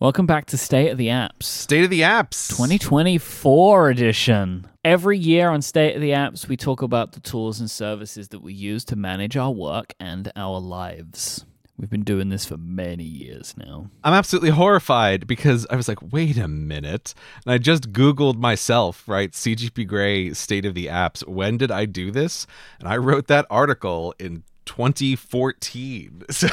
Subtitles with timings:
[0.00, 1.42] Welcome back to State of the Apps.
[1.42, 2.48] State of the apps.
[2.50, 4.68] 2024 edition.
[4.84, 8.40] Every year on State of the Apps, we talk about the tools and services that
[8.40, 11.44] we use to manage our work and our lives.
[11.76, 13.90] We've been doing this for many years now.
[14.04, 17.12] I'm absolutely horrified because I was like, wait a minute.
[17.44, 19.32] And I just Googled myself, right?
[19.32, 21.26] CGP Grey State of the Apps.
[21.26, 22.46] When did I do this?
[22.78, 26.22] And I wrote that article in 2014.
[26.30, 26.46] So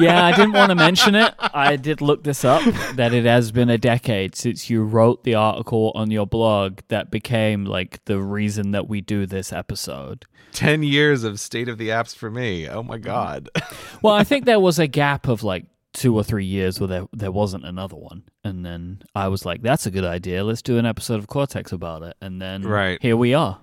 [0.00, 1.34] Yeah, I didn't want to mention it.
[1.38, 2.62] I did look this up
[2.94, 7.10] that it has been a decade since you wrote the article on your blog that
[7.10, 10.24] became like the reason that we do this episode.
[10.52, 12.68] 10 years of State of the Apps for me.
[12.68, 13.02] Oh my mm.
[13.02, 13.48] God.
[14.00, 17.08] Well, I think there was a gap of like two or three years where there
[17.12, 20.44] there wasn't another one, and then I was like, "That's a good idea.
[20.44, 23.02] Let's do an episode of Cortex about it." And then Right.
[23.02, 23.58] here we are.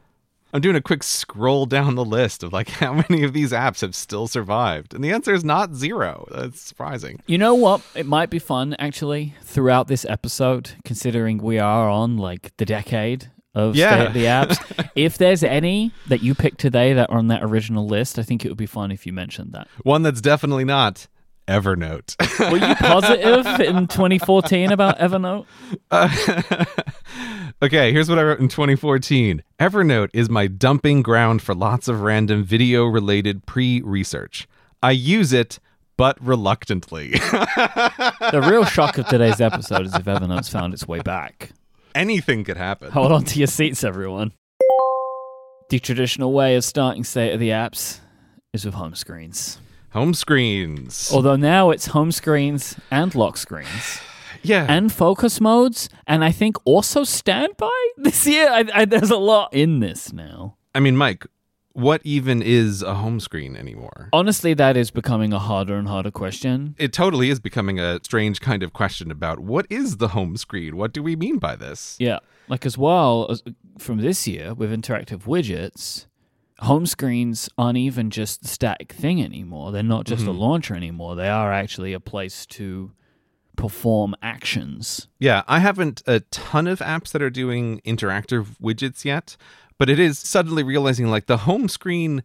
[0.55, 3.81] I'm doing a quick scroll down the list of like how many of these apps
[3.81, 4.93] have still survived.
[4.93, 6.25] And the answer is not zero.
[6.31, 7.21] That's surprising.
[7.27, 7.81] You know what?
[7.93, 13.29] It might be fun actually throughout this episode, considering we are on like the decade
[13.53, 14.07] of Yeah.
[14.13, 14.89] The Apps.
[14.95, 18.45] if there's any that you picked today that are on that original list, I think
[18.45, 19.67] it would be fun if you mentioned that.
[19.83, 21.07] One that's definitely not
[21.47, 22.15] Evernote.
[22.51, 25.45] Were you positive in 2014 about Evernote?
[27.61, 29.43] okay, here's what I wrote in 2014.
[29.59, 34.47] Evernote is my dumping ground for lots of random video related pre research.
[34.81, 35.59] I use it,
[35.97, 37.13] but reluctantly.
[38.31, 41.51] The real shock of today's episode is if Evernote's found its way back.
[41.93, 42.91] Anything could happen.
[42.91, 44.33] Hold on to your seats, everyone.
[45.69, 47.99] The traditional way of starting State of the Apps
[48.51, 49.59] is with home screens.
[49.95, 51.09] Home screens.
[51.13, 54.01] Although now it's home screens and lock screens
[54.43, 54.65] yeah.
[54.67, 58.49] and focus modes, and I think also standby this year.
[58.49, 60.57] I, I, there's a lot in this now.
[60.75, 61.27] I mean, Myke,
[61.71, 64.09] what even is a home screen anymore?
[64.11, 66.75] Honestly, that is becoming a harder and harder question.
[66.77, 70.75] It totally is becoming a strange kind of question about what is the home screen?
[70.75, 71.95] What do we mean by this?
[72.01, 73.43] Yeah, like as well as
[73.77, 76.07] from this year with interactive widgets,
[76.59, 79.71] home screens aren't even just the static thing anymore.
[79.71, 81.15] They're not just a launcher anymore.
[81.15, 82.91] They are actually a place to
[83.57, 85.07] perform actions.
[85.19, 89.37] Yeah, I haven't a ton of apps that are doing interactive widgets yet,
[89.77, 92.23] but it is suddenly realizing like the home screen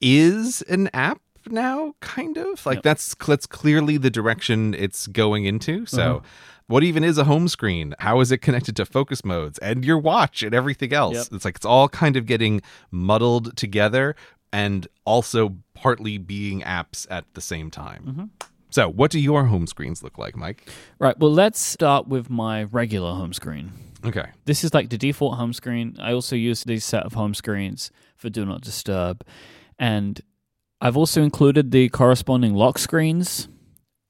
[0.00, 2.64] is an app now, kind of.
[2.64, 2.82] Like Yep.
[2.84, 5.86] that's that's clearly the direction it's going into.
[5.86, 6.20] So Uh-huh.
[6.66, 7.94] What even is a home screen?
[7.98, 11.16] How is it connected to focus modes and your watch and everything else?
[11.16, 11.26] Yep.
[11.32, 14.14] It's like it's all kind of getting muddled together
[14.52, 18.04] and also partly being apps at the same time.
[18.06, 18.24] Mm-hmm.
[18.70, 20.60] So, what do your home screens look like, Myke?
[20.98, 23.72] Right, well, let's start with my regular home screen.
[24.04, 24.26] Okay.
[24.46, 25.96] This is like the default home screen.
[26.00, 29.24] I also use these set of home screens for Do Not Disturb.
[29.78, 30.20] And
[30.80, 33.48] I've also included the corresponding lock screens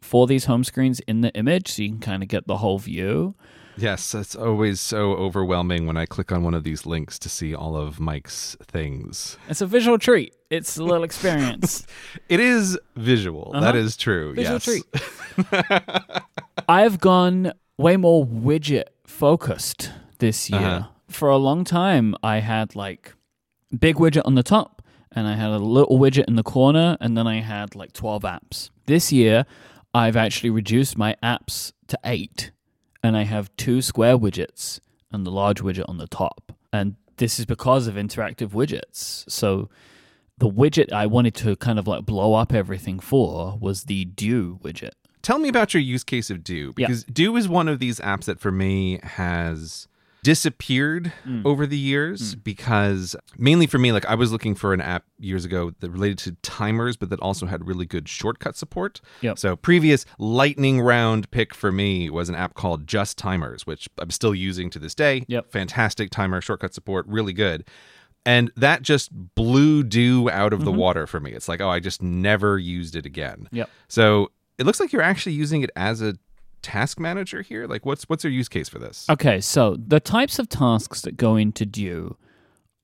[0.03, 2.79] for these home screens in the image so you can kind of get the whole
[2.79, 3.35] view.
[3.79, 7.55] Yes, it's always so overwhelming when I click on one of these links to see
[7.55, 9.39] all of Myke's things.
[9.49, 10.35] It's a visual treat.
[10.51, 11.87] It's a little experience.
[12.29, 13.53] It is visual.
[13.55, 13.79] That Uh-huh.
[13.79, 14.35] is true.
[14.35, 14.65] Visual yes.
[14.65, 14.85] treat.
[16.69, 20.61] I've gone way more widget focused this year.
[20.61, 20.89] Uh-huh.
[21.09, 23.15] For a long time, I had like
[23.79, 24.83] big widget on the top,
[25.13, 28.23] and I had a little widget in the corner, and then I had like 12
[28.23, 28.71] apps.
[28.87, 29.45] This year,
[29.95, 32.51] I've actually reduced my apps to eight,
[33.03, 34.81] and I have two square widgets
[35.13, 36.53] and the large widget on the top.
[36.73, 39.29] And this is because of interactive widgets.
[39.31, 39.69] So
[40.39, 44.59] the widget I wanted to kind of like blow up everything for was the Due
[44.63, 44.93] widget.
[45.21, 46.87] Tell me about your use case of Due Yeah.
[46.87, 49.87] because Due is one of these apps that for me has
[50.23, 51.45] disappeared Mm.
[51.45, 55.45] over the years because mainly for me like I was looking for an app years
[55.45, 59.01] ago that related to timers but that also had really good shortcut support.
[59.21, 59.39] Yep.
[59.39, 64.11] So previous lightning round pick for me was an app called Just Timers which I'm
[64.11, 65.25] still using to this day.
[65.29, 65.51] Yep.
[65.51, 67.65] Fantastic timer shortcut support, really good.
[68.25, 71.33] And that just blew Due out of the water for me.
[71.33, 73.49] It's like, oh, I just never used it again.
[73.51, 73.69] Yep.
[73.89, 76.15] So it looks like you're actually using it as a
[76.63, 77.67] task manager here.
[77.67, 79.07] Like, what's what's your use case for this?
[79.11, 82.17] Okay, so the types of tasks that go into Due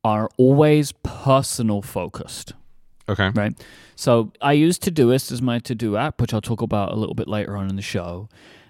[0.05, 2.53] are always personal focused,
[3.09, 3.31] Okay.
[3.35, 3.53] right?
[3.97, 7.15] So I use Todoist as my to do app, which I'll talk about a little
[7.15, 8.29] bit later on in the show.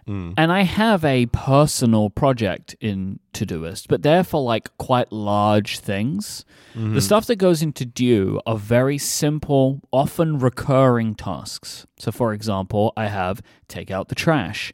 [0.09, 0.33] Mm.
[0.39, 6.47] And I have a personal project in Todoist, but they're for like quite large things.
[6.75, 6.95] Mm-hmm.
[6.95, 11.87] The stuff that goes into Due are very simple, often recurring tasks.
[11.99, 14.73] So, for example, I have take out the trash,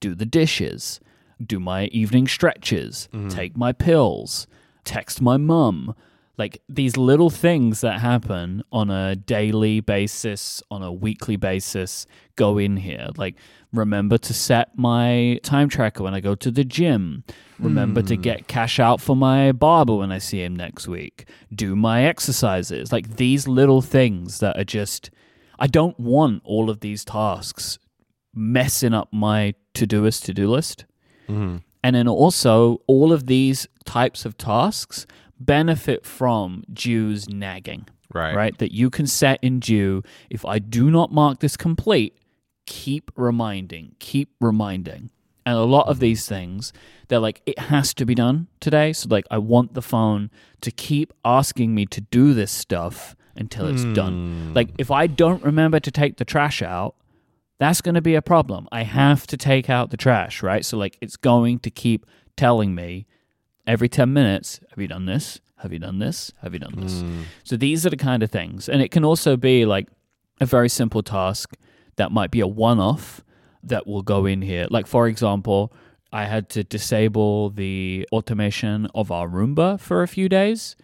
[0.00, 1.00] do the dishes,
[1.44, 3.28] do my evening stretches, mm-hmm.
[3.28, 4.46] take my pills,
[4.84, 5.94] text my mum.
[6.36, 12.06] Like these little things that happen on a daily basis, on a weekly basis,
[12.36, 13.08] go in here.
[13.16, 13.36] Like,
[13.74, 17.24] remember to set my time tracker when I go to the gym.
[17.58, 18.22] Remember to hmm.
[18.22, 21.26] get cash out for my barber when I see him next week.
[21.54, 22.90] Do my exercises.
[22.90, 25.10] Like these little things that are just,
[25.58, 27.78] I don't want all of these tasks
[28.34, 30.84] messing up my Todoist to do list.
[31.28, 31.62] Mhm.
[31.82, 35.06] And then also, all of these types of tasks
[35.38, 38.34] benefit from Due's nagging, Right.
[38.36, 38.58] right?
[38.58, 42.14] That you can set in Due, if I do not mark this complete,
[42.66, 45.10] keep reminding, keep reminding.
[45.46, 46.72] And a lot of these things,
[47.08, 48.92] they're like, it has to be done today.
[48.92, 50.30] So, like, I want the phone
[50.60, 54.52] to keep asking me to do this stuff until it's done.
[54.54, 56.94] Like, if I don't remember to take the trash out,
[57.60, 58.66] that's going to be a problem.
[58.72, 60.64] I have to take out the trash, right?
[60.64, 63.06] So, like, it's going to keep telling me
[63.66, 65.40] every 10 minutes, have you done this?
[65.58, 66.32] Have you done this?
[66.40, 67.02] Have you done this?
[67.02, 67.22] Hmm.
[67.44, 68.66] So, these are the kind of things.
[68.66, 69.88] And it can also be like
[70.40, 71.54] a very simple task
[71.96, 73.22] that might be a one off
[73.62, 74.66] that will go in here.
[74.70, 75.70] Like, for example,
[76.14, 80.76] I had to disable the automation of our Roomba for a few days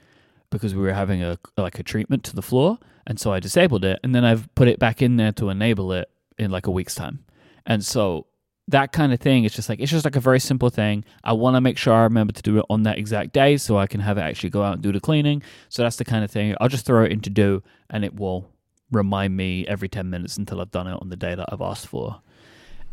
[0.50, 3.84] because we were having a like a treatment to the floor and so I disabled
[3.84, 6.08] it and then I've put it back in there to enable it
[6.38, 7.24] in like a week's time.
[7.66, 8.26] And so
[8.68, 11.04] that kind of thing is just like it's just like a very simple thing.
[11.22, 13.78] I want to make sure I remember to do it on that exact day so
[13.78, 15.42] I can have it actually go out and do the cleaning.
[15.68, 16.54] So that's the kind of thing.
[16.60, 18.50] I'll just throw it into Due and it will
[18.90, 21.86] remind me every 10 minutes until I've done it on the day that I've asked
[21.86, 22.20] for.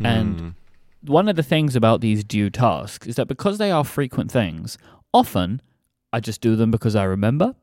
[0.03, 0.49] And hmm.
[1.05, 4.77] one of the things about these Due tasks is that because they are frequent things,
[5.13, 5.61] often
[6.11, 7.55] I just do them because I remember.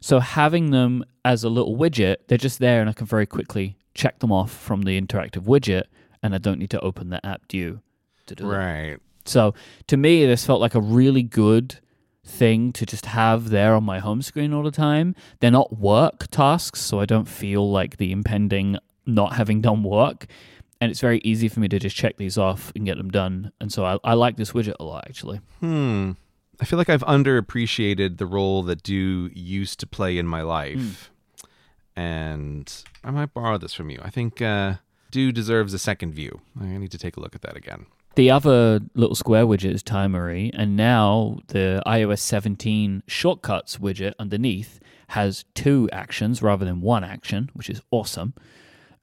[0.00, 3.76] So having them as a little widget, they're just there and I can very quickly
[3.94, 5.84] check them off from the interactive widget
[6.22, 7.80] and I don't need to open the app Due
[8.26, 8.56] to do it.
[8.56, 8.96] Right.
[9.24, 9.54] So
[9.88, 11.78] to me, this felt like a really good
[12.24, 15.14] thing to just have there on my home screen all the time.
[15.40, 20.26] They're not work tasks, so I don't feel like the impending not having done work.
[20.80, 23.52] And it's very easy for me to just check these off and get them done.
[23.60, 25.40] And so I, I like this widget a lot, actually.
[25.60, 26.12] Hmm.
[26.60, 31.11] I feel like I've underappreciated the role that Due used to play in my life.
[31.96, 32.72] And
[33.04, 34.00] I might borrow this from you.
[34.02, 34.74] I think uh,
[35.10, 36.40] Due deserves a second view.
[36.60, 37.86] I need to take a look at that again.
[38.14, 44.80] The other little square widget is Timery, and now the iOS 17 shortcuts widget underneath
[45.08, 48.34] has two actions rather than one action, which is awesome.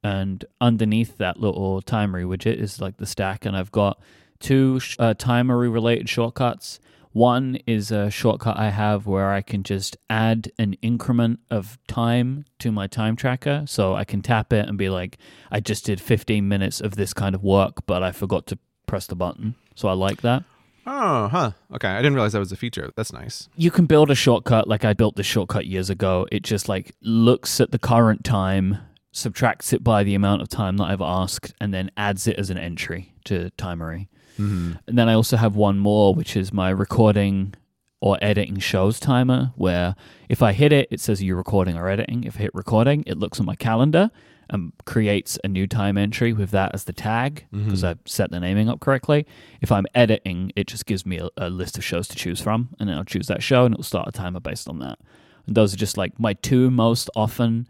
[0.03, 3.99] And underneath that little Timery widget is like the stack, and I've got
[4.39, 6.79] two uh, Timery related shortcuts.
[7.11, 12.45] One is a shortcut I have where I can just add an increment of time
[12.59, 13.63] to my time tracker.
[13.67, 15.17] So I can tap it and be like,
[15.49, 19.07] I just did 15 minutes of this kind of work, but I forgot to press
[19.07, 19.55] the button.
[19.75, 20.43] So I like that.
[20.85, 21.51] Oh, huh.
[21.73, 21.87] Okay.
[21.87, 22.91] I didn't realize that was a feature.
[22.95, 23.49] That's nice.
[23.55, 26.27] You can build a shortcut like I built this shortcut years ago.
[26.31, 28.77] It just like looks at the current time,
[29.11, 32.49] subtracts it by the amount of time that I've asked, and then adds it as
[32.49, 34.07] an entry to Timery.
[34.39, 34.73] Mm-hmm.
[34.87, 37.53] And then I also have one more, which is my recording
[38.01, 39.95] or editing shows timer, where
[40.29, 42.23] if I hit it, it says you're recording or editing.
[42.23, 44.09] If I hit recording, it looks on my calendar
[44.49, 48.39] and creates a new time entry with that as the tag because I've set the
[48.39, 49.27] naming up correctly.
[49.61, 52.69] If I'm editing, it just gives me a, a list of shows to choose from,
[52.79, 54.97] and then I'll choose that show and it'll start a timer based on that.
[55.45, 57.67] And those are just like my two most often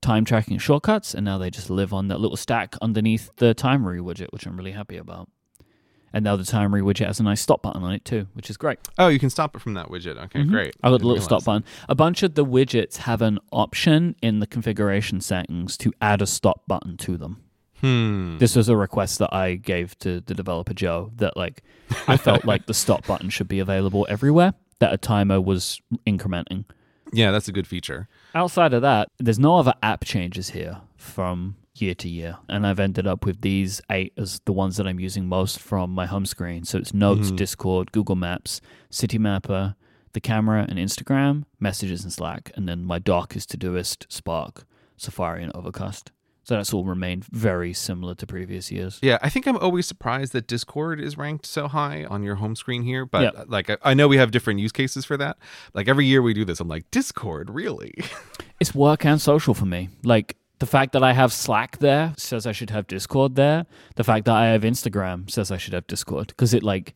[0.00, 4.00] time tracking shortcuts, and now they just live on that little stack underneath the timery
[4.00, 5.28] widget, which I'm really happy about.
[6.18, 8.56] And now the timery widget has a nice stop button on it too, which is
[8.56, 8.80] great.
[8.98, 10.20] Oh, you can stop it from that widget.
[10.24, 10.74] Okay, great.
[10.82, 11.64] I got the little stop button.
[11.88, 16.26] A bunch of the widgets have an option in the configuration settings to add a
[16.26, 17.40] stop button to them.
[17.82, 18.38] Hmm.
[18.38, 21.62] This was a request that I gave to the developer Joe that like
[22.08, 26.64] I felt like the stop button should be available everywhere that a timer was incrementing.
[27.12, 28.08] Yeah, that's a good feature.
[28.34, 32.38] Outside of that, there's no other app changes here from year to year.
[32.48, 35.90] And I've ended up with these eight as the ones that I'm using most from
[35.90, 36.64] my home screen.
[36.64, 37.36] So it's Notes, Mhm.
[37.36, 39.74] Discord, Google Maps, Citymapper,
[40.12, 42.50] the camera and Instagram, messages and Slack.
[42.54, 44.66] And then my dock is Todoist, Spark,
[44.96, 46.10] Safari, and Overcast.
[46.44, 48.98] So that's all remained very similar to previous years.
[49.02, 52.56] Yeah, I think I'm always surprised that Discord is ranked so high on your home
[52.56, 53.04] screen here.
[53.04, 55.36] But uh, like, I, I know we have different use cases for that.
[55.74, 57.92] Like every year we do this, I'm like, Discord, really?
[58.60, 59.88] It's work and social for me.
[60.02, 63.66] Like the fact that I have Slack there says I should have Discord there.
[63.96, 66.94] The fact that I have Instagram says I should have Discord because it like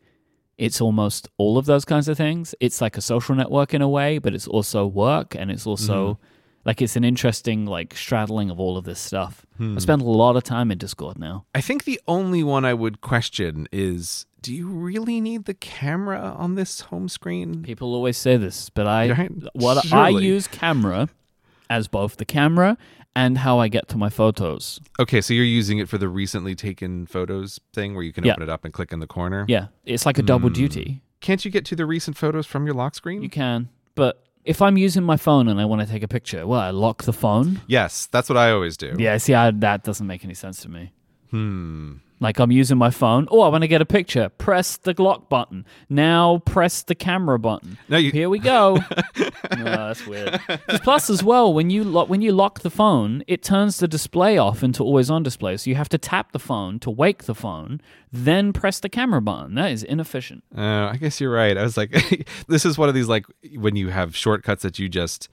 [0.58, 2.54] it's almost all of those kinds of things.
[2.60, 6.18] It's like a social network in a way, but it's also work and it's also
[6.64, 9.44] Like it's an interesting like straddling of all of this stuff.
[9.56, 9.76] Hmm.
[9.76, 11.44] I spend a lot of time in Discord now.
[11.54, 16.34] I think the only one I would question is do you really need the camera
[16.36, 17.62] on this home screen?
[17.62, 19.32] People always say this, but I Right?
[19.54, 21.08] what I use camera
[21.70, 22.76] as both the camera
[23.14, 24.80] and how I get to my photos.
[24.98, 28.32] Okay, so you're using it for the recently taken photos thing where you can Yeah.
[28.32, 29.44] open it up and click in the corner.
[29.48, 30.54] Yeah, it's like a double Hmm.
[30.54, 31.02] duty.
[31.20, 33.22] Can't you get to the recent photos from your lock screen?
[33.22, 36.46] You can, but if I'm using my phone and I want to take a picture,
[36.46, 37.60] well, I lock the phone.
[37.66, 38.94] yes, that's what I always do.
[38.98, 40.92] Yeah, see, I, that doesn't make any sense to me.
[41.30, 41.94] Hmm.
[42.22, 43.26] Like I'm using my phone.
[43.32, 44.28] Oh, I want to get a picture.
[44.28, 45.66] Press the Glock button.
[45.88, 47.78] Now press the camera button.
[47.88, 48.78] No, you Here we go.
[49.18, 50.40] oh, that's weird.
[50.84, 54.38] Plus, as well, when you lock when you lock the phone, it turns the display
[54.38, 55.56] off into always on display.
[55.56, 57.80] So you have to tap the phone to wake the phone,
[58.12, 59.56] then press the camera button.
[59.56, 60.44] That is inefficient.
[60.56, 61.58] Uh, I guess you're right.
[61.58, 61.90] I was like,
[62.46, 63.26] this is one of these like
[63.56, 65.28] when you have shortcuts that you just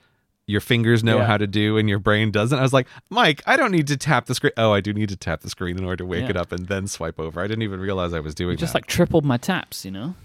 [0.49, 1.25] your fingers know Yeah.
[1.25, 2.57] how to do and your brain doesn't.
[2.57, 4.53] I was like, Myke, I don't need to tap the screen.
[4.57, 6.31] Oh, I do need to tap the screen in order to wake Yeah.
[6.31, 7.39] it up and then swipe over.
[7.39, 8.77] I didn't even realize I was doing Just that.
[8.79, 9.85] like tripled my taps.
[9.85, 10.15] You know,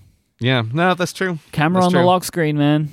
[0.40, 1.38] yeah, no, that's true.
[1.52, 2.90] camera That's on the lock screen, man.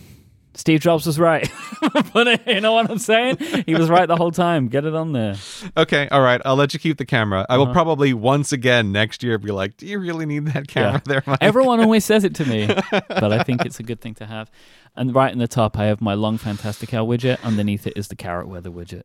[0.54, 1.50] Steve Jobs was right.
[2.14, 3.38] but you know what I'm saying?
[3.66, 4.68] He was right the whole time.
[4.68, 5.36] Get it on there.
[5.78, 6.42] Okay, all right.
[6.44, 7.46] I'll let you keep the camera.
[7.50, 7.74] I will Uh-huh.
[7.74, 11.38] probably once again next year be like, do you really need that camera there, Myke?
[11.42, 14.52] Everyone always says it to me, but I think it's a good thing to have.
[14.96, 17.42] And right in the top, I have my long Fantastical widget.
[17.44, 19.04] Underneath it is the carrot weather widget.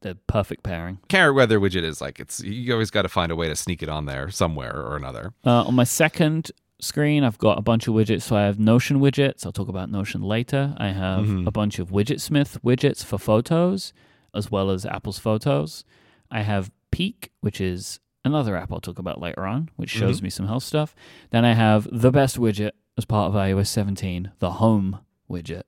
[0.00, 1.00] The perfect pairing.
[1.08, 3.82] Carrot weather widget is like it's you always got to find a way to sneak
[3.82, 5.32] it on there somewhere or another.
[5.44, 8.22] Uh, on my second screen, I've got a bunch of widgets.
[8.22, 9.44] So I have Notion widgets.
[9.44, 10.74] I'll talk about Notion later.
[10.78, 11.46] I have Mhm.
[11.46, 13.92] a bunch of Widgetsmith widgets for photos,
[14.34, 15.84] as well as Apple's Photos.
[16.30, 20.30] I have Peak, which is another app I'll talk about later on, which shows me
[20.30, 20.94] some health stuff.
[21.30, 24.98] Then I have the best widget as part of iOS 17, the Home
[25.30, 25.62] widget,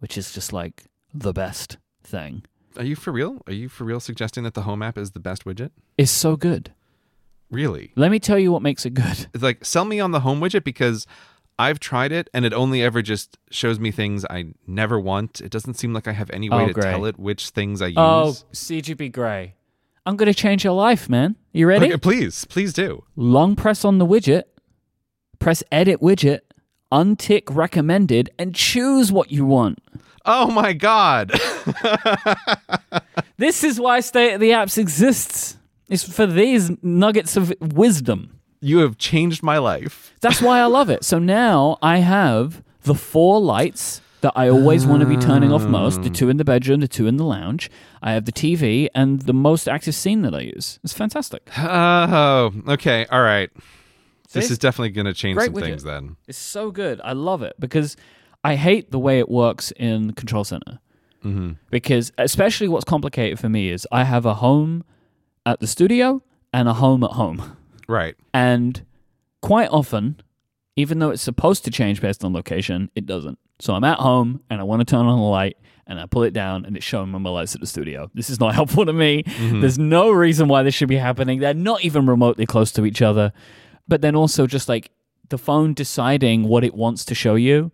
[0.00, 2.42] which is just like the best thing.
[2.76, 3.40] Are you for real?
[3.46, 5.70] Are you for real suggesting that the home app is the best widget?
[5.96, 6.72] It's so good.
[7.54, 7.92] Really?
[7.94, 9.28] Let me tell you what makes it good.
[9.32, 11.06] It's like sell me on the home widget because
[11.58, 15.40] I've tried it and it only ever just shows me things I never want.
[15.40, 16.90] It doesn't seem like I have any oh, way Oh, to great.
[16.90, 18.44] tell it which things I oh, use.
[18.44, 19.54] Oh, CGP Grey.
[20.04, 21.36] I'm going to change your life, man.
[21.52, 21.86] You ready?
[21.86, 23.04] Okay, please, please do.
[23.16, 24.42] Long press on the widget,
[25.38, 26.40] press edit widget,
[26.92, 29.78] untick recommended, and choose what you want.
[30.26, 31.32] Oh my god.
[33.36, 35.56] This is why State of the Apps exists.
[35.88, 38.40] It's for these nuggets of wisdom.
[38.60, 40.14] you have changed my life.
[40.20, 41.04] That's why I love it.
[41.04, 45.66] So now I have the four lights that I always want to be turning off
[45.68, 47.70] most the two in the bedroom, the two in the lounge.
[48.02, 50.78] I have the TV and the most active scene that I use.
[50.82, 51.50] It's fantastic.
[51.58, 53.04] Oh, okay.
[53.10, 53.50] All right.
[54.32, 55.60] This is definitely going to change Great some widget.
[55.60, 56.16] things then.
[56.26, 57.00] It's so good.
[57.04, 57.96] I love it because
[58.42, 60.78] I hate the way it works in Control Center.
[61.22, 64.84] hmm Because especially what's complicated for me is I have a home
[65.46, 66.22] at the studio
[66.52, 67.56] and a home at home.
[67.88, 68.16] Right.
[68.32, 68.84] And
[69.42, 70.20] quite often,
[70.76, 73.38] even though it's supposed to change based on location, it doesn't.
[73.60, 76.22] So I'm at home and I want to turn on the light and I pull
[76.22, 78.10] it down and it's showing me my lights at the studio.
[78.14, 79.22] This is not helpful to me.
[79.22, 79.60] Mm-hmm.
[79.60, 81.40] There's no reason why this should be happening.
[81.40, 83.32] They're not even remotely close to each other.
[83.86, 84.90] But then also just like
[85.28, 87.70] the phone deciding what it wants to show you.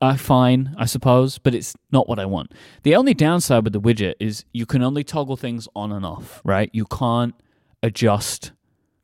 [0.00, 2.52] Uh, fine, I suppose, but it's not what I want.
[2.84, 6.40] The only downside with the widget is you can only toggle things on and off,
[6.44, 6.70] right?
[6.72, 7.34] You can't
[7.82, 8.52] adjust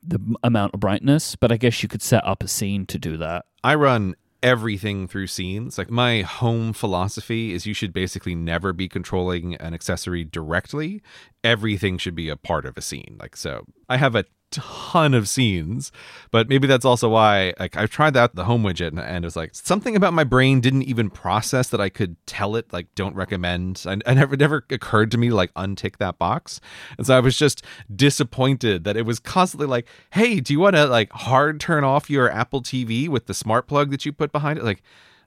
[0.01, 3.17] the amount of brightness, but I guess you could set up a scene to do
[3.17, 3.45] that.
[3.63, 5.77] I run everything through scenes.
[5.77, 11.01] Like my home philosophy is you should basically never be controlling an accessory directly.
[11.43, 13.17] Everything should be a part of a scene.
[13.19, 15.91] Like so I have a ton of scenes,
[16.31, 19.27] but maybe that's also why like I've tried that the home widget and, and it
[19.27, 22.87] was like something about my brain didn't even process that I could tell it like
[22.95, 23.83] don't recommend.
[23.85, 26.61] I, I never never occurred to me to like untick that box.
[26.97, 30.75] And so I was just disappointed that it was constantly like, "Hey, do you want
[30.75, 34.31] to like hard turn off your Apple TV with the smart plug that you put
[34.31, 34.81] behind it?" Like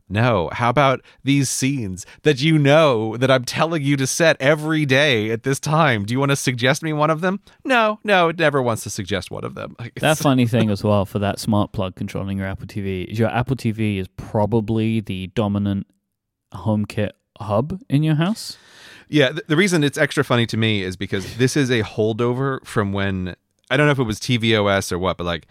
[0.08, 0.50] no.
[0.52, 5.30] How about these scenes that you know that I'm telling you to set every day
[5.30, 6.04] at this time?
[6.04, 7.40] Do you want to suggest me one of them?
[7.64, 9.76] No, no, it never wants to suggest one of them.
[9.98, 13.30] That funny thing as well for that smart plug controlling your Apple TV is your
[13.30, 15.86] Apple TV is probably the dominant
[16.54, 17.10] HomeKit
[17.40, 18.56] hub in your house.
[19.08, 22.64] Yeah, th- the reason it's extra funny to me is because this is a holdover
[22.64, 23.34] from when
[23.70, 25.46] I don't know if it was tvOS or what, but like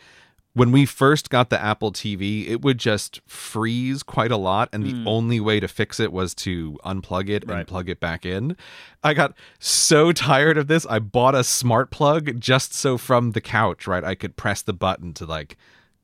[0.58, 4.84] when we first got the Apple TV, it would just freeze quite a lot, and
[4.84, 5.08] the hmm.
[5.08, 8.58] only way to fix it was to unplug it and plug it back in.
[9.04, 13.42] I got so tired of this, I bought a smart plug just so from the
[13.42, 15.58] couch, right, I could press the button to like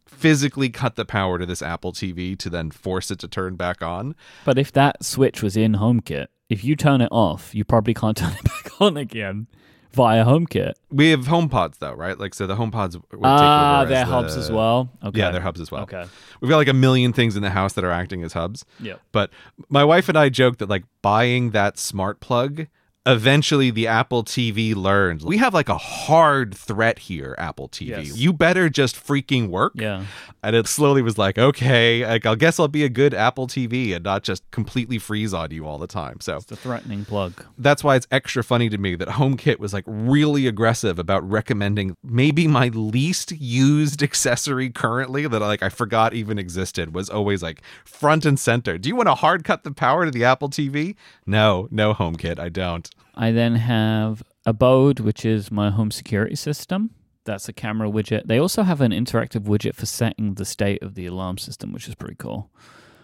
[0.05, 3.81] physically cut the power to this Apple TV to then force it to turn back
[3.81, 4.13] on.
[4.45, 8.15] But if that switch was in HomeKit, if you turn it off, you probably can't
[8.17, 9.47] turn it back on again
[9.93, 10.73] via HomeKit.
[10.89, 12.17] We have HomePods though, right?
[12.19, 14.89] Like so, the HomePods would take Ah, over they're as hubs the- as well.
[15.03, 15.19] Okay.
[15.19, 15.83] Yeah, they're hubs as well.
[15.83, 16.05] Okay.
[16.41, 18.65] We've got like a million things in the house that are acting as hubs.
[18.79, 18.95] Yeah.
[19.11, 19.29] But
[19.69, 22.67] my wife and I joke that like buying that smart plug,
[23.05, 27.87] eventually the Apple TV learns we have like a hard threat here, Apple TV.
[27.89, 28.17] Yes.
[28.17, 29.73] You better just freaking work.
[29.75, 30.05] Yeah.
[30.41, 33.93] And it slowly was like, okay, like, I guess I'll be a good Apple TV
[33.95, 36.19] and not just completely freeze on you all the time.
[36.21, 37.45] So It's a threatening plug.
[37.57, 41.95] that's why it's extra funny to me that HomeKit was like really aggressive about recommending
[42.03, 47.61] maybe my least used accessory currently that like I forgot even existed was always like
[47.85, 48.77] front and center.
[48.77, 50.95] Do you want to hard cut the power to the Apple TV?
[51.25, 52.89] No, no HomeKit, I don't.
[53.15, 56.91] I then have Abode, which is my home security system.
[57.25, 58.27] That's a camera widget.
[58.27, 61.87] They also have an interactive widget for setting the state of the alarm system, which
[61.87, 62.49] is pretty cool.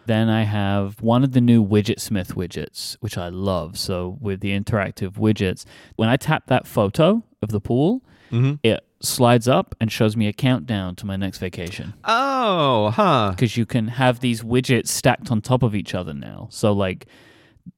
[0.08, 3.78] Then I have one of the new Widgetsmith widgets, which I love.
[3.78, 5.66] So with the interactive widgets,
[5.98, 8.02] when I tap that photo of the pool,
[8.32, 8.60] Mhm.
[8.64, 11.94] it slides up and shows me a countdown to my next vacation.
[12.04, 13.30] Oh, huh.
[13.36, 16.48] Because you can have these widgets stacked on top of each other now.
[16.50, 17.06] So like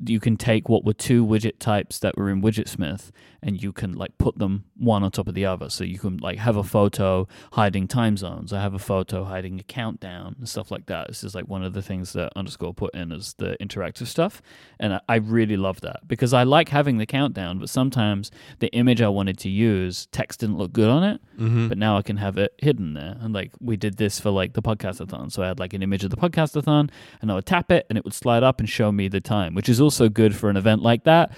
[0.05, 3.11] you can take what were two widget types that were in Widgetsmith
[3.43, 5.69] and you can like put them one on top of the other.
[5.69, 8.53] So you can like have a photo hiding time zones.
[8.53, 11.07] I have a photo hiding a countdown and stuff like that.
[11.07, 14.41] This is like one of the things that underscore put in as the interactive stuff.
[14.79, 18.29] And I, I really love that because I like having the countdown, but sometimes
[18.59, 21.21] the image I wanted to use, text didn't look good on it.
[21.39, 21.67] Mm-hmm.
[21.67, 23.17] But now I can have it hidden there.
[23.19, 25.31] And like we did this for like the podcastathon.
[25.31, 26.89] So I had like an image of the podcastathon
[27.21, 29.55] and I would tap it and it would slide up and show me the time,
[29.55, 31.31] which is also good for an event like that.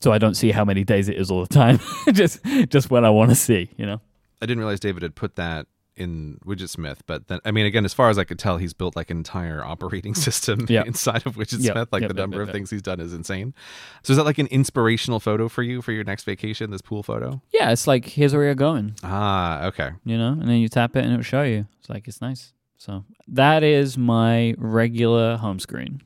[0.00, 1.78] So I don't see how many days it is all the time.
[2.12, 4.00] just just when I want to see, you know?
[4.42, 7.94] I didn't realize David had put that in Widgetsmith, but then I mean, again, as
[7.94, 10.82] far as I could tell, he's built like an entire operating system Yeah.
[10.84, 11.74] inside of Widgetsmith.
[11.74, 12.52] Yep, Like yep, the yep, number yep, of yep.
[12.54, 13.54] things he's done is insane.
[14.02, 16.70] So is that like an inspirational photo for you for your next vacation?
[16.70, 17.40] This pool photo?
[17.50, 19.92] Yeah, it's like here's where you're going, Ah, okay.
[20.04, 21.66] you know, and then you tap it and it'll show you.
[21.80, 22.52] It's like it's nice.
[22.76, 26.02] So that is my regular home screen.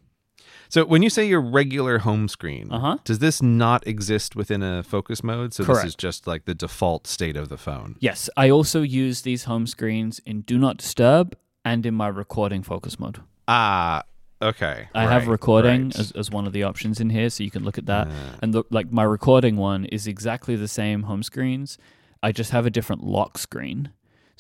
[0.70, 2.98] So when you say your regular home screen, Uh-huh.
[3.04, 5.52] does this not exist within a focus mode?
[5.52, 7.96] So this is just like the default state of the phone.
[7.98, 12.62] Yes, I also use these home screens in Do Not Disturb and in my recording
[12.62, 13.18] focus mode.
[13.48, 14.04] Ah,
[14.40, 14.88] okay.
[14.94, 15.98] I have recording right.
[15.98, 18.06] as, as one of the options in here, so you can look at that.
[18.06, 21.78] Uh, And the, like my recording one is exactly the same home screens.
[22.22, 23.90] I just have a different lock screen.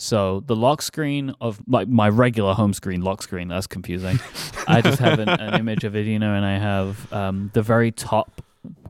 [0.00, 4.18] So the lock screen of like my regular home screen lock screen that's confusing.
[4.66, 7.60] I just have an, an image of it, you know, and I have um, the
[7.60, 8.40] very top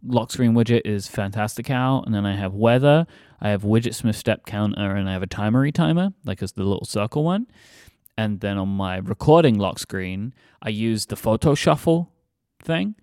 [0.07, 3.09] lock screen widget is Fantastic Fantastical, and then I have weather.
[3.41, 6.63] I have widget Widgetsmith step counter, and I have a timery timer, like as the
[6.63, 7.49] little circle one.
[8.17, 12.13] And then on my recording lock screen, I use the photo shuffle
[12.63, 12.95] thing,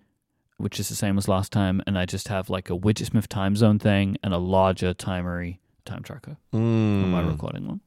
[0.56, 3.54] which is the same as last time, and I just have like a Widgetsmith time
[3.54, 7.80] zone thing and a larger timery time tracker on my mm, recording one.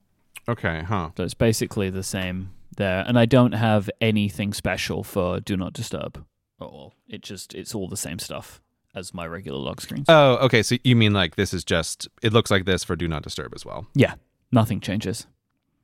[0.48, 1.10] Okay, huh.
[1.18, 5.74] So it's basically the same there, and I don't have anything special for Do Not
[5.74, 6.24] Disturb
[6.62, 6.94] at all.
[7.08, 8.62] It just it's all the same stuff
[8.94, 10.06] as my regular lock screens.
[10.10, 10.64] Oh, okay.
[10.64, 13.54] So you mean like this is just it looks like this for do not disturb
[13.56, 13.88] as well.
[13.96, 14.16] Yeah,
[14.52, 15.28] nothing changes.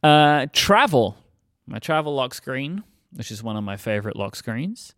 [0.04, 1.18] Uh, travel,
[1.66, 4.94] my travel lock screen, which is one of my favorite lock screens.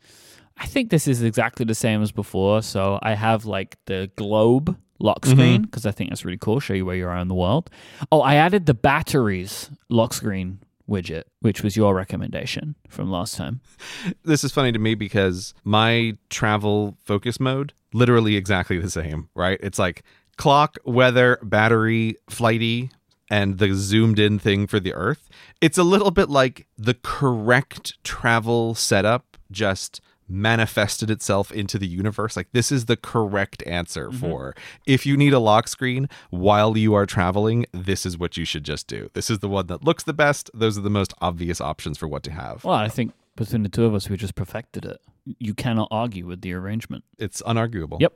[0.58, 2.62] I think this is exactly the same as before.
[2.62, 5.32] So I have like the globe lock mm-hmm.
[5.32, 6.60] screen because I think that's really cool.
[6.60, 7.70] Show you where you are in the world.
[8.12, 10.60] Oh, I added the batteries lock screen
[10.90, 13.62] widget, which was your recommendation from last time.
[14.24, 19.60] This is funny to me because my travel focus mode literally exactly the same, right?
[19.62, 20.04] It's like
[20.38, 22.90] clock, weather, battery, flighty,
[23.30, 25.30] and the zoomed in thing for the earth.
[25.62, 32.38] It's a little bit like the correct travel setup just manifested itself into the universe.
[32.38, 34.20] Like this is the correct answer mm-hmm.
[34.20, 38.46] for if you need a lock screen while you are traveling, this is what you
[38.46, 39.10] should just do.
[39.14, 40.50] This is the one that looks the best.
[40.54, 42.64] Those are the most obvious options for what to have.
[42.64, 45.02] Well, I think between the two of us, we just perfected it.
[45.26, 47.04] You cannot argue with the arrangement.
[47.18, 48.00] It's unarguable.
[48.00, 48.14] Yep.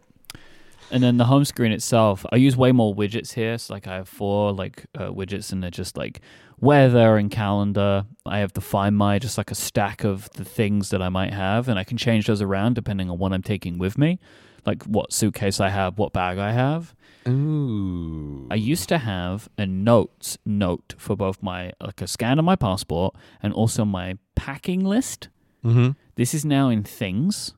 [0.93, 3.57] And then the home screen itself, I use way more widgets here.
[3.57, 6.21] So like I have four like uh, widgets, and they're just like
[6.59, 8.05] weather and calendar.
[8.27, 11.33] I have the Find My, just like a stack of the things that I might
[11.33, 14.19] have, and I can change those around depending on what I'm taking with me,
[14.67, 16.93] like what suitcase I have, what bag I have.
[17.27, 18.47] Ooh.
[18.51, 22.55] I used to have a notes note for both my like a scan of my
[22.55, 25.29] passport and also my packing list.
[25.65, 25.91] mm-hmm.
[26.15, 27.55] This is now in things,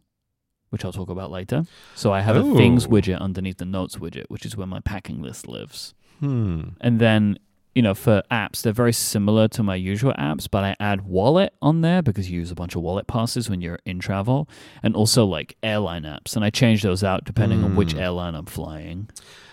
[0.69, 1.63] which I'll talk about later.
[1.95, 2.89] So I have a things Oh.
[2.89, 5.93] widget underneath the notes widget, which is where my packing list lives.
[6.19, 6.61] Hmm.
[6.81, 7.37] And then
[7.73, 11.53] you know, for apps, they're very similar to my usual apps, but I add wallet
[11.61, 14.47] on there because you use a bunch of wallet passes when you're in travel,
[14.81, 16.37] and also like airline apps.
[16.37, 19.09] And I change those out depending on which airline I'm flying.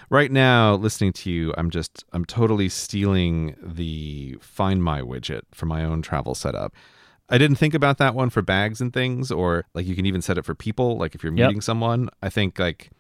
[0.09, 5.67] Right now, listening to you, I'm just I'm totally stealing the Find My widget for
[5.67, 6.75] my own travel setup.
[7.33, 10.21] I didn't think about that one for bags and things, or like you can even
[10.23, 11.49] set it for people, like if you're Yep.
[11.49, 12.11] meeting someone.
[12.23, 12.91] I think like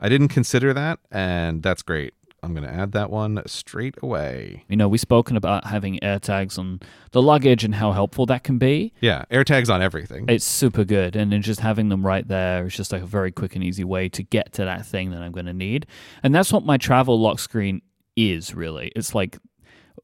[0.00, 2.12] I didn't consider that, and that's great.
[2.40, 4.64] I'm gonna add that one straight away.
[4.68, 6.78] You know, we've spoken about having air tags on
[7.10, 8.92] the luggage and how helpful that can be.
[9.00, 10.26] Yeah, AirTags on everything.
[10.28, 11.16] It's super good.
[11.16, 13.82] And then just having them right there is just like a very quick and easy
[13.84, 15.86] way to get to that thing that I'm going to need.
[16.22, 17.82] And that's what my travel lock screen
[18.16, 18.92] is really.
[18.94, 19.38] It's like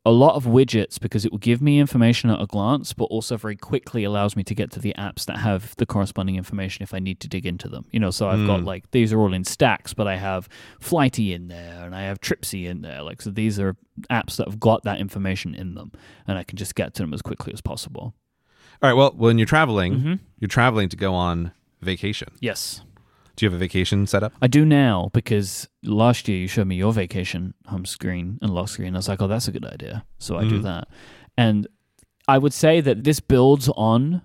[0.07, 3.37] a lot of widgets because it will give me information at a glance, but also
[3.37, 6.93] very quickly allows me to get to the apps that have the corresponding information if
[6.95, 7.85] I need to dig into them.
[7.91, 8.67] You know, so I've got Mm.
[8.67, 10.49] like these are all in stacks, but I have
[10.81, 13.03] Flighty in there and I have Tripsy in there.
[13.03, 13.77] Like, so these are
[14.11, 15.93] apps that have got that information in them
[16.27, 18.15] and I can just get to them as quickly as possible.
[18.83, 18.95] All right.
[18.95, 20.19] Well, when you're traveling, Mhm.
[20.41, 22.29] you're traveling to go on vacation.
[22.41, 22.83] Yes.
[23.37, 24.33] Do you have a vacation set up?
[24.41, 28.69] I do now because last year you showed me your vacation home screen and lock
[28.69, 28.95] screen.
[28.95, 30.05] I was like, oh, that's a good idea.
[30.19, 30.63] So I do Mhm.
[30.63, 30.89] that.
[31.37, 31.67] And
[32.29, 34.23] I would say that this builds on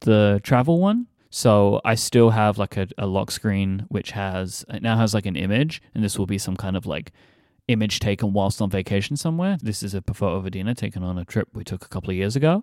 [0.00, 1.06] the travel one.
[1.30, 5.26] So I still have like a, a lock screen which has it now has like
[5.26, 7.10] an image, and this will be some kind of like
[7.66, 9.56] image taken whilst on vacation somewhere.
[9.60, 12.16] This is a photo of Adina taken on a trip we took a couple of
[12.16, 12.62] years ago.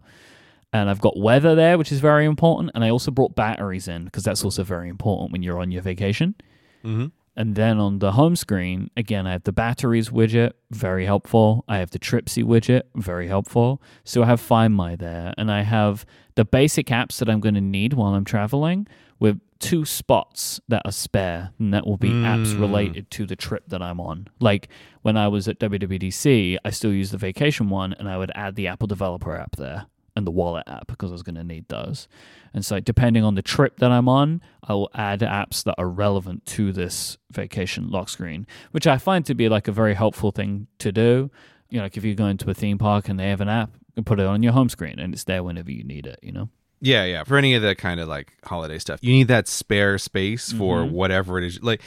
[0.73, 2.71] And I've got weather there, which is very important.
[2.73, 5.81] And I also brought batteries in because that's also very important when you're on your
[5.81, 6.35] vacation.
[6.83, 7.07] Mm-hmm.
[7.35, 11.63] And then on the home screen, again, I have the batteries widget, very helpful.
[11.67, 13.81] I have the Tripsy widget, very helpful.
[14.03, 16.05] So I have Find My there, and I have
[16.35, 18.85] the basic apps that I'm going to need while I'm traveling
[19.19, 22.59] with two spots that are spare, and that will be apps Mm.
[22.59, 24.27] related to the trip that I'm on.
[24.41, 24.67] Like
[25.01, 28.55] when I was at WWDC, I still use the vacation one, and I would add
[28.55, 29.85] the Apple Developer app there
[30.21, 32.07] and the Wallet app because I was going to need those.
[32.53, 35.89] And so, depending on the trip that I'm on, I will add apps that are
[35.89, 40.31] relevant to this vacation lock screen, which I find to be like a very helpful
[40.31, 41.31] thing to do.
[41.69, 43.71] You know, like if you go into a theme park and they have an app,
[43.95, 46.31] you put it on your home screen and it's there whenever you need it, you
[46.31, 46.49] know?
[46.81, 47.23] Yeah, yeah.
[47.23, 50.79] For any of the kind of like holiday stuff, you need that spare space for
[50.83, 50.91] Mhm.
[50.91, 51.61] whatever it is.
[51.63, 51.81] Like,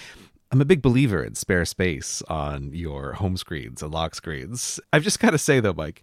[0.51, 4.79] I'm a big believer in spare space on your home screens and lock screens.
[4.93, 6.03] I've just got to say though, Mike,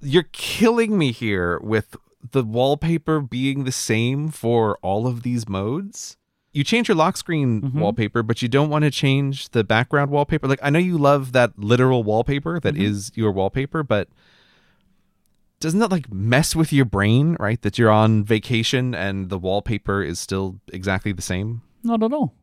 [0.00, 1.96] you're killing me here with
[2.32, 6.16] the wallpaper being the same for all of these modes.
[6.52, 7.74] You change your lock screen Mhm.
[7.74, 10.48] wallpaper, but you don't want to change the background wallpaper.
[10.48, 13.16] Like, I know you love that literal wallpaper that is Mhm.
[13.18, 14.08] your wallpaper, but
[15.60, 17.60] doesn't that like mess with your brain, right?
[17.62, 21.62] That you're on vacation and the wallpaper is still exactly the same?
[21.82, 22.34] Not at all.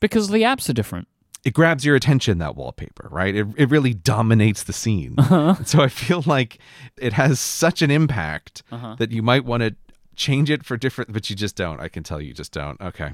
[0.00, 1.08] Because the apps are different.
[1.44, 3.34] It grabs your attention, that wallpaper, right?
[3.34, 5.14] It, it really dominates the scene.
[5.18, 5.54] Uh-huh.
[5.64, 6.58] so I feel like
[6.98, 8.96] it has such an impact Uh-huh.
[8.98, 9.76] that you might want to
[10.16, 11.80] change it for different, but you just don't.
[11.80, 12.80] I can tell you just don't.
[12.80, 13.12] Okay.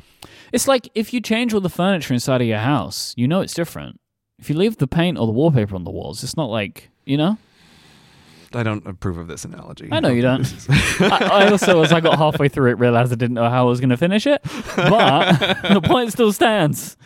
[0.53, 3.53] It's like if you change all the furniture inside of your house, you know it's
[3.55, 4.01] different.
[4.39, 7.17] If you leave the paint or the wallpaper on the walls, it's not like, you
[7.19, 7.37] know?
[8.55, 9.89] I don't approve of this analogy.
[9.93, 10.47] I know you don't.
[11.01, 13.69] I, I also, as I got halfway through it, realized I didn't know how I
[13.69, 14.41] was going to finish it.
[14.77, 15.39] But
[15.75, 16.97] the point still stands.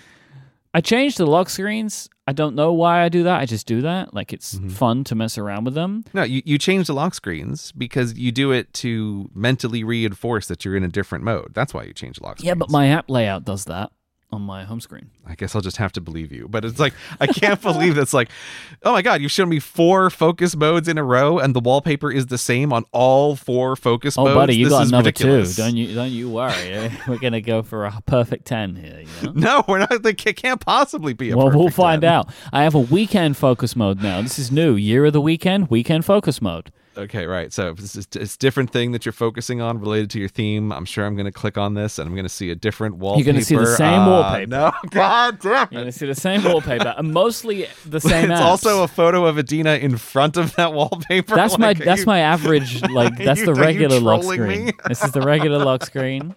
[0.78, 2.08] I changed the lock screens.
[2.28, 3.40] I don't know why I do that.
[3.40, 4.14] I just do that.
[4.14, 4.70] Like it's Mhm.
[4.70, 6.04] fun to mess around with them.
[6.14, 10.64] No, you, you change the lock screens because you do it to mentally reinforce that
[10.64, 11.50] you're in a different mode.
[11.52, 12.46] That's why you change lock screens.
[12.46, 13.90] Yeah, but my app layout does that
[14.30, 15.10] on my home screen.
[15.26, 16.48] I guess I'll just have to believe you.
[16.48, 18.28] But it's like I can't believe that's like,
[18.82, 22.10] oh my god, you've shown me four focus modes in a row, and the wallpaper
[22.12, 24.34] is the same on all four focus Oh, modes.
[24.34, 25.56] buddy, you This got another ridiculous.
[25.56, 25.62] two.
[25.62, 25.94] Don't you?
[25.94, 26.52] Don't you worry.
[26.72, 26.90] eh?
[27.08, 29.02] We're gonna go for a perfect ten here.
[29.22, 29.32] You know?
[29.34, 30.04] No, we're not.
[30.04, 31.36] It can't possibly be a.
[31.36, 32.12] well, we'll find 10.
[32.12, 32.28] out.
[32.52, 34.20] I have a weekend focus mode now.
[34.20, 34.74] This is new.
[34.74, 36.70] Year of the weekend, weekend focus mode.
[36.98, 37.52] Okay, right.
[37.52, 40.72] So it's, it's, different thing that you're focusing on related to your theme.
[40.72, 42.96] I'm sure I'm going to click on this and I'm going to see a different
[42.96, 43.32] wallpaper.
[43.32, 44.50] gonna see the same Uh, wallpaper.
[44.50, 45.72] No, god damn it.
[45.72, 48.30] You're gonna see the same wallpaper and mostly the same.
[48.32, 48.44] it's apps.
[48.44, 51.36] also a photo of Adina in front of that wallpaper.
[51.36, 52.82] That's my Like, are that's you- my average.
[52.90, 54.72] Like that's you- the regular lock screen.
[54.88, 56.34] this is the regular lock screen.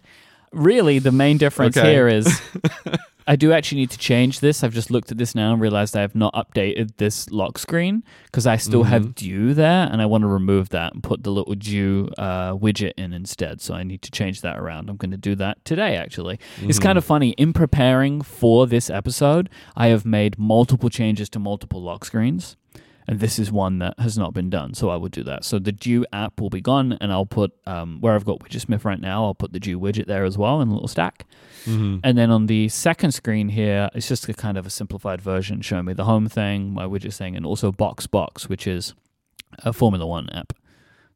[0.52, 1.92] Really, the main difference Okay.
[1.92, 2.28] here is
[3.28, 4.64] I do actually need to change this.
[4.64, 8.04] I've just looked at this now and realized I have not updated this lock screen
[8.26, 8.90] because I still Mm-hmm.
[8.92, 12.54] have Due there, and I want to remove that and put the little Due uh,
[12.54, 13.62] widget in instead.
[13.62, 14.90] So I need to change that around.
[14.90, 15.96] I'm going to do that today.
[15.96, 16.84] Actually, it's Mm-hmm.
[16.84, 17.30] kind of funny.
[17.32, 22.58] In preparing for this episode, I have made multiple changes to multiple lock screens.
[23.08, 25.44] And this is one that has not been done, so I would do that.
[25.44, 28.86] So the Due app will be gone, and I'll put um, where I've got Widgetsmith
[28.86, 29.26] right now.
[29.26, 31.26] I'll put the Due widget there as well in a little stack.
[31.66, 31.98] Mm-hmm.
[32.04, 35.62] And then on the second screen here, it's just a kind of a simplified version
[35.62, 38.94] showing me the home thing, my widget thing, and also Box Box, which is
[39.60, 40.54] a Formula One app.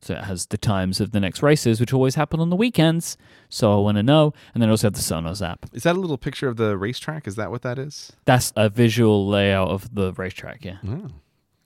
[0.01, 3.17] So it has the times of the next races, which always happen on the weekends.
[3.49, 4.33] So I want to know.
[4.53, 5.65] And then I also have the Sonos app.
[5.73, 7.25] Is that a little picture of the racetrack?
[7.27, 8.11] Is that what that is?
[8.25, 10.63] That's a visual layout of the racetrack.
[10.63, 11.07] Yeah, Oh.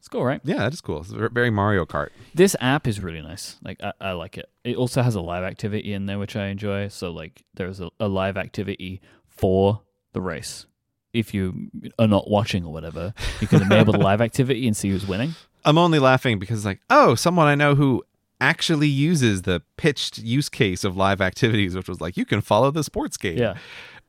[0.09, 0.41] Cool, right?
[0.43, 1.01] Yeah, that is cool.
[1.01, 2.09] It's very Mario Kart.
[2.33, 3.57] This app is really nice.
[3.63, 4.49] Like I, I like it.
[4.63, 6.87] It also has a live activity in there, which I enjoy.
[6.87, 9.81] So like there's a, a live activity for
[10.13, 10.65] the race.
[11.11, 14.89] If you are not watching or whatever, you can enable the live activity and see
[14.89, 15.33] who's winning.
[15.65, 18.03] I'm only laughing because, it's like, oh, someone I know who
[18.39, 22.71] actually uses the pitched use case of live activities, which was like, you can follow
[22.71, 23.37] the sports game.
[23.37, 23.57] Yeah.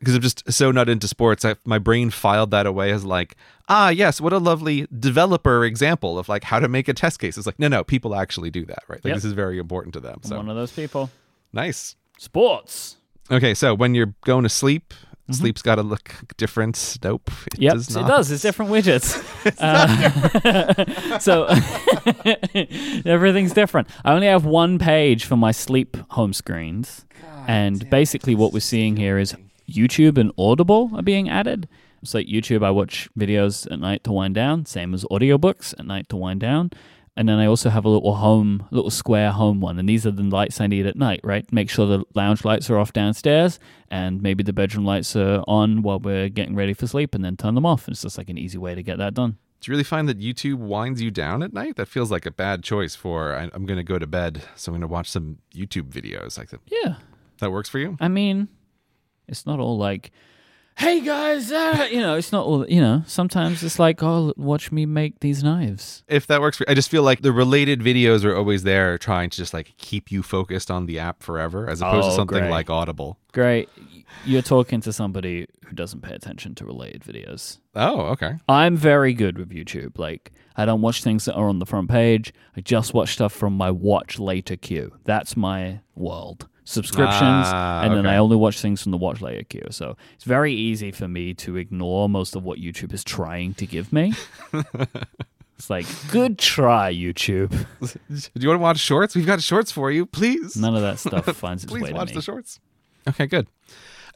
[0.01, 3.37] Because I'm just so not into sports, I, my brain filed that away as like,
[3.69, 7.37] ah, yes, what a lovely developer example of like how to make a test case.
[7.37, 8.99] It's like, no, no, people actually do that, right?
[9.05, 9.17] Like Yep.
[9.17, 10.21] this is very important to them.
[10.23, 11.11] So one of those people.
[11.53, 11.97] nice.
[12.19, 12.97] Sports.
[13.31, 14.93] Okay, so when you're going to sleep,
[15.31, 16.99] sleep's got to look different.
[17.05, 18.31] Nope, it Yep, does it does.
[18.31, 19.23] It's different widgets.
[19.61, 21.47] Uh, so
[23.11, 23.89] everything's different.
[24.05, 27.05] I only have one page for my sleep home screens,
[27.47, 29.35] and basically what we're seeing here is
[29.71, 31.69] YouTube and Audible are being added.
[32.05, 34.67] So like YouTube, I watch videos at night to wind down.
[34.67, 36.71] Same as audiobooks at night to wind down.
[37.17, 39.79] And then I also have a little home, little square home one.
[39.79, 41.51] And these are the lights I need at night, right?
[41.53, 43.59] Make sure the lounge lights are off downstairs
[43.91, 47.37] and maybe the bedroom lights are on while we're getting ready for sleep and then
[47.37, 47.89] turn them off.
[47.89, 49.37] It's just like an easy way to get that done.
[49.61, 51.77] Do you really find that YouTube winds you down at night?
[51.77, 54.71] That feels like a bad choice for I, I'm going to go to bed, so
[54.71, 56.39] I'm going to watch some YouTube videos.
[56.39, 56.61] Like that.
[56.67, 56.95] Yeah.
[57.41, 57.99] That works for you?
[58.01, 58.49] I mean,
[59.31, 60.11] it's not all like,
[60.77, 64.73] hey guys, uh, you know, it's not all, you know, sometimes it's like, oh, watch
[64.73, 66.03] me make these knives.
[66.09, 69.29] If that works for I just feel like the related videos are always there trying
[69.31, 72.39] to just like keep you focused on the app forever as opposed to Oh, something
[72.39, 72.51] great.
[72.51, 73.19] like Audible.
[73.33, 73.69] Great.
[74.25, 77.59] You're talking to somebody who doesn't pay attention to related videos.
[77.75, 78.37] Oh, okay.
[78.49, 79.99] I'm very good with YouTube.
[79.99, 82.33] Like, I don't watch things that are on the front page.
[82.57, 84.93] I just watch stuff from my watch later queue.
[85.05, 86.49] That's my world.
[86.71, 88.07] Subscriptions, Ah, and then.
[88.07, 89.67] I only watch things from the watch later queue.
[89.71, 93.67] So it's very easy for me to ignore most of what YouTube is trying to
[93.67, 94.13] give me.
[95.59, 97.51] it's like, good try, YouTube.
[98.09, 99.17] Do you want to watch shorts?
[99.17, 100.07] We've got shorts for you.
[100.07, 100.57] Please.
[100.57, 102.15] None of that stuff finds its Please way to watch me.
[102.15, 102.61] the shorts.
[103.09, 103.49] Okay, good.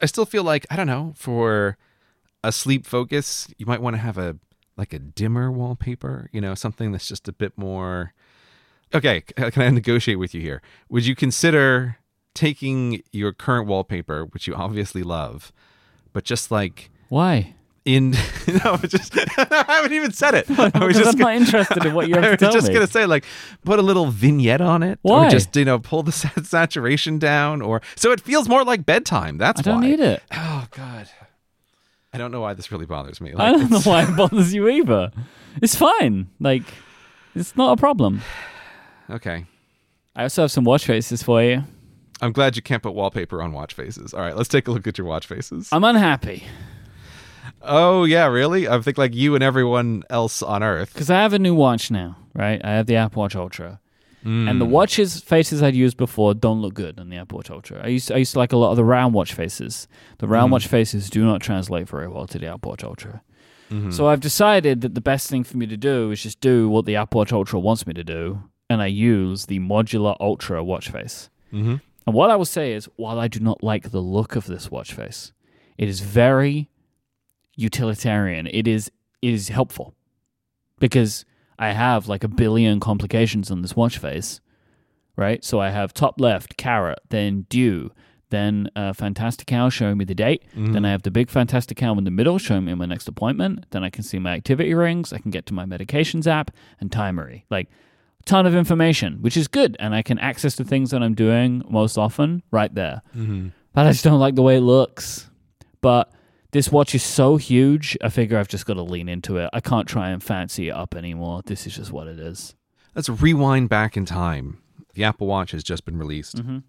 [0.01, 1.77] I still feel like I don't know for
[2.41, 4.37] a sleep focus, you might want to have a
[4.77, 6.29] like a dimmer wallpaper.
[6.31, 8.13] You know, something that's just a bit more.
[8.93, 10.61] Okay, can I negotiate with you here?
[10.87, 11.97] Would you consider
[12.35, 15.51] taking your current wallpaper, which you obviously love,
[16.13, 17.55] but just like Why?
[17.85, 18.11] in
[18.63, 20.45] no, just I haven't even said it.
[20.59, 22.73] I was just I'm not interested in what you have I to was just me.
[22.73, 23.25] gonna say, like,
[23.63, 25.27] put a little vignette on it, Why?
[25.27, 29.37] or just you know, pull the saturation down, or so it feels more like bedtime.
[29.37, 29.71] That's why.
[29.71, 29.87] I don't why.
[29.89, 30.23] need it.
[30.33, 31.07] Oh God,
[32.13, 33.33] I don't know why this really bothers me.
[33.37, 35.11] I don't know why it bothers you either.
[35.61, 36.27] It's fine.
[36.39, 36.63] Like,
[37.35, 38.21] it's not a problem.
[39.07, 39.45] Okay,
[40.15, 41.63] I also have some watch faces for you.
[42.21, 44.13] I'm glad you can't put wallpaper on watch faces.
[44.13, 45.69] All right, let's take a look at your watch faces.
[45.71, 46.43] I'm unhappy
[47.61, 48.67] oh yeah, really?
[48.67, 50.93] I think like you and everyone else on Earth.
[50.93, 52.61] because I have a new watch now, right?
[52.63, 53.79] I have the Apple Watch Ultra.
[54.23, 54.57] And Hmm.
[54.59, 57.81] the watches faces I'd used before don't look good on the Apple Watch Ultra.
[57.83, 59.87] I used to, I used to like a lot of the round watch faces.
[60.17, 63.21] The round watch faces do not translate very well to the Apple Watch Ultra.
[63.71, 63.91] Mm-hmm.
[63.91, 66.85] So I've decided that the best thing for me to do is just do what
[66.85, 70.89] the Apple Watch Ultra wants me to do, and I use the modular Ultra watch
[70.89, 71.29] face.
[71.53, 71.81] Mhm.
[72.05, 74.69] And what I will say is, while I do not like the look of this
[74.69, 75.33] watch face,
[75.77, 76.69] it is very
[77.55, 78.47] utilitarian.
[78.47, 78.91] It is
[79.21, 79.95] it is helpful
[80.79, 81.25] because
[81.57, 84.41] I have like a billion complications on this watch face,
[85.15, 85.43] right?
[85.43, 87.91] So I have top left carrot, then Due,
[88.29, 90.43] then uh, Fantastical showing me the date.
[90.73, 93.65] Then I have the big Fantastical in the middle showing me my next appointment.
[93.71, 95.13] Then I can see my activity rings.
[95.13, 97.43] I can get to my medications app and Timery.
[97.49, 97.69] Like
[98.25, 101.63] ton of information, which is good, and I can access the things that I'm doing
[101.69, 103.01] most often right there.
[103.15, 103.49] Mm-hmm.
[103.73, 105.29] But I just don't like the way it looks.
[105.81, 106.11] But
[106.51, 109.49] this watch is so huge, I figure I've just got to lean into it.
[109.53, 111.41] I can't try and fancy it up anymore.
[111.45, 112.55] This is just what it is.
[112.95, 114.59] Let's rewind back in time.
[114.93, 116.59] The Apple Watch has just been released, Mm-hmm.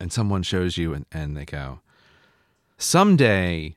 [0.00, 1.80] and someone shows you, and, and they go,
[2.76, 3.76] Someday,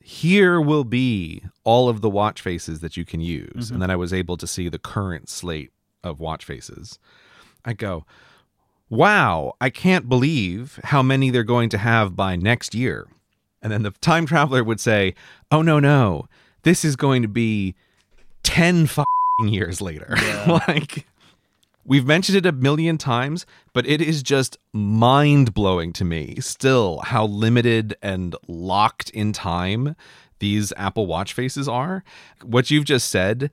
[0.00, 3.70] here will be all of the watch faces that you can use.
[3.70, 5.72] And then I was able to see the current slate
[6.06, 6.98] of watch faces.
[7.64, 8.04] I go,
[8.88, 13.08] Wow, I can't believe how many they're going to have by next year.
[13.60, 15.14] And then the time traveler would say,
[15.50, 16.28] Oh, no, no,
[16.62, 17.74] this is going to be
[18.44, 19.04] 10 f-
[19.44, 20.14] years later.
[20.46, 21.06] like
[21.84, 27.26] we've mentioned it a million times, but it is just mind-blowing to me still how
[27.26, 29.96] limited and locked in time
[30.38, 32.04] these Apple Watch faces are.
[32.42, 33.50] What you've just said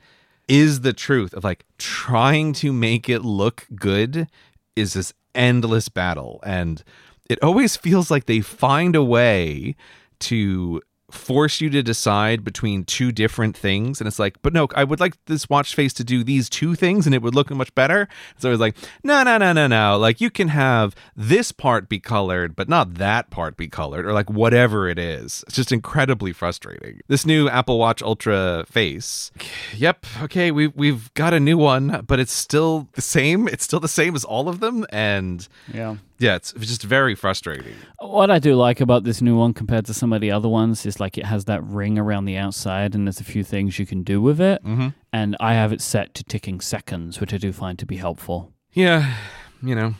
[0.48, 4.28] is the truth of like trying to make it look good
[4.76, 6.40] is this endless battle.
[6.44, 6.84] And
[7.30, 9.76] it always feels like they find a way
[10.20, 10.82] to
[11.14, 14.02] force you to decide between two different things.
[14.02, 16.76] And it's like but no i would like this watch face to do these two
[16.76, 18.08] things and it would look much better.
[18.38, 19.98] So it's like no no no no no.
[19.98, 24.14] Like you can have this part be colored but not that part be colored or
[24.14, 25.44] like whatever it is.
[25.48, 27.02] It's just incredibly frustrating.
[27.08, 29.32] This new apple watch ultra face.
[29.76, 30.06] Yep.
[30.24, 33.48] Okay we, we've got a new one but it's still the same.
[33.48, 34.86] It's still the same as all of them.
[34.90, 35.98] And Yeah.
[36.24, 39.94] Yeah it's just very frustrating What I do like about this new one compared to
[39.94, 43.08] some of the other ones is like it has that ring around the outside, and
[43.08, 44.64] there's a few things you can do with it.
[44.64, 44.90] mm-hmm.
[45.12, 48.52] And I have it set to ticking seconds, which I do find to be helpful.
[48.74, 49.16] Yeah,
[49.62, 49.96] you know,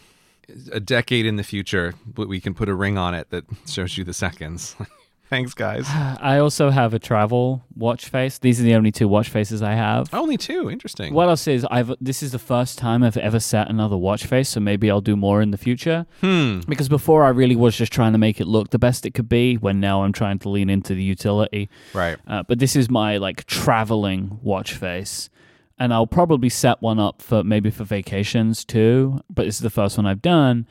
[0.72, 4.04] a decade in the future, we can put a ring on it that shows you
[4.04, 4.76] the seconds.
[5.34, 5.88] Thanks, guys.
[6.22, 8.38] I also have a travel watch face.
[8.38, 10.14] These are the only two watch faces I have.
[10.14, 10.70] Only two.
[10.70, 11.12] Interesting.
[11.12, 14.50] What else is I've this is the first time I've ever set another watch face,
[14.50, 16.06] so maybe I'll do more in the future.
[16.22, 16.60] Hmm.
[16.68, 19.28] Because before I really was just trying to make it look the best it could
[19.28, 21.68] be, when now I'm trying to lean into the utility.
[21.96, 22.20] Right.
[22.28, 25.32] Uh, but this is my like traveling watch face,
[25.80, 29.22] and I'll probably set one up for maybe for vacations too.
[29.32, 30.68] But this is the first one I've done,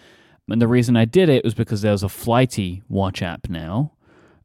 [0.49, 3.91] and the reason I did it was because there's a Flighty watch app now,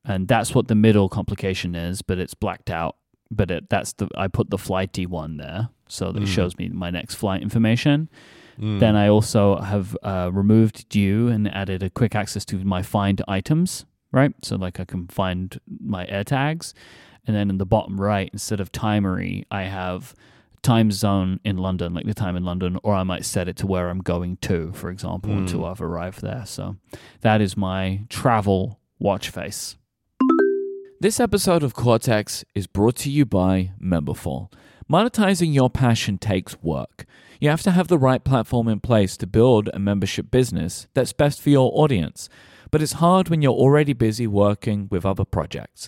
[0.06, 2.02] and that's what the middle complication is.
[2.02, 2.96] But it's blacked out.
[3.30, 6.34] But it, that's the I put the Flighty one there so that it Mm.
[6.34, 8.10] shows me my next flight information.
[8.60, 8.80] Mm.
[8.80, 13.22] Then I also have uh, removed Due and added a quick access to my find
[13.28, 14.32] items, right?
[14.44, 16.74] So like I can find my AirTags,
[17.28, 20.16] and then in the bottom right, instead of Timery, I have
[20.64, 23.68] time zone in London, like the time in London, or I might set it to
[23.68, 25.40] where I'm going to, for example, Mm.
[25.40, 26.44] until I've arrived there.
[26.46, 26.78] So
[27.22, 29.76] that is my travel watch face.
[31.00, 34.52] This episode of Cortex is brought to you by Memberful.
[34.92, 37.06] Monetizing your passion takes work.
[37.40, 41.14] You have to have the right platform in place to build a membership business that's
[41.14, 42.30] best for your audience.
[42.72, 45.88] But it's hard when you're already busy working with other projects.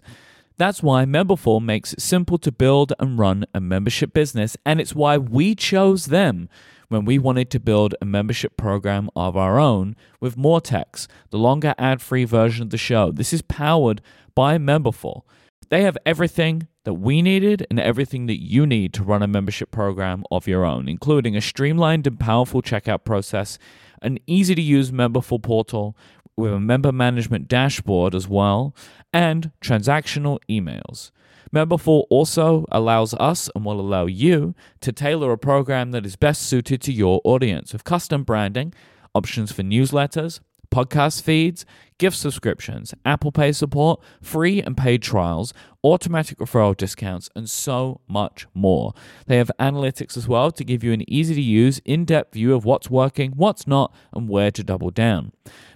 [0.58, 4.94] That's why Memberful makes it simple to build and run a membership business, and it's
[4.94, 6.50] why we chose them
[6.90, 11.38] when we wanted to build a membership program of our own with More Moretex, the
[11.38, 13.12] longer ad free version of the show.
[13.12, 14.02] This is powered
[14.36, 15.24] by Memberful.
[15.70, 19.70] They have everything that we needed and everything that you need to run a membership
[19.70, 23.60] program of your own, including a streamlined and powerful checkout process,
[24.02, 25.96] an easy to use Memberful portal
[26.36, 28.74] with a member management dashboard as well,
[29.14, 31.12] and transactional emails.
[31.54, 36.44] Memberful also allows us and will allow you to tailor a program that is best
[36.44, 38.74] suited to your audience with custom branding,
[39.14, 40.40] options for newsletters,
[40.72, 41.66] podcast feeds,
[42.00, 48.48] gift subscriptions, Apple Pay support, free and paid trials, automatic referral discounts, and so much
[48.56, 48.94] more.
[49.28, 52.56] They have analytics as well to give you an easy to use, in depth view
[52.56, 55.32] of what's working, what's not, and where to double down.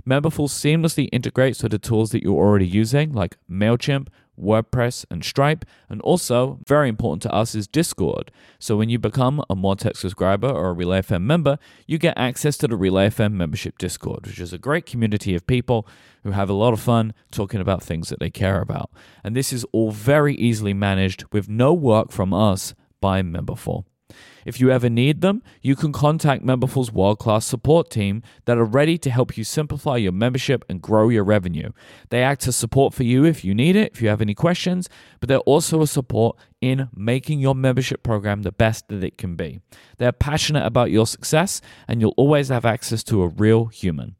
[0.07, 4.07] Memberful seamlessly integrates with the tools that you're already using, like MailChimp,
[4.41, 5.65] WordPress, and Stripe.
[5.89, 8.31] And also, very important to us is Discord.
[8.59, 12.57] So when you become a Moretex subscriber or a Relay FM member, you get access
[12.57, 15.87] to the Relay FM membership Discord, which is a great community of people
[16.23, 18.89] who have a lot of fun talking about things that they care about.
[19.23, 23.85] And this is all very easily managed with no work from us by Memberful.
[24.45, 28.65] If you ever need them, you can contact Memberful's world class support team that are
[28.65, 31.71] ready to help you simplify your membership and grow your revenue.
[32.09, 34.89] They act as support for you if you need it, if you have any questions,
[35.19, 39.35] but they're also a support in making your membership program the best that it can
[39.35, 39.59] be.
[39.97, 44.15] They're passionate about your success, and you'll always have access to a real human.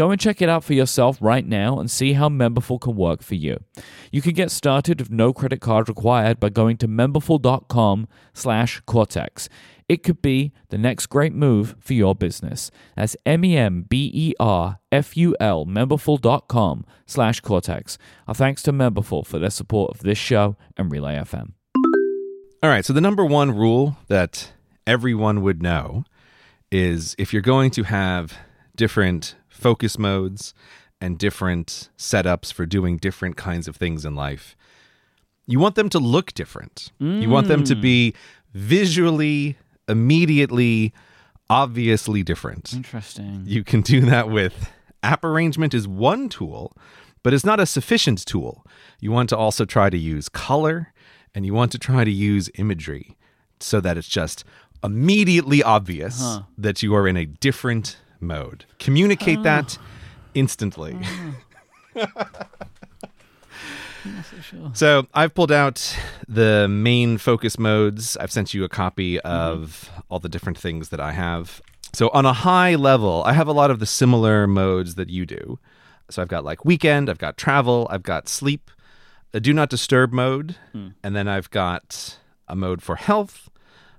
[0.00, 3.22] Go and check it out for yourself right now and see how Memberful can work
[3.22, 3.62] for you.
[4.10, 9.50] You can get started with no credit card required by going to memberful.com slash cortex.
[9.90, 12.70] It could be the next great move for your business.
[12.96, 13.66] That's M-E-M-B-E-R-F-U-L,
[15.66, 17.98] memberful.com slash cortex.
[18.26, 21.52] Our thanks to Memberful for their support of this show and Relay FM.
[22.62, 22.86] All right.
[22.86, 24.52] So the number one rule that
[24.86, 26.04] everyone would know
[26.72, 28.38] is if you're going to have
[28.74, 30.54] different focus modes
[31.00, 34.56] and different setups for doing different kinds of things in life,
[35.46, 36.92] you want them to look different.
[36.98, 38.16] You want them to be mm.
[38.54, 39.56] visually,
[39.88, 40.92] immediately,
[41.48, 42.72] obviously different.
[42.72, 43.42] Interesting.
[43.46, 44.70] You can do that with
[45.02, 46.76] app arrangement is one tool,
[47.22, 48.64] but it's not a sufficient tool.
[49.00, 50.92] You want to also try to use color
[51.34, 53.16] and you want to try to use imagery.
[53.62, 54.42] so that it's just
[54.82, 56.42] immediately obvious Huh.
[56.56, 58.64] that you are in a different mode.
[58.78, 59.84] Communicate that oh.
[60.34, 60.98] instantly.
[61.96, 62.06] Oh.
[64.04, 64.70] Not so sure.
[64.74, 65.96] So I've pulled out
[66.26, 68.16] the main focus modes.
[68.16, 69.26] I've sent you a copy mm-hmm.
[69.26, 71.60] of all the different things that I have.
[71.92, 75.26] So on a high level, I have a lot of the similar modes that you
[75.26, 75.58] do.
[76.08, 78.70] So I've got like weekend, I've got travel, I've got sleep,
[79.32, 80.88] a do not disturb mode, hmm.
[81.02, 82.18] and then I've got
[82.48, 83.48] a mode for health,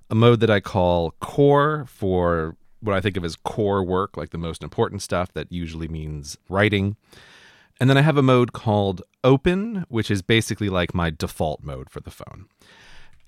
[0.09, 4.31] a mode that I call core for what I think of as core work, like
[4.31, 6.97] the most important stuff that usually means writing.
[7.79, 11.89] And then I have a mode called open, which is basically like my default mode
[11.89, 12.45] for the phone.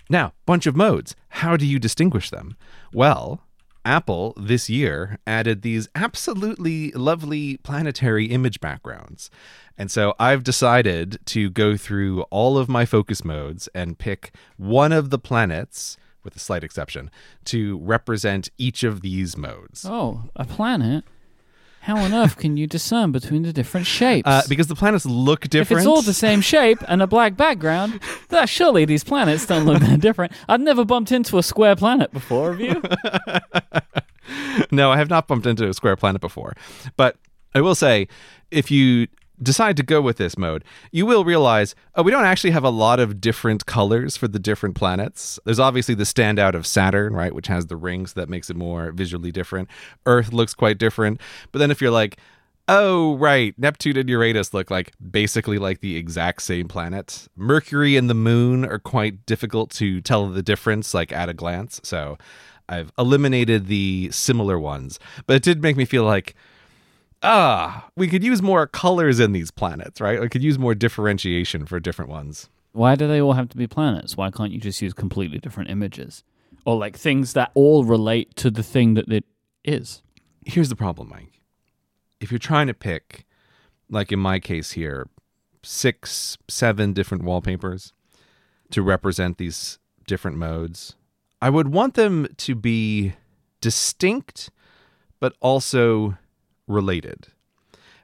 [0.09, 1.15] Now, bunch of modes.
[1.29, 2.55] How do you distinguish them?
[2.93, 3.41] Well,
[3.85, 9.29] Apple this year added these absolutely lovely planetary image backgrounds.
[9.77, 14.91] And so I've decided to go through all of my focus modes and pick one
[14.91, 17.11] of the planets, with a slight exception,
[17.45, 19.85] to represent each of these modes.
[19.87, 21.03] Oh, a planet?
[21.81, 24.25] How on earth can you discern between the different shapes?
[24.25, 25.71] Uh, because the planets look different.
[25.71, 27.99] if it's all the same shape and a black background,
[28.29, 30.31] that surely these planets don't look that different.
[30.47, 32.81] I've never bumped into a square planet before, have you?
[34.71, 36.53] no, I have not bumped into a square planet before.
[36.95, 37.17] But
[37.53, 38.07] I will say,
[38.49, 39.07] if you
[39.43, 42.69] decide to go with this mode, you will realize oh, we don't actually have a
[42.69, 45.39] lot of different colors for the different planets.
[45.45, 48.91] There's obviously the standout of Saturn, right, which has the rings that makes it more
[48.91, 49.69] visually different.
[50.05, 51.19] Earth looks quite different.
[51.51, 52.17] But then if you're like,
[52.69, 53.53] Oh, right.
[53.59, 57.27] Neptune and Uranus look like basically like the exact same planet.
[57.35, 61.81] Mercury and the moon are quite difficult to tell the difference, like at a glance.
[61.83, 62.17] So
[62.69, 64.97] I've eliminated the similar ones.
[65.27, 66.35] But it did make me feel like,
[67.23, 70.19] ah, we could use more colors in these planets, right?
[70.19, 72.49] We could use more differentiation for different ones.
[72.73, 74.17] Why do they all have to be planets?
[74.17, 76.23] Why can't you just use completely different images?
[76.65, 79.25] Or like things that all relate to the thing that it
[79.63, 80.01] is?
[80.45, 81.39] Here's the problem, Myke.
[82.19, 83.25] If you're trying to pick,
[83.89, 85.07] like in my case here,
[85.61, 87.93] six, seven different wallpapers
[88.71, 90.95] to represent these different modes,
[91.41, 93.13] I would want them to be
[93.61, 94.49] distinct,
[95.19, 96.17] but also
[96.67, 97.27] related.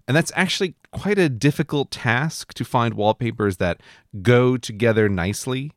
[0.07, 3.81] And that's actually quite a difficult task to find wallpapers that
[4.21, 5.73] go together nicely,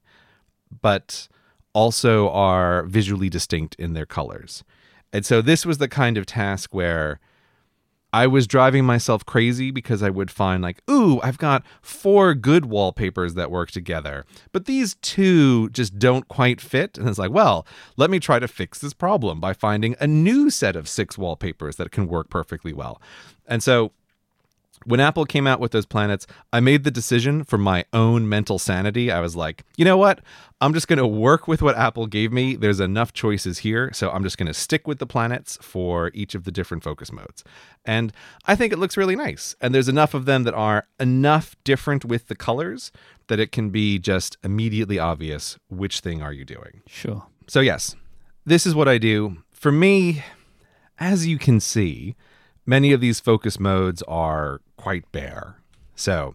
[0.81, 1.29] but
[1.75, 4.65] also are visually distinct in their colors.
[5.13, 7.21] And so this was the kind of task where
[8.13, 12.67] I was driving myself crazy because I would find like, ooh, I've got four good
[12.67, 16.99] wallpapers that work together, but these two just don't quite fit.
[16.99, 20.51] And it's like, well, let me try to fix this problem by finding a new
[20.51, 23.01] set of six wallpapers that can work perfectly well.
[23.47, 23.93] And so
[24.85, 28.59] when Apple came out with those planets, I made the decision for my own mental
[28.59, 29.11] sanity.
[29.11, 30.21] I was like, you know what?
[30.61, 32.55] I'm just going to work with what Apple gave me.
[32.55, 33.91] There's enough choices here.
[33.93, 37.11] So I'm just going to stick with the planets for each of the different focus
[37.11, 37.43] modes.
[37.85, 38.13] And
[38.47, 39.57] I think it looks really nice.
[39.61, 42.93] And there's enough of them that are enough different with the colors
[43.27, 46.83] that it can be just immediately obvious which thing are you doing.
[46.87, 47.27] Sure.
[47.49, 47.97] So, yes,
[48.45, 49.39] this is what I do.
[49.51, 50.23] For me,
[50.99, 52.15] as you can see,
[52.67, 55.59] many of these focus modes are quite bare.
[55.95, 56.35] So,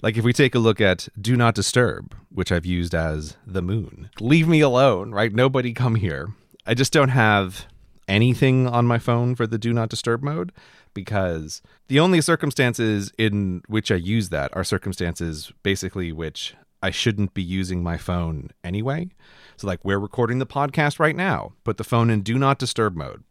[0.00, 3.60] like if we take a look at Do Not Disturb, which I've used as the
[3.60, 5.30] moon, leave me alone, right?
[5.30, 6.28] Nobody come here.
[6.66, 7.66] I just don't have
[8.08, 10.50] anything on my phone for the Do Not Disturb mode
[10.94, 17.34] because the only circumstances in which I use that are circumstances basically which I shouldn't
[17.34, 19.10] be using my phone anyway.
[19.58, 22.96] So, like, we're recording the podcast right now, put the phone in Do Not Disturb
[22.96, 23.24] mode.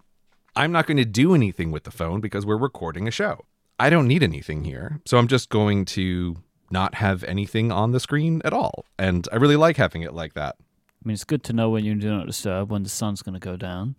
[0.56, 3.46] I'm not going to do anything with the phone because we're recording a show.
[3.80, 5.02] I don't need anything here.
[5.06, 6.38] So I'm just going to
[6.70, 8.86] not have anything on the screen at all.
[8.98, 10.56] And I really like having it like that.
[10.60, 13.34] I mean, it's good to know when you do not disturb when the sun's going
[13.34, 13.96] to go down.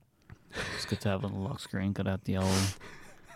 [0.76, 1.92] It's good to have a little lock screen.
[1.92, 2.74] Got out the old,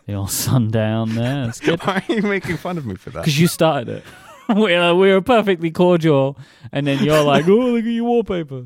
[0.07, 1.49] the old sun down there.
[1.49, 3.20] It's good Why are you making fun of me for that?
[3.20, 4.05] because you started it.
[4.57, 6.39] we, uh, we were perfectly cordial,
[6.72, 8.64] and then you're like, "Oh, look at your wallpaper."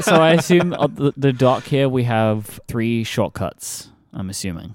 [0.00, 3.88] so I assume uh, the, the dock here we have three shortcuts.
[4.12, 4.74] I'm assuming.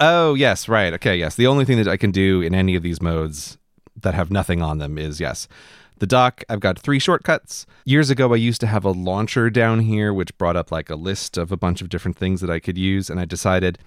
[0.00, 0.94] Oh, yes, right.
[0.94, 1.34] Okay, yes.
[1.34, 3.58] The only thing that I can do in any of these modes
[4.00, 5.46] that have nothing on them is yes.
[5.98, 7.66] The dock, I've got three shortcuts.
[7.84, 10.96] Years ago, I used to have a launcher down here, which brought up like a
[10.96, 13.10] list of a bunch of different things that I could use.
[13.10, 13.78] And I decided,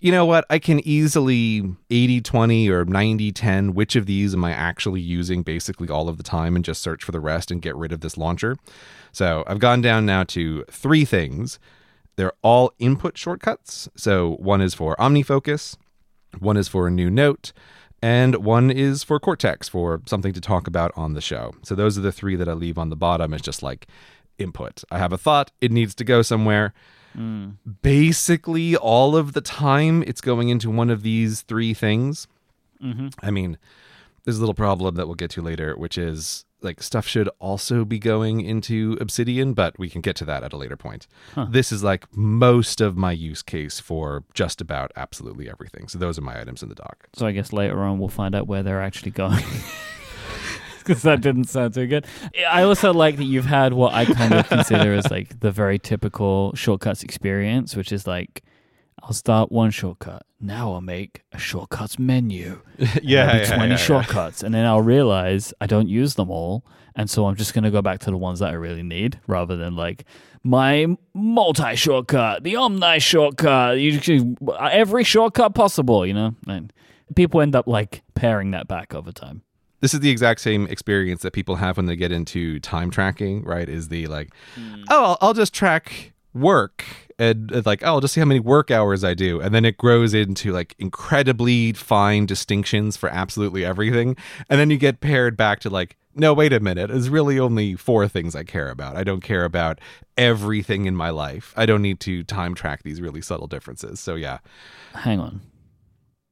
[0.00, 0.46] you know what?
[0.48, 3.74] I can easily 80 20 or 90 10.
[3.74, 7.04] Which of these am I actually using basically all of the time and just search
[7.04, 8.56] for the rest and get rid of this launcher?
[9.12, 11.58] So I've gone down now to three things.
[12.16, 13.88] They're all input shortcuts.
[13.96, 15.76] So one is for OmniFocus,
[16.38, 17.52] one is for a new note,
[18.02, 21.54] and one is for Cortex for something to talk about on the show.
[21.62, 23.32] So those are the three that I leave on the bottom.
[23.34, 23.86] It's just like
[24.38, 24.82] input.
[24.90, 26.72] I have a thought, it needs to go somewhere.
[27.16, 27.56] Mm.
[27.82, 32.28] Basically, all of the time, it's going into one of these three things.
[32.80, 33.58] hmm I mean,
[34.24, 37.84] there's a little problem that we'll get to later, which is like stuff should also
[37.84, 41.06] be going into Obsidian, but we can get to that at a later point.
[41.34, 41.46] Huh.
[41.50, 45.88] This is like most of my use case for just about absolutely everything.
[45.88, 47.08] So those are my items in the dock.
[47.14, 49.44] So I guess later on we'll find out where they're actually going.
[50.78, 52.06] Because that didn't sound too good.
[52.48, 55.80] I also like that you've had what I kind of consider as like the very
[55.80, 58.44] typical shortcuts experience, which is like,
[59.06, 60.26] I'll start one shortcut.
[60.40, 62.60] Now I'll make a shortcuts menu.
[63.02, 64.42] yeah, There'll be 20 shortcuts.
[64.42, 66.64] And then I'll realize I don't use them all.
[66.96, 69.20] And so I'm just going to go back to the ones that I really need
[69.28, 70.06] rather than like
[70.42, 76.34] my multi shortcut, the omni shortcut, you every shortcut possible, you know?
[76.48, 76.72] And
[77.14, 79.42] people end up like pairing that back over time.
[79.82, 83.44] This is the exact same experience that people have when they get into time tracking,
[83.44, 83.68] right?
[83.68, 84.82] Is the like, hmm.
[84.90, 86.84] oh, I'll, I'll just track work
[87.18, 89.40] and, and like, oh, I'll just see how many work hours I do.
[89.40, 94.16] And then it grows into like incredibly fine distinctions for absolutely everything.
[94.48, 96.90] And then you get paired back to like, no, wait a minute.
[96.90, 98.96] It's really only four things I care about.
[98.96, 99.80] I don't care about
[100.16, 101.52] everything in my life.
[101.56, 104.00] I don't need to time track these really subtle differences.
[104.00, 104.38] So, yeah,
[104.94, 105.42] Hang on.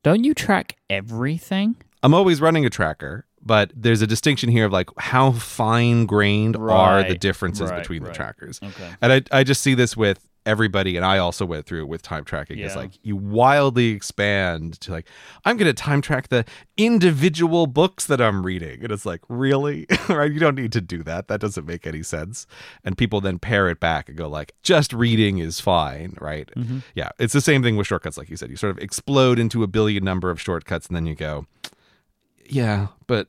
[0.03, 1.77] Don't you track everything?
[2.03, 6.57] I'm always running a tracker, but there's a distinction here of like how fine grained
[6.57, 8.13] are the differences right, between right.
[8.13, 8.61] the trackers.
[8.63, 8.91] Okay.
[9.01, 12.03] And I, I just see this with everybody, and I also went through it with
[12.03, 12.59] time tracking.
[12.59, 12.83] It's Yeah.
[12.83, 15.07] like you wildly expand to like,
[15.45, 16.45] I'm going to time track the
[16.77, 18.83] individual books that I'm reading.
[18.83, 19.87] And it's like, really?
[20.09, 20.31] right?
[20.31, 21.29] You don't need to do that.
[21.29, 22.47] That doesn't make any sense.
[22.85, 26.51] And people then pare it back and go like, just reading is fine, right?
[26.55, 26.81] Mm-hmm.
[26.95, 28.51] Yeah, it's the same thing with shortcuts, like you said.
[28.51, 31.47] You sort of explode into a billion number of shortcuts, and then you go,
[32.47, 33.29] yeah, but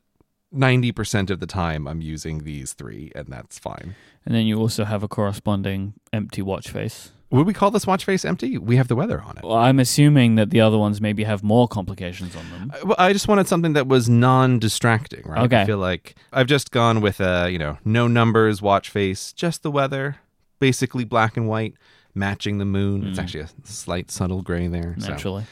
[0.56, 3.96] 90% of the time I'm using these three, and that's fine.
[4.26, 7.12] And then you also have a corresponding empty watch face.
[7.32, 8.58] Would we call this watch face empty?
[8.58, 9.44] We have the weather on it.
[9.44, 12.72] Well, I'm assuming that the other ones maybe have more complications on them.
[12.74, 15.44] I- well, I just wanted something that was non-distracting, right?
[15.46, 15.62] Okay.
[15.62, 19.64] I feel like I've just gone with a, you know, no numbers, watch face, just
[19.64, 20.18] the weather,
[20.60, 21.74] basically black and white,
[22.14, 23.08] matching the moon.
[23.08, 23.24] It's Mm.
[23.24, 24.96] actually a slight subtle gray there.
[25.00, 25.44] so- Naturally.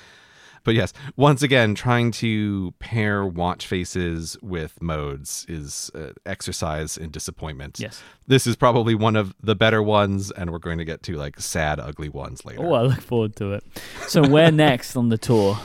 [0.64, 7.12] But yes, once again, trying to pair watch faces with modes is uh, exercise in
[7.12, 7.80] disappointment.
[7.80, 8.02] Yes.
[8.28, 11.40] This is probably one of the better ones, and we're going to get to like
[11.40, 12.64] sad, ugly ones later.
[12.64, 13.64] Oh, I look forward to it.
[14.08, 15.58] So, where next on the tour?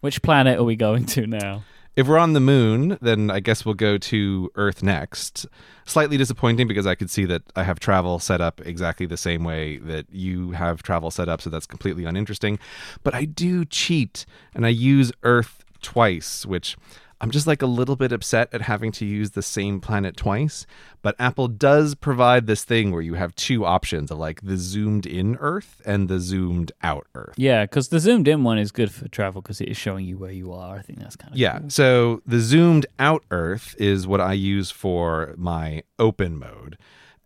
[0.00, 1.64] Which planet are we going to now?
[1.96, 5.46] If we're on the moon, then I guess we'll go to Earth next.
[5.84, 9.44] Slightly disappointing because I could see that I have travel set up exactly the same
[9.44, 12.58] way that you have travel set up, so that's completely uninteresting.
[13.04, 16.76] But I do cheat and I use Earth twice, which
[17.24, 20.66] I'm just like a little bit upset at having to use the same planet twice.
[21.00, 25.06] But Apple does provide this thing where you have two options of like the zoomed
[25.06, 27.32] in Earth and the zoomed out Earth.
[27.38, 30.18] Yeah, because the zoomed in one is good for travel because it is showing you
[30.18, 30.76] where you are.
[30.76, 31.60] I think that's kind of Yeah.
[31.60, 31.70] cool.
[31.70, 36.76] So the zoomed out Earth is what I use for my open mode.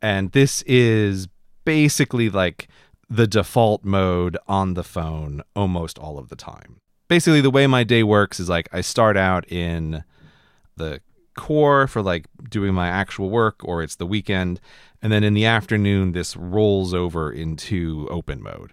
[0.00, 1.26] And this is
[1.64, 2.68] basically like
[3.10, 6.76] the default mode on the phone almost all of the time.
[7.08, 10.04] Basically, the way my day works is like I start out in
[10.76, 11.00] the
[11.38, 14.60] core for like doing my actual work or it's the weekend.
[15.00, 18.72] And then in the afternoon, this rolls over into open mode.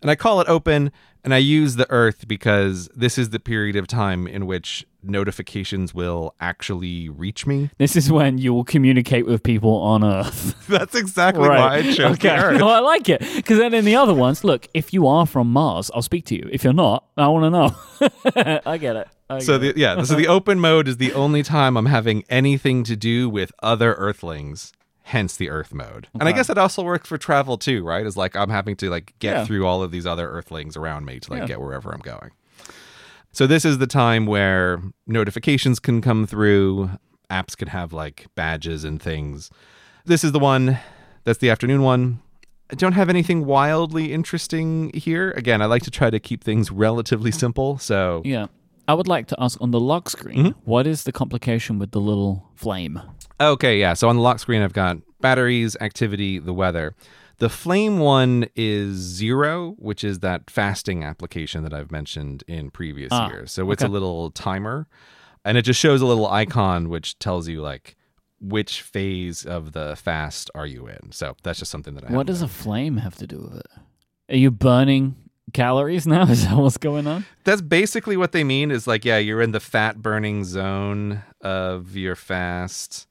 [0.00, 0.92] And I call it open
[1.22, 5.94] and I use the earth because this is the period of time in which notifications
[5.94, 7.70] will actually reach me.
[7.78, 10.54] This is when you will communicate with people on Earth.
[10.68, 12.28] That's exactly why I chose okay.
[12.28, 12.58] the earth.
[12.60, 15.50] No, I like it because then in the other ones, look, if you are from
[15.52, 16.48] Mars, I'll speak to you.
[16.52, 18.60] If you're not, I want to know.
[18.66, 19.08] I get it.
[19.28, 22.24] I So get the, yeah, so the open mode is the only time I'm having
[22.28, 24.72] anything to do with other earthlings,
[25.04, 26.08] hence the earth mode.
[26.18, 28.04] And I guess it also works for travel too, right?
[28.04, 29.44] Is like I'm having to like get Yeah.
[29.44, 31.46] through all of these other earthlings around me to like Yeah.
[31.46, 32.30] get wherever I'm going.
[33.32, 36.90] So this is the time where notifications can come through,
[37.30, 39.50] apps can have like badges and things.
[40.04, 40.78] This is the one
[41.24, 42.20] that's the afternoon one.
[42.70, 45.30] I don't have anything wildly interesting here.
[45.32, 47.78] Again, I like to try to keep things relatively simple.
[47.78, 48.46] So Yeah.
[48.88, 50.60] I would like to ask on the lock screen, Mm-hmm.
[50.64, 53.00] what is the complication with the little flame?
[53.40, 53.94] Okay, yeah.
[53.94, 56.94] So on the lock screen, I've got batteries, activity, the weather.
[57.40, 63.08] The flame one is zero, which is that fasting application that I've mentioned in previous
[63.10, 63.50] Ah, years.
[63.50, 64.86] So it's a little timer,
[65.44, 67.96] and it just shows a little icon which tells you like
[68.40, 71.12] which phase of the fast are you in.
[71.12, 72.12] So that's just something that I.
[72.12, 72.46] What does done.
[72.46, 73.66] a flame have to do with it?
[74.28, 75.16] Are you burning
[75.54, 76.22] calories now?
[76.28, 77.24] Is that what's going on?
[77.44, 78.70] That's basically what they mean.
[78.70, 83.06] Is like yeah, you're in the fat burning zone of your fast.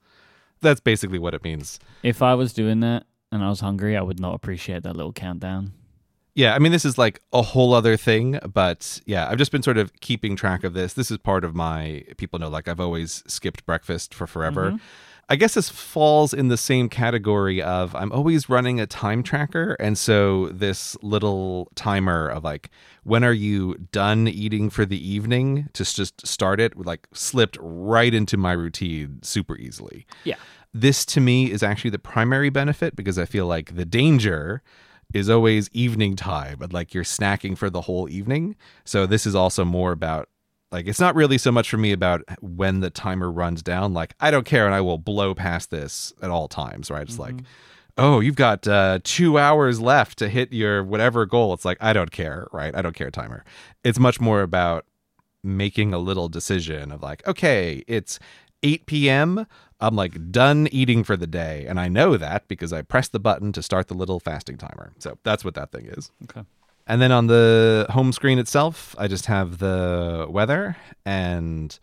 [0.60, 1.80] that's basically what it means.
[2.04, 5.12] If I was doing that and I was hungry, I would not appreciate that little
[5.12, 5.72] countdown.
[6.34, 9.64] Yeah, I mean, this is like a whole other thing, but yeah, I've just been
[9.64, 10.94] sort of keeping track of this.
[10.94, 14.68] This is part of my people know, like, I've always skipped breakfast for forever.
[14.70, 14.76] Mm-hmm.
[15.28, 19.74] I guess this falls in the same category of I'm always running a time tracker.
[19.78, 22.70] And so this little timer of like,
[23.04, 28.12] when are you done eating for the evening to just start it, like, slipped right
[28.12, 30.04] into my routine super easily.
[30.24, 30.36] Yeah.
[30.72, 34.62] This to me is actually the primary benefit because I feel like the danger
[35.12, 38.56] is always evening time and like you're snacking for the whole evening.
[38.84, 40.28] So this is also more about
[40.70, 43.92] like it's not really so much for me about when the timer runs down.
[43.92, 47.02] Like I don't care and I will blow past this at all times, right?
[47.02, 47.34] It's like,
[47.98, 51.52] oh, you've got uh, two hours left to hit your whatever goal.
[51.54, 52.74] It's like I don't care, right?
[52.74, 53.44] I don't care timer.
[53.82, 54.86] It's much more about
[55.42, 58.18] making a little decision of like, okay, it's
[58.62, 59.46] 8 p.m.
[59.80, 61.66] I'm like done eating for the day.
[61.66, 64.92] And I know that because I pressed the button to start the little fasting timer.
[64.98, 66.10] So that's what that thing is.
[66.24, 66.42] Okay.
[66.86, 70.76] And then on the home screen itself, I just have the weather
[71.06, 71.78] and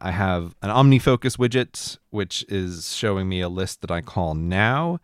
[0.00, 4.98] I have an OmniFocus widget, which is showing me a list that I call now,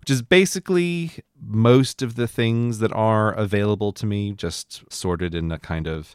[0.00, 5.50] which is basically most of the things that are available to me, just sorted in
[5.50, 6.14] a kind of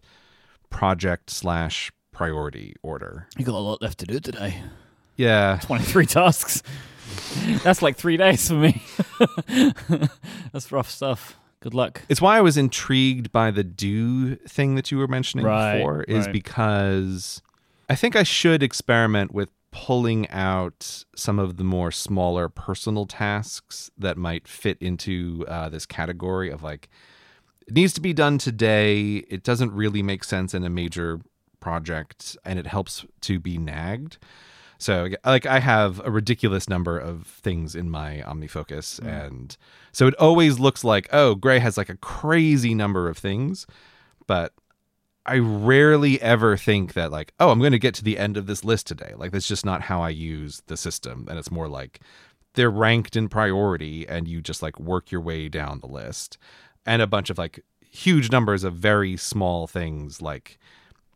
[0.69, 3.27] project slash priority order.
[3.37, 4.61] You got a lot left to do today.
[5.15, 5.59] Yeah.
[5.63, 6.63] 23 tasks.
[7.63, 8.81] That's like three days for me.
[10.51, 11.37] That's rough stuff.
[11.59, 12.03] Good luck.
[12.09, 16.03] It's why I was intrigued by the Due thing that you were mentioning Right, before,
[16.03, 16.33] is right.
[16.33, 17.41] because
[17.89, 23.89] I think I should experiment with pulling out some of the more smaller personal tasks
[23.97, 26.87] that might fit into uh, this category of like,
[27.67, 29.15] it needs to be done today.
[29.29, 31.19] It doesn't really make sense in a major
[31.59, 34.17] project, and it helps to be nagged.
[34.77, 39.07] So, like, I have a ridiculous number of things in my OmniFocus, hmm.
[39.07, 39.57] and
[39.91, 43.65] so it always looks like, oh, Grey has like a crazy number of things,
[44.27, 44.53] but
[45.25, 48.47] I rarely ever think that, like, oh, I'm going to get to the end of
[48.47, 49.13] this list today.
[49.15, 51.99] Like, that's just not how I use the system, and it's more like
[52.53, 56.37] they're ranked in priority, and you just like work your way down the list,
[56.85, 57.63] and a bunch of like
[57.95, 60.59] huge numbers of very small things like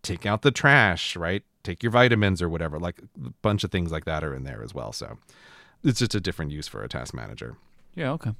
[0.01, 1.43] take out the trash, right?
[1.63, 2.79] Take your vitamins or whatever.
[2.79, 4.91] Like a bunch of things like that are in there as well.
[4.91, 5.17] So
[5.83, 7.57] it's just a different use for a task manager.
[7.95, 8.31] Yeah, okay.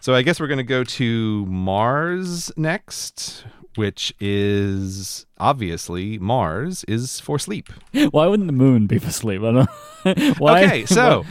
[0.00, 3.44] So I guess we're going to go to Mars next,
[3.76, 7.68] which is obviously Mars is for sleep.
[8.10, 9.42] Why wouldn't the moon be for sleep?
[9.42, 9.52] I
[10.04, 10.64] don't Why?
[10.64, 11.24] Okay, so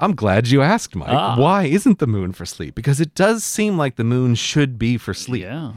[0.00, 1.08] I'm glad you asked, Myke.
[1.08, 1.36] Ah.
[1.36, 2.76] Why isn't the moon for sleep?
[2.76, 5.42] Because it does seem like the moon should be for sleep.
[5.42, 5.72] Yeah.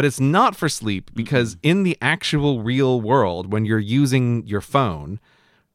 [0.00, 1.16] But it's not for sleep mm-hmm.
[1.16, 5.20] because in the actual real world when you're using your phone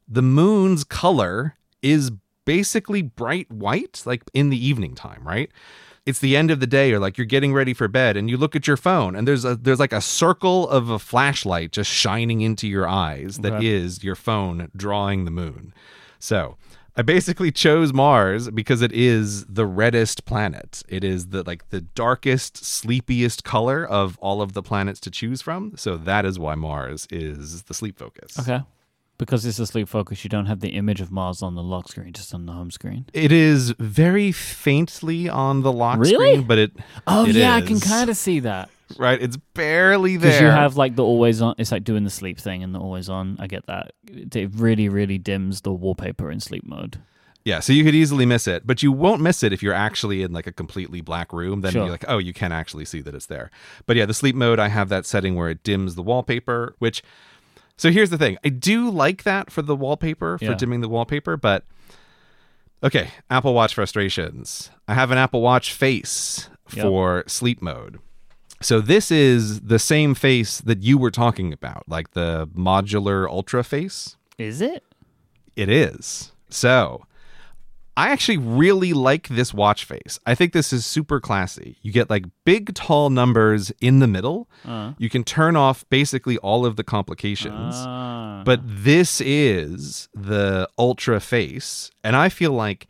[0.08, 2.12] the moon's color is
[2.44, 5.52] basically bright white like in the evening time right?
[6.08, 8.36] It's the end of the day or like you're getting ready for bed and you
[8.36, 11.92] look at your phone and there's a there's like a circle of a flashlight just
[11.92, 14.08] shining into your eyes that is Okay.
[14.08, 15.72] your phone drawing the moon.
[16.18, 16.58] So
[16.98, 20.82] I basically chose Mars because it is the reddest planet.
[20.88, 25.42] It is the like the darkest, sleepiest color of all of the planets to choose
[25.42, 25.74] from.
[25.76, 28.40] So that is why Mars is the sleep focus.
[28.40, 28.62] Okay.
[29.18, 31.88] Because it's a sleep focus, you don't have the image of Mars on the lock
[31.88, 33.06] screen, just on the home screen.
[33.14, 36.14] It is very faintly on the lock Really?
[36.34, 36.72] screen, but it
[37.08, 37.84] Oh It yeah, I can is.
[37.84, 40.30] kind of see that right, it's barely there.
[40.32, 41.56] because you have like the always on.
[41.58, 43.38] It's like doing the sleep thing and the always on.
[43.40, 43.94] I get that.
[44.08, 46.98] It really, really dims the wallpaper in sleep mode.
[47.44, 50.24] Yeah, so you could easily miss it, but you won't miss it if you're actually
[50.24, 51.62] in like a completely black room.
[51.62, 51.84] Then Sure.
[51.84, 53.52] you're like, oh, you can actually see that it's there.
[53.86, 57.04] But yeah, the sleep mode, I have that setting where it dims the wallpaper, which.
[57.78, 60.54] So here's the thing I do like that for the wallpaper, for Yeah.
[60.56, 61.66] dimming the wallpaper, but.
[62.84, 64.70] Okay, Apple Watch frustrations.
[64.88, 66.84] I have an Apple Watch face Yep.
[66.84, 68.00] for sleep mode.
[68.66, 73.64] So this is the same face that you were talking about, like the modular ultra
[73.64, 74.18] face.
[74.40, 74.84] Is it?
[75.56, 76.32] It is.
[76.50, 77.06] So,
[77.96, 80.20] I actually really like this watch face.
[80.26, 81.78] I think this is super classy.
[81.84, 84.50] You get like big, tall numbers in the middle.
[84.66, 87.76] Uh, You can turn off basically all of the complications.
[87.78, 88.42] ah.
[88.44, 91.92] But this is the ultra face.
[92.04, 92.88] And I feel like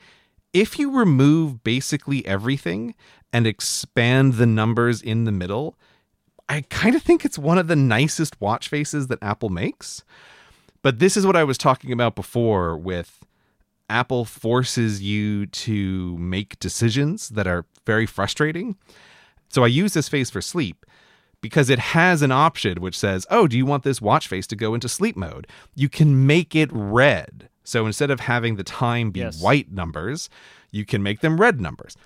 [0.53, 2.95] if you remove basically everything
[3.35, 5.77] and expand the numbers in the middle,
[6.47, 10.05] I kind of think it's one of the nicest watch faces that Apple makes.
[10.81, 13.25] But this is what I was talking about before with
[13.89, 18.77] Apple forces you to make decisions that are very frustrating.
[19.49, 20.85] So I use this face for sleep
[21.41, 24.55] because it has an option which says, "Oh, do you want this watch face to
[24.55, 27.49] go into sleep mode?" You can make it red.
[27.65, 29.41] So instead of having the time be Yes.
[29.41, 30.29] white numbers,
[30.71, 31.97] you can make them red numbers.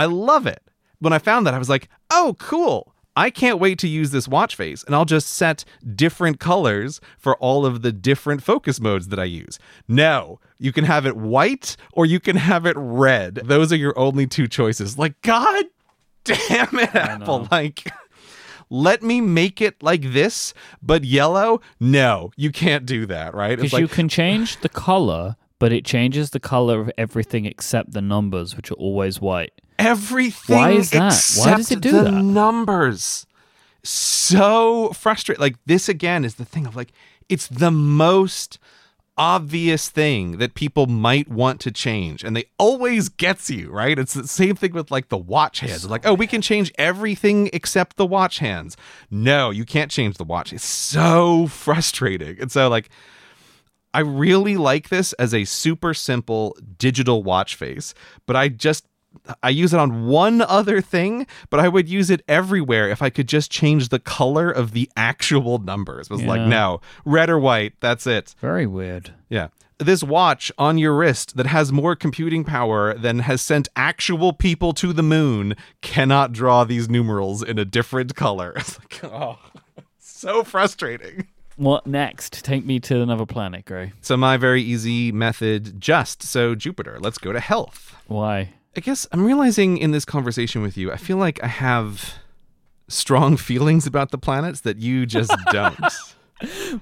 [0.00, 0.62] I love it.
[0.98, 2.94] When I found that, I was like, oh, cool.
[3.14, 7.36] I can't wait to use this watch face, and I'll just set different colors for
[7.36, 9.58] all of the different focus modes that I use.
[9.86, 13.34] No, you can have it white or you can have it red.
[13.44, 14.96] Those are your only two choices.
[14.96, 15.66] Like, God
[16.24, 17.46] damn it, Apple.
[17.50, 17.92] Like,
[18.70, 21.60] let me make it like this, but yellow?
[21.78, 23.52] No, you can't do that, right?
[23.52, 27.44] It's Because like, you can change the color, but it changes the color of everything
[27.44, 29.59] except the numbers, which are always white.
[29.80, 30.98] Everything Why is that?
[30.98, 32.22] Why except does it do the that?
[32.22, 33.26] numbers.
[33.82, 35.40] So frustrating.
[35.40, 36.92] Like this again is the thing of like
[37.28, 38.58] it's the most
[39.16, 43.98] obvious thing that people might want to change and they always gets you right?
[43.98, 45.88] It's the same thing with like the watch hands.
[45.88, 48.76] Like oh we can change everything except the watch hands.
[49.10, 50.52] No you can't change the watch.
[50.52, 52.40] It's so frustrating.
[52.40, 52.90] And so like
[53.92, 57.92] I really like this as a super simple digital watch face,
[58.26, 58.84] but I just
[59.42, 63.10] I use it on one other thing, but I would use it everywhere if I
[63.10, 66.06] could just change the color of the actual numbers.
[66.06, 68.34] It was like, no, red or white, that's it.
[68.40, 69.12] Very weird.
[69.28, 69.48] Yeah.
[69.78, 74.74] This watch on your wrist that has more computing power than has sent actual people
[74.74, 78.52] to the moon cannot draw these numerals in a different color.
[78.56, 79.38] It's like, oh,
[79.98, 81.28] so frustrating.
[81.56, 82.44] What next?
[82.44, 83.92] Take me to another planet, Grey.
[84.00, 86.98] So my very easy method just so Jupiter.
[87.00, 87.94] Let's go to health.
[88.06, 88.50] Why?
[88.76, 92.14] I guess I'm realizing in this conversation with you, I feel like I have
[92.88, 95.78] strong feelings about the planets that you just don't.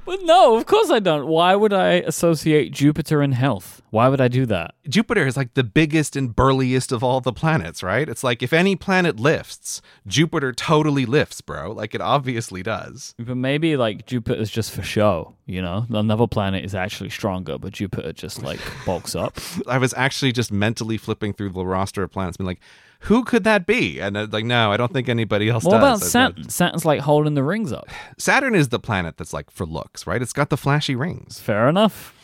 [0.05, 1.27] But no, of course I don't.
[1.27, 3.83] Why would I associate Jupiter and health?
[3.91, 4.75] Why would I do that?
[4.89, 8.09] Jupiter is like the biggest and burliest of all the planets, right?
[8.09, 11.73] It's like if any planet lifts, Jupiter totally lifts, bro.
[11.73, 13.15] Like it obviously does.
[13.19, 15.87] But maybe like Jupiter's just for show, you know?
[15.91, 19.39] Another planet is actually stronger, but Jupiter just like bulks up.
[19.67, 22.61] I was actually just mentally flipping through the roster of planets, being like,
[23.03, 24.01] who could that be?
[24.01, 26.01] And uh, like, no, I don't think anybody else What does.
[26.01, 26.49] about Saturn?
[26.49, 27.89] Saturn's like holding the rings up.
[28.19, 30.21] Saturn is the planet that's like for looks, right?
[30.21, 31.39] It's got the flashy rings.
[31.41, 32.15] Fair enough.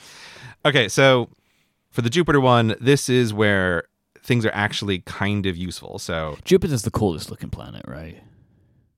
[0.67, 1.29] Okay, so
[1.91, 3.85] for the Jupiter one, this is where
[4.23, 5.99] things are actually kind of useful.
[5.99, 8.23] So Jupiter's the coolest looking planet, right?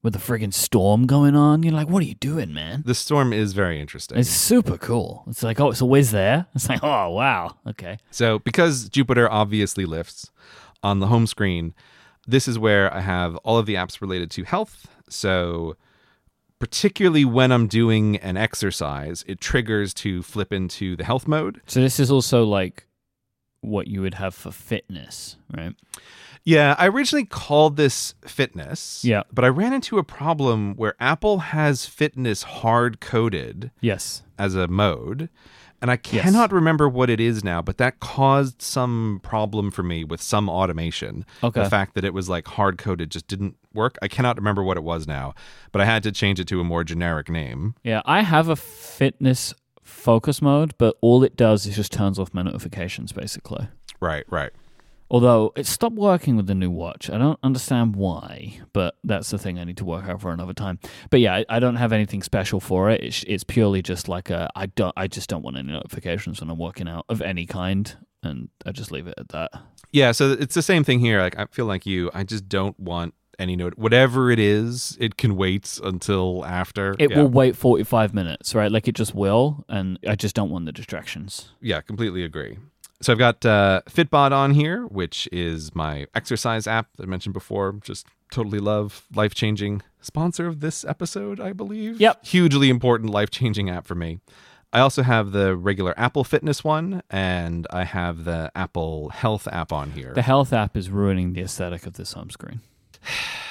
[0.03, 1.65] With the friggin' storm going on.
[1.65, 2.85] You're like, what are you doing, man?
[2.87, 4.17] the storm is very interesting.
[4.19, 5.25] It's super cool.
[5.27, 6.47] It's like, oh, it's always there.
[6.55, 7.57] It's like, oh, wow.
[7.67, 7.99] Okay.
[8.13, 10.31] So because Jupiter obviously lifts
[10.83, 11.75] on the home screen,
[12.27, 14.87] this is where I have all of the apps related to health.
[15.09, 15.77] So
[16.59, 21.61] particularly when I'm doing an exercise, it triggers to flip into the health mode.
[21.67, 22.87] So this is also like
[23.61, 25.75] what you would have for fitness, right?
[26.45, 29.05] Yeah, I originally called this fitness.
[29.05, 29.25] Yeah.
[29.33, 34.23] But I ran into a problem where Apple has fitness hard coded Yes.
[34.39, 35.29] as a mode.
[35.83, 36.25] And I Yes.
[36.25, 40.49] cannot remember what it is now, but that caused some problem for me with some
[40.49, 41.25] automation.
[41.43, 41.63] Okay.
[41.63, 43.97] The fact that it was like hard coded just didn't work.
[44.01, 45.35] I cannot remember what it was now,
[45.73, 47.75] but I had to change it to a more generic name.
[47.85, 52.33] Yeah, I have a fitness focus mode, but all it does is just turns off
[52.33, 53.69] my notifications, basically.
[54.01, 54.51] Right, right.
[55.11, 57.11] Although it stopped working with the new watch.
[57.11, 60.53] I don't understand why, but that's the thing I need to work out for another
[60.53, 60.79] time.
[61.11, 63.03] But yeah, I, I don't have anything special for it.
[63.03, 66.51] It's, it's purely just like a I don't I just don't want any notifications when
[66.51, 69.53] I'm working out of any kind, and I just leave it at that.
[69.93, 71.21] Yeah, so it's the same thing here.
[71.21, 75.17] Like I feel like you, I just don't want any note whatever it is, it
[75.17, 76.95] can wait until after.
[76.99, 77.19] It yeah.
[77.19, 78.71] will wait 45 minutes, right?
[78.71, 81.51] Like it just will, and I just don't want the distractions.
[81.61, 82.59] Yeah, completely agree.
[83.03, 87.35] So I've got uh, Fitbod on here, which is my exercise app that I mentioned
[87.35, 87.79] before.
[87.83, 92.01] Just totally love, life changing sponsor of this episode, I believe.
[92.01, 92.25] Yep.
[92.25, 94.21] Hugely important, life changing app for me.
[94.73, 99.73] I also have the regular Apple Fitness one, and I have the Apple Health app
[99.73, 100.13] on here.
[100.15, 102.61] The health app is ruining the aesthetic of this home screen.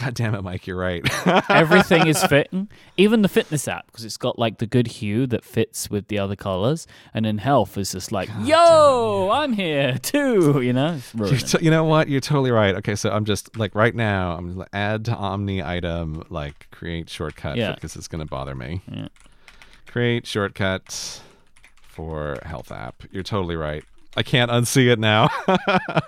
[0.00, 1.04] God damn it, Myke, you're right.
[1.50, 5.44] Everything is fitting, even the fitness app, because it's got like the good hue that
[5.44, 6.86] fits with the other colors.
[7.12, 10.60] And then health is just like, yo, I'm here too.
[10.62, 11.00] You know,
[11.38, 12.08] t- you know what?
[12.08, 12.74] You're totally right.
[12.76, 17.10] Okay, so I'm just like right now, I'm like, add to Omni item, like create
[17.10, 17.74] shortcut Yeah.
[17.74, 18.80] because it's going to bother me.
[18.90, 19.08] Yeah.
[19.86, 21.20] Create shortcut
[21.82, 23.02] for health app.
[23.10, 23.84] You're totally right.
[24.16, 25.28] I can't unsee it now.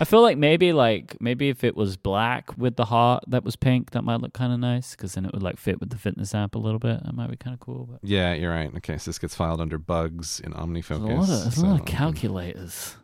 [0.00, 3.54] I feel like maybe like maybe if it was black with the heart that was
[3.54, 5.98] pink, that might look kind of nice because then it would like fit with the
[5.98, 7.04] fitness app a little bit.
[7.04, 7.86] That might be kind of cool.
[7.90, 8.74] But yeah, you're right.
[8.76, 10.86] Okay, so this gets filed under bugs in OmniFocus.
[10.86, 12.96] there's a lot of, there's a lot of calculators.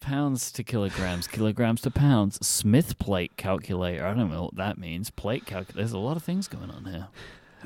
[0.00, 2.44] Pounds to kilograms, kilograms to pounds.
[2.44, 4.04] Smith plate calculator.
[4.04, 5.10] I don't know what that means.
[5.10, 5.76] Plate calculator.
[5.76, 7.06] There's a lot of things going on here.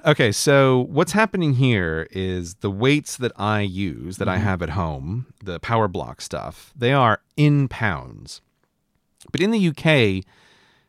[0.05, 4.45] Okay, so what's happening here is the weights that I use that I mm-hmm.
[4.45, 8.43] have at home, the power block stuff, they are in pounds.
[9.33, 10.24] But in the UK,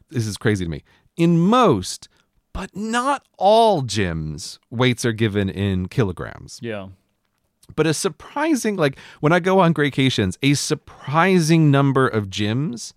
[0.09, 0.83] this is crazy to me.
[1.15, 2.09] In most,
[2.53, 6.59] but not all gyms, weights are given in kilograms.
[6.61, 6.89] Yeah.
[7.75, 12.93] But a surprising, like when I go on greycations, a surprising number of gyms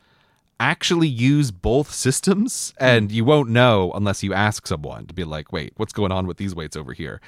[0.61, 2.72] actually use both systems.
[2.78, 2.84] Hmm.
[2.84, 6.26] And you won't know unless you ask someone to be like, wait, what's going on
[6.26, 7.20] with these weights over here?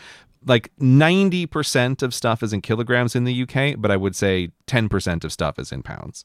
[0.45, 5.25] Like 90% of stuff is in kilograms in the UK, but I would say 10%
[5.25, 6.25] of stuff is in pounds.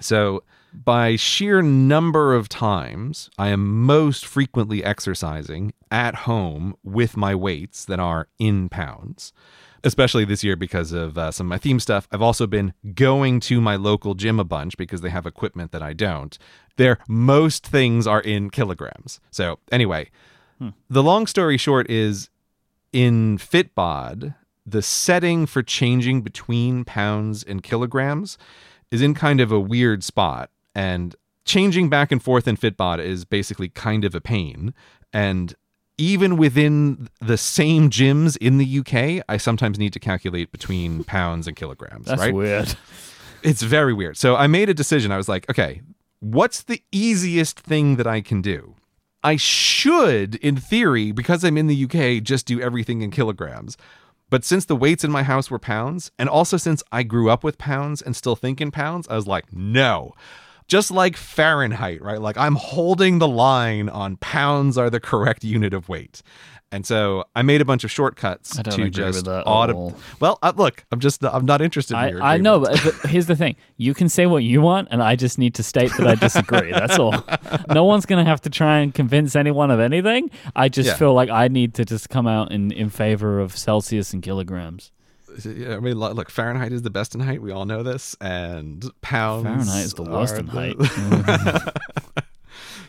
[0.00, 0.42] So,
[0.74, 7.84] by sheer number of times, I am most frequently exercising at home with my weights
[7.84, 9.32] that are in pounds.
[9.84, 12.08] Especially this year because of uh, some of my theme stuff.
[12.10, 15.82] I've also been going to my local gym a bunch because they have equipment that
[15.82, 16.36] I don't.
[16.76, 19.20] There, most things are in kilograms.
[19.30, 20.10] So, anyway,
[20.88, 22.30] the long story short is
[22.92, 28.38] in Fitbod, the setting for changing between pounds and kilograms
[28.90, 30.50] is in kind of a weird spot.
[30.74, 31.14] And
[31.44, 34.74] changing back and forth in Fitbod is basically kind of a pain.
[35.12, 35.54] And
[35.98, 41.46] even within the same gyms in the UK, I sometimes need to calculate between pounds
[41.46, 42.34] and kilograms, That's right?
[42.34, 42.74] weird.
[43.42, 44.16] It's very weird.
[44.16, 45.12] So I made a decision.
[45.12, 45.82] I was like, okay,
[46.20, 48.74] what's the easiest thing that I can do?
[49.22, 53.76] I should, in theory, because I'm in the UK, just do everything in kilograms.
[54.30, 57.44] But since the weights in my house were pounds, and also since I grew up
[57.44, 60.14] with pounds and still think in pounds, I was like, no.
[60.68, 62.20] Just like Fahrenheit, right?
[62.20, 66.22] Like I'm holding the line on pounds are the correct unit of weight.
[66.72, 70.98] And so I made a bunch of shortcuts to just auto- Well, uh, look, I'm
[70.98, 73.94] just I'm not interested in I, your I know, but, but here's the thing: you
[73.94, 76.72] can say what you want, and I just need to state that I disagree.
[76.72, 77.14] That's all.
[77.68, 80.30] No one's gonna have to try and convince anyone of anything.
[80.56, 80.96] I just Yeah.
[80.96, 84.90] feel like I need to just come out in in favor of Celsius and kilograms.
[85.44, 87.42] I mean, lo- look, Fahrenheit is the best in height.
[87.42, 89.44] We all know this, and pounds.
[89.44, 92.24] Fahrenheit is the worst in the- height.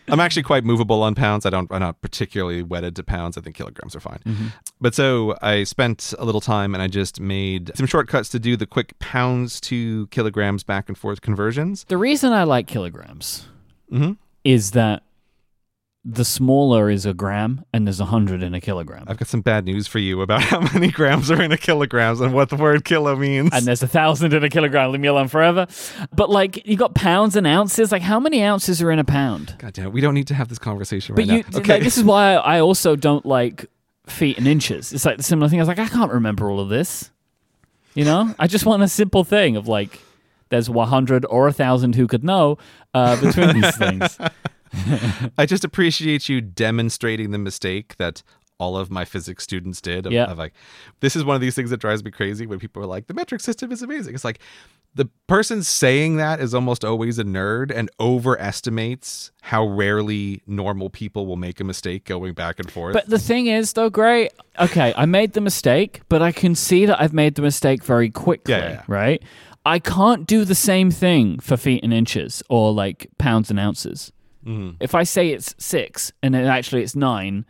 [0.08, 1.48] I'm actually quite movable on pounds.
[1.48, 1.72] I don't.
[1.72, 3.39] I'm not particularly wedded to pounds.
[3.39, 4.20] I think kilograms are fine.
[4.24, 4.48] Mm-hmm.
[4.80, 8.56] But so I spent a little time and I just made some shortcuts to do
[8.56, 11.86] the quick pounds to kilograms back and forth conversions.
[11.86, 13.48] the reason I like kilograms
[13.89, 14.12] hmm
[14.43, 15.02] is that
[16.08, 19.06] the smaller is a gram, and there's a hundred in a kilogram.
[19.08, 22.22] I've got some bad news for you about how many grams are in a kilograms
[22.22, 23.49] and what the word kilo means.
[23.53, 24.91] and there's a thousand in a kilogram.
[24.91, 25.66] Leave me alone forever.
[26.14, 27.91] But like, you got pounds and ounces.
[27.91, 29.56] Like, how many ounces are in a pound?
[29.58, 31.60] God damn it, we don't need to have this conversation right But you, now.
[31.60, 31.74] Okay.
[31.74, 33.66] like, this is why I also don't like
[34.06, 34.93] feet and inches.
[34.93, 35.60] It's like the similar thing.
[35.60, 37.10] I was like, I can't remember all of this.
[37.95, 39.99] You know, I just want a simple thing of like,
[40.49, 42.60] there's 100 or a thousand who could know
[42.93, 44.20] uh, between these things.
[45.38, 48.22] I just appreciate you demonstrating the mistake that
[48.58, 50.06] all of my physics students did.
[50.06, 50.26] Of, Yeah.
[50.26, 50.54] of like,
[51.02, 53.14] this is one of these things that drives me crazy when people are like, the
[53.14, 54.16] metric system is amazing.
[54.16, 54.40] It's like
[54.94, 61.26] the person saying that is almost always a nerd and overestimates how rarely normal people
[61.26, 62.94] will make a mistake going back and forth.
[62.94, 66.86] But the thing is, though, Grey, okay, I made the mistake, but I can see
[66.86, 68.84] that I've made the mistake very quickly, Yeah, yeah, yeah.
[68.88, 69.24] right?
[69.66, 74.12] I can't do the same thing for feet and inches or like pounds and ounces.
[74.46, 74.76] Mhm.
[74.80, 77.46] If I say it's six and then actually it's nine,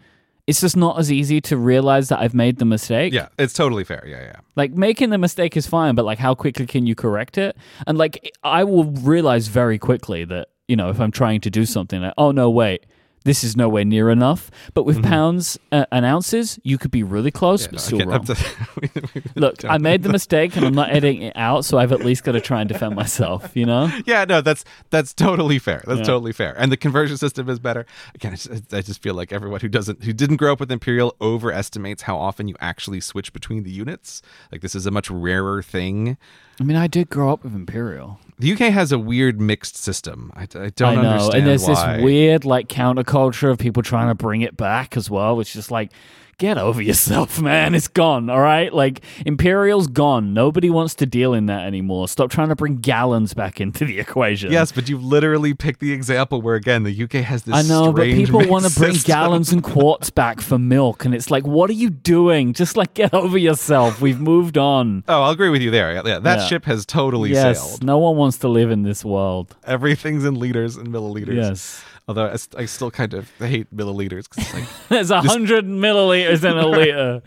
[0.48, 3.14] it's just not as easy to realize that I've made the mistake.
[3.14, 4.04] yeah, it's totally fair.
[4.08, 4.36] Yeah, yeah.
[4.56, 7.58] Like making the mistake is fine, but like how quickly can you correct it?
[7.88, 11.66] And like I will realize very quickly that, you know, if I'm trying to do
[11.66, 12.86] something, like, oh no, wait,
[13.26, 14.50] this is nowhere near enough.
[14.74, 18.16] But with pounds uh, and ounces, you could be really close, but still Okay, wrong.
[18.22, 18.46] up to-
[18.82, 21.92] we- we- Look, I made the mistake and I'm not editing it out, so I've
[21.92, 23.92] at least got to try and defend myself, you know?
[24.06, 25.84] yeah, no, that's that's totally fair.
[25.86, 26.06] That's Yeah.
[26.06, 26.56] totally fair.
[26.58, 27.86] And the conversion system is better.
[28.14, 30.72] Again, I just, I just feel like everyone who doesn't who didn't grow up with
[30.72, 34.22] Imperial overestimates how often you actually switch between the units.
[34.52, 36.18] Like this is a much rarer thing.
[36.60, 38.20] I mean, I did grow up with Imperial.
[38.38, 40.32] The UK has a weird mixed system.
[40.36, 41.96] I, I don't I know, understand and there's why.
[41.98, 45.54] this weird like counterculture of people trying to bring it back as well, which is
[45.54, 45.92] just like,
[46.38, 47.76] get over yourself, man.
[47.76, 48.30] It's gone.
[48.30, 50.34] All right, like Imperial's gone.
[50.34, 52.08] Nobody wants to deal in that anymore.
[52.08, 54.52] Stop trying to bring gallons back into the equation.
[54.52, 57.56] Yes, but you literally picked the example where again the UK has this.
[57.56, 61.30] I know, but people want to bring gallons and quarts back for milk, and it's
[61.32, 62.54] like, what are you doing?
[62.54, 64.02] Just like get over yourself.
[64.02, 65.04] We've moved on.
[65.08, 65.94] Oh, I'll agree with you there.
[65.94, 66.48] Yeah, yeah, that Yeah.
[66.48, 67.84] ship has totally yes, sailed.
[67.84, 69.56] no one wants to live in this world.
[69.66, 71.36] Everything's in liters and milliliters.
[71.36, 71.84] Yes.
[72.08, 76.56] Although I still kind of hate milliliters 'cause it's like There's a hundred milliliters in
[76.56, 77.22] a liter.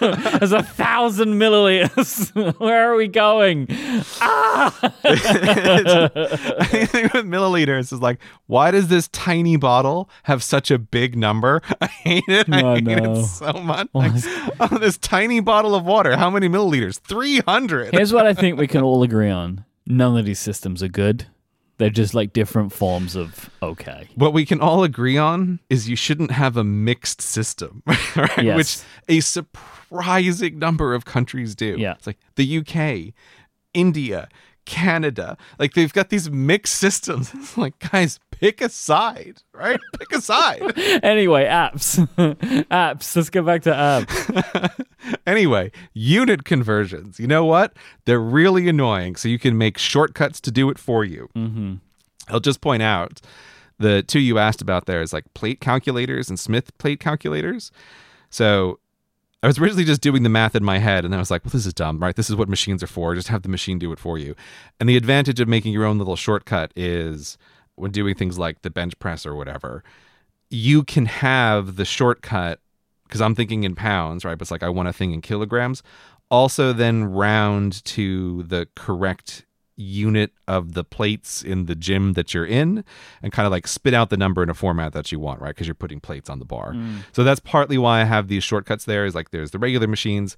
[0.38, 2.58] There's a thousand milliliters.
[2.58, 3.68] Where are we going?
[4.20, 4.74] Ah!
[6.72, 11.62] anything with milliliters is like, why does this tiny bottle have such a big number?
[11.80, 12.48] I hate it.
[12.52, 13.12] I Oh, hate no.
[13.20, 13.88] it so much.
[13.94, 14.12] Like,
[14.60, 16.98] oh, this tiny bottle of water, how many milliliters?
[17.00, 17.92] 300.
[17.94, 21.26] Here's what I think we can all agree on: none of these systems are good.
[21.78, 24.08] They're just like different forms of okay.
[24.16, 27.82] What we can all agree on is you shouldn't have a mixed system,
[28.16, 28.42] right?
[28.42, 28.56] Yes.
[28.56, 31.76] Which a surprising number of countries do.
[31.78, 31.92] Yeah.
[31.92, 33.14] It's like the UK,
[33.74, 34.28] India,
[34.68, 35.36] Canada.
[35.58, 37.32] Like they've got these mixed systems.
[37.34, 39.80] It's like, guys, pick a side, right?
[39.98, 40.62] Pick a side.
[41.02, 41.98] Anyway, apps,
[42.68, 43.16] apps.
[43.16, 44.84] Let's get back to apps.
[45.26, 47.18] anyway, unit conversions.
[47.18, 47.74] You know what?
[48.04, 49.16] They're really annoying.
[49.16, 51.28] So you can make shortcuts to do it for you.
[51.34, 51.74] hmm
[52.28, 53.22] I'll just point out
[53.78, 57.70] the two you asked about there is like plate calculators and Smith plate calculators.
[58.28, 58.80] So
[59.42, 61.52] I was originally just doing the math in my head and I was like, well,
[61.52, 62.16] this is dumb, right?
[62.16, 63.14] This is what machines are for.
[63.14, 64.34] Just have the machine do it for you.
[64.80, 67.38] And the advantage of making your own little shortcut is
[67.76, 69.84] when doing things like the bench press or whatever,
[70.50, 72.60] you can have the shortcut
[73.04, 74.36] because I'm thinking in pounds, right?
[74.36, 75.82] But it's like I want a thing in kilograms.
[76.30, 79.46] Also, then round to the correct
[79.78, 82.84] unit of the plates in the gym that you're in
[83.22, 85.54] and kind of like spit out the number in a format that you want, right?
[85.54, 86.72] Because you're putting plates on the bar.
[86.72, 87.04] Mm.
[87.12, 90.36] So that's partly why I have these shortcuts there is like there's the regular machines.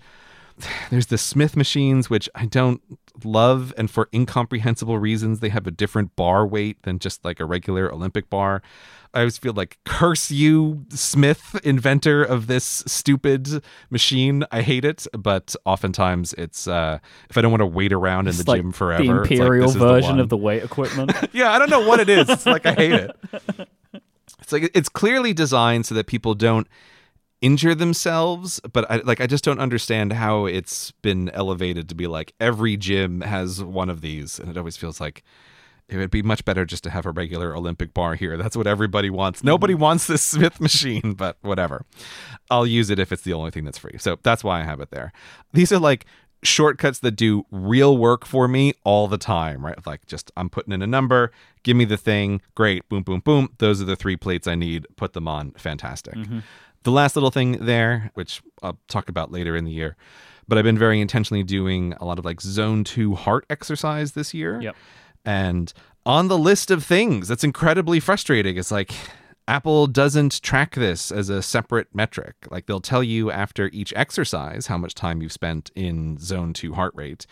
[0.90, 2.80] There's the Smith machines, which I don't
[3.24, 7.44] love, and for incomprehensible reasons, they have a different bar weight than just like a
[7.44, 8.62] regular Olympic bar.
[9.12, 14.44] I always feel like, curse you, Smith, inventor of this stupid machine.
[14.52, 16.98] I hate it, but oftentimes it's uh,
[17.28, 19.30] if I don't want to wait around in the like gym forever, the it's like,
[19.32, 20.20] imperial is version one.
[20.20, 21.12] of the weight equipment.
[21.32, 22.28] yeah, I don't know what it is.
[22.28, 23.16] It's like I hate it.
[24.42, 26.66] It's like it's clearly designed so that people don't
[27.40, 32.06] injure themselves, but I like I just don't understand how it's been elevated to be
[32.06, 35.22] like every gym has one of these, and it always feels like
[35.88, 38.36] it would be much better just to have a regular Olympic bar here.
[38.36, 39.40] That's what everybody wants.
[39.40, 39.48] Mm-hmm.
[39.48, 41.84] Nobody wants this Smith machine, but whatever.
[42.50, 43.98] I'll use it if it's the only thing that's free.
[43.98, 45.12] So that's why I have it there.
[45.52, 46.06] These are like
[46.42, 49.84] shortcuts that do real work for me all the time, right?
[49.86, 51.32] Like just I'm putting in a number,
[51.64, 53.50] give me the thing, great, boom, boom, boom.
[53.58, 54.86] Those are the three plates I need.
[54.96, 56.14] Put them on, fantastic.
[56.14, 56.38] Mm-hmm.
[56.82, 59.96] The last little thing there, which I'll talk about later in the year,
[60.48, 64.32] but I've been very intentionally doing a lot of like zone two heart exercise this
[64.34, 64.60] year.
[64.60, 64.76] Yep.
[65.24, 65.72] And
[66.06, 68.92] on the list of things that's incredibly frustrating, it's like
[69.46, 72.34] Apple doesn't track this as a separate metric.
[72.50, 76.74] Like they'll tell you after each exercise how much time you've spent in zone two
[76.74, 77.26] heart rate,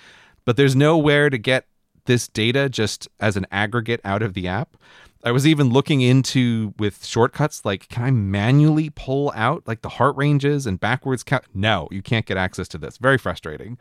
[0.45, 1.67] but there's nowhere to get
[2.05, 4.77] this data just as an aggregate out of the app.
[5.25, 9.89] I was even looking into with shortcuts like can I manually pull out like the
[9.89, 11.45] heart ranges and backwards count?
[11.55, 12.99] No, you can't get access to this.
[12.99, 13.79] Very frustrating.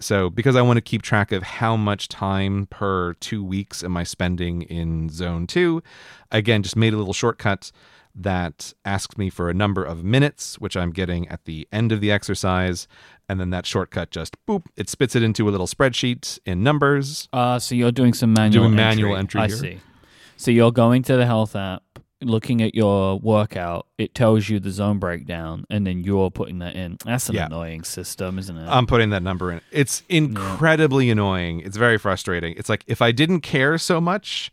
[0.00, 3.96] So, because I want to keep track of how much time per two weeks am
[3.96, 5.82] I spending in zone two,
[6.32, 7.70] again just made a little shortcut
[8.14, 12.00] that asks me for a number of minutes, which I'm getting at the end of
[12.00, 12.86] the exercise.
[13.28, 17.28] And then that shortcut just boop, it spits it into a little spreadsheet in numbers.
[17.32, 19.56] Uh, so you're doing some manual Doing manual entry I here.
[19.56, 19.80] see.
[20.42, 21.84] So you're going to the health app,
[22.20, 23.86] looking at your workout.
[23.96, 26.96] It tells you the zone breakdown, and then you're putting that in.
[27.04, 27.46] That's an Yeah.
[27.46, 28.66] annoying system, isn't it?
[28.68, 29.60] I'm putting that number in.
[29.70, 31.60] It's incredibly annoying.
[31.60, 32.54] It's very frustrating.
[32.56, 34.50] It's like if I didn't care so much,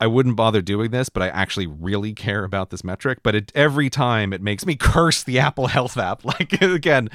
[0.00, 3.20] I wouldn't bother doing this, but I actually really care about this metric.
[3.22, 6.24] But it, every time it makes me curse the Apple Health app.
[6.24, 7.08] Like, again,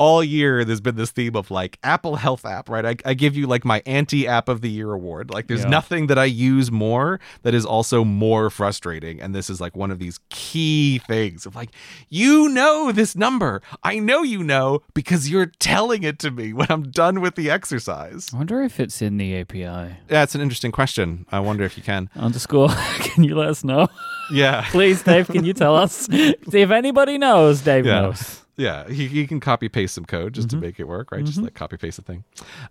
[0.00, 2.86] all year there's been this theme of like Apple Health app, right?
[2.86, 5.28] I, I give you like my anti app of the year award.
[5.30, 5.68] Like, there's Yeah.
[5.68, 9.20] nothing that I use more that is also more frustrating.
[9.20, 11.70] And this is like one of these key things of like,
[12.08, 13.60] you know this number.
[13.84, 17.50] I know you know because you're telling it to me when I'm done with the
[17.50, 18.30] exercise.
[18.32, 19.60] I wonder if it's in the API.
[20.08, 21.26] Yeah, it's an interesting question.
[21.30, 22.08] I wonder if you can.
[22.16, 22.68] Underscore.
[23.00, 23.88] can you let us know?
[24.32, 24.64] Yeah.
[24.70, 26.08] Please, Dave, can you tell us?
[26.10, 28.00] If anybody knows, Dave Yeah.
[28.00, 28.39] knows.
[28.60, 30.66] Yeah, he, he can copy paste some code just to mm-hmm.
[30.66, 31.24] make it work, right?
[31.24, 31.44] Just mm-hmm.
[31.44, 32.24] like copy paste the thing.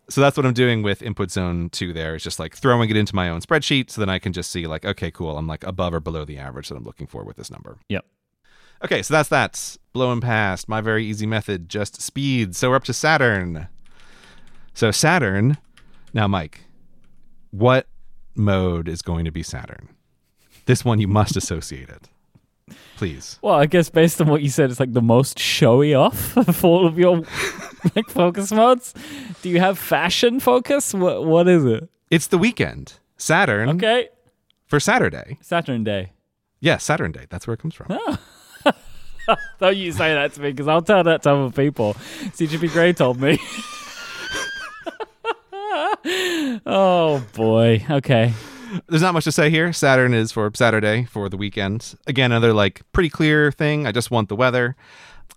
[0.08, 2.14] So that's what I'm doing with input zone two there.
[2.14, 4.68] Is just like throwing it into my own spreadsheet so then I can just see
[4.68, 5.36] like, okay, cool.
[5.36, 7.80] I'm like above or below the average that I'm looking for with this number.
[7.90, 8.06] Yep.
[8.84, 9.78] Okay, so that's that.
[9.92, 12.56] Blowing past my very easy method, just speed.
[12.56, 13.68] So we're up to Saturn.
[14.76, 15.58] So Saturn.
[16.14, 16.60] Now, Myke,
[17.50, 17.88] what
[18.36, 19.90] mode is going to be Saturn?
[20.66, 22.10] This one you must associate it.
[22.97, 23.39] Please.
[23.41, 26.63] Well, I guess based on what you said, it's like the most showy off of
[26.65, 27.24] all of your
[27.95, 28.93] like focus modes.
[29.41, 30.93] Do you have fashion focus?
[30.93, 31.89] What what is it?
[32.11, 32.93] It's the weekend.
[33.17, 34.09] Saturn Okay.
[34.65, 35.38] for Saturday.
[35.41, 36.13] Saturn Day.
[36.59, 37.26] Yeah, Saturn Day.
[37.30, 37.88] That's where it comes from.
[37.89, 38.17] Oh.
[39.59, 41.93] Don't you say that to me because I'll tell that to other people.
[42.36, 43.39] CGP Grey told me.
[46.65, 47.86] oh boy.
[47.89, 48.34] Okay.
[48.88, 49.74] There's not much to say here.
[49.74, 51.95] Saturn is for Saturday for the weekend.
[52.07, 53.88] Again, another like pretty clear thing.
[53.88, 54.76] I just want the weather.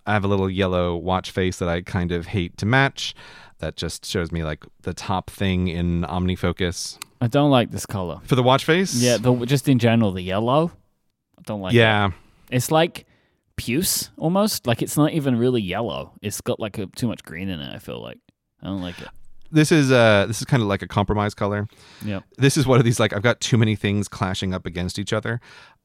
[0.05, 3.15] I have a little yellow watch face that I kind of hate to match.
[3.59, 6.97] That just shows me like the top thing in OmniFocus.
[7.21, 8.19] I don't like this color.
[8.25, 8.95] For the watch face?
[8.95, 10.71] Yeah, the, just in general, the yellow.
[11.39, 11.73] I don't like.
[11.73, 12.07] Yeah.
[12.07, 12.13] it.
[12.51, 13.05] it's like
[13.55, 14.67] puce almost.
[14.67, 16.11] Like it's not even really yellow.
[16.21, 17.73] It's got like a, too much green in it.
[17.73, 18.19] I feel like
[18.61, 19.07] I don't like it.
[19.53, 21.67] This is uh this is kind of like a compromise color.
[22.03, 22.21] Yeah.
[22.37, 25.13] This is one of these like I've got too many things clashing up against each
[25.13, 25.39] other.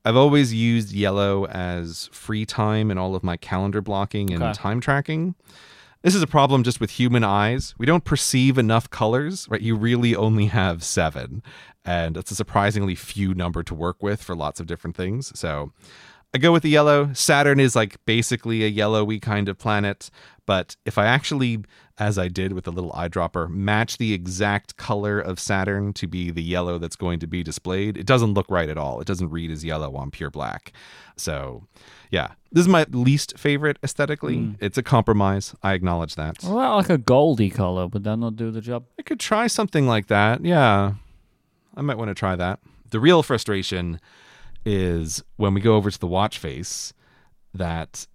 [0.05, 4.53] I've always used yellow as free time in all of my calendar blocking and Okay.
[4.55, 5.35] time tracking.
[6.03, 7.75] This is a problem just with human eyes.
[7.77, 9.61] We don't perceive enough colors, right?
[9.61, 11.43] You really only have seven,
[11.85, 15.37] and it's a surprisingly few number to work with for lots of different things.
[15.39, 15.73] So
[16.33, 17.13] I go with the yellow.
[17.15, 20.09] Saturn is like basically a yellowy kind of planet,
[20.47, 21.65] but if I actually,
[21.99, 26.31] as I did with the little eyedropper, match the exact color of Saturn to be
[26.31, 29.01] the yellow that's going to be displayed, it doesn't look right at all.
[29.01, 30.73] It doesn't read as yellow on pure black.
[31.17, 31.65] So,
[32.11, 34.37] yeah, this is my least favorite aesthetically.
[34.37, 34.53] Hmm.
[34.61, 35.55] It's a compromise.
[35.63, 36.43] I acknowledge that.
[36.43, 37.87] What about like a goldy color?
[37.89, 38.85] Would that not do the job?
[38.99, 40.45] I could try something like that.
[40.45, 40.95] Yeah.
[41.77, 42.61] I might want to try that.
[42.91, 44.01] The real frustration
[44.65, 46.93] is when we go over to the watch face
[47.55, 48.07] that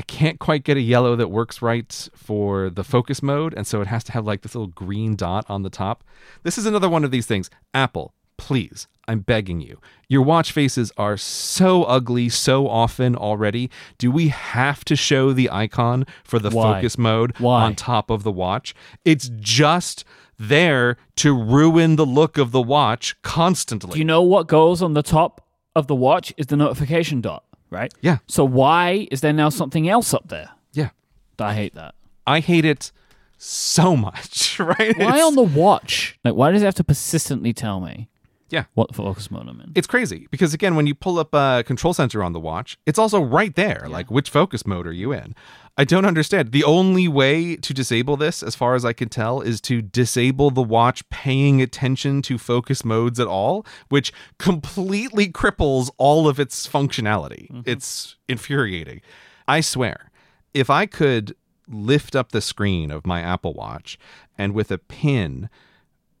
[0.00, 3.52] I can't quite get a yellow that works right for the focus mode.
[3.54, 6.02] And so it has to have like this little green dot on the top.
[6.42, 7.50] This is another one of these things.
[7.74, 9.78] Apple, please, I'm begging you.
[10.08, 13.68] Your watch faces are so ugly so often already.
[13.98, 16.76] Do we have to show the icon for the Why?
[16.76, 17.64] focus mode Why?
[17.64, 18.74] on top of the watch?
[19.04, 20.06] It's just
[20.38, 23.92] there to ruin the look of the watch constantly.
[23.92, 25.46] Do you know what goes on the top
[25.76, 27.92] of the watch is the notification dot, right?
[28.00, 28.18] Yeah.
[28.26, 30.50] So why is there now something else up there?
[30.72, 30.90] yeah.
[31.38, 31.94] I hate that.
[32.26, 32.92] I hate it
[33.38, 34.78] so much, right?
[34.98, 36.18] Why It's- on the watch?
[36.22, 38.08] Like, why does it have to persistently tell me?
[38.50, 38.64] Yeah.
[38.74, 39.72] What the focus mode I'm in?
[39.74, 42.98] it's crazy because again when you pull up a control center on the watch it's
[42.98, 45.36] also right there like which focus mode are you in
[45.76, 46.52] i don't understand.
[46.52, 50.50] The only way to disable this as far as i can tell is to disable
[50.50, 56.66] the watch paying attention to focus modes at all which completely cripples all of its
[56.66, 57.50] functionality.
[57.50, 57.60] Mm-hmm.
[57.66, 59.00] It's infuriating.
[59.48, 60.10] I swear
[60.54, 61.34] if i could
[61.68, 63.98] lift up the screen of my apple watch
[64.36, 65.48] and with a pin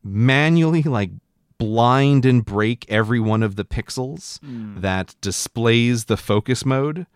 [0.02, 1.10] manually like
[1.58, 4.80] blind and break every one of the pixels mm.
[4.80, 7.06] that displays the focus mode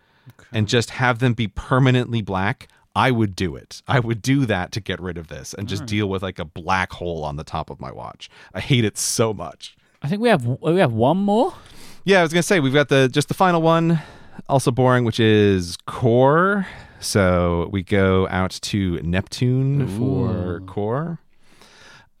[0.51, 3.81] and just have them be permanently black i would do it.
[3.87, 5.87] I would do that to get rid of this and just hmm.
[5.87, 8.29] deal with like a black hole on the top of my watch.
[8.53, 9.75] I hate it so much.
[10.01, 11.53] I think we have we have one more.
[12.05, 13.99] yeah i was gonna say we've got the just the final one
[14.47, 16.67] also boring which is core.
[16.99, 21.19] So we go out to neptune for core.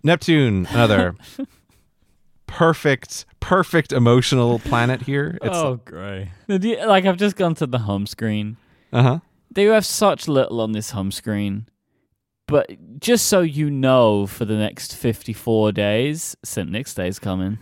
[0.03, 1.15] Neptune another
[2.47, 6.29] perfect perfect emotional planet here it's oh, great!
[6.49, 8.57] Like I've just gone to the home screen.
[8.91, 9.19] uh-huh
[9.51, 11.67] They have such little on this home screen.
[12.47, 16.69] But just so you know, for the next 54 days, St.
[16.69, 17.57] Nick's Day's coming.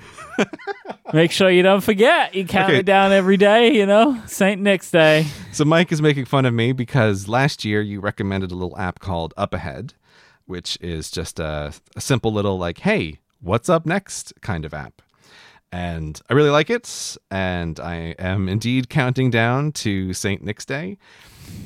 [1.14, 2.36] Make sure you don't forget.
[2.36, 2.80] You count Okay.
[2.80, 4.20] it down every day, you know?
[4.26, 4.60] St.
[4.60, 5.28] Nick's Day.
[5.54, 9.00] So Myke is making fun of me because last year you recommended a little app
[9.00, 9.94] called Up Ahead,
[10.48, 15.02] which is just a, a simple little like, hey, what's up next kind of app.
[15.74, 20.44] And I really like it, and I am indeed counting down to St.
[20.44, 21.00] Nick's Day.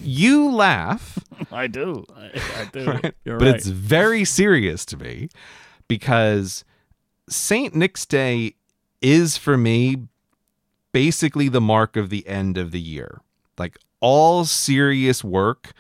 [0.02, 1.20] You laugh,
[1.52, 2.06] I do.
[2.16, 2.86] I, I do.
[2.88, 3.16] right?
[3.26, 3.56] You're but right.
[3.56, 5.28] it's very serious to me
[5.90, 6.64] because
[7.28, 7.76] St.
[7.76, 8.56] Nick's Day
[9.02, 10.08] is for me
[10.94, 13.20] basically the mark of the end of the year.
[13.58, 15.74] Like all serious work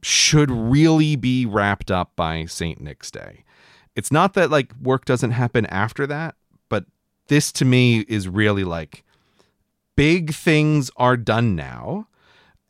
[0.00, 2.80] should really be wrapped up by St.
[2.80, 3.44] Nick's Day.
[3.94, 6.36] It's not that like work doesn't happen after that,
[7.30, 9.04] this to me is really like
[9.96, 12.08] big things are done now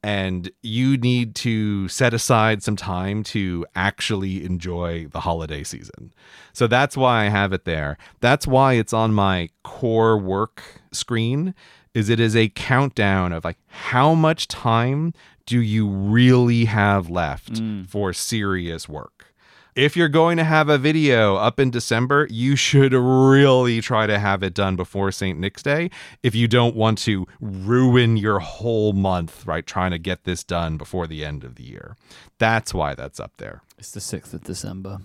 [0.03, 6.13] and you need to set aside some time to actually enjoy the holiday season.
[6.53, 7.97] So that's why I have it there.
[8.21, 11.55] That's why it's on my core work screen
[11.95, 15.15] is it is a countdown of like how much time
[15.47, 17.89] do you really have left mm.
[17.89, 19.30] for serious work.
[19.75, 24.19] If you're going to have a video up in December, you should really try to
[24.19, 25.39] have it done before St.
[25.39, 25.91] Nick's Day
[26.23, 29.65] if you don't want to ruin your whole month, right?
[29.67, 31.97] Trying to get this done before the end of the year.
[32.39, 33.63] That's why that's up there.
[33.79, 34.99] It's the 6th of December.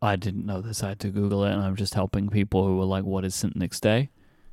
[0.00, 0.82] I didn't know this.
[0.82, 3.34] I had to Google it, and I'm just helping people who were like, what is
[3.34, 3.56] St.
[3.56, 4.10] Nick's Day?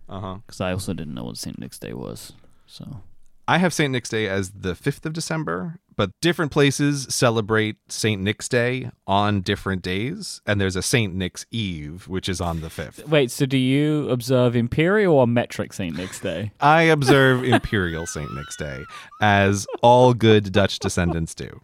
[0.09, 0.37] Uh huh.
[0.45, 1.57] because I also didn't know what St.
[1.57, 2.33] Nick's Day was.
[2.65, 3.01] So
[3.47, 3.91] I have St.
[3.91, 8.21] Nick's Day as the 5th of December, but different places celebrate St.
[8.21, 10.41] Nick's Day on different days.
[10.45, 11.13] And there's a St.
[11.13, 13.05] Nick's Eve, which is on the 5th.
[13.07, 15.95] wait, so do you observe imperial or metric St.
[15.95, 16.51] Nick's Day?
[16.61, 18.33] I observe Imperial St.
[18.33, 18.83] Nick's Day,
[19.21, 21.61] as all good Dutch descendants do.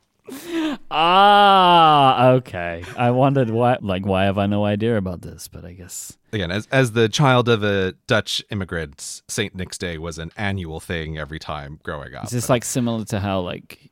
[0.92, 2.84] Ah, okay.
[2.98, 5.48] I wondered why, like, why have I no idea about this?
[5.48, 9.56] But I guess Again, as, as the child of a Dutch immigrant, St.
[9.56, 12.26] Nick's Day was an annual thing every time growing up.
[12.26, 13.92] is this like similar to how like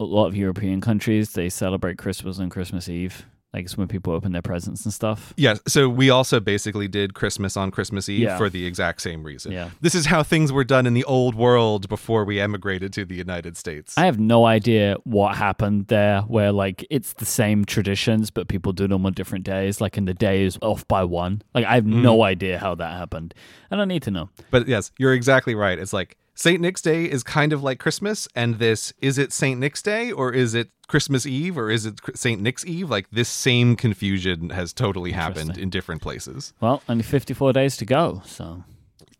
[0.00, 3.26] a lot of European countries they celebrate Christmas on Christmas Eve?
[3.54, 5.32] Like it's when people open their presents and stuff.
[5.36, 5.54] Yeah.
[5.66, 8.36] so we also basically did Christmas on Christmas Eve Yeah.
[8.36, 9.52] for the exact same reason.
[9.52, 9.70] Yeah.
[9.80, 13.14] This is how things were done in the old world before we emigrated to the
[13.14, 13.96] United States.
[13.96, 18.72] I have no idea what happened there, where like it's the same traditions, but people
[18.72, 19.80] do them on different days.
[19.80, 21.42] Like, in the days off by one.
[21.54, 22.22] Like, I have no mm-hmm.
[22.22, 23.34] idea how that happened.
[23.70, 24.30] I don't need to know.
[24.50, 25.78] But yes, you're exactly right.
[25.78, 26.60] It's like St.
[26.60, 29.58] Nick's Day is kind of like Christmas, and this is it St.
[29.60, 32.40] Nick's Day or is it Christmas Eve or is it St.
[32.40, 32.90] Nick's Eve?
[32.90, 36.52] Like this same confusion has totally happened in different places.
[36.60, 38.64] Well, only fifty-four days to go, so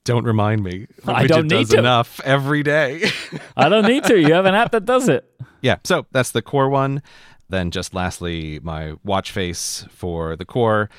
[0.05, 0.87] Don't remind me.
[1.07, 1.79] I don't need to.
[1.79, 3.05] enough every day.
[3.57, 4.19] I don't need to.
[4.19, 5.25] You have an app that does it.
[5.63, 7.01] yeah, so that's the core one.
[7.49, 10.91] Then just lastly, my watch face for the core.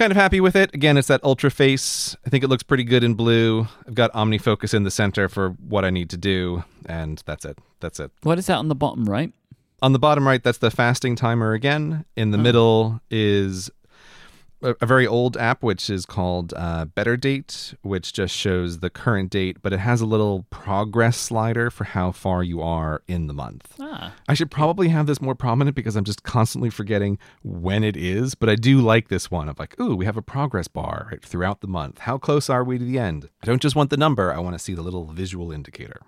[0.00, 0.74] Kind of happy with it.
[0.74, 2.16] Again, it's that ultra face.
[2.24, 3.68] I think it looks pretty good in blue.
[3.86, 7.58] I've got OmniFocus in the center for what I need to do, and that's it.
[7.80, 8.10] That's it.
[8.22, 9.30] What is that on the bottom right?
[9.82, 12.06] On the bottom right, that's the fasting timer again.
[12.16, 12.40] In the oh.
[12.40, 13.70] middle is
[14.62, 19.30] a, very old app, which is called uh, Better Date, which just shows the current
[19.30, 23.34] date, but it has a little progress slider for how far you are in the
[23.34, 23.74] month.
[23.80, 27.96] Ah, I should probably have this more prominent because I'm just constantly forgetting when it
[27.96, 31.08] is, but I do like this one of like, ooh, we have a progress bar
[31.10, 32.00] right, throughout the month.
[32.00, 33.28] How close are we to the end?
[33.42, 36.00] I don't just want the number, I want to see the little visual indicator.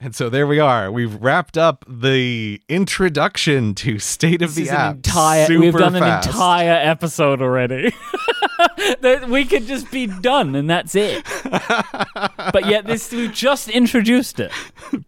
[0.00, 0.92] And so there we are.
[0.92, 4.94] We've wrapped up the introduction to State of this the is App.
[4.96, 5.46] entire.
[5.46, 6.26] super We've done fast.
[6.28, 7.92] an entire episode already.
[9.00, 11.24] that we could just be done and that's it.
[11.44, 14.52] but yet, this we just introduced it.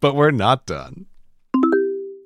[0.00, 1.06] but we're not done.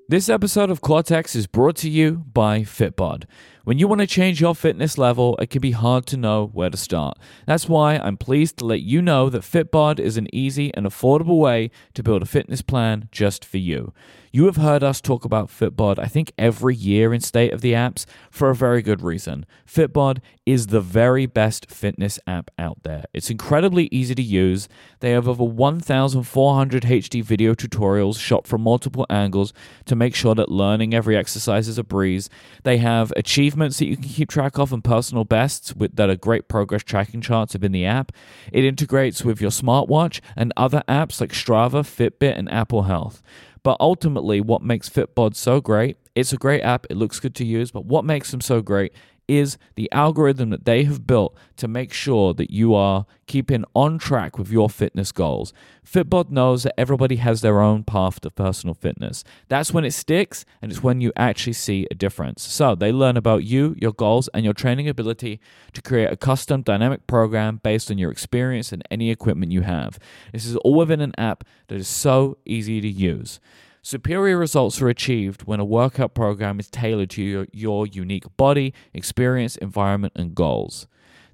[0.08, 3.24] This episode of Cortex is brought to you by Fitbod.
[3.64, 6.68] When you want to change your fitness level, it can be hard to know where
[6.68, 7.18] to start.
[7.46, 11.38] That's why I'm pleased to let you know that Fitbod is an easy and affordable
[11.38, 13.94] way to build a fitness plan just for you.
[14.35, 17.73] You have heard us talk about Fitbod, I think, every year in State of the
[17.73, 19.47] Apps for a very good reason.
[19.65, 23.05] Fitbod is the very best fitness app out there.
[23.12, 24.69] It's incredibly easy to use.
[24.98, 29.52] They have over 1,400 HD video tutorials shot from multiple angles
[29.85, 32.28] to make sure that learning every exercise is a breeze.
[32.65, 36.16] They have achievements that you can keep track of and personal bests with, that are
[36.16, 38.11] great progress tracking charts within the app.
[38.51, 43.23] It integrates with your smartwatch and other apps like Strava, Fitbit, and Apple Health.
[43.64, 47.44] But ultimately, what makes Fitbod so great, it's a great app, it looks good to
[47.44, 48.92] use, but what makes them so great
[49.28, 53.98] is the algorithm that they have built to make sure that you are keeping on
[53.98, 55.52] track with your fitness goals.
[55.86, 59.24] Fitbod knows that everybody has their own path to personal fitness.
[59.48, 62.42] That's when it sticks and it's when you actually see a difference.
[62.42, 65.40] So they learn about you, your goals, and your training ability
[65.72, 69.98] to create a custom dynamic program based on your experience and any equipment you have.
[70.32, 73.40] This is all within an app that is so easy to use.
[73.86, 78.73] Superior results are achieved when a workout program is tailored to your, your unique body,
[78.94, 80.86] experience, environment, and goals.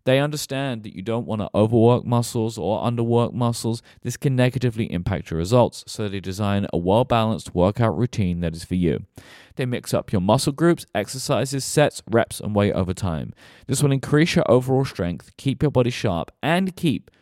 [0.03, 3.83] They understand that you don't want to overwork muscles or underwork muscles.
[4.03, 8.57] This can negatively impact your results, so they design a well balanced workout routine that
[8.57, 9.07] is for you.
[9.55, 13.33] They mix up your muscle groups, exercises, sets, reps, and weight over time.
[13.69, 17.13] This will increase your overall strength, keep your body sharp, and keep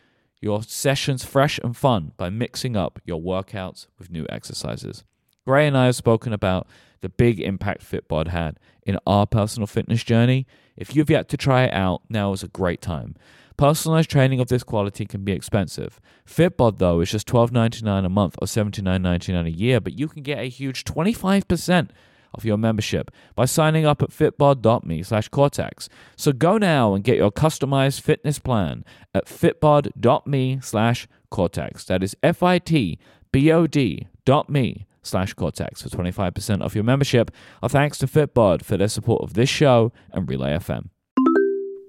[0.41, 5.03] your sessions fresh and fun by mixing up your workouts with new exercises.
[5.49, 6.67] Grey and I have spoken about
[7.01, 10.45] the big impact Fitbod had in our personal fitness journey.
[10.77, 13.15] If you've yet to try it out, now is a great time.
[13.57, 15.99] Personalized training of this quality can be expensive.
[16.23, 20.37] Fitbod, though, is just $12.99 a month or $79.99 a year, but you can get
[20.37, 21.89] a huge 25%
[22.35, 25.89] of your membership by signing up at fitbod.me slash cortex.
[26.15, 28.85] So go now and get your customized fitness plan
[29.15, 31.85] at fitbod.me slash cortex.
[31.85, 37.31] That is F-I-T-B-O-D dot me slash cortex for 25% off your membership.
[37.61, 40.89] Our thanks to Fitbod for their support of this show and Relay FM.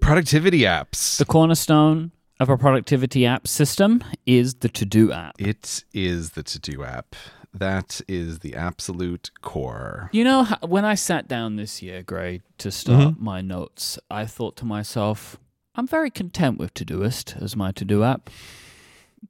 [0.00, 1.18] Productivity apps.
[1.18, 5.34] The cornerstone of a productivity app system is the to do app.
[5.38, 7.14] It is the to do app.
[7.52, 10.08] That is the absolute core.
[10.12, 13.24] You know, when I sat down this year, Grey, to start mm-hmm.
[13.24, 15.36] my notes, I thought to myself,
[15.74, 18.30] I'm very content with Todoist as my to do app.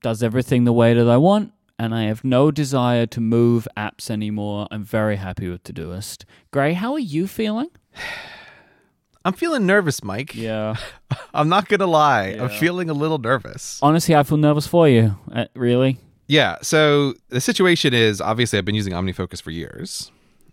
[0.02, 4.10] Does everything the way that I want, and I have no desire to move apps
[4.10, 4.68] anymore.
[4.70, 6.24] I'm very happy with Todoist.
[6.50, 7.70] Grey, how are you feeling?
[9.24, 10.34] I'm feeling nervous, Myke.
[10.34, 10.76] Yeah.
[11.34, 12.36] I'm not going to lie.
[12.38, 13.78] I'm feeling a little nervous.
[13.82, 15.16] Honestly, I feel nervous for you.
[15.32, 15.98] Uh, really?
[16.26, 16.56] Yeah.
[16.60, 20.12] So the situation is obviously I've been using OmniFocus for years,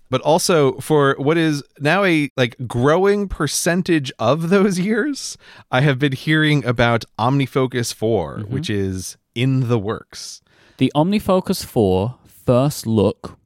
[0.10, 5.38] but also for what is now a like growing percentage of those years,
[5.72, 10.41] I have been hearing about OmniFocus 4, which is in the works.
[10.78, 13.38] The OmniFocus 4 first look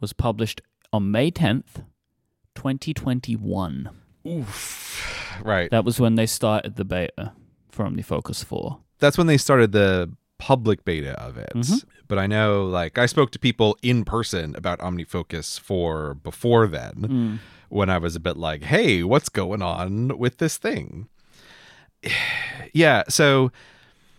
[0.00, 0.60] was published
[0.92, 1.84] on May 10th,
[2.54, 3.90] 2021.
[4.26, 5.40] Oof.
[5.42, 5.70] Right.
[5.70, 7.32] That was when they started the beta
[7.70, 8.78] for OmniFocus 4.
[8.98, 11.52] That's when they started the public beta of it.
[11.54, 11.84] Mhm.
[12.06, 16.94] But I know like I spoke to people in person about OmniFocus 4 before then.
[16.94, 17.38] Mm.
[17.70, 21.06] when I was a bit like, hey, what's going on with this thing?
[22.72, 23.52] yeah, so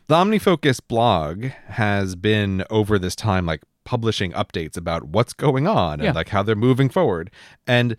[0.09, 6.01] the OmniFocus blog has been over this time like publishing updates about what's going on
[6.01, 7.29] and like how they're moving forward.
[7.67, 7.95] And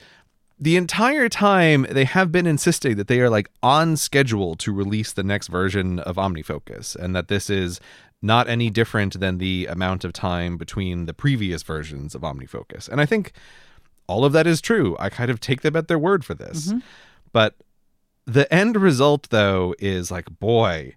[0.59, 5.13] the entire time they have been insisting that they are like on schedule to release
[5.13, 7.81] the next version of OmniFocus and that this is
[8.21, 12.89] not any different than the amount of time between the previous versions of OmniFocus.
[12.89, 13.31] And I think
[14.09, 14.97] all of that is true.
[14.99, 16.71] I kind of take them at their word for this.
[16.71, 16.79] Mm-hmm.
[17.33, 17.55] But
[18.27, 20.97] the end result, though, is like, boy,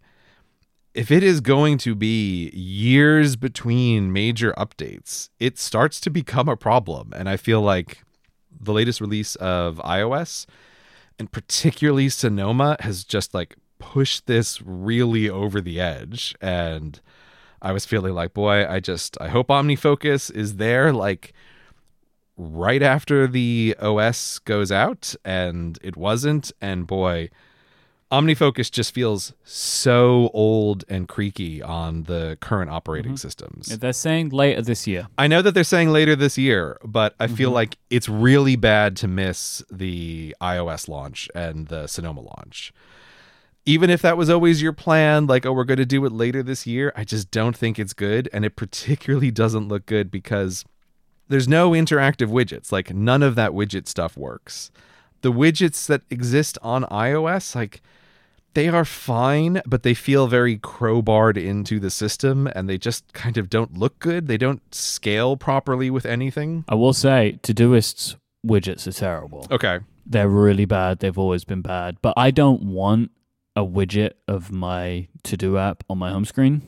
[0.93, 6.55] if it is going to be years between major updates, it starts to become a
[6.55, 7.11] problem.
[7.15, 8.03] And I feel like
[8.59, 10.45] the latest release of iOS
[11.19, 16.35] and particularly Sonoma has just like pushed this really over the edge.
[16.41, 16.99] And
[17.61, 21.33] I was feeling like, boy, I just, I hope OmniFocus is there like
[22.37, 26.51] right after the OS goes out, and it wasn't.
[26.59, 27.29] And boy,
[28.13, 33.15] OmniFocus just feels so old and creaky on the current operating mm-hmm.
[33.15, 33.79] systems.
[33.79, 35.07] They're saying later this year.
[35.17, 37.55] I know that they're saying later this year, but I feel mm-hmm.
[37.55, 42.71] like it's really bad to miss the iOS launch and the Sonoma launch.
[43.65, 46.43] Even if that was always your plan, like, oh, we're going to do it later
[46.43, 48.29] this year, I just don't think it's good.
[48.31, 50.65] And it particularly doesn't look good because
[51.29, 52.71] there's no interactive widgets.
[52.71, 54.69] Like, none of that widget stuff works.
[55.21, 57.81] The widgets that exist on iOS, like,
[58.53, 63.37] they are fine, but they feel very crowbarred into the system and they just kind
[63.37, 64.27] of don't look good.
[64.27, 66.63] They don't scale properly with anything.
[66.67, 68.15] I will say, Todoist's
[68.45, 69.47] widgets are terrible.
[69.51, 69.79] Okay.
[70.05, 70.99] They're really bad.
[70.99, 71.97] They've always been bad.
[72.01, 73.11] But I don't want
[73.55, 76.61] a widget of my to do app on my home screen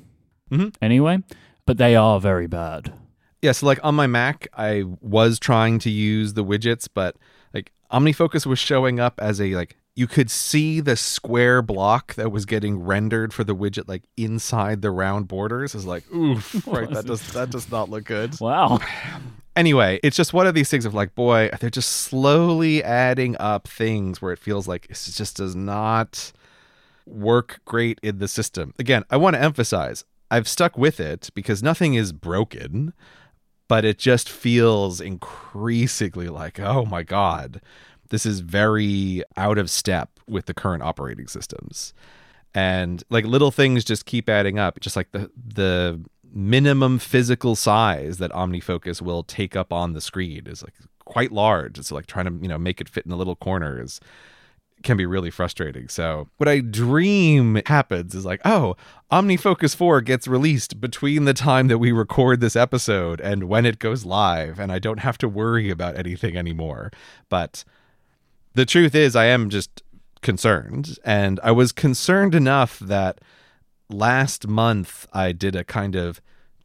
[0.52, 0.74] Mhm.
[0.82, 1.20] anyway.
[1.66, 2.94] But they are very bad.
[3.42, 7.16] Yeah, so like on my Mac, I was trying to use the widgets, but
[7.54, 12.32] like OmniFocus was showing up as a like you could see the square block that
[12.32, 15.74] was getting rendered for the widget like inside the round borders.
[15.74, 16.90] Is like, oof, right?
[16.90, 18.40] That does that does not look good.
[18.40, 18.80] Wow.
[19.56, 23.70] Anyway, it's just one of these things of like, boy, they're just slowly adding up
[23.70, 26.34] things where it feels like this just does not
[27.06, 28.74] work great in the system.
[28.78, 32.94] Again, I want to emphasize I've stuck with it because nothing is broken,
[33.70, 37.62] but it just feels increasingly like, oh my God,
[38.10, 41.94] this is very out of step with the current operating systems.
[42.54, 46.02] And like little things just keep adding up, just like the the
[46.34, 50.74] minimum physical size that OmniFocus will take up on the screen is like
[51.06, 51.78] quite large.
[51.78, 54.00] It's like trying to, you know, make it fit in the little corners
[54.84, 55.90] can be really frustrating.
[55.90, 58.76] So, what I dream happens is like, oh,
[59.12, 63.80] OmniFocus 4 gets released between the time that we record this episode and when it
[63.80, 66.92] goes live, and I don't have to worry about anything anymore.
[67.30, 67.66] But
[68.56, 69.84] the truth is, I am just
[70.22, 70.98] concerned.
[71.06, 73.20] And I was concerned enough that
[73.90, 76.20] last month I did a kind of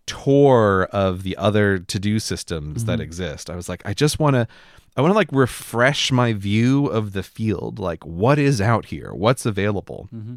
[0.07, 3.03] tour of the other to do systems that mm-hmm.
[3.03, 3.51] exist.
[3.51, 4.49] I was like, I just want to.
[4.97, 7.79] I want to like refresh my view of the field.
[7.79, 9.15] Like, what is out here?
[9.15, 10.09] What's available?
[10.13, 10.35] Mm-hmm.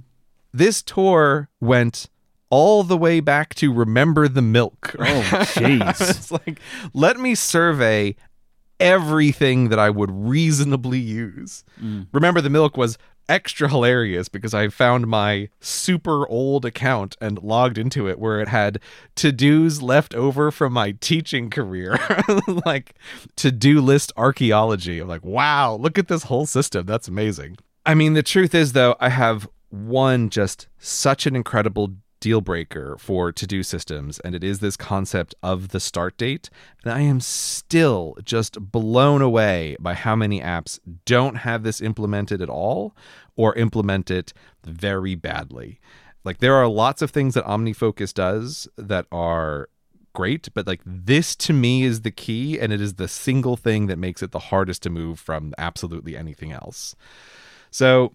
[0.53, 2.07] This tour went
[2.51, 4.95] all the way back to Remember the Milk.
[4.99, 5.03] Oh,
[5.55, 6.07] jeez.
[6.07, 6.59] it's like,
[6.93, 8.15] let me survey
[8.79, 11.63] everything that I would reasonably use.
[11.81, 12.07] Mm.
[12.11, 12.97] Remember the Milk was
[13.29, 18.47] extra hilarious because I found my super old account and logged into it where it
[18.47, 18.79] had
[19.15, 21.97] to dos left over from my teaching career,
[22.65, 22.95] like
[23.37, 24.99] to do list archaeology.
[24.99, 26.85] I'm like, wow, look at this whole system.
[26.85, 27.57] That's amazing.
[27.85, 32.95] I mean, the truth is, though, I have one just such an incredible deal breaker
[32.97, 36.49] for to do systems, and it is this concept of the start date.
[36.85, 42.41] And I am still just blown away by how many apps don't have this implemented
[42.41, 42.95] at all
[43.35, 44.31] or implement it
[44.63, 45.81] very badly.
[46.23, 49.67] Like, there are lots of things that OmniFocus does that are
[50.13, 53.87] great, but like this to me is the key, and it is the single thing
[53.87, 56.95] that makes it the hardest to move from absolutely anything else.
[57.69, 58.13] So,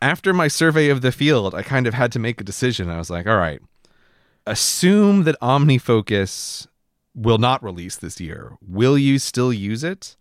[0.00, 2.90] after my survey of the field, I kind of had to make a decision.
[2.90, 3.60] I was like, all right,
[4.46, 6.66] assume that OmniFocus
[7.14, 8.56] will not release this year.
[8.66, 10.16] Will you still use it?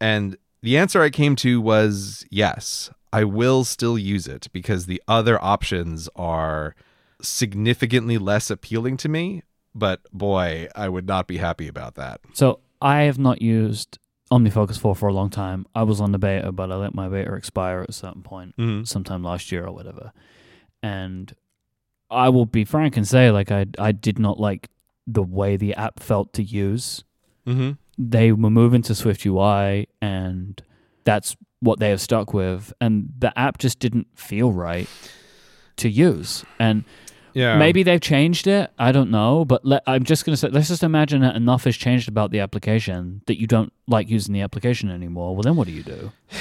[0.00, 5.02] And the answer I came to was yes, I will still use it because the
[5.06, 6.74] other options are
[7.22, 9.42] significantly less appealing to me.
[9.74, 12.20] But boy, I would not be happy about that.
[12.32, 13.98] So I have not used
[14.30, 15.66] OmniFocus 4 for a long time.
[15.74, 18.56] I was on the beta, but I let my beta expire at a certain point,
[18.56, 18.84] Mm-hmm.
[18.84, 20.12] sometime last year or whatever.
[20.82, 21.32] And
[22.10, 24.68] I will be frank and say, like, I I did not like
[25.06, 27.04] the way the app felt to use.
[27.46, 27.72] Mm-hmm.
[27.98, 30.62] They were moving to Swift UI, and
[31.04, 32.72] that's what they have stuck with.
[32.80, 34.88] And the app just didn't feel right
[35.76, 36.44] to use.
[36.58, 36.84] And
[37.34, 37.58] Yeah.
[37.58, 38.70] Maybe they've changed it.
[38.78, 39.44] I don't know.
[39.44, 42.30] But let, I'm just going to say, let's just imagine that enough has changed about
[42.30, 45.34] the application that you don't like using the application anymore.
[45.34, 46.12] Well, then what do you do?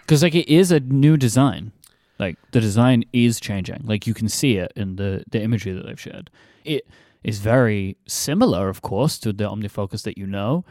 [0.00, 1.72] Because like it is a new design.
[2.20, 3.82] Like the design is changing.
[3.84, 6.30] Like you can see it in the the imagery that they've shared.
[6.64, 6.86] It
[7.24, 10.64] is very similar, of course, to the OmniFocus that you know,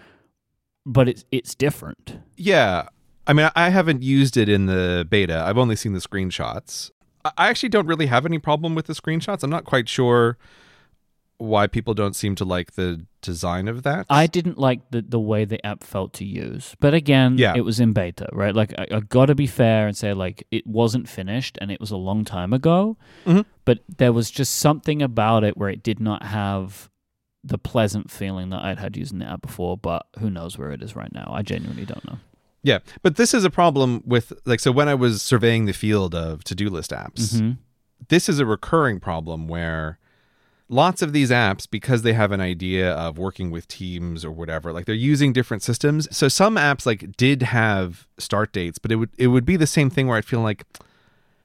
[0.86, 2.20] but it's it's different.
[2.38, 2.88] Yeah.
[3.28, 5.44] I mean, I haven't used it in the beta.
[5.46, 6.92] I've only seen the screenshots.
[7.38, 9.44] I actually don't really have any problem with the screenshots.
[9.44, 10.38] I'm not quite sure
[11.38, 14.06] why people don't seem to like the design of that.
[14.10, 16.76] I didn't like the, the way the app felt to use.
[16.80, 17.54] But again, Yeah.
[17.56, 18.56] it was in beta, right?
[18.56, 21.82] Like, I, I got to be fair and say, like, it wasn't finished and it
[21.82, 22.96] was a long time ago.
[23.26, 23.46] Mhm.
[23.66, 26.90] But there was just something about it where it did not have
[27.44, 29.78] the pleasant feeling that I'd had using the app before.
[29.78, 31.32] But who knows where it is right now?
[31.36, 32.18] I genuinely don't know.
[32.66, 36.16] Yeah, but this is a problem with like so when I was surveying the field
[36.16, 37.52] of to-do list apps, hmm
[38.10, 39.98] this is a recurring problem where
[40.68, 44.72] lots of these apps because they have an idea of working with teams or whatever
[44.74, 46.08] like they're using different systems.
[46.16, 49.66] So some apps like did have start dates but it would it would be the
[49.66, 50.66] same thing where i'd feel like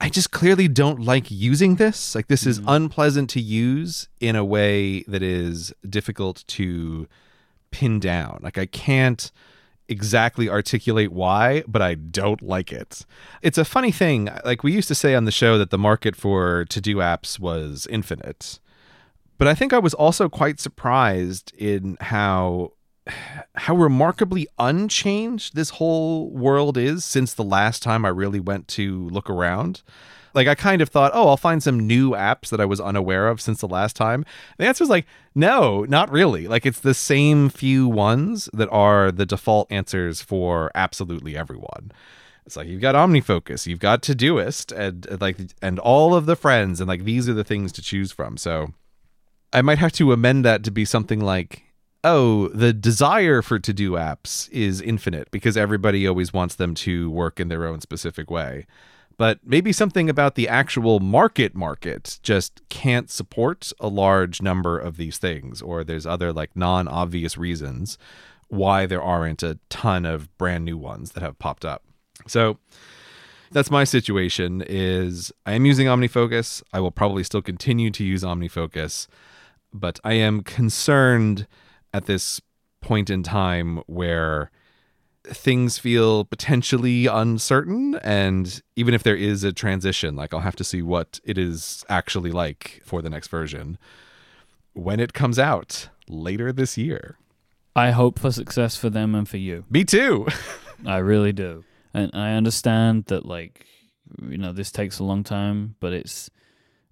[0.00, 2.14] i just clearly don't like using this.
[2.14, 7.06] Like this is unpleasant to use in a way that is difficult to
[7.70, 8.40] pin down.
[8.42, 9.30] Like i can't
[9.90, 13.04] exactly articulate why, but I don't like it.
[13.42, 14.30] It's a funny thing.
[14.44, 17.38] Like we used to say on the show that the market for to do apps
[17.38, 18.60] was infinite.
[19.36, 22.72] But I think I was also quite surprised in how
[23.54, 29.08] how remarkably unchanged this whole world is since the last time I really went to
[29.08, 29.82] look around.
[30.34, 33.28] Like I kind of thought, oh, I'll find some new apps that I was unaware
[33.28, 34.24] of since the last time.
[34.58, 36.48] The answer is like, no, not really.
[36.48, 41.92] Like it's the same few ones that are the default answers for absolutely everyone.
[42.46, 46.36] It's like you've got OmniFocus, you've got Todoist, and, and like and all of the
[46.36, 48.36] friends, and like these are the things to choose from.
[48.36, 48.72] So
[49.52, 51.62] I might have to amend that to be something like,
[52.02, 57.10] oh, the desire for to do apps is infinite because everybody always wants them to
[57.10, 58.66] work in their own specific way.
[59.20, 64.96] But maybe something about the actual market market just can't support a large number of
[64.96, 67.98] these things, or there's other like non obvious reasons
[68.48, 71.84] why there aren't a ton of brand new ones that have popped up.
[72.26, 72.56] So
[73.50, 76.62] that's my situation is I am using OmniFocus.
[76.72, 79.06] I will probably still continue to use OmniFocus,
[79.70, 81.46] but I am concerned
[81.92, 82.40] at this
[82.80, 84.50] point in time where
[85.24, 90.64] things feel potentially uncertain and even if there is a transition like I'll have to
[90.64, 93.78] see what it is actually like for the next version
[94.72, 97.18] when it comes out later this year.
[97.76, 99.64] I hope for success for them and for you.
[99.70, 100.26] Me too.
[100.86, 101.64] I really do.
[101.92, 103.66] And I understand that like
[104.22, 106.30] you know this takes a long time, but it's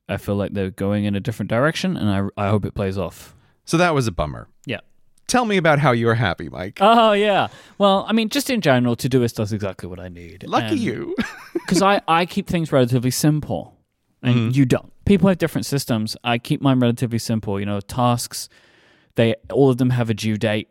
[0.08, 2.98] I feel like they're going in a different direction and I I hope it plays
[2.98, 3.34] off.
[3.64, 4.48] so that was a bummer.
[4.66, 4.80] Yeah.
[5.28, 6.78] Tell me about how you're happy, Myke.
[6.80, 7.48] Oh yeah.
[7.78, 10.44] Well, I mean just in general Todoist does exactly what I need.
[10.48, 11.14] Lucky you.
[11.68, 13.76] Cuz I I keep things relatively simple
[14.22, 14.56] and Mhm.
[14.56, 14.90] you don't.
[15.04, 16.16] People have different systems.
[16.24, 18.48] I keep mine relatively simple, you know, tasks
[19.16, 20.68] they all of them have a due date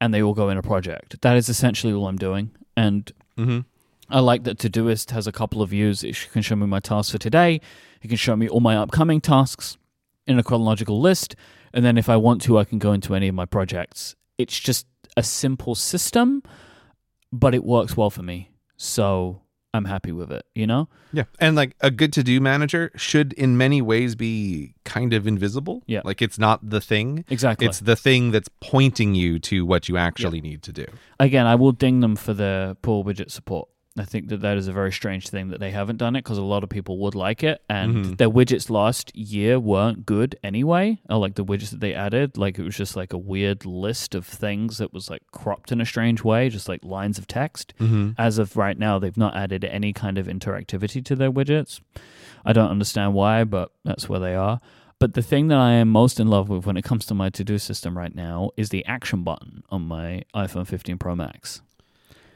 [0.00, 1.20] and they all go in a project.
[1.22, 2.50] That is essentially all I'm doing.
[2.76, 3.60] And hmm
[4.08, 6.04] I like that Todoist has a couple of views.
[6.04, 7.60] It can show me my tasks for today.
[8.02, 9.76] It can show me all my upcoming tasks
[10.28, 11.34] in a chronological list.
[11.76, 14.16] And then if I want to, I can go into any of my projects.
[14.38, 16.42] It's just a simple system,
[17.30, 18.50] but it works well for me.
[18.78, 19.42] So
[19.74, 20.88] I'm happy with it, you know?
[21.12, 21.24] Yeah.
[21.38, 25.82] And like a good to do manager should in many ways be kind of invisible.
[25.86, 26.00] Yeah.
[26.02, 27.26] Like it's not the thing.
[27.28, 27.66] Exactly.
[27.66, 30.86] It's the thing that's pointing you to what you actually need to do.
[31.20, 33.68] Again, I will ding them for the poor widget support.
[33.98, 36.36] I think that that is a very strange thing that they haven't done it because
[36.38, 38.16] a lot of people would like it, and Mhm.
[38.18, 40.98] their widgets last year weren't good anyway.
[41.08, 44.14] Or like the widgets that they added, like it was just like a weird list
[44.14, 47.72] of things that was like cropped in a strange way, just like lines of text.
[47.80, 48.10] Mm-hmm.
[48.18, 51.80] As of right now, they've not added any kind of interactivity to their widgets.
[52.44, 54.60] I don't understand why, but that's where they are.
[54.98, 57.28] But the thing that I am most in love with when it comes to my
[57.30, 61.60] to do system right now is the action button on my iPhone 15 Pro Max.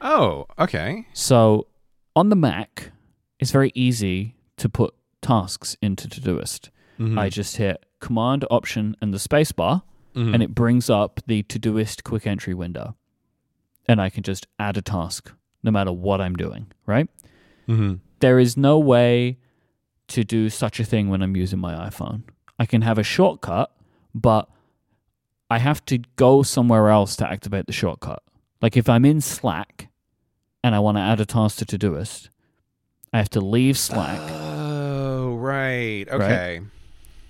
[0.01, 1.05] Oh, okay.
[1.13, 1.67] So
[2.15, 2.91] on the Mac,
[3.39, 6.69] it's very easy to put tasks into Todoist.
[6.99, 7.17] Mhm.
[7.19, 9.83] I just hit Command, Option, and the spacebar,
[10.15, 10.33] Mhm.
[10.33, 12.95] and it brings up the Todoist quick entry window.
[13.87, 15.31] And I can just add a task
[15.63, 17.07] no matter what I'm doing, right?
[17.67, 17.99] Mhm.
[18.19, 19.37] There is no way
[20.07, 22.23] to do such a thing when I'm using my iPhone.
[22.59, 23.71] I can have a shortcut,
[24.13, 24.49] but
[25.49, 28.23] I have to go somewhere else to activate the shortcut.
[28.61, 29.89] Like if I'm in Slack
[30.63, 32.29] and I want to add a task to Todoist,
[33.13, 36.05] I have to leave Slack Oh, right.
[36.09, 36.61] Okay.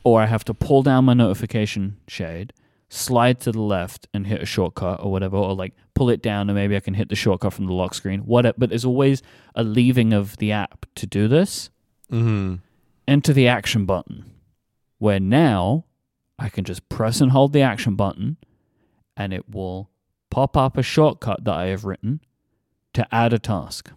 [0.03, 2.53] or I have to pull down my notification shade,
[2.89, 6.49] slide to the left and hit a shortcut or whatever, or like pull it down
[6.49, 8.21] and maybe I can hit the shortcut from the lock screen.
[8.21, 8.55] Whatever.
[8.57, 9.21] But there's always
[9.55, 11.69] a leaving of the app to do this.
[12.11, 12.55] Mm-hmm.
[13.07, 14.25] enter the action button,
[14.97, 15.85] where now
[16.37, 18.35] I can just press and hold the action button
[19.15, 19.89] and it will
[20.29, 22.19] pop up a shortcut that I have written
[22.93, 23.91] to add a task.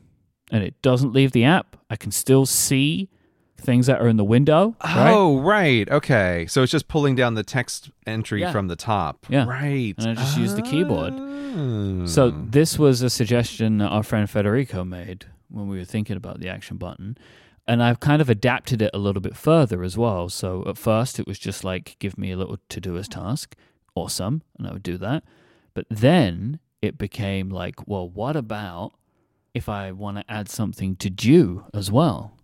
[0.51, 1.77] And it doesn't leave the app.
[1.91, 3.09] I can still see
[3.57, 4.77] things that are in the window.
[4.85, 5.11] Right?
[5.11, 5.89] Oh, right.
[5.89, 6.45] Okay.
[6.49, 8.53] So it's just pulling down the text entry Yeah.
[8.53, 9.27] from the top.
[9.29, 9.47] Yeah.
[9.47, 9.95] Right.
[9.99, 11.15] And I just use the keyboard.
[11.17, 12.07] Oh.
[12.07, 16.41] So this was a suggestion that our friend Federico made when we were thinking about
[16.41, 17.17] the action button.
[17.67, 20.29] And I've kind of adapted it a little bit further as well.
[20.29, 23.57] So at first it was just like give me a little Todoist task.
[23.95, 24.43] Awesome.
[24.59, 25.25] And I would do that.
[25.73, 28.93] But then it became like, well, what about
[29.55, 32.37] if I want to add something to Due as well?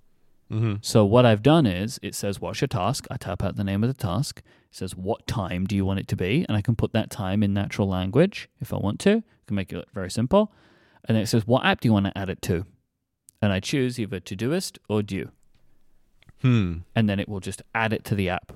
[0.48, 3.06] hmm So what I've done is it says what's your task.
[3.10, 4.42] I type out the name of the task.
[4.70, 7.10] It says what time do you want it to be, and I can put that
[7.10, 9.10] time in natural language if I want to.
[9.18, 10.52] I can make it very simple.
[11.06, 12.66] And then it says what app do you want to add it to,
[13.42, 15.30] and I choose either Todoist or Due,
[16.42, 16.78] Hmm.
[16.94, 18.52] and then it will just add it to the app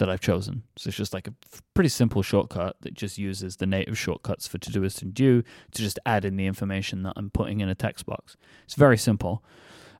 [0.00, 0.64] that I've chosen.
[0.76, 1.34] So it's just like a
[1.74, 5.98] pretty simple shortcut that just uses the native shortcuts for Todoist and Due to just
[6.04, 8.36] add in the information that I'm putting in a text box.
[8.64, 9.44] It's very simple.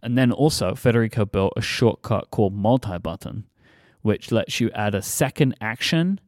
[0.02, 3.46] And then also, Federico built a shortcut called multi button,
[4.00, 6.18] which lets you add a second action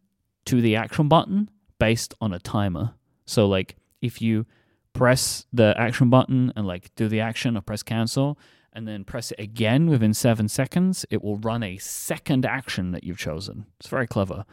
[0.44, 2.94] to the action button based on a timer.
[3.24, 4.44] So, like, if you
[4.93, 8.39] press the action button and like do the action or press cancel
[8.73, 13.05] and then press it again within seven seconds, it will run a second action that
[13.05, 13.66] you've chosen.
[13.78, 14.44] It's very clever.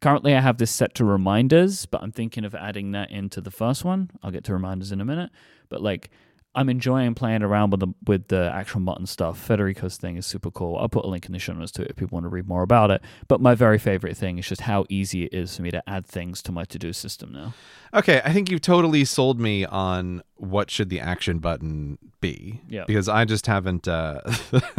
[0.00, 3.50] Currently, I have this set to reminders, but I'm thinking of adding that into the
[3.50, 4.10] first one.
[4.22, 5.30] I'll get to reminders in a minute.
[5.68, 6.08] But like,
[6.54, 9.38] I'm enjoying playing around with the with the action button stuff.
[9.38, 10.76] Federico's thing is super cool.
[10.78, 12.48] I'll put a link in the show notes to it if people want to read
[12.48, 13.02] more about it.
[13.28, 16.06] But my very favorite thing is just how easy it is for me to add
[16.06, 17.54] things to my to do system now.
[17.94, 22.60] Okay, I think you've totally sold me on what should the action button be.
[22.66, 22.84] Yeah.
[22.86, 24.22] Because I just haven't uh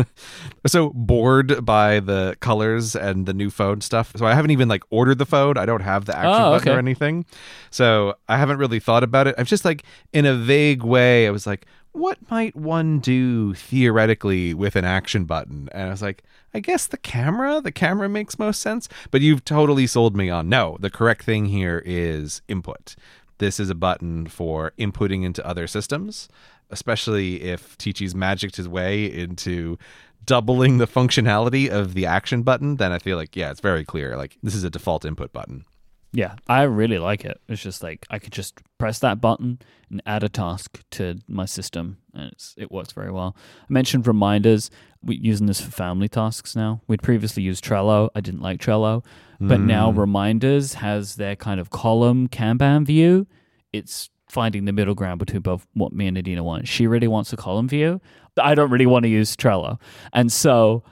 [0.66, 4.12] so bored by the colors and the new phone stuff.
[4.16, 5.58] So I haven't even like ordered the phone.
[5.58, 7.26] I don't have the action Oh, button or anything.
[7.70, 9.36] So I haven't really thought about it.
[9.38, 9.84] I'm just like
[10.14, 15.26] in a vague way, I was like, what might one do theoretically with an action
[15.26, 15.70] button?
[15.74, 16.24] And I was like,
[16.54, 17.62] I guess the camera.
[17.62, 18.88] The camera makes most sense.
[19.12, 22.96] But you've totally sold me on no, the correct thing here is input.
[23.42, 26.30] This is a button for inputting into other systems,
[26.70, 29.80] especially if Viticci's magicked his way into
[30.24, 34.16] doubling the functionality of the action button, then I feel like, yeah, it's very clear.
[34.16, 35.66] Like, this is a default input button.
[36.14, 37.42] Yeah, I really like it.
[37.48, 39.58] It's just like I could just press that button
[39.90, 43.36] and add a task to my system, and it works very well.
[43.62, 44.70] I mentioned reminders.
[45.02, 46.82] We're using this for family tasks now.
[46.88, 48.10] We'd previously used Trello.
[48.14, 49.04] I didn't like Trello,
[49.48, 50.00] but now hmm.
[50.00, 53.28] reminders has their kind of column Kanban view.
[53.74, 56.68] It's finding the middle ground between both what me and Adina want.
[56.68, 58.00] She really wants a column view.
[58.36, 59.80] but I don't really want to use Trello,
[60.14, 60.84] and so.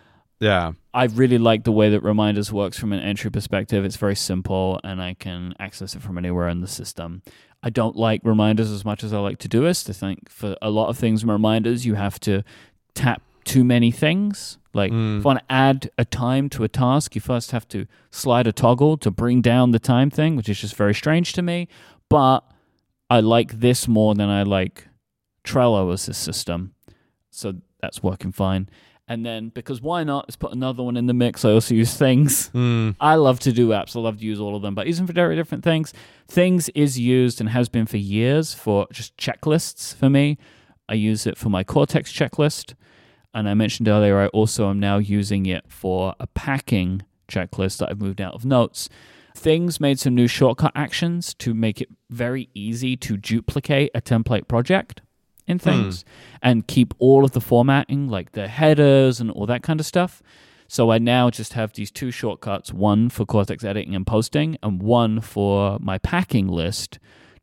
[0.41, 0.71] Yeah.
[0.93, 3.83] I really like the way that Reminders works from an entry perspective.
[3.83, 7.23] It's very simple and I can access it from anywhere in the system.
[7.61, 9.89] I don't like Reminders as much as I like Todoist.
[9.89, 12.43] I think for a lot of things in Reminders, you have to
[12.95, 13.21] tap
[13.53, 14.57] too many things.
[14.73, 17.79] Like if I want to add a time to a task, you first have to
[18.11, 21.41] slide a toggle to bring down the time thing, which is just very strange to
[21.41, 21.67] me.
[22.09, 22.41] But
[23.09, 24.87] I like this more than I like
[25.43, 26.73] Trello as a system.
[27.31, 28.69] so that's working fine.
[29.07, 30.25] And then because why not?
[30.27, 31.43] Let's put another one in the mix.
[31.43, 32.51] I also use Things.
[32.53, 33.95] Mm, I love to do apps.
[33.95, 35.93] I love to use all of them, but use them for very different things.
[36.27, 40.37] Things is used and has been for years for just checklists for me.
[40.87, 42.75] I use it for my Cortex checklist.
[43.33, 47.89] And I mentioned earlier, I also am now using it for a packing checklist that
[47.89, 48.89] I've moved out of notes.
[49.35, 54.47] Things made some new shortcut actions to make it very easy to duplicate a template
[54.47, 55.01] project
[55.47, 55.63] in hmm.
[55.63, 56.05] things
[56.41, 60.21] and keep all of the formatting, like the headers and all that kind of stuff.
[60.67, 64.81] So I now just have these two shortcuts one for Cortex editing and posting, and
[64.81, 66.99] one for my packing list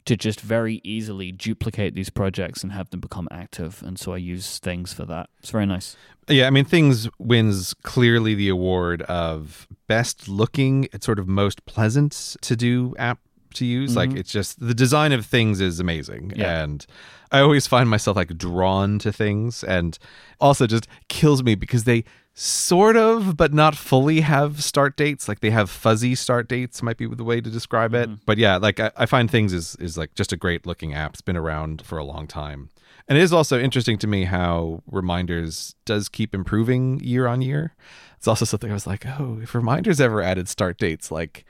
[0.06, 3.82] to just very easily duplicate these projects and have them become active.
[3.84, 5.28] And so I use things for that.
[5.40, 5.96] It's very nice.
[6.28, 11.64] Yeah, I mean, Things wins clearly the award of best looking, it's sort of most
[11.66, 13.18] pleasant to do app
[13.54, 13.96] to use.
[13.96, 14.18] Like, mm-hmm.
[14.18, 16.32] it's just the design of Things is amazing.
[16.34, 16.62] Yeah.
[16.62, 16.86] And
[17.32, 19.98] I always find myself like drawn to things and
[20.40, 22.04] also just kills me because they
[22.38, 25.26] sort of, but not fully have start dates.
[25.26, 28.10] Like, they have fuzzy start dates, might be the way to describe it.
[28.10, 28.20] Mm-hmm.
[28.26, 31.14] But yeah, like, I, I find Things is, is like just a great looking app.
[31.14, 32.68] It's been around for a long time.
[33.08, 37.74] And it is also interesting to me how Reminders does keep improving year on year.
[38.18, 41.44] It's also something I was like, oh, if Reminders ever added start dates, like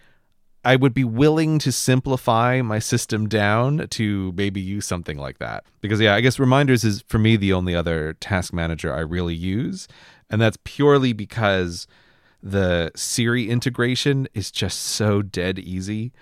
[0.64, 5.64] I would be willing to simplify my system down to maybe use something like that.
[5.80, 9.34] Because yeah, I guess Reminders is for me the only other task manager I really
[9.34, 9.88] use,
[10.30, 11.86] and that's purely because
[12.42, 16.12] the Siri integration is just so dead easy.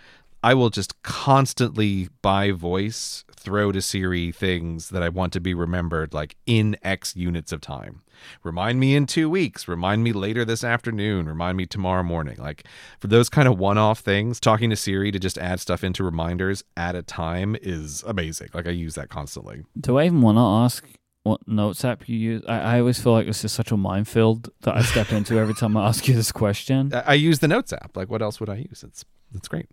[0.43, 5.55] I will just constantly by voice throw to Siri things that I want to be
[5.55, 8.03] remembered like in X units of time.
[8.43, 12.37] Remind me in 2 weeks, remind me later this afternoon, remind me tomorrow morning.
[12.39, 12.65] Like
[13.01, 16.63] for those kind of one-off things, talking to Siri to just add stuff into reminders
[16.77, 18.49] at a time is amazing.
[18.53, 19.65] Like I use that constantly.
[19.79, 20.87] Do I even want to ask
[21.25, 22.43] what notes app you use?
[22.47, 25.55] I, I always feel like this is such a minefield that I step into every
[25.61, 26.95] time I ask you this question.
[26.95, 27.97] I I use the Notes app.
[27.97, 28.85] Like what else would I use?
[28.87, 29.67] It's it's great.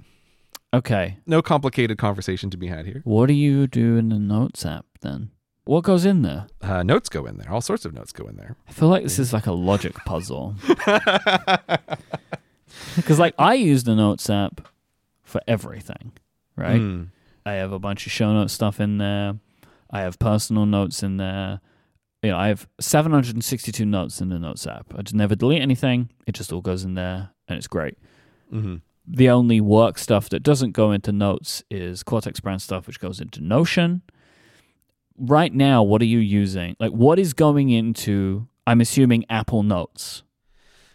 [0.73, 1.18] Okay.
[1.28, 3.02] No complicated conversation to be had here.
[3.03, 5.32] What do you do in the notes app then?
[5.65, 6.48] What goes in there?
[6.61, 7.52] Uh, notes go in there.
[7.52, 8.56] All sorts of notes go in there.
[8.68, 10.56] I feel like this is like a logic puzzle.
[12.95, 14.68] Because, like, I use the Notes app
[15.23, 16.14] for everything,
[16.56, 16.80] right?
[16.80, 17.07] Mm.
[17.45, 19.36] I have a bunch of show notes stuff in there.
[19.91, 21.59] I have personal notes in there.
[22.23, 24.93] You know, I have 762 notes in the Notes app.
[24.95, 26.09] I just never delete anything.
[26.27, 27.97] It just all goes in there, and it's great.
[28.49, 28.76] hmm
[29.07, 33.19] The only work stuff that doesn't go into Notes is Cortex brand stuff, which goes
[33.19, 34.03] into Notion.
[35.18, 36.76] Right now, what are you using?
[36.80, 38.47] Like, what is going into?
[38.68, 40.23] I'm assuming Apple Notes.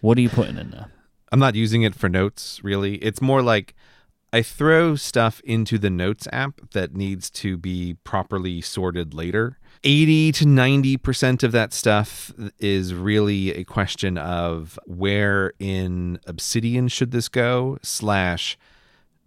[0.00, 0.92] What are you putting in there?
[1.32, 2.94] I'm not using it for notes really.
[2.96, 3.74] It's more like
[4.36, 9.58] I throw stuff into the notes app that needs to be properly sorted later.
[9.82, 17.12] 80 to 90% of that stuff is really a question of where in Obsidian should
[17.12, 18.58] this go, slash,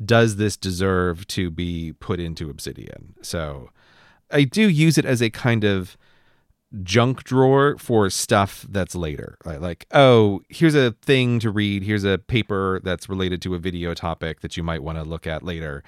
[0.05, 3.15] does this deserve to be put into Obsidian?
[3.23, 3.71] So
[4.29, 5.97] I do use it as a kind of
[6.83, 9.37] junk drawer for stuff that's later.
[9.45, 11.83] Like, like, oh, here's a thing to read.
[11.83, 15.25] Here's a paper that's related to a video topic that you might want to look
[15.25, 15.83] at later.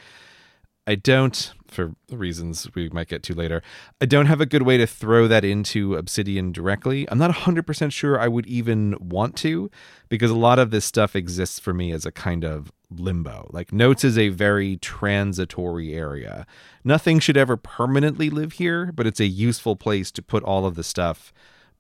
[0.87, 3.61] I don't, for reasons we might get to later,
[4.01, 7.07] I don't have a good way to throw that into Obsidian directly.
[7.09, 9.69] I'm not 100% sure I would even want to
[10.09, 13.49] because a lot of this stuff exists for me as a kind of limbo.
[13.53, 16.47] Like, notes is a very transitory area.
[16.83, 20.75] Nothing should ever permanently live here, but it's a useful place to put all of
[20.75, 21.31] the stuff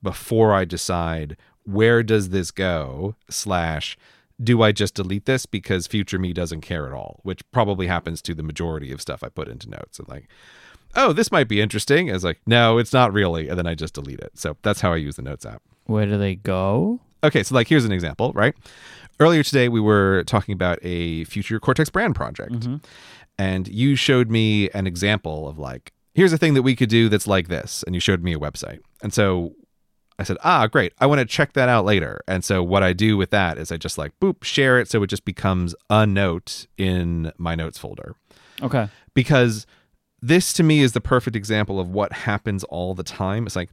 [0.03, 3.97] before I decide where does this go, slash,
[4.43, 8.21] do I just delete this because future me doesn't care at all, which probably happens
[8.23, 9.99] to the majority of stuff I put into notes.
[9.99, 10.27] And like,
[10.95, 12.09] oh, this might be interesting.
[12.09, 14.37] As like, no, it's not really, and then I just delete it.
[14.37, 15.61] So that's how I use the notes app.
[15.85, 16.99] Where do they go?
[17.23, 18.55] Okay, so like here's an example, right?
[19.19, 22.53] Earlier today we were talking about a future Cortex brand project.
[22.53, 22.77] Mm-hmm.
[23.37, 27.09] And you showed me an example of like, here's a thing that we could do
[27.09, 28.79] that's like this, and you showed me a website.
[29.01, 29.53] And so
[30.21, 30.93] I said, ah, great.
[30.99, 32.21] I want to check that out later.
[32.27, 35.01] And so what I do with that is I just like boop, share it so
[35.03, 38.15] it just becomes a note in my notes folder.
[38.61, 38.87] Okay.
[39.13, 39.65] Because
[40.21, 43.45] this to me is the perfect example of what happens all the time.
[43.45, 43.69] It's like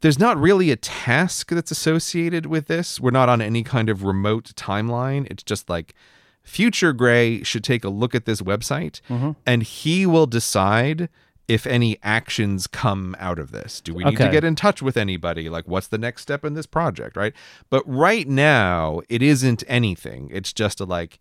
[0.00, 3.00] there's not really a task that's associated with this.
[3.00, 5.26] We're not on any kind of remote timeline.
[5.30, 5.94] It's just like
[6.42, 9.00] future Grey should take a look at this website
[9.44, 11.08] and he will decide
[11.48, 13.80] if any actions come out of this.
[13.80, 15.48] Do we need to get in touch with anybody?
[15.48, 17.32] Like, what's the next step in this project, right?
[17.70, 20.28] But right now, it isn't anything.
[20.32, 21.20] It's just a like,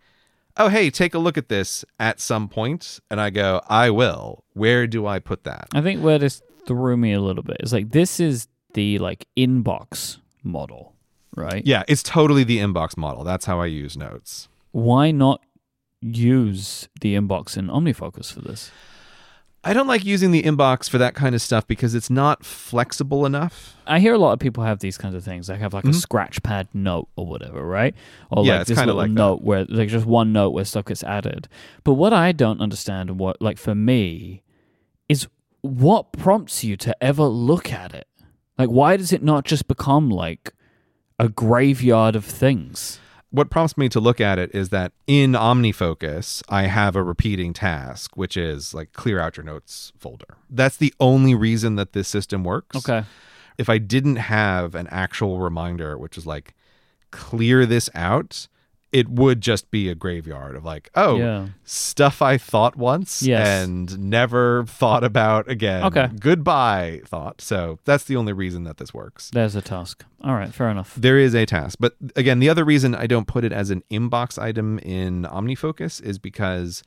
[0.58, 3.00] oh, hey, take a look at this at some point.
[3.10, 4.44] And I go, I will.
[4.54, 5.68] Where do I put that?
[5.74, 9.28] I think where this threw me a little bit is like this is the like
[9.38, 10.94] inbox model,
[11.36, 11.66] right?
[11.66, 13.24] Yeah, it's totally the inbox model.
[13.24, 14.48] That's how I use notes.
[14.72, 15.42] Why not
[16.02, 18.72] use the inbox in OmniFocus for this?
[19.68, 23.26] I don't like using the inbox for that kind of stuff because it's not flexible
[23.26, 23.76] enough.
[23.88, 25.48] I hear a lot of people have these kinds of things.
[25.48, 25.96] They have like a Mhm.
[25.96, 27.96] scratch pad note or whatever, right?
[28.30, 29.14] Or Yeah, like it's this little like that.
[29.14, 31.48] note where like just one note where stuff gets added.
[31.84, 34.44] But what I don't understand and what like for me
[35.10, 35.28] is
[35.62, 38.08] what prompts you to ever look at it?
[38.60, 40.54] Like why does it not just become like
[41.18, 43.00] a graveyard of things?
[43.36, 47.52] What prompts me to look at it is that in OmniFocus, I have a repeating
[47.52, 50.38] task, which is like clear out your notes folder.
[50.50, 52.78] That's the only reason that this system works.
[52.78, 53.04] Okay.
[53.58, 56.54] If I didn't have an actual reminder, which is like
[57.12, 58.48] clear this out,
[58.96, 61.48] it would just be a graveyard of like, oh, Yeah.
[61.66, 63.46] stuff I thought once Yes.
[63.46, 65.84] and never thought about again.
[65.84, 66.08] Okay.
[66.18, 67.42] Goodbye thought.
[67.42, 69.32] So that's the only reason that this works.
[69.34, 70.06] There's a task.
[70.24, 70.96] All right, fair enough.
[70.96, 71.78] There is a task.
[71.80, 76.02] But again, the other reason I don't put it as an inbox item in OmniFocus
[76.02, 76.82] is because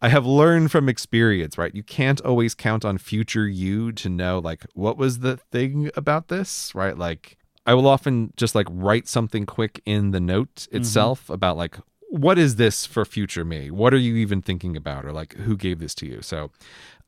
[0.00, 1.74] I have learned from experience, right?
[1.74, 6.28] You can't always count on future you to know, like, what was the thing about
[6.28, 6.96] this, right?
[6.96, 7.36] Like,
[7.66, 10.76] I will often just like write something quick in the note mm-hmm.
[10.76, 11.76] itself about, like,
[12.08, 13.70] what is this for future me?
[13.70, 15.04] What are you even thinking about?
[15.04, 16.22] Or like, who gave this to you?
[16.22, 16.50] So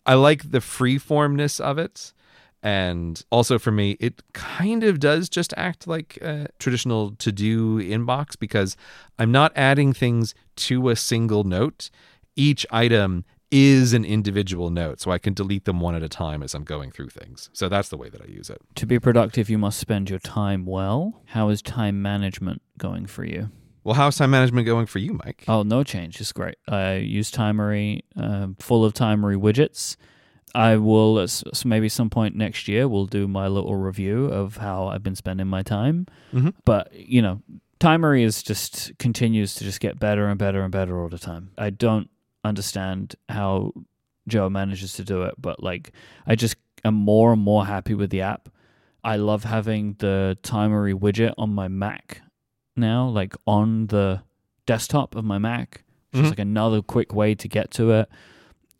[0.04, 2.12] I like the freeformness of it.
[2.60, 7.78] And also for me, it kind of does just act like a traditional to do
[7.78, 8.76] inbox because
[9.16, 11.90] I'm not adding things to a single note.
[12.34, 16.42] Each item is an individual note, so I can delete them one at a time
[16.42, 17.48] as I'm going through things.
[17.52, 18.60] So that's the way that I use it.
[18.76, 21.22] To be productive, you must spend your time well.
[21.26, 23.50] How is time management going for you?
[23.84, 25.44] Well, how's time management going for you, Myke?
[25.48, 26.20] Oh, no change.
[26.20, 26.56] It's great.
[26.68, 29.96] I use Timery, uh, full of Timery widgets.
[30.54, 34.58] I will, s- s- maybe some point next year, we'll do my little review of
[34.58, 36.06] how I've been spending my time.
[36.34, 36.52] Mhm.
[36.66, 37.40] But, you know,
[37.80, 41.50] Timery is just continues to just get better and better and better all the time.
[41.56, 42.10] I don't
[42.44, 43.72] understand how
[44.26, 45.92] Joe manages to do it, but like,
[46.26, 48.48] I just am more and more happy with the app.
[49.04, 52.20] I love having the Timery widget on my Mac
[52.76, 54.22] now, like on the
[54.66, 55.84] desktop of my Mac.
[56.12, 56.30] It's Mhm.
[56.30, 58.08] like another quick way to get to it.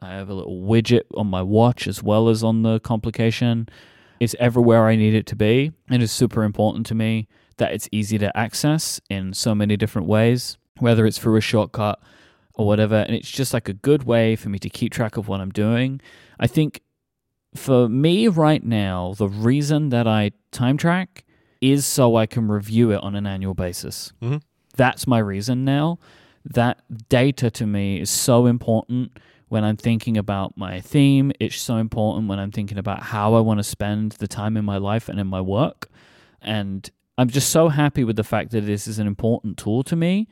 [0.01, 3.69] I have a little widget on my watch as well as on the complication.
[4.21, 5.73] It's everywhere I need it to be.
[5.89, 7.27] And It is super important to me
[7.57, 12.01] that it's easy to access in so many different ways, whether it's through a shortcut
[12.59, 12.97] or whatever.
[12.97, 15.51] And it's just like a good way for me to keep track of what I'm
[15.51, 16.01] doing.
[16.39, 16.83] I think
[17.55, 21.25] for me right now, the reason that I time track
[21.61, 24.13] is so I can review it on an annual basis.
[24.21, 24.43] Mhm.
[24.77, 25.99] That's my reason now.
[26.45, 29.19] That data to me is so important
[29.49, 31.33] when I'm thinking about my theme.
[31.41, 34.65] It's so important when I'm thinking about how I want to spend the time in
[34.65, 35.89] my life and in my work.
[36.41, 39.97] And I'm just so happy with the fact that this is an important tool to
[39.97, 40.29] me.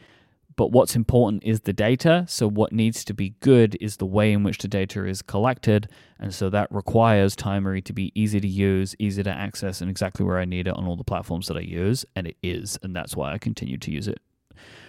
[0.56, 2.24] But what's important is the data.
[2.28, 5.88] So, what needs to be good is the way in which the data is collected.
[6.18, 10.24] And so that requires Timery to be easy to use, easy to access, and exactly
[10.24, 12.06] where I need it on all the platforms that I use.
[12.16, 12.78] And it is.
[12.82, 14.18] And that's why I continue to use it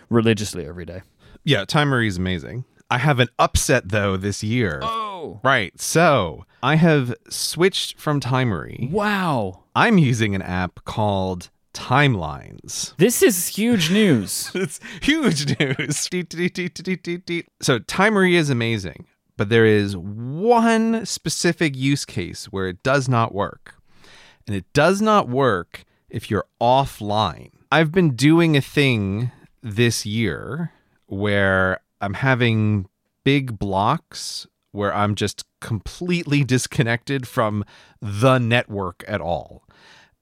[0.09, 1.01] religiously every day.
[1.43, 2.63] Yeah, Timery is amazing.
[2.89, 4.79] I have an upset though this year.
[4.81, 5.79] Oh, Right.
[5.79, 8.89] So I have switched from Timery.
[8.91, 9.63] wow.
[9.75, 12.95] I'm using an app called Timelines.
[12.97, 14.51] This is huge news.
[14.55, 16.09] it's huge news.
[17.61, 19.05] So Timery is amazing,
[19.37, 23.75] but there is one specific use case where it does not work.
[24.47, 27.51] And it does not work if you're offline.
[27.71, 29.31] I've been doing a thing
[29.61, 30.71] this year
[31.05, 32.87] where I'm having
[33.23, 37.63] big blocks where I'm just completely disconnected from
[38.01, 39.63] the network at all.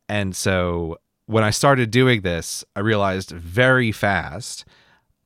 [0.07, 4.65] And so when I started doing this, I realized very fast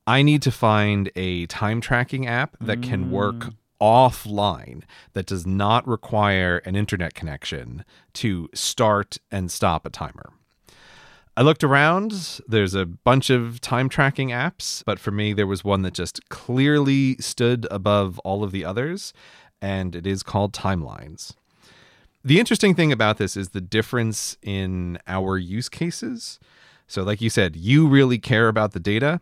[0.06, 3.54] I need to find a time tracking app that can work mm.
[3.80, 4.82] offline
[5.12, 10.32] that does not require an internet connection to start and stop a timer.
[11.36, 12.40] I looked around.
[12.48, 16.28] There's a bunch of time tracking apps, but for me, there was one that just
[16.28, 19.12] clearly stood above all of the others,
[19.62, 21.34] and it is called Timelines.
[22.22, 26.38] The interesting thing about this is the difference in our use cases.
[26.86, 29.20] So, like you said, you really care about the data.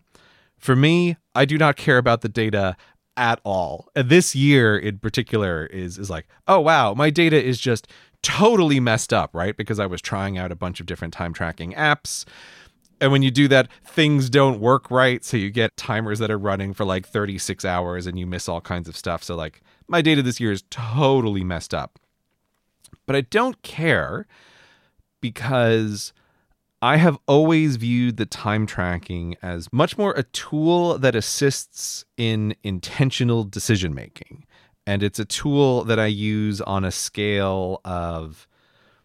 [0.56, 2.76] For me, I do not care about the data
[3.16, 3.88] at all.
[3.94, 7.86] This year in particular is is like, oh wow, my data is just
[8.22, 9.56] totally messed up, right?
[9.56, 12.24] Because I was trying out a bunch of different time tracking apps.
[13.00, 15.24] And when you do that, things don't work right.
[15.24, 18.60] So you get timers that are running for like 36 hours and you miss all
[18.60, 19.22] kinds of stuff.
[19.22, 21.98] So, like, my data this year is totally messed up.
[23.08, 24.26] But I don't care
[25.22, 26.12] because
[26.82, 32.54] I have always viewed the time tracking as much more a tool that assists in
[32.62, 34.44] intentional decision making.
[34.86, 38.46] And it's a tool that I use on a scale of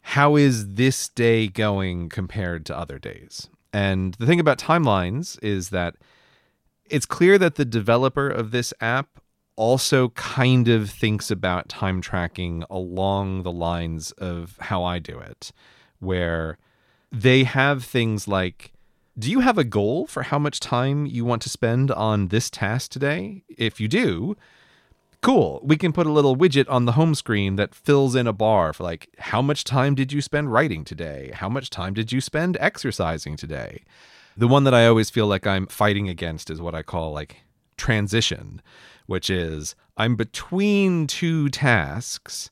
[0.01, 3.49] how is this day going compared to other days?
[3.71, 5.95] And the thing about timelines is that
[6.85, 9.22] it's clear that the developer of this app
[9.55, 15.51] also kind of thinks about time tracking along the lines of how I do it,
[15.99, 16.57] where
[17.11, 18.71] they have things like
[19.17, 22.49] Do you have a goal for how much time you want to spend on this
[22.49, 23.43] task today?
[23.47, 24.35] If you do,
[25.21, 25.61] cool.
[25.63, 28.73] We can put a little widget on the home screen that fills in a bar
[28.73, 31.31] for like, how much time did you spend writing today?
[31.33, 33.83] How much time did you spend exercising today?
[34.35, 37.37] The one that I always feel like I'm fighting against is what I call like
[37.77, 38.63] transition,
[39.05, 42.49] which is I'm between two tasks.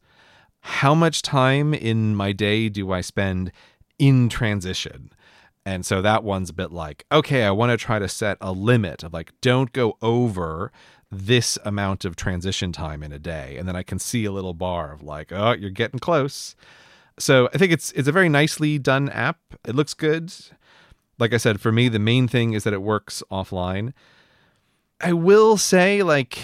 [0.61, 3.51] How much time in my day do I spend
[3.97, 5.11] in transition?
[5.65, 8.51] And so that one's a bit like, okay, I want to try to set a
[8.51, 10.71] limit of like, don't go over
[11.11, 13.57] this amount of transition time in a day.
[13.57, 16.55] And then I can see a little bar of like, oh, you're getting close.
[17.19, 19.39] So I think it's it's a very nicely done app.
[19.65, 20.33] It looks good.
[21.19, 23.93] Like I said, for me, the main thing is that it works offline.
[25.03, 26.39] I will say, like,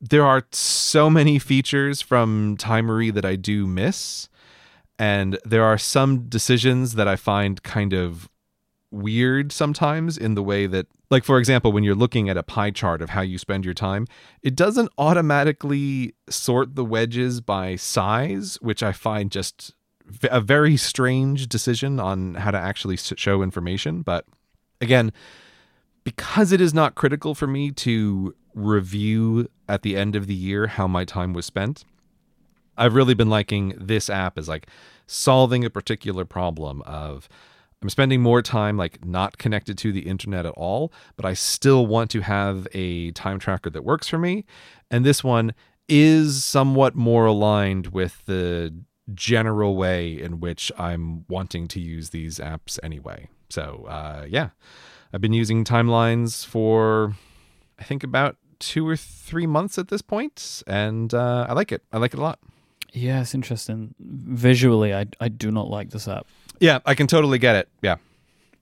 [0.00, 4.28] there are so many features from Timery that I do miss.
[4.98, 8.30] And there are some decisions that I find kind of
[8.90, 12.70] weird sometimes in the way that, like, for example, when you're looking at a pie
[12.70, 14.06] chart of how you spend your time,
[14.42, 19.74] it doesn't automatically sort the wedges by size, which I find just
[20.30, 24.02] a very strange decision on how to actually show information.
[24.02, 24.24] But
[24.80, 25.12] again,
[26.06, 30.68] because it is not critical for me to review at the end of the year
[30.68, 31.84] how my time was spent,
[32.76, 34.68] I've really been liking this app as like
[35.08, 37.28] solving a particular problem of
[37.82, 41.88] I'm spending more time like not connected to the internet at all, but I still
[41.88, 44.44] want to have a time tracker that works for me.
[44.88, 45.54] And this one
[45.88, 48.72] is somewhat more aligned with the
[49.12, 53.26] general way in which I'm wanting to use these apps anyway.
[53.50, 54.50] So, uh, yeah,
[55.12, 57.14] I've been using timelines for,
[57.78, 61.82] I think, about two or three months at this point, and uh, I like it.
[61.92, 62.38] I like it a lot.
[62.92, 63.94] Yeah, it's interesting.
[64.00, 66.26] Visually, I, I do not like this app.
[66.60, 67.68] Yeah, I can totally get it.
[67.82, 67.96] Yeah.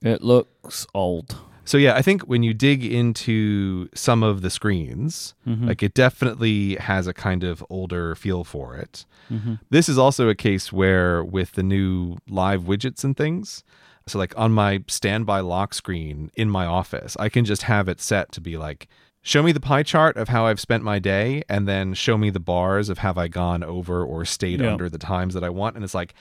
[0.03, 1.37] It looks old.
[1.65, 5.67] So yeah, I think when you dig into some of the screens, Mhm.
[5.67, 9.07] like it definitely has a kind of older feel for it.
[9.33, 9.61] Mhm.
[9.71, 13.65] This is also a case where with the new live widgets and things,
[14.07, 18.01] so like on my standby lock screen in my office, I can just have it
[18.01, 18.89] set to be like
[19.23, 22.29] show me the pie chart of how I've spent my day and then show me
[22.29, 24.73] the bars of have I gone over or stayed Yeah.
[24.73, 26.15] under the times that I want and it's like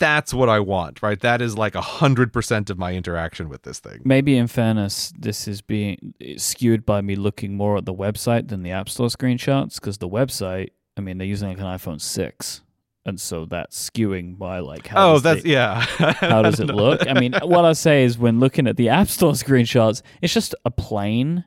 [0.00, 1.20] that's what I want, right?
[1.20, 4.00] That is like a hundred percent of my interaction with this thing.
[4.04, 8.48] Maybe in fairness, this is being eh, skewed by me looking more at the website
[8.48, 12.00] than the App Store screenshots because the website, I mean, they're using like an iPhone
[12.00, 12.62] 6.
[13.06, 15.80] And so that's skewing by like how Oh, does that's yeah.
[16.20, 17.06] how does it look?
[17.06, 20.54] I mean, what I say is when looking at the App Store screenshots, it's just
[20.64, 21.44] a plain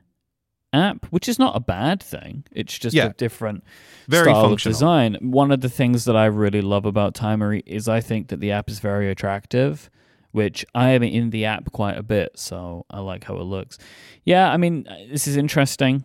[0.72, 2.44] app, which is not a bad thing.
[2.52, 3.06] It's just Yeah.
[3.06, 3.64] a different
[4.06, 4.70] Very style functional.
[4.72, 5.16] of design.
[5.20, 8.52] One of the things that I really love about Timery is I think that the
[8.52, 9.90] app is very attractive,
[10.30, 13.78] which I am in the app quite a bit, so I like how it looks.
[14.24, 16.04] Yeah, I mean, uh, this is interesting.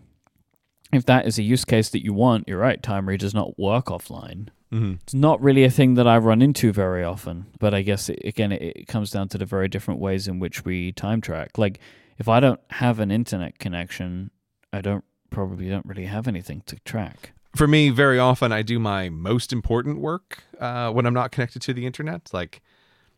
[0.93, 2.81] If that is a use case that you want, you're right.
[2.81, 4.47] Timery does not work offline.
[4.73, 4.99] Mhm.
[5.03, 8.19] It's not really a thing that I run into very often, but I guess it,
[8.25, 11.57] again, it, it comes down to the very different ways in which we time track.
[11.57, 11.79] Like,
[12.17, 14.31] if I don't have an internet connection,
[14.71, 17.31] I don't probably don't really have anything to track.
[17.55, 21.61] For me, very often I do my most important work uh, when I'm not connected
[21.63, 22.31] to the internet.
[22.33, 22.61] Like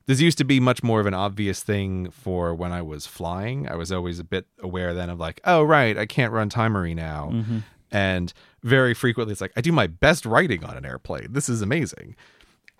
[0.07, 3.69] this used to be much more of an obvious thing for when I was flying.
[3.69, 6.95] I was always a bit aware then of like, oh right, I can't run Timery
[6.95, 7.31] now.
[7.33, 7.59] Mm-hmm.
[7.95, 11.31] And very frequently it's like I do my best writing on an airplane.
[11.31, 12.17] This is amazing.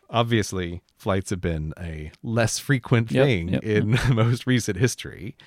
[0.10, 5.38] Obviously, flights have been a less frequent thing yep, in most recent history,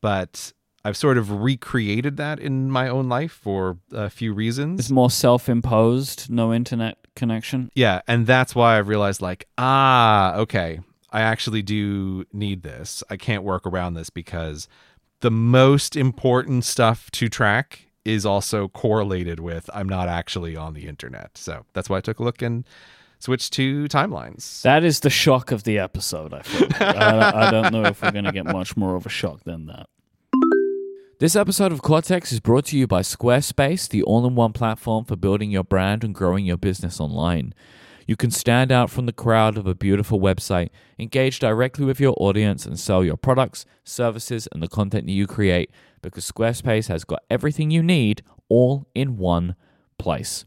[0.00, 0.54] but
[0.86, 4.80] I've sort of recreated that in my own life for a few reasons.
[4.80, 7.70] It's more self-imposed, no internet connection.
[7.74, 10.80] Yeah, and that's why I realized like, ah, okay,
[11.12, 13.04] I actually do need this.
[13.10, 14.66] I can't work around this because
[15.20, 20.86] the most important stuff to track is also correlated with I'm not actually on the
[20.86, 21.38] internet.
[21.38, 22.64] So that's why I took a look and
[23.18, 24.62] switched to timelines.
[24.62, 26.34] That is the shock of the episode.
[26.34, 26.68] I feel.
[26.68, 26.82] Like.
[26.82, 29.66] I, I don't know if we're going to get much more of a shock than
[29.66, 29.86] that.
[31.18, 35.04] This episode of Cortex is brought to you by Squarespace, the all in one platform
[35.04, 37.52] for building your brand and growing your business online.
[38.06, 42.14] You can stand out from the crowd of a beautiful website, engage directly with your
[42.16, 45.70] audience, and sell your products, services, and the content that you create
[46.02, 49.54] because Squarespace has got everything you need all in one
[49.98, 50.44] place.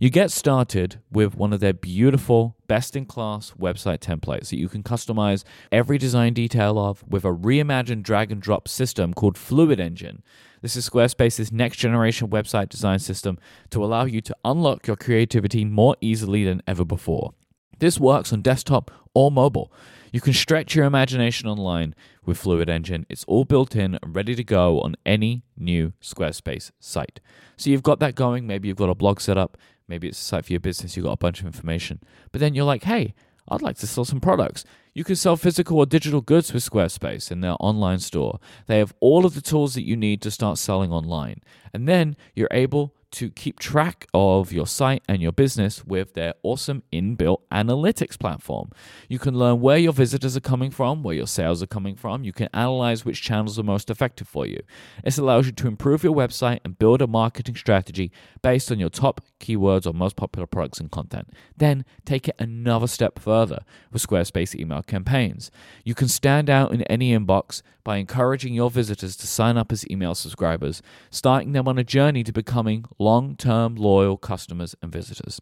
[0.00, 4.68] You get started with one of their beautiful, best in class website templates that you
[4.68, 9.80] can customize every design detail of with a reimagined drag and drop system called Fluid
[9.80, 10.22] Engine.
[10.60, 13.38] This is Squarespace's next generation website design system
[13.70, 17.32] to allow you to unlock your creativity more easily than ever before.
[17.78, 19.72] This works on desktop or mobile.
[20.12, 21.94] You can stretch your imagination online
[22.26, 23.06] with Fluid Engine.
[23.08, 27.18] It's all built in and ready to go on any new Squarespace site.
[27.56, 28.46] So you've got that going.
[28.46, 29.56] Maybe you've got a blog set up.
[29.88, 30.96] Maybe it's a site for your business.
[30.96, 31.98] You've got a bunch of information.
[32.30, 33.14] But then you're like, hey,
[33.48, 34.66] I'd like to sell some products.
[34.92, 38.38] You can sell physical or digital goods with Squarespace in their online store.
[38.66, 41.40] They have all of the tools that you need to start selling online.
[41.72, 46.34] And then you're able to keep track of your site and your business with their
[46.42, 48.70] awesome inbuilt analytics platform.
[49.08, 52.24] You can learn where your visitors are coming from, where your sales are coming from.
[52.24, 54.60] You can analyze which channels are most effective for you.
[55.04, 58.10] This allows you to improve your website and build a marketing strategy
[58.42, 61.30] based on your top keywords or most popular products and content.
[61.56, 63.60] Then take it another step further
[63.92, 65.50] with Squarespace email campaigns.
[65.84, 69.88] You can stand out in any inbox by encouraging your visitors to sign up as
[69.90, 75.40] email subscribers, starting them on a journey to becoming long term loyal customers and visitors.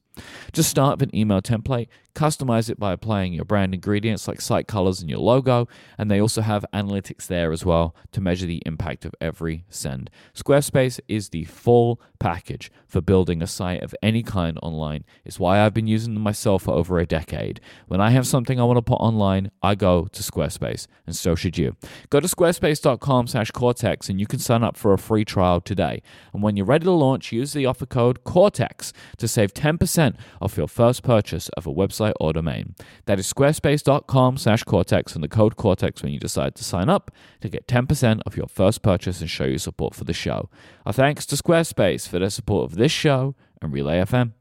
[0.52, 1.88] Just start with an email template,
[2.20, 5.66] customize it by applying your brand ingredients like site colors and your logo,
[5.96, 10.10] and they also have analytics there as well to measure the impact of every send.
[10.34, 15.06] Squarespace is the full package for building a site of any kind online.
[15.24, 17.58] It's why I've been using them myself for over a decade.
[17.88, 21.34] When I have something I want to put online, I go to Squarespace, and so
[21.34, 21.76] should you.
[22.10, 26.02] Go to squarespace.com slash cortex and you can sign up for a free trial today.
[26.34, 30.58] And when you're ready to launch, use the offer code CORTEX to save 10% off
[30.58, 32.74] your first purchase of a website or domain.
[33.06, 37.10] That is squarespace.com slash cortex and the code cortex when you decide to sign up
[37.40, 40.48] to get 10% off your first purchase and show your support for the show.
[40.86, 44.32] Our thanks to Squarespace for their support of this show and Relay FM.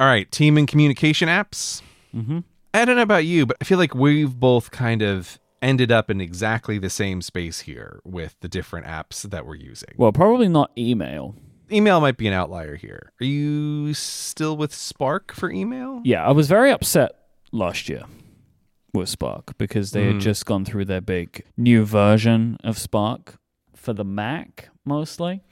[0.00, 1.80] All right, team and communication apps.
[2.14, 2.40] Mm-hmm.
[2.74, 6.10] I don't know about you, but I feel like we've both kind of ended up
[6.10, 9.94] in exactly the same space here with the different apps that we're using.
[9.96, 11.36] Well, probably not email.
[11.72, 13.12] Email might be an outlier here.
[13.20, 16.00] Are you still with Spark for email?
[16.04, 17.12] Yeah, I was very upset
[17.52, 18.02] last year
[18.92, 20.12] with Spark because they Mm.
[20.12, 23.36] had just gone through their big new version of Spark
[23.74, 25.42] for the Mac mostly,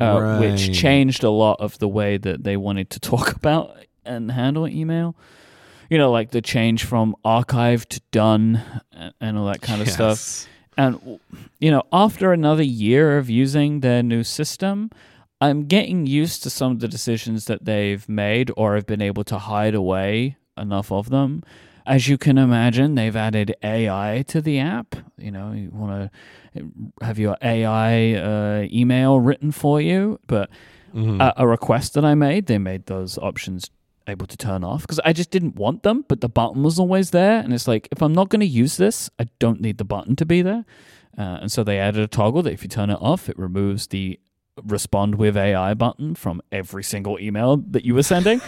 [0.00, 0.40] uh, Right.
[0.40, 4.68] which changed a lot of the way that they wanted to talk about and handle
[4.68, 5.16] email.
[5.88, 8.62] You know, like the change from archived to done
[8.92, 10.46] and, and all that kind of stuff.
[10.76, 11.18] And
[11.60, 14.90] you know, after another year of using their new system,
[15.40, 19.24] I'm getting used to some of the decisions that they've made or have been able
[19.24, 21.42] to hide away enough of them.
[21.86, 24.96] As you can imagine, they've added AI to the app.
[25.18, 26.10] You know, you want
[26.54, 26.64] to
[27.04, 30.50] have your AI uh, email written for you, but
[30.94, 31.20] Mhm.
[31.20, 33.70] a, a request that I made, they made those options
[34.08, 37.10] able to turn off because I just didn't want them, but the button was always
[37.10, 37.40] there.
[37.40, 40.16] And it's like, if I'm not going to use this, I don't need the button
[40.16, 40.64] to be there.
[41.18, 43.88] Uh, and so they added a toggle that if you turn it off, it removes
[43.88, 44.18] the
[44.64, 48.40] respond with AI button from every single email that you were sending.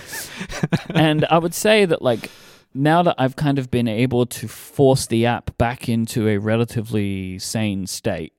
[0.95, 2.31] and I would say that, like,
[2.75, 7.39] now that I've kind of been able to force the app back into a relatively
[7.39, 8.33] sane state,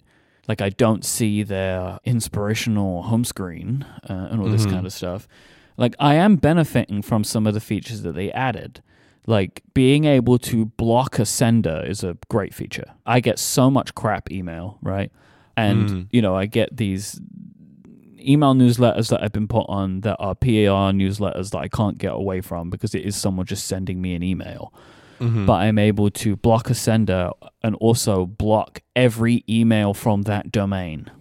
[0.47, 4.71] like I don't see their inspirational home screen uh, and all this Mhm.
[4.71, 5.27] kind of stuff.
[5.77, 8.81] Like I am benefiting from some of the features that they added.
[9.27, 12.93] Like being able to block a sender is a great feature.
[13.05, 15.11] I get so much crap email, right?
[15.55, 16.07] And Mhm.
[16.11, 17.19] you know, I get these
[18.19, 22.13] email newsletters that I've been put on that are PR newsletters that I can't get
[22.13, 24.73] away from because it is someone just sending me an email
[25.19, 25.45] Mhm.
[25.45, 27.31] but I'm able to block a sender
[27.61, 31.11] and also block every email from that domain.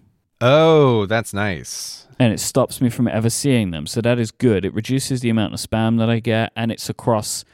[0.40, 2.06] oh, that's nice.
[2.20, 3.86] And it stops me from ever seeing them.
[3.88, 4.64] So that is good.
[4.64, 7.44] It reduces the amount of spam that I get and it's across,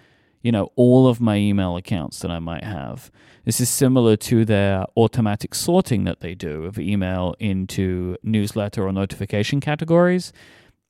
[0.45, 3.11] you know, all of my email accounts that I might have.
[3.47, 8.93] This is similar to their automatic sorting that they do of email into newsletter or
[8.93, 10.35] notification categories.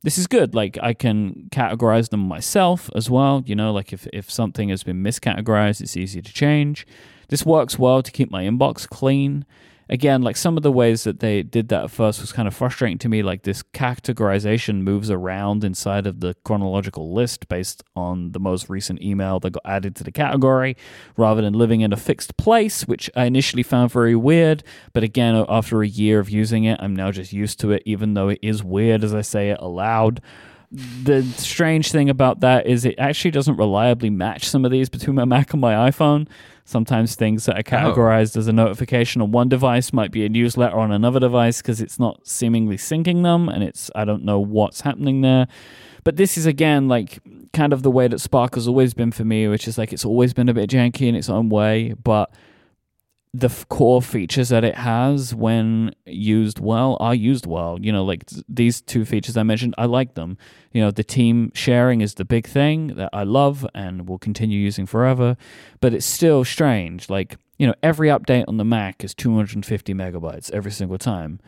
[0.02, 0.56] This is good.
[0.56, 3.44] Like I can categorize them myself as well.
[3.46, 6.84] You know, like if, if something has been miscategorized, it's easy to change.
[7.28, 9.46] This works well to keep my inbox clean.
[9.88, 12.54] Again, like some of the ways that they did that at first was kind of
[12.54, 13.22] frustrating to me.
[13.22, 19.02] Like this categorization moves around inside of the chronological list based on the most recent
[19.02, 20.76] email that got added to the category
[21.16, 24.64] rather than living in a fixed place, which I initially found very weird.
[24.92, 28.14] But again, after a year of using it, I'm now just used to it, even
[28.14, 30.20] though it is weird as I say it aloud.
[30.70, 35.16] The strange thing about that is it actually doesn't reliably match some of these between
[35.16, 36.28] my Mac and my iPhone.
[36.64, 37.92] Sometimes things that are oh.
[37.92, 41.80] categorized as a notification on one device might be a newsletter on another device because
[41.80, 45.46] it's not seemingly syncing them and it's I don't know what's happening there.
[46.04, 47.18] But this is again like
[47.52, 50.04] kind of the way that Spark has always been for me, which is like it's
[50.04, 52.32] always been a bit janky in its own way, but
[53.36, 57.78] the f- core features that it has when used well are used well.
[57.80, 60.38] You know like th- these two features i mentioned i like them.
[60.72, 64.58] You know the team sharing is the big thing that i love and will continue
[64.60, 65.36] using forever
[65.80, 67.10] but it's still strange.
[67.10, 71.40] Like you know every update on the mac is 250 megabytes every single time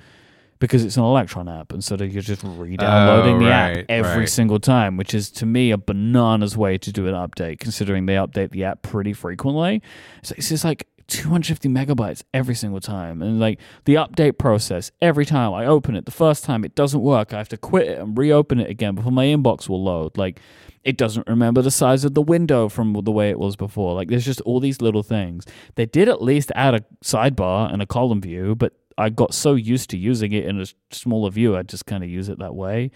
[0.58, 4.20] because it's an electron app and so you're just re-downloading Oh, the right, app every
[4.20, 4.28] right.
[4.28, 8.14] single time which is to me a bananas way to do an update considering they
[8.14, 9.82] update the app pretty frequently.
[10.22, 13.22] So it's just like 250 megabytes every single time.
[13.22, 17.00] And like the update process every time i open it the first time it doesn't
[17.00, 20.16] work i have to quit it and reopen it again before my inbox will load.
[20.16, 20.40] Like
[20.84, 23.94] it doesn't remember the size of the window from the way it was before.
[23.94, 25.44] Like there's just all these little things.
[25.74, 29.54] They did at least add a sidebar and a column view but i got so
[29.54, 32.54] used to using it in a smaller view i just kind of use it that
[32.54, 32.90] way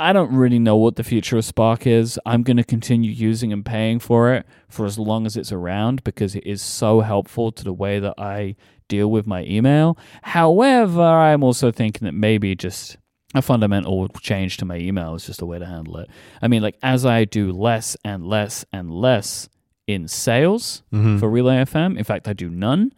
[0.00, 2.18] I don't really know what the future of Spark is.
[2.24, 6.02] I'm going to continue using and paying for it for as long as it's around
[6.04, 8.56] because it is so helpful to the way that I
[8.88, 9.98] deal with my email.
[10.22, 12.96] However, I'm also thinking that maybe just
[13.34, 16.08] a fundamental change to my email is just a way to handle it.
[16.40, 19.48] I mean, like as I do less and less and less
[19.86, 21.18] in sales mm-hmm.
[21.18, 22.92] for Relay FM, in fact, I do none.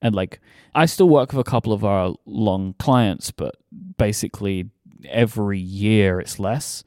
[0.00, 0.40] And like,
[0.74, 3.56] I still work with a couple of our long clients, but
[3.96, 4.70] basically
[5.06, 6.84] every year it's less.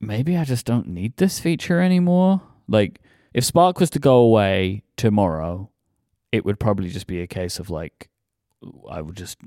[0.00, 2.42] Maybe I just don't need this feature anymore.
[2.68, 3.00] Like,
[3.32, 5.70] if Spark was to go away tomorrow,
[6.32, 8.08] it would probably just be a case of like,
[8.90, 9.38] I would just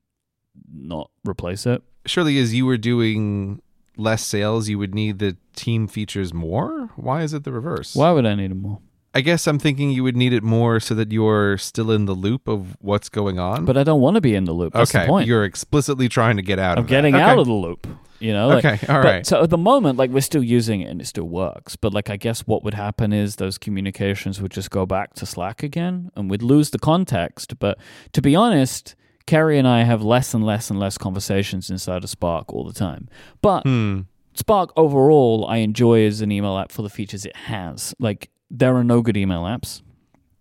[0.71, 1.81] not replace it.
[2.05, 3.61] Surely, as you were doing
[3.97, 6.89] less sales, you would need the team features more.
[6.95, 7.95] Why is it the reverse?
[7.95, 8.79] Why would I need them more?
[9.13, 12.13] I guess I'm thinking you would need it more so that you're still in the
[12.13, 13.65] loop of what's going on.
[13.65, 14.73] But I don't want to be in the loop.
[14.73, 15.27] That's okay, the point.
[15.27, 16.79] you're explicitly trying to get out of it.
[16.81, 17.21] I'm of getting that.
[17.21, 17.41] out Okay.
[17.41, 17.87] of the loop.
[18.19, 20.89] You know, like, Okay, all but- So at the moment, like we're still using it
[20.91, 21.75] and it still works.
[21.75, 25.25] But like I guess what would happen is those communications would just go back to
[25.25, 27.57] Slack again, and we'd lose the context.
[27.59, 27.77] But
[28.13, 28.95] to be honest,
[29.25, 32.73] Kerry and I have less and less and less conversations inside of Spark all the
[32.73, 33.07] time.
[33.41, 34.01] But Hmm.
[34.35, 37.93] Spark overall, I enjoy as an email app for the features it has.
[37.99, 39.81] Like there are no good email apps.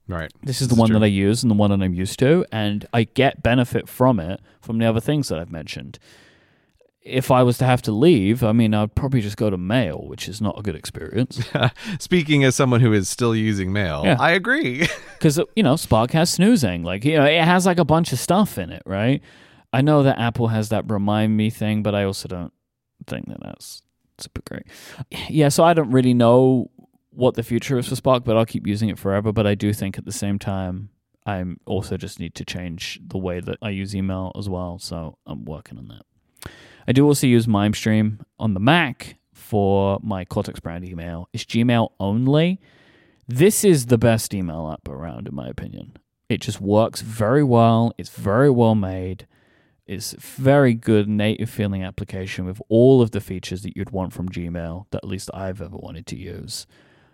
[0.06, 0.32] Right.
[0.42, 0.98] This is the one true.
[0.98, 4.18] that I use and the one that I'm used to, and I get benefit from
[4.18, 5.98] it from the other things that I've mentioned.
[7.02, 10.04] If I was to have to leave, I mean, I'd probably just go to Mail,
[10.06, 11.40] which is not a good experience
[11.98, 14.16] Speaking as someone who is still using mail, Yeah.
[14.18, 14.86] I agree.
[15.18, 18.18] because you know Spark has snoozing, like you know, it has like a bunch of
[18.18, 19.22] stuff in it, right?
[19.72, 22.52] I know that Apple has that remind me thing, but I also don't
[23.06, 23.82] think that that's
[24.18, 24.64] super great.
[25.28, 26.70] Yeah, so I don't really know
[27.18, 29.32] what the future is for Spark, but I'll keep using it forever.
[29.32, 30.90] But I do think at the same time,
[31.26, 34.78] I'm also just need to change the way that I use email as well.
[34.78, 36.50] So I'm working on that.
[36.86, 41.28] I do also use Mimestream on the Mac for my Cortex brand email.
[41.32, 42.60] It's Gmail only.
[43.26, 45.96] This is the best email app around, in my opinion.
[46.28, 47.92] It just works very well.
[47.98, 49.26] It's very well made.
[49.86, 54.28] It's very good native feeling application with all of the features that you'd want from
[54.28, 56.66] Gmail that at least I've ever wanted to use.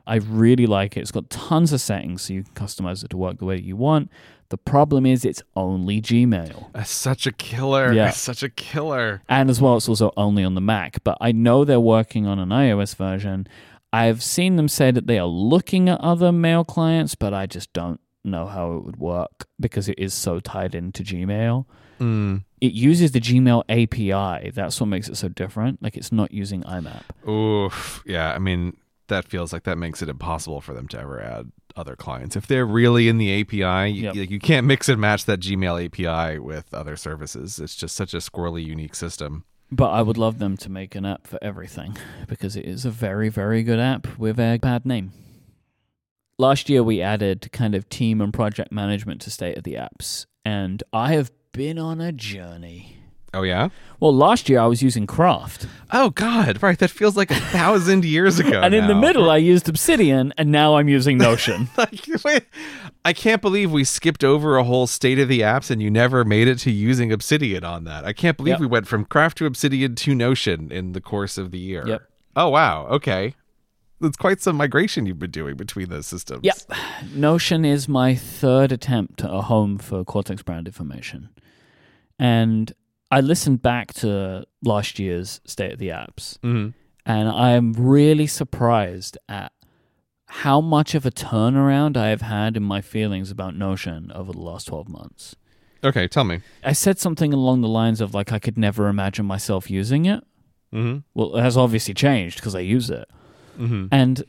[0.07, 1.01] I really like it.
[1.01, 3.77] It's got tons of settings so you can customize it to work the way you
[3.77, 4.11] want.
[4.51, 6.73] The problem is it's only Gmail.
[6.73, 7.93] That's such a killer.
[7.93, 8.07] Yeah.
[8.07, 9.23] That's such a killer.
[9.29, 11.03] And as well, it's also only on the Mac.
[11.03, 13.47] But I know they're working on an iOS version.
[13.93, 17.73] I've seen them say that they are looking at other mail clients, but I just
[17.73, 21.65] don't know how it would work because it is so tied into Gmail.
[22.01, 22.45] Mm.
[22.61, 24.51] It uses the Gmail API.
[24.51, 25.83] That's what makes it so different.
[25.83, 27.29] Like it's not using IMAP.
[27.29, 28.03] Oof.
[28.05, 28.33] Yeah.
[28.33, 28.77] I mean,
[29.09, 32.37] that feels like that makes it impossible for them to ever add other clients.
[32.37, 34.31] If they're really in the API, you, Yep.
[34.31, 37.59] you can't mix and match that Gmail API with other services.
[37.59, 39.45] It's just such a squirrely, unique system.
[39.73, 41.97] But I would love them to make an app for everything
[42.29, 45.13] because it is a very, very good app with a bad name.
[46.39, 50.27] Last year, we added kind of team and project management to State of the Apps,
[50.45, 52.97] and I have been on a journey.
[53.35, 53.69] Oh, yeah?
[54.01, 56.63] Well, last year I was using Craft, Oh, God.
[56.63, 56.79] Right.
[56.79, 58.61] That feels like a thousand years ago.
[58.61, 61.69] and in the middle I used Obsidian, and now I'm using Notion.
[62.25, 62.45] Wait,
[63.05, 66.25] I can't believe we skipped over a whole state of the apps and you never
[66.25, 68.05] made it to using Obsidian on that.
[68.05, 68.61] I can't believe Yep.
[68.61, 71.85] we went from Craft to Obsidian to Notion in the course of the year.
[71.87, 72.03] Yep.
[72.37, 72.87] Oh, wow.
[72.89, 73.35] Okay.
[74.01, 76.41] That's quite some migration you've been doing between those systems.
[76.43, 76.57] Yep.
[77.15, 81.29] Notion is my third attempt at a home for Cortex brand information.
[82.19, 82.73] And
[83.11, 86.69] I listened back to last year's State of the Apps, hmm
[87.07, 89.53] And I'm really surprised at
[90.27, 94.41] how much of a turnaround I have had in my feelings about Notion over the
[94.41, 95.37] last 12 months.
[95.85, 96.41] Okay, tell me.
[96.65, 100.25] I said something along the lines of like I could never imagine myself using it.
[100.73, 101.01] Mm-hmm.
[101.15, 103.07] Well, it has obviously changed because I use it.
[103.59, 103.87] Mm-hmm.
[103.93, 104.25] And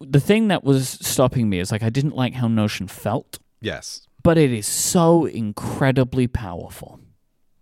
[0.00, 4.06] the thing that was stopping me is like I didn't like how Notion felt, Yes.
[4.22, 7.00] but it is so incredibly powerful.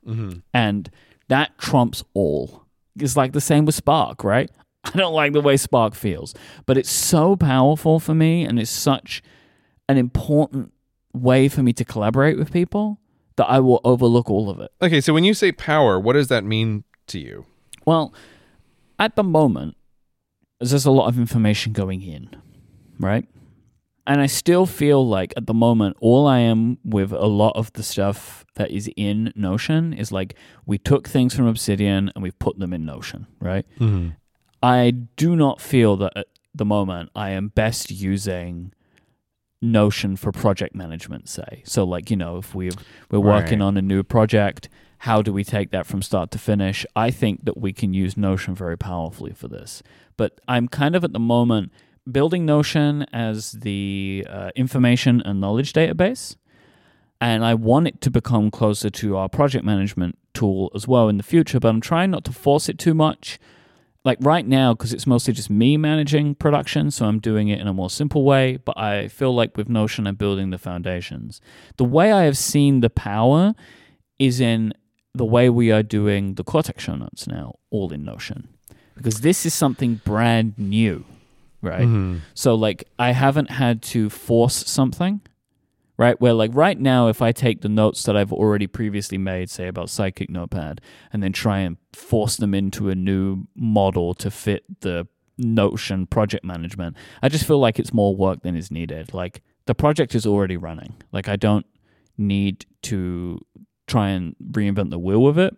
[0.07, 0.39] Mm-hmm.
[0.53, 0.91] And
[1.29, 2.65] that trumps all.
[2.99, 4.51] It's like the same with Spark, right?
[4.85, 6.35] I don't like the way Spark feels,
[6.67, 9.23] but it's so powerful for me and it's such
[9.89, 10.73] an important
[11.13, 12.99] way for me to collaborate with people
[13.37, 14.71] that I will overlook all of it.
[14.81, 17.47] Okay, so when you say power, what does that mean to you?
[17.85, 18.15] Well,
[18.99, 19.77] at the moment,
[20.61, 22.31] there's a lot of information going in,
[22.99, 23.27] right?
[24.07, 27.73] And I still feel like at the moment, all I am with a lot of
[27.73, 30.35] the stuff that is in Notion is like
[30.67, 33.65] we took things from Obsidian and we've put them in Notion, right?
[33.81, 34.11] Mm-hmm.
[34.63, 38.73] I do not feel that at the moment I am best using
[39.63, 41.63] Notion for project management, say.
[41.65, 42.77] So, like, you know, if we've,
[43.11, 43.67] we're working Right.
[43.67, 44.69] on a new project,
[44.99, 46.85] how do we take that from start to finish?
[46.95, 49.83] I think that we can use Notion very powerfully for this.
[50.19, 51.73] But I'm kind of at the moment
[52.11, 56.37] building Notion as the uh, information and knowledge database.
[57.21, 61.17] And I want it to become closer to our project management tool as well in
[61.17, 63.39] the future, but I'm trying not to force it too much
[64.05, 67.67] like right now because it's mostly just me managing production so i'm doing it in
[67.67, 71.41] a more simple way but i feel like with notion i'm building the foundations
[71.77, 73.55] the way i have seen the power
[74.19, 74.73] is in
[75.15, 78.49] the way we are doing the cortex show notes now all in notion
[78.95, 81.05] because this is something brand new
[81.65, 82.19] right Mm-hmm.
[82.35, 85.20] so like I haven't had to force something,
[85.97, 86.20] right?
[86.20, 89.66] Where like right now, if I take the notes that I've already previously made, say
[89.69, 90.81] about Sidekick Notepad,
[91.12, 96.45] and then try and force them into a new model to fit the Notion project
[96.45, 99.12] management, I just feel like it's more work than is needed.
[99.12, 100.95] Like the project is already running.
[101.11, 101.66] Like I don't
[102.16, 103.41] need to
[103.89, 105.57] try and reinvent the wheel with it.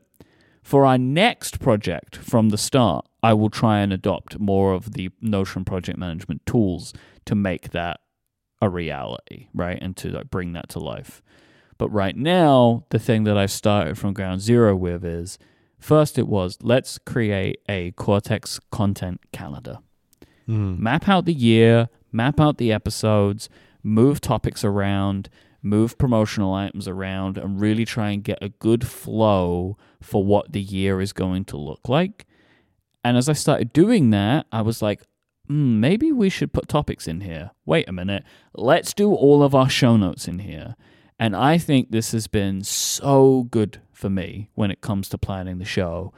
[0.62, 5.10] For our next project from the start, I will try and adopt more of the
[5.20, 6.92] Notion project management tools
[7.24, 8.00] to make that
[8.62, 9.78] a reality, right?
[9.80, 11.22] And to like, bring that to life.
[11.78, 15.38] But right now, the thing that I started from ground zero with is
[15.78, 19.78] first it was let's create a Cortex content calendar
[20.48, 20.80] Mm-hmm.
[20.80, 23.48] map out the year, map out the episodes,
[23.82, 25.28] move topics around,
[25.60, 30.60] move promotional items around, and really try and get a good flow for what the
[30.60, 32.26] year is going to look like.
[33.06, 35.00] And as I started doing that, I was like,
[35.46, 37.52] hmm, maybe we should put topics in here.
[37.64, 38.24] Wait a minute.
[38.52, 40.74] Let's do all of our show notes in here.
[41.16, 45.58] And I think this has been so good for me when it comes to planning
[45.58, 46.12] the show.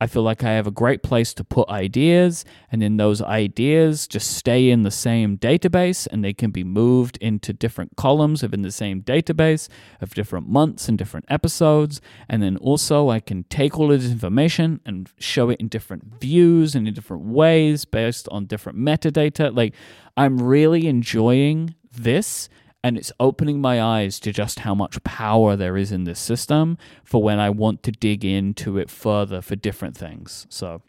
[0.00, 4.06] I feel like I have a great place to put ideas, and then those ideas
[4.08, 8.62] just stay in the same database and they can be moved into different columns within
[8.62, 9.68] the same database
[10.00, 12.00] of different months and different episodes.
[12.28, 16.18] And then also, I can take all of this information and show it in different
[16.20, 19.54] views and in different ways based on different metadata.
[19.54, 19.74] Like,
[20.16, 22.48] I'm really enjoying this
[22.82, 26.78] and it's opening my eyes to just how much power there is in this system
[27.04, 30.46] for when I want to dig into it further for different things.
[30.48, 30.80] So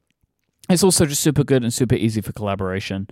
[0.69, 3.07] it's also just super good and super easy for collaboration.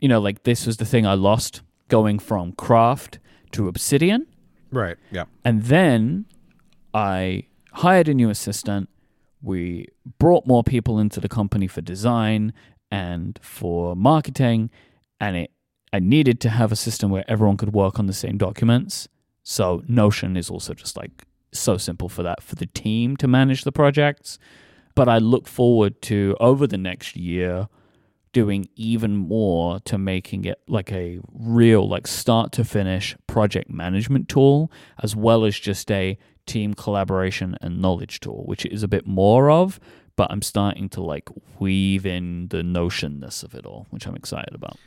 [0.00, 3.18] You know, like this was the thing I lost going from Craft
[3.52, 4.26] to Obsidian.
[4.70, 4.96] Right.
[5.10, 5.24] Yeah.
[5.44, 6.26] And then
[6.92, 8.88] I hired a new assistant.
[9.42, 9.88] We
[10.18, 12.52] brought more people into the company for design
[12.90, 14.70] and for marketing.
[15.20, 15.50] And it
[15.92, 19.08] I needed to have a system where everyone could work on the same documents.
[19.42, 23.64] So Notion is also just like so simple for that for the team to manage
[23.64, 24.38] the projects.
[24.94, 27.68] But I look forward to over the next year
[28.32, 34.28] doing even more to making it like a real like start to finish project management
[34.28, 34.70] tool
[35.02, 39.50] as well as just a team collaboration and knowledge tool which is a bit more
[39.50, 39.80] of
[40.16, 44.54] but i'm starting to like weave in the notionness of it all which i'm excited
[44.54, 44.78] about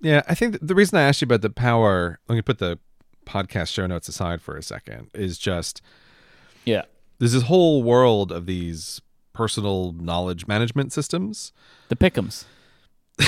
[0.00, 2.78] Yeah, I think the reason I asked you about the power, let me put the
[3.24, 5.82] podcast show notes aside for a second, is just
[6.64, 6.82] yeah
[7.18, 9.00] there's this whole world of these
[9.32, 11.52] personal knowledge management systems.
[11.88, 12.44] the pickums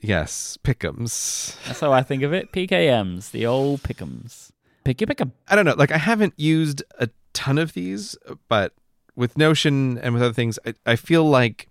[0.00, 1.56] Yes, pickums.
[1.66, 4.50] that's how i think of it pkms the old pickums
[4.84, 5.74] pick your pick'em I don't know.
[5.74, 8.16] Like I haven't used a ton of these,
[8.48, 8.72] but
[9.14, 11.68] with Notion and with other things, I, I feel like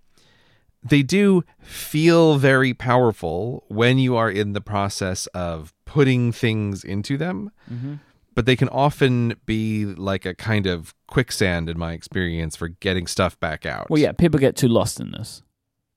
[0.82, 7.16] they do feel very powerful when you are in the process of putting things into
[7.16, 7.50] them.
[7.70, 7.94] Mm-hmm.
[8.34, 13.06] but they can often be like a kind of quicksand in my experience for getting
[13.06, 13.90] stuff back out.
[13.90, 15.42] Well, yeah, people get too lost in this,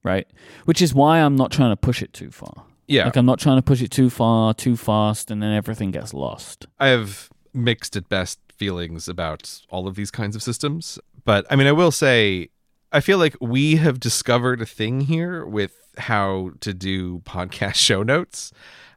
[0.03, 0.27] right?
[0.65, 2.65] Which is why I'm not trying to push it too far.
[2.87, 3.05] Yeah.
[3.05, 6.13] Like I'm not trying to push it too far, too fast, and then everything gets
[6.13, 6.67] lost.
[6.79, 10.99] I have mixed at best feelings about all of these kinds of systems.
[11.23, 12.49] But I mean, I will say,
[12.95, 18.03] I feel like we have discovered a thing here with how to do podcast show
[18.03, 18.53] notes.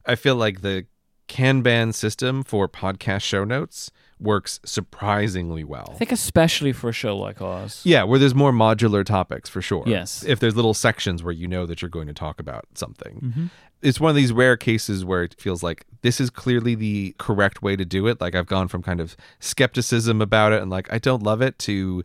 [0.07, 0.87] I feel like the
[1.29, 5.91] Kanban system for podcast show notes works surprisingly well.
[5.91, 7.83] I think especially for a show like ours.
[7.85, 9.83] Yeah, where there's more modular topics for sure.
[9.85, 10.23] Yes.
[10.25, 13.20] If there's little sections where you know that you're going to talk about something.
[13.20, 13.47] Mm-hmm.
[13.83, 17.62] It's one of these rare cases where it feels like this is clearly the correct
[17.62, 18.20] way to do it.
[18.20, 21.59] Like I've gone from kind of skepticism about it and like I don't love it
[21.61, 22.05] to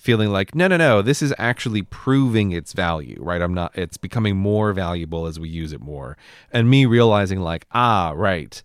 [0.00, 3.96] feeling like no no no this is actually proving its value right i'm not it's
[3.96, 6.16] becoming more valuable as we use it more
[6.52, 8.62] and me realizing like ah right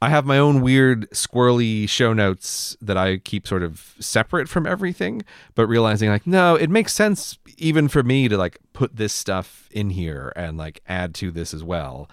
[0.00, 4.64] I have my own weird squirrely show notes that I keep sort of separate from
[4.64, 5.22] everything,
[5.56, 9.68] but realizing like no, it makes sense even for me to like put this stuff
[9.72, 12.08] in here and like add to this as well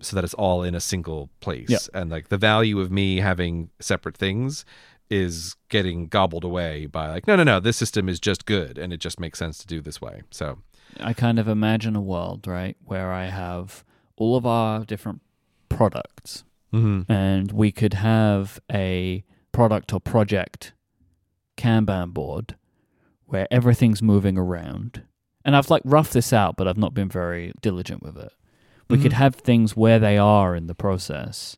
[0.00, 1.68] so that it's all in a single place.
[1.68, 1.78] Yeah.
[1.92, 4.64] And like the value of me having separate things
[5.10, 8.92] is getting gobbled away by like no no no, this system is just good and
[8.92, 10.22] it just makes sense to do this way.
[10.30, 10.58] So
[11.00, 13.84] I kind of imagine a world, right, where I have
[14.16, 15.20] all of our different
[15.68, 17.04] products mhm.
[17.08, 20.72] and we could have a product or project
[21.56, 22.56] Kanban board
[23.26, 25.02] where everything's moving around.
[25.44, 28.32] And I've like roughed this out, but I've not been very diligent with it.
[28.88, 29.16] We could Mhm.
[29.16, 31.56] have things where they are in the process.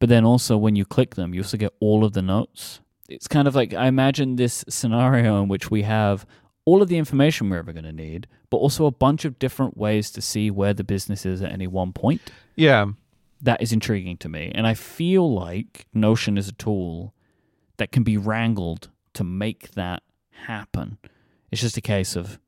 [0.00, 2.80] But then also when you click them, you also get all of the notes.
[3.08, 6.26] It's kind of like I imagine this scenario in which we have
[6.64, 9.76] all of the information we're ever going to need, but also a bunch of different
[9.76, 12.20] ways to see where the business is at any one point
[12.56, 12.86] yeah.
[13.40, 14.52] that is intriguing to me.
[14.54, 17.14] And I feel like Notion is a tool
[17.76, 20.02] that can be wrangled to make that
[20.46, 20.98] happen.
[21.50, 22.38] It's just a case of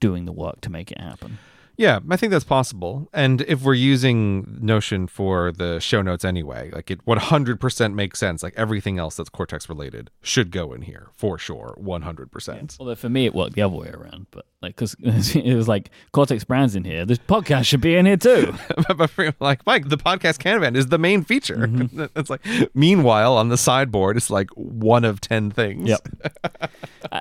[0.00, 1.38] doing the work to make it happen.
[1.78, 3.08] Yeah, I think that's possible.
[3.12, 8.42] And if we're using Notion for the show notes anyway, like it 100% makes sense.
[8.42, 12.76] Like everything else that's Cortex related should go in here for sure, 100%.
[12.80, 14.26] Although for me, it worked the other way around.
[14.32, 14.96] But like, because
[15.36, 18.54] it was like Cortex Brands in here, this podcast should be in here too.
[18.96, 21.58] but for, like, Myke, the podcast Kanban is the main feature.
[21.58, 22.06] Mm-hmm.
[22.16, 22.44] it's like,
[22.74, 25.88] meanwhile, on the sideboard, it's like one of 10 things.
[25.88, 26.08] Yep.
[26.62, 26.68] I-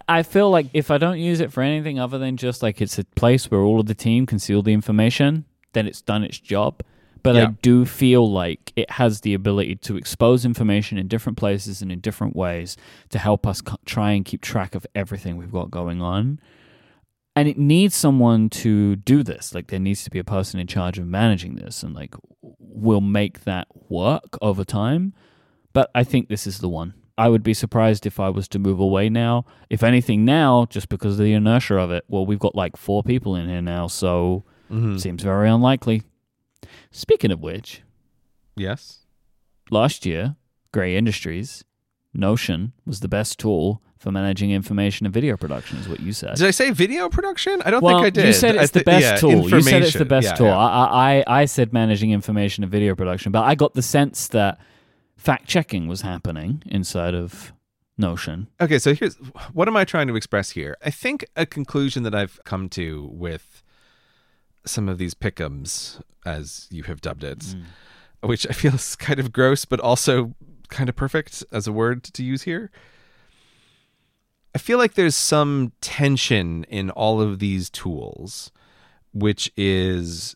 [0.10, 2.98] I feel like if I don't use it for anything other than just like it's
[3.00, 6.40] a place where all of the team can all the information, then it's done its
[6.40, 6.82] job.
[7.24, 11.82] But I do feel like it has the ability to expose information in different places
[11.82, 12.78] and in different ways
[13.10, 16.40] to help us co- try and keep track of everything we've got going on.
[17.36, 19.54] And it needs someone to do this.
[19.54, 23.02] Like there needs to be a person in charge of managing this and like we'll
[23.02, 25.14] make that work over time.
[25.74, 26.94] But I think this is the one.
[27.18, 29.46] I would be surprised if I was to move away now.
[29.70, 33.02] If anything, now, just because of the inertia of it, well, we've got like four
[33.04, 35.00] people in here now, so Mhm.
[35.00, 36.04] seems very unlikely.
[36.92, 37.82] Speaking of which,
[38.56, 39.00] Yes.
[39.72, 40.36] last year,
[40.72, 41.64] Grey Industries,
[42.14, 46.36] Notion was the best tool for managing information and video production, is what you said.
[46.36, 47.62] Did I say video production?
[47.66, 48.26] I don't well, think I did.
[48.28, 49.50] you said it's the best yeah, tool.
[49.50, 50.48] You said it's the best Yeah, tool.
[50.48, 50.58] yeah.
[50.58, 54.60] I, I, I said managing information and video production, but I got the sense that
[55.18, 57.54] fact checking was happening inside of
[57.98, 58.48] Notion.
[58.62, 59.16] Okay, so here's
[59.54, 60.78] what am I trying to express here?
[60.86, 63.64] I think a conclusion that I've come to with
[64.66, 67.64] some of these pickums, as you have dubbed it, Mm.
[68.22, 70.36] which I feel is kind of gross, but also
[70.70, 72.70] kind of perfect as a word to use here.
[74.54, 78.52] I feel like there's some tension in all of these tools,
[79.14, 80.36] which is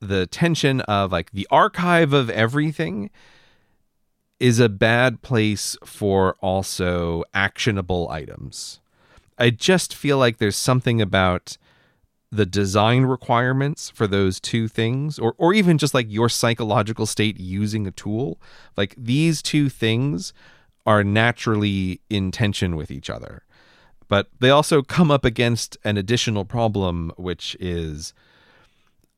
[0.00, 3.10] the tension of like the archive of everything
[4.38, 8.80] is a bad place for also actionable items.
[9.38, 11.56] I just feel like there's something about
[12.30, 17.38] the design requirements for those two things or or even just like your psychological state
[17.38, 18.40] using a tool
[18.76, 20.32] like these two things
[20.84, 23.44] are naturally in tension with each other
[24.08, 28.12] but they also come up against an additional problem which is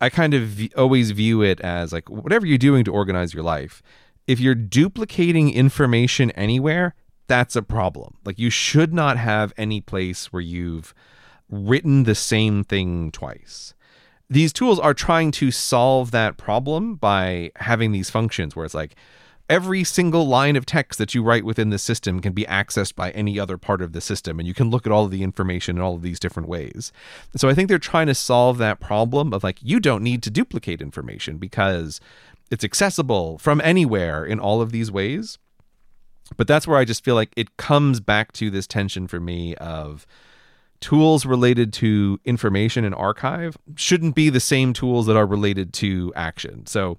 [0.00, 3.82] I kind of always view it as like whatever you're doing to organize your life,
[4.28, 6.94] if you're duplicating information anywhere,
[7.26, 8.18] that's a problem.
[8.24, 10.94] Like you should not have any place where you've
[11.48, 13.74] written the same thing twice.
[14.28, 18.94] These tools are trying to solve that problem by having these functions where it's like
[19.48, 23.10] every single line of text that you write within the system can be accessed by
[23.12, 25.76] any other part of the system and you can look at all of the information
[25.76, 26.92] in all of these different ways.
[27.34, 30.30] So I think they're trying to solve that problem of like you don't need to
[30.30, 31.98] duplicate information because
[32.50, 35.38] it's accessible from anywhere in all of these ways.
[36.36, 39.54] But that's where I just feel like it comes back to this tension for me
[39.56, 40.06] of
[40.80, 46.12] tools related to information and archive shouldn't be the same tools that are related to
[46.14, 46.66] action.
[46.66, 46.98] So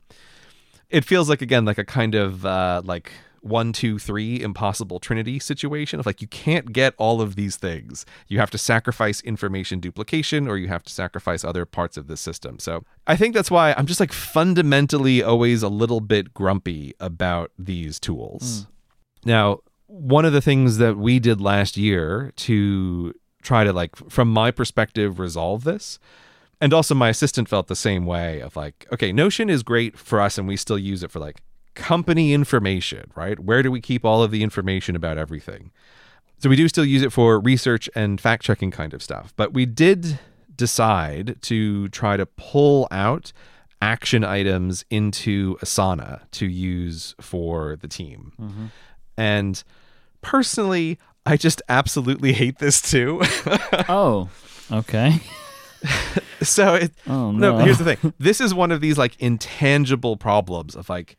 [0.89, 5.39] it feels like again like a kind of uh, like one, two, three impossible trinity
[5.39, 8.05] situation of like you can't get all of these things.
[8.27, 12.17] You have to sacrifice information duplication or you have to sacrifice other parts of the
[12.17, 12.59] system.
[12.59, 17.51] So I think that's why I'm just like fundamentally always a little bit grumpy about
[17.57, 18.65] these tools.
[19.23, 19.29] Hmm.
[19.29, 24.31] Now, one of the things that we did last year to try to like from
[24.31, 25.97] my perspective resolve this
[26.61, 30.19] and also my assistant felt the same way of like okay notion is great for
[30.19, 31.41] us and we still use it for like
[31.75, 35.71] company information right where do we keep all of the information about everything
[36.37, 39.53] so we do still use it for research and fact checking kind of stuff but
[39.53, 40.19] we did
[40.55, 43.31] decide to try to pull out
[43.81, 48.65] action items into asana to use for the team mm-hmm.
[49.15, 49.63] and
[50.21, 53.21] personally i just absolutely hate this too
[53.87, 54.29] Oh,
[54.71, 55.19] okay.
[56.41, 57.63] so it, Oh no, no.
[57.63, 58.13] here's the thing.
[58.19, 61.17] This is one of these like intangible problems of like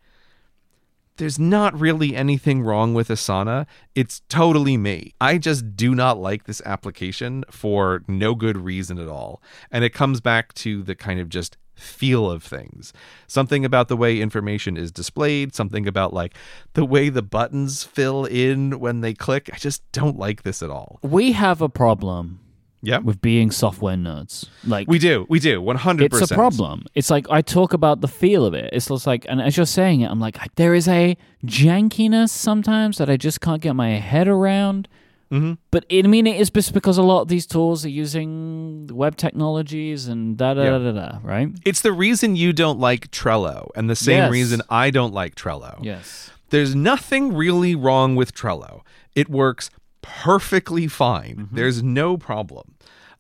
[1.21, 3.67] there's not really anything wrong with Asana.
[3.95, 5.13] It's totally me.
[5.21, 9.43] I just do not like this application for no good reason at all.
[9.71, 12.95] And it comes back to the kind of just feel of things.
[13.27, 16.35] Something about the way information is displayed, something about like
[16.73, 19.51] the way the buttons fill in when they click.
[19.53, 21.01] I just don't like this at all.
[21.03, 22.41] we have a problem
[22.83, 22.99] Yeah.
[22.99, 24.49] with being software nerds.
[24.67, 25.27] Like We do.
[25.29, 25.61] We do.
[25.61, 26.03] 100%.
[26.23, 26.85] it's a problem.
[26.95, 28.71] It's like I talk about the feel of it.
[28.73, 32.99] It's just like, and as you're saying it, I'm like, there is a jankiness sometimes
[32.99, 34.89] that I just can't get my head around.
[35.31, 35.55] Mm-hmm.
[35.71, 38.89] But it, I mean, it is just because a lot of these tools are using
[38.93, 40.71] web technologies and da da Yeah.
[40.71, 41.49] da da da, right?
[41.65, 44.33] It's the reason you don't like Trello, and the same Yes.
[44.33, 45.79] reason I don't like Trello.
[45.83, 46.31] Yes.
[46.49, 48.81] There's nothing really wrong with Trello.
[49.15, 49.71] It works
[50.03, 51.37] perfectly fine.
[51.37, 51.57] Mm-hmm.
[51.57, 52.77] There's no problem.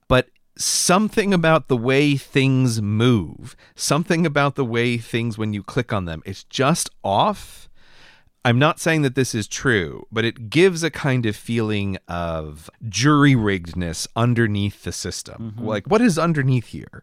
[0.08, 5.92] But something about the way things move, something about the way things, when you click
[5.92, 7.68] on them, it's just off.
[8.44, 12.70] I'm not saying that this is true, but it gives a kind of feeling of
[12.88, 15.54] jury riggedness underneath the system.
[15.54, 15.66] Mm-hmm.
[15.66, 17.02] Like, what is underneath here?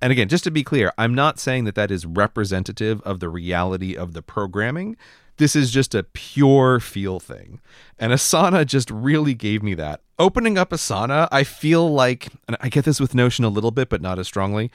[0.00, 3.28] And again, just to be clear, I'm not saying that that is representative of the
[3.28, 4.96] reality of the programming.
[5.42, 7.60] This is just a pure feel thing.
[7.98, 10.00] And Asana just really gave me that.
[10.18, 13.88] Opening up Asana, I feel like, and I get this with Notion a little bit,
[13.88, 14.70] but not as strongly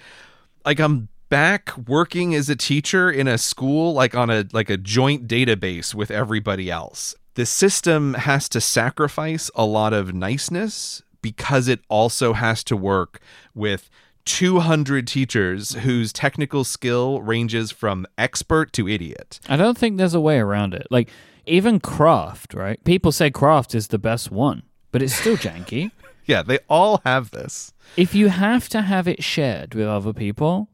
[0.67, 4.75] like I'm back working as a teacher in a school like on a like a
[4.75, 7.15] joint database with everybody else.
[7.35, 13.21] The system has to sacrifice a lot of niceness because it also has to work
[13.55, 13.89] with
[14.27, 19.39] 200 teachers whose technical skill ranges from expert to idiot.
[19.47, 20.85] I don't think there's a way around it.
[20.91, 21.09] Like
[21.45, 22.83] even craft, right?
[22.83, 25.91] People say craft is the best one, but it's still janky.
[26.25, 27.71] Yeah, they all have this.
[27.95, 30.67] if you have to have it shared with other people,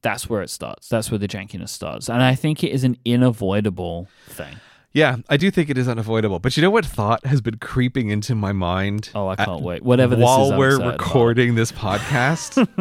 [0.00, 0.88] that's where it starts.
[0.88, 2.08] That's where the jankiness starts.
[2.08, 4.56] And I think it is an unavoidable thing.
[4.92, 6.40] Yeah, I do think it is unavoidable.
[6.40, 9.10] But you know what thought has been creeping into my mind?
[9.14, 9.84] Oh, I can't wait.
[9.84, 11.00] Whatever this while is, we're excited about.
[11.00, 12.56] recording this podcast.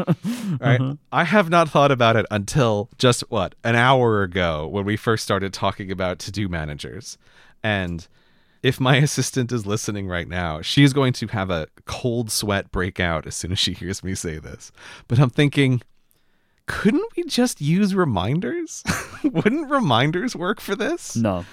[0.59, 0.79] Right.
[0.79, 0.93] Mm-hmm.
[1.11, 5.23] I have not thought about it until just what, an hour ago when we first
[5.23, 7.17] started talking about to do managers.
[7.63, 8.05] And
[8.63, 12.99] if my assistant is listening right now, she's going to have a cold sweat break
[12.99, 14.71] out as soon as she hears me say this.
[15.07, 15.81] But I'm thinking,
[16.65, 18.83] couldn't we just use reminders?
[19.23, 21.15] Wouldn't reminders work for this?
[21.15, 21.45] No.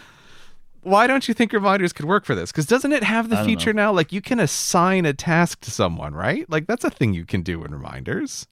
[0.87, 2.53] Why don't you think reminders could work for this?
[2.53, 3.93] Because doesn't it have the feature now?
[3.93, 6.49] Like you can assign a task to someone, right?
[6.49, 8.47] Like that's a thing you can do in reminders.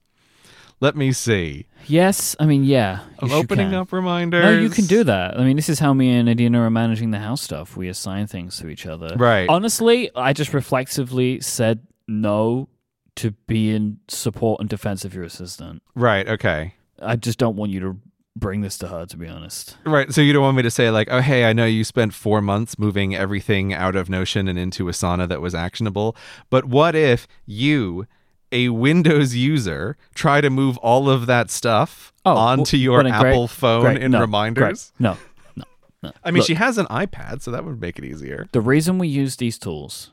[0.81, 1.67] Let me see.
[1.85, 2.99] Yes, I mean, yeah.
[3.19, 4.43] I'm yes, opening up reminders.
[4.43, 5.39] No, you can do that.
[5.39, 7.77] I mean, this is how me and Adina are managing the house stuff.
[7.77, 9.15] We assign things to each other.
[9.15, 9.47] Right.
[9.47, 12.67] Honestly, I just reflexively said no
[13.15, 15.81] to be in support and defense of your assistant.
[15.95, 16.27] Right.
[16.27, 16.73] Okay.
[17.01, 17.97] I just don't want you to
[18.35, 19.77] bring this to her, to be honest.
[19.85, 20.11] Right.
[20.13, 22.41] So you don't want me to say like, oh hey, I know you spent four
[22.41, 26.15] months moving everything out of Notion and into Asana that was actionable,
[26.49, 28.07] but what if you,
[28.51, 33.09] a Windows user, try to move all of that stuff Oh, onto your what a
[33.19, 34.01] great- Apple phone Great.
[34.03, 34.91] in No, reminders?
[34.97, 35.07] great.
[35.07, 35.17] No,
[35.55, 35.63] no,
[36.03, 36.11] no.
[36.23, 38.47] I mean, Look, she has an iPad, so that would make it easier.
[38.51, 40.11] the reason we use these tools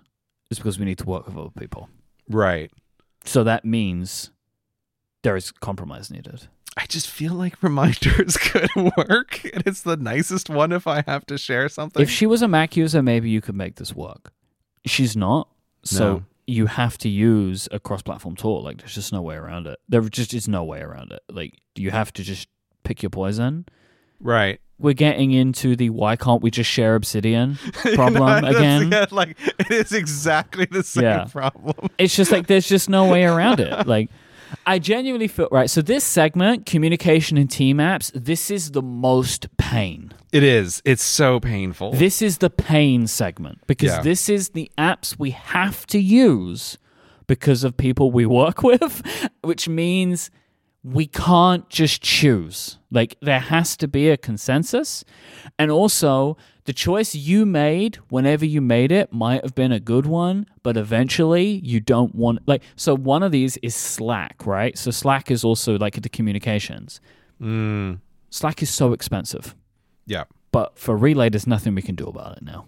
[0.50, 1.88] is because we need to work with other people.
[2.28, 2.70] Right.
[3.24, 4.30] So that means
[5.22, 6.48] there is compromise needed.
[6.76, 11.26] I just feel like reminders could work, and it's the nicest one if I have
[11.26, 12.02] to share something.
[12.02, 14.32] If she was a Mac user, maybe you could make this work.
[14.86, 15.48] She's not.
[15.84, 16.24] So No.
[16.46, 18.62] you have to use a cross platform tool.
[18.62, 19.78] Like there's just no way around it.
[19.88, 21.20] There just is no way around it.
[21.30, 22.48] Like you have to just
[22.84, 23.66] pick your poison.
[24.18, 24.60] Right.
[24.78, 27.56] We're getting into the why can't we just share Obsidian
[27.94, 28.90] problem That's- again.
[28.90, 31.24] yeah, like it is exactly the same Yeah.
[31.26, 31.90] problem.
[31.98, 33.86] It's just like there's just no way around it.
[33.86, 34.10] Like
[34.66, 35.68] I genuinely feel right.
[35.70, 40.12] So this segment, communication and team apps, this is the most pain.
[40.32, 40.80] It is.
[40.84, 41.92] It's so painful.
[41.92, 44.02] This is the pain segment because Yeah.
[44.02, 46.78] this is the apps we have to use
[47.26, 49.02] because of people we work with,
[49.42, 50.30] which means
[50.84, 52.78] we can't just choose.
[52.90, 55.04] Like there has to be a consensus.
[55.58, 60.06] And also, the choice you made whenever you made it might have been a good
[60.06, 64.76] one, but eventually you don't want like so one of these is Slack, right?
[64.78, 67.00] So Slack is also like the communications.
[67.40, 69.54] Mm, Slack is so expensive.
[70.06, 70.24] yeah.
[70.52, 72.66] But for Relay there's nothing we can do about it now.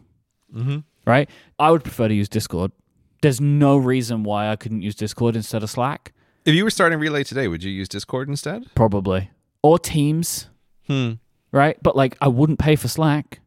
[0.52, 1.28] hmm right?
[1.58, 2.72] I would prefer to use Discord.
[3.20, 6.12] There's no reason why I couldn't use Discord instead of Slack.
[6.46, 8.64] If you were starting Relay today, would you use Discord instead?
[8.74, 9.30] Probably.
[9.62, 10.48] Or Teams,
[10.86, 11.12] Hmm.
[11.52, 11.76] right?
[11.82, 13.40] But like, I wouldn't pay for Slack.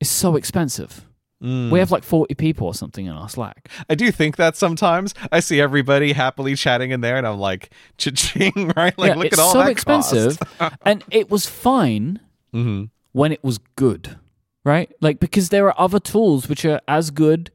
[0.00, 1.04] It's so expensive.
[1.42, 1.70] Mm.
[1.70, 3.68] We have like 40 people or something in our Slack.
[3.90, 7.70] I do think that sometimes I see everybody happily chatting in there, and I'm like,
[7.98, 8.96] cha-ching, right?
[8.98, 9.70] Like, yeah, look at all that.
[9.70, 10.38] It's so that expensive.
[10.86, 12.20] and it was fine
[12.52, 14.18] hmm when it was good,
[14.64, 14.92] right?
[15.00, 17.52] Like, because there are other tools which are as good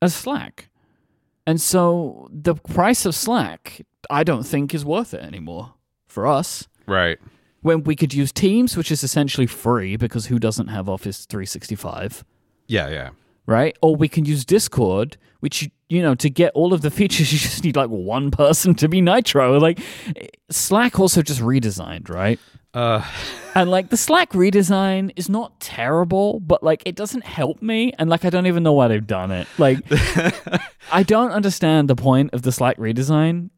[0.00, 0.70] as Slack.
[1.46, 5.74] And so the price of Slack, I don't think is worth it anymore
[6.06, 6.68] for us.
[6.86, 7.18] Right.
[7.64, 12.22] When we could use Teams, which is essentially free because who doesn't have Office 365,
[12.68, 13.10] Yeah, yeah.
[13.46, 13.74] right?
[13.80, 17.32] Or we can use Discord, which you, you know to get all of the features
[17.32, 19.58] you just need like one person to be Nitro.
[19.58, 19.80] Like
[20.50, 22.38] Slack also just redesigned, right?
[22.74, 23.02] Uh,
[23.56, 28.10] And like the Slack redesign is not terrible, but like it doesn't help me, and
[28.10, 29.46] like I don't even know why they've done it.
[29.58, 29.78] Like
[30.92, 33.50] I don't understand the point of the Slack redesign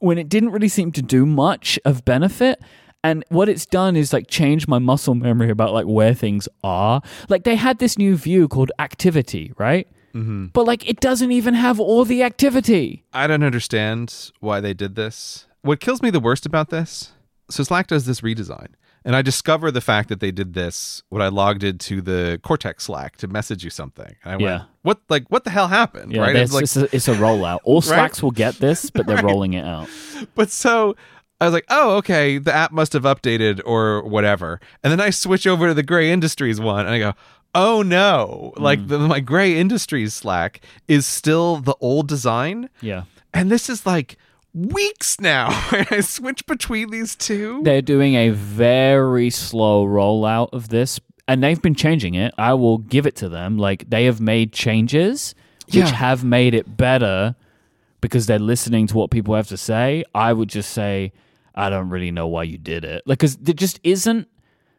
[0.00, 2.60] when it didn't really seem to do much of benefit.
[3.04, 7.02] And what it's done is like change my muscle memory about like where things are.
[7.28, 9.86] Like they had this new view called activity, right?
[10.14, 10.46] Mm-hmm.
[10.46, 13.04] But like it doesn't even have all the activity.
[13.12, 15.46] I don't understand why they did this.
[15.62, 17.12] What kills me the worst about this,
[17.50, 18.68] so Slack does this redesign,
[19.04, 22.84] and I discover the fact that they did this when I logged into the Cortex
[22.84, 24.50] Slack to message you something, and I Yeah.
[24.58, 25.00] went, "What?
[25.08, 26.36] Like, what the hell happened?" Yeah, right?
[26.36, 27.58] It's like, it's, a, it's a rollout.
[27.64, 29.88] All Slacks will get this, but they're rolling it out.
[30.34, 30.94] but so
[31.40, 35.10] I was like, "Oh, okay, the app must have updated or whatever," and then I
[35.10, 37.12] switch over to the Grey Industries one, and I go.
[37.58, 38.52] Oh no!
[38.58, 38.88] Like Mm.
[38.88, 43.04] the, my Grey Industries Slack is still the old design, Yeah.
[43.32, 44.18] and this is like
[44.52, 45.46] weeks now.
[45.90, 47.62] I switch between these two.
[47.62, 52.34] They're doing a very slow rollout of this, and they've been changing it.
[52.36, 53.56] I will give it to them.
[53.56, 55.34] Like they have made changes
[55.66, 55.86] which Yeah.
[55.94, 57.36] have made it better
[58.02, 60.04] because they're listening to what people have to say.
[60.14, 61.12] I would just say,
[61.56, 63.02] I don't really know why you did it.
[63.06, 64.28] Like, because there just isn't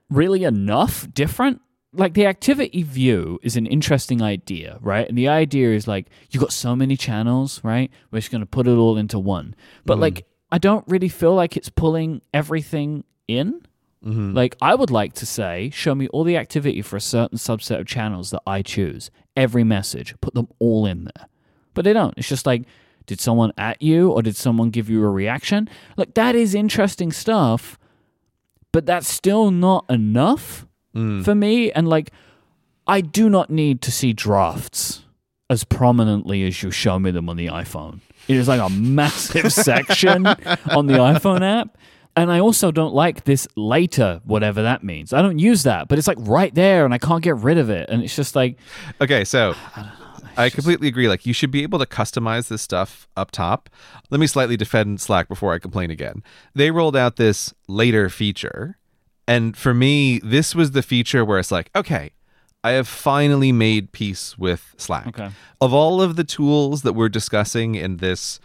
[0.10, 1.62] really enough different.
[1.94, 5.08] Like the activity view is an interesting idea, right?
[5.08, 7.90] And the idea is like you got so many channels, right?
[8.12, 9.56] We're just gonna put it all into one.
[9.86, 10.02] But mm.
[10.02, 13.62] like I don't really feel like it's pulling everything in.
[14.06, 14.34] Mm-hmm.
[14.34, 17.80] Like I would like to say, show me all the activity for a certain subset
[17.80, 19.10] of channels that I choose.
[19.36, 21.28] Every message, put them all in there.
[21.74, 22.14] But they don't.
[22.18, 22.64] It's just like,
[23.08, 25.68] did someone at you or did someone give you a reaction?
[25.96, 27.80] Like that is interesting stuff,
[28.72, 31.24] but that's still not enough mm.
[31.24, 31.72] for me.
[31.72, 32.12] And like,
[32.86, 35.04] I do not need to see drafts
[35.50, 38.02] as prominently as you show me them on the iPhone.
[38.28, 41.78] It is like a massive section on the iPhone app.
[42.18, 45.14] And I also don't like this later, whatever that means.
[45.14, 47.70] I don't use that, but it's like right there and I can't get rid of
[47.70, 47.90] it.
[47.90, 48.58] And it's just like,
[49.00, 49.54] Okay, so
[50.38, 51.08] I completely agree.
[51.08, 53.70] Like you should be able to customize this stuff up top.
[54.10, 56.24] Let me slightly defend Slack before I complain again.
[56.54, 58.78] They rolled out this later feature,
[59.28, 62.12] and for me, this was the feature where it's like, okay,
[62.64, 65.08] I have finally made peace with Slack.
[65.08, 65.30] Okay.
[65.62, 68.40] Of all of the tools that we're discussing in this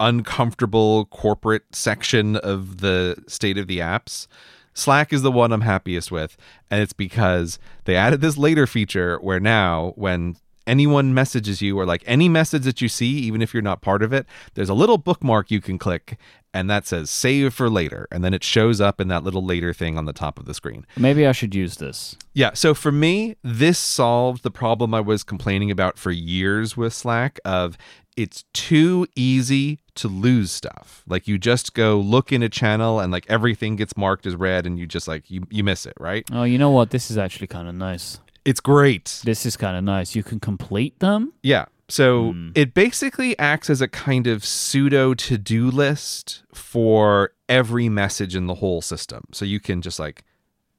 [0.00, 4.26] uncomfortable corporate section of the state of the apps,
[4.74, 6.36] Slack is the one I'm happiest with.
[6.70, 10.36] And it's because they added this later feature where now, when
[10.66, 14.02] anyone messages you or like any message that you see, even if you're not part
[14.02, 16.18] of it, there's a little bookmark you can click
[16.54, 18.06] and that says save for later.
[18.10, 20.54] And then it shows up in that little later thing on the top of the
[20.54, 20.86] screen.
[20.96, 22.16] maybe I should use this.
[22.34, 26.92] Yeah, so for me, this solved the problem I was complaining about for years with
[26.92, 27.76] Slack of
[28.16, 31.02] it's too easy to lose stuff.
[31.06, 34.66] Like you just go look in a channel and like everything gets marked as red
[34.66, 36.24] and you just like you you miss it, right?
[36.32, 36.90] Oh, you know what?
[36.90, 38.18] This is actually kind of nice.
[38.44, 39.20] It's great.
[39.24, 40.14] This is kind of nice.
[40.14, 41.32] You can complete them.
[41.42, 41.66] Yeah.
[41.88, 42.50] So hmm.
[42.54, 48.54] it basically acts as a kind of pseudo to-do list for every message in the
[48.54, 49.24] whole system.
[49.32, 50.24] So you can just like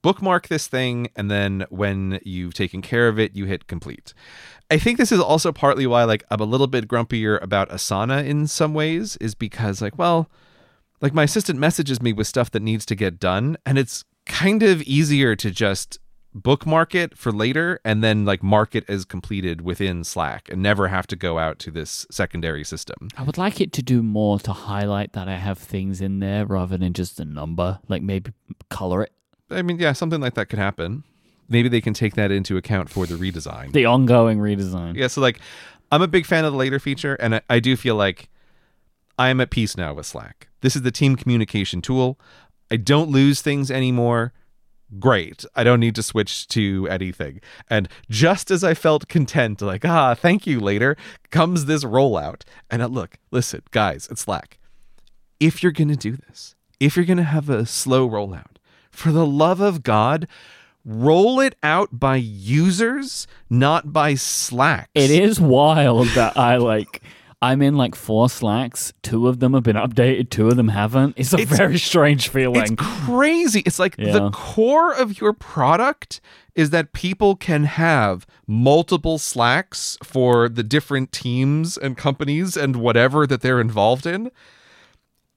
[0.01, 4.13] bookmark this thing, and then when you've taken care of it, you hit complete.
[4.69, 8.25] I think this is also partly why like I'm a little bit grumpier about Asana
[8.25, 10.29] in some ways, is because like, well,
[11.01, 14.63] like my assistant messages me with stuff that needs to get done, and it's kind
[14.63, 15.99] of easier to just
[16.33, 20.87] bookmark it for later and then like mark it as completed within Slack and never
[20.87, 23.09] have to go out to this secondary system.
[23.17, 26.45] I would like it to do more to highlight that I have things in there
[26.45, 27.79] rather than just a number.
[27.87, 28.33] Like maybe
[28.69, 29.11] color it.
[29.49, 31.03] I mean, yeah, something like that could happen.
[31.49, 33.73] Maybe they can take that into account for the redesign.
[33.73, 34.95] The ongoing redesign.
[34.95, 35.39] Yeah, so like
[35.91, 38.29] I'm a big fan of the later feature, and I, I do feel like
[39.19, 40.47] I'm at peace now with Slack.
[40.61, 42.19] This is the team communication tool.
[42.71, 44.33] I don't lose things anymore.
[44.99, 45.45] Great.
[45.55, 47.41] I don't need to switch to anything.
[47.69, 50.97] And just as I felt content, like, ah, thank you later,
[51.31, 52.41] comes this rollout.
[52.69, 54.59] And look, listen, guys, it's Slack.
[55.39, 58.57] If you're going to do this, if you're going to have a slow rollout,
[58.91, 60.27] for the love of God,
[60.85, 64.89] roll it out by users, not by Slack.
[64.93, 67.01] It is wild that I like.
[67.43, 68.93] I'm in like four slacks.
[69.03, 70.29] Two of them have been updated.
[70.29, 71.15] Two of them haven't.
[71.17, 72.61] It's a It's- very strange feeling.
[72.61, 73.59] It's crazy.
[73.65, 74.13] It's like Yeah.
[74.13, 76.21] the core of your product
[76.55, 83.27] is that people can have multiple Slacks for the different teams and companies and whatever
[83.27, 84.31] that they're involved in.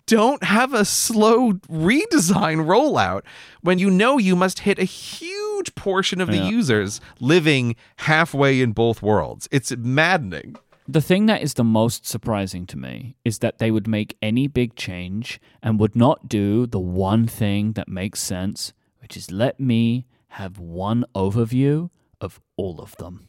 [0.07, 3.23] Don't have a slow redesign rollout
[3.63, 6.49] when you know you must hit a huge portion of the Yeah.
[6.49, 9.49] users living halfway in both worlds.
[9.51, 10.55] It's maddening.
[10.89, 14.47] The thing that is the most surprising to me is that they would make any
[14.47, 19.59] big change and would not do the one thing that makes sense, which is let
[19.59, 21.91] me have one overview
[22.21, 23.27] of all of them.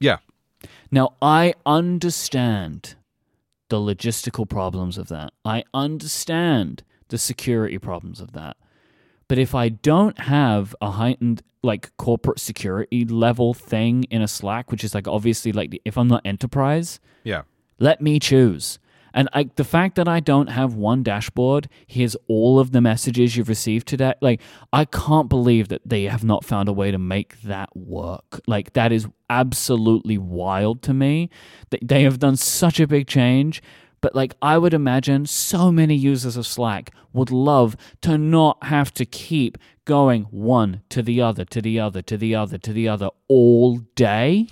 [0.00, 0.18] Yeah.
[0.90, 2.96] Now, I understand
[3.68, 5.32] the logistical problems of that.
[5.44, 8.56] I understand the security problems of that.
[9.28, 14.70] But if I don't have a heightened like corporate security level thing in a Slack,
[14.70, 17.42] which is like obviously like the, if I'm not enterprise, Yeah.
[17.80, 18.78] let me choose.
[19.12, 23.34] And I, the fact that I don't have one dashboard, here's all of the messages
[23.34, 24.12] you've received today.
[24.20, 24.42] Like,
[24.74, 28.42] I can't believe that they have not found a way to make that work.
[28.46, 31.30] Like, that is absolutely wild to me.
[31.70, 33.62] They, they have done such a big change.
[34.00, 38.92] But, like, I would imagine so many users of Slack would love to not have
[38.94, 42.88] to keep going one to the other, to the other, to the other, to the
[42.88, 44.48] other all day,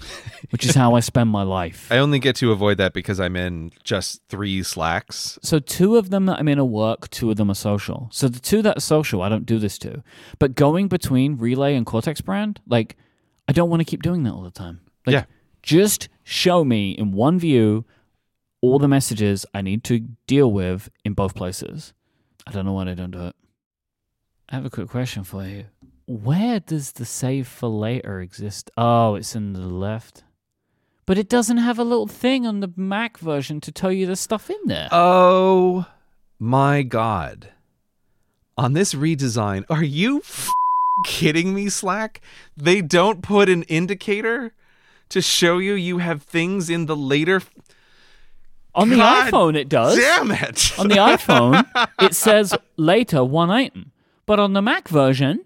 [0.50, 1.88] which is how I spend my life.
[1.92, 5.38] I only get to avoid that because I'm in just three Slacks.
[5.42, 8.08] So two of them that I'm in are work, two of them are social.
[8.12, 10.02] So the two that are social, I don't do this to.
[10.38, 12.96] But going between Relay and Cortex brand, like
[13.48, 14.80] I don't want to keep doing that all the time.
[15.04, 15.24] Like, Yeah.
[15.62, 17.84] Just show me in one view
[18.64, 21.92] all the messages I need to deal with in both places.
[22.46, 23.36] I don't know why they don't do it.
[24.48, 25.64] I have a quick question for you.
[26.06, 28.70] Where does the save for later exist?
[28.76, 30.24] Oh, it's in the left.
[31.06, 34.16] But it doesn't have a little thing on the Mac version to tell you the
[34.16, 34.88] stuff in there.
[34.90, 35.86] Oh
[36.38, 37.50] my god.
[38.56, 40.50] On this redesign, are you f-
[41.04, 42.20] kidding me, Slack?
[42.56, 44.54] They don't put an indicator
[45.10, 47.36] to show you you have things in the later.
[47.36, 47.50] f-
[48.74, 49.96] On the God iPhone, it does.
[49.96, 50.78] Damn it!
[50.78, 51.64] On the iPhone,
[52.00, 53.92] it says later one item.
[54.26, 55.44] But on the Mac version,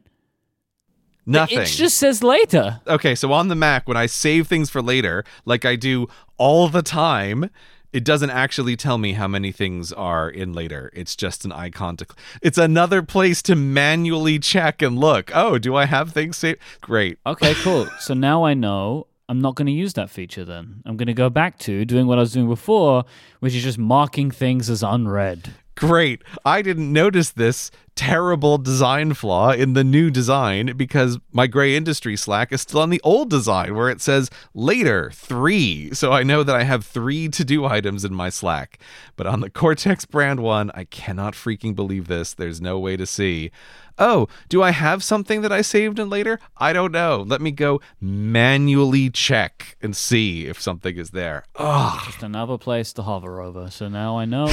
[1.26, 1.58] Nothing.
[1.58, 2.80] it just says later.
[2.86, 6.68] okay, so on the Mac, when I save things for later, like I do all
[6.68, 7.50] the time,
[7.92, 10.90] it doesn't actually tell me how many things are in later.
[10.94, 12.06] It's just an icon to.
[12.06, 15.30] Cl- it's another place to manually check and look.
[15.34, 16.60] Oh, do I have things saved?
[16.80, 17.18] Great.
[17.26, 17.88] Okay, cool.
[17.98, 20.82] so now I know I'm not going to use that feature then.
[20.86, 23.04] I'm going to go back to doing what I was doing before,
[23.40, 25.52] which is just marking things as unread.
[25.74, 26.22] Great.
[26.44, 32.16] I didn't notice this terrible design flaw in the new design because my grey industry
[32.16, 35.92] Slack is still on the old design where it says later three.
[35.92, 38.80] So I know that I have three to do items in my Slack.
[39.14, 42.34] But on the Cortex brand one, I cannot freaking believe this.
[42.34, 43.52] There's no way to see.
[43.98, 46.38] Oh, do I have something that I saved in later?
[46.56, 47.24] I don't know.
[47.26, 51.44] Let me go manually check and see if something is there.
[51.56, 53.70] Oh, Just another place to hover over.
[53.70, 54.46] So now I know.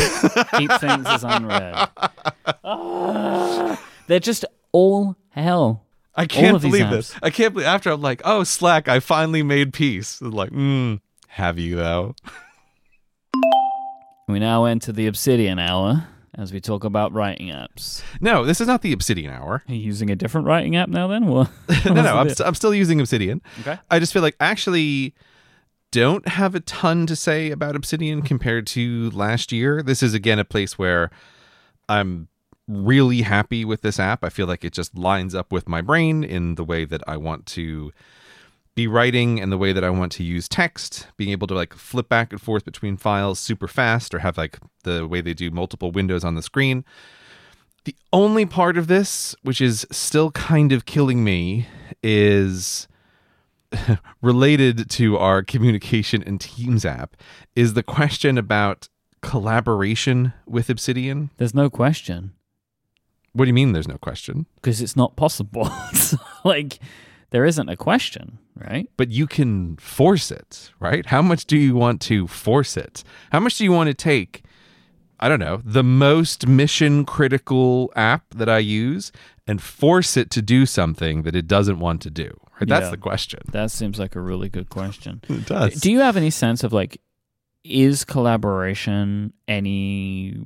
[0.57, 1.90] Keep things as unread.
[4.07, 5.83] They're just all hell.
[6.15, 7.14] I can't believe this.
[7.22, 10.22] I can't believe after I'm like, oh, Slack, I finally made peace.
[10.22, 12.15] It's like, mm, have you though?
[14.27, 16.07] We now enter the Obsidian hour
[16.38, 18.03] as we talk about writing apps.
[18.19, 19.64] No, this is not the Obsidian hour.
[19.67, 21.27] Are you using a different writing app now then?
[21.27, 21.49] What?
[21.85, 23.41] no, no, I'm, st- I'm still using Obsidian.
[23.61, 23.77] Okay.
[23.89, 25.14] I just feel like I actually
[25.91, 29.81] don't have a ton to say about Obsidian compared to last year.
[29.81, 31.09] This is again a place where
[31.88, 32.27] I'm
[32.67, 34.23] really happy with this app.
[34.23, 37.17] I feel like it just lines up with my brain in the way that I
[37.17, 37.91] want to
[38.76, 41.74] be writing and the way that I want to use text, being able to like
[41.74, 45.50] flip back and forth between files super fast or have like the way they do
[45.50, 46.84] multiple windows on the screen.
[47.86, 51.68] The only part of this, which is still kind of killing me,
[52.04, 52.88] is
[54.22, 57.16] related to our communication and Teams app,
[57.56, 58.90] is the question about
[59.22, 61.30] collaboration with Obsidian.
[61.38, 62.34] There's no question
[63.34, 64.48] What do you mean there's no question?
[64.56, 65.70] because it's not possible.
[66.44, 66.78] Like,
[67.32, 68.90] there isn't a question, right?
[68.98, 71.06] But you can force it, right?
[71.06, 73.04] How much do you want to force it?
[73.32, 74.44] How much do you want to take
[75.18, 79.14] I don't know, the most mission critical app that I use
[79.48, 82.38] and force it to do something that it doesn't want to do?
[82.60, 82.68] Right?
[82.68, 82.90] That's Yeah.
[82.92, 83.40] the question.
[83.54, 85.22] That seems like a really good question.
[85.30, 85.76] It does.
[85.80, 87.00] Do you have any sense of like,
[87.64, 90.38] is collaboration any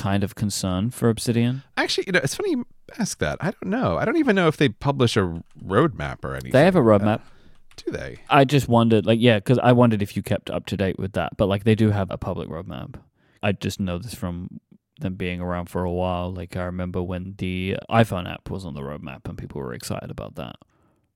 [0.00, 1.62] kind of concern for Obsidian?
[1.76, 2.66] Actually, you know, it's funny you
[2.98, 3.38] ask that.
[3.40, 3.98] I don't know.
[3.98, 6.52] I don't even know if they publish a roadmap or anything.
[6.52, 7.20] They have a roadmap.
[7.20, 7.24] Uh,
[7.84, 8.18] do they?
[8.28, 11.12] I just wondered, like, yeah, because I wondered if you kept up to date with
[11.12, 11.36] that.
[11.36, 12.96] But like, they do have a public roadmap.
[13.42, 14.60] I just know this from
[15.00, 16.30] them being around for a while.
[16.32, 20.10] Like, I remember when the iPhone app was on the roadmap, and people were excited
[20.10, 20.56] about that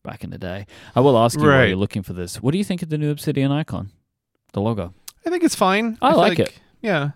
[0.02, 0.66] back in the day.
[0.94, 1.68] I will ask you while Right.
[1.68, 2.42] you're looking for this.
[2.42, 3.90] What do you think of the new Obsidian icon,
[4.52, 4.94] the logo?
[5.26, 5.98] I think it's fine.
[6.00, 6.52] I feel like it.
[6.82, 7.10] Yeah.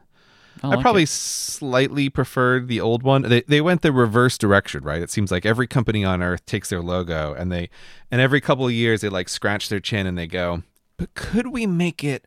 [0.62, 1.08] I, I, like probably it.
[1.08, 3.22] slightly preferred the old one.
[3.22, 5.02] They they went the reverse direction, right?
[5.02, 7.68] It seems like every company on earth takes their logo and they
[8.10, 10.62] and every couple of years they like scratch their chin and they go,
[10.96, 12.26] "But could we make it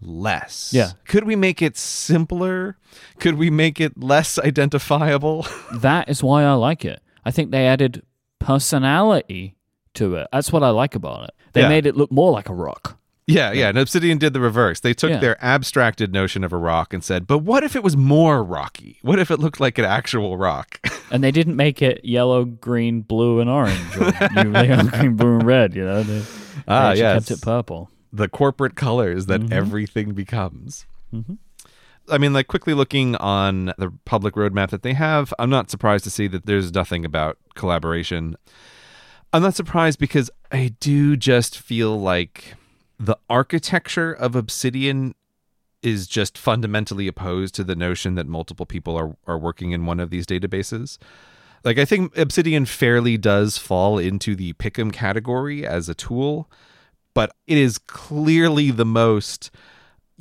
[0.00, 0.72] less?
[0.74, 0.92] Yeah.
[1.06, 2.76] Could we make it simpler?
[3.20, 7.00] Could we make it less identifiable?" that is why I like it.
[7.24, 8.02] I think they added
[8.38, 9.54] personality
[9.94, 10.28] to it.
[10.32, 11.30] That's what I like about it.
[11.52, 11.68] They Yeah.
[11.68, 12.98] made it look more like a rock.
[13.32, 13.68] Yeah, yeah.
[13.68, 14.80] And Obsidian did the reverse.
[14.80, 15.18] They took Yeah.
[15.18, 18.98] their abstracted notion of a rock and said, "But what if it was more rocky?
[19.02, 20.78] What if it looked like an actual rock?"
[21.12, 24.04] And they didn't make it yellow, green, blue, and orange, or
[24.34, 25.74] yellow, green, blue, and red.
[25.74, 26.24] You know, they, they
[26.66, 27.28] Ah, actually yes.
[27.28, 27.90] kept it purple.
[28.14, 29.52] the corporate colors that Mhm.
[29.52, 30.86] everything becomes.
[31.14, 31.36] Mhm.
[32.10, 36.04] I mean, like quickly looking on the public roadmap that they have, I'm not surprised
[36.04, 38.36] to see that there's nothing about collaboration.
[39.32, 42.54] I'm not surprised because I do just feel like
[42.98, 45.14] the architecture of Obsidian
[45.82, 49.98] is just fundamentally opposed to the notion that multiple people are, are working in one
[49.98, 50.98] of these databases.
[51.64, 56.50] Like, I think Obsidian fairly does fall into the Pick'em category as a tool,
[57.14, 59.50] but it is clearly the most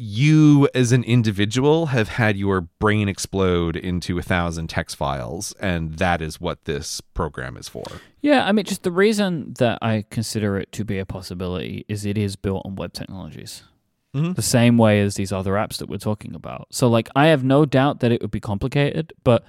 [0.01, 5.93] you as an individual have had your brain explode into a thousand text files, and
[5.97, 7.83] that is what this program is for.
[8.21, 12.05] Yeah, I mean, just the reason that I consider it to be a possibility is
[12.05, 13.63] it is built on web technologies.
[14.15, 14.35] Mhm.
[14.35, 16.67] The same way as these other apps that we're talking about.
[16.71, 19.45] So, like, I have no doubt that it would be complicated, but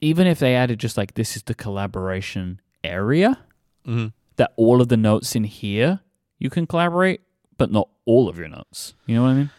[0.00, 3.38] even if they added just like this is the collaboration area,
[3.86, 4.08] Mm-hmm.
[4.36, 6.00] that all of the notes in here
[6.38, 7.20] you can collaborate,
[7.58, 8.94] but not all of your notes.
[9.06, 9.50] You know what I mean?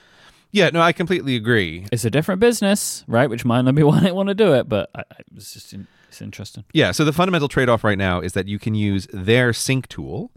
[0.52, 1.86] Yeah, no, I completely agree.
[1.92, 3.30] It's a different business, right?
[3.30, 5.74] Which might not be why I want to do it, but I, I, it's just
[5.74, 6.66] in, it's interesting.
[6.74, 9.88] Yeah, so the fundamental trade off right now is that you can use their sync
[9.88, 10.32] tool,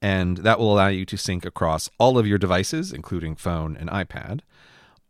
[0.00, 3.90] and that will allow you to sync across all of your devices, including phone and
[3.90, 4.40] iPad.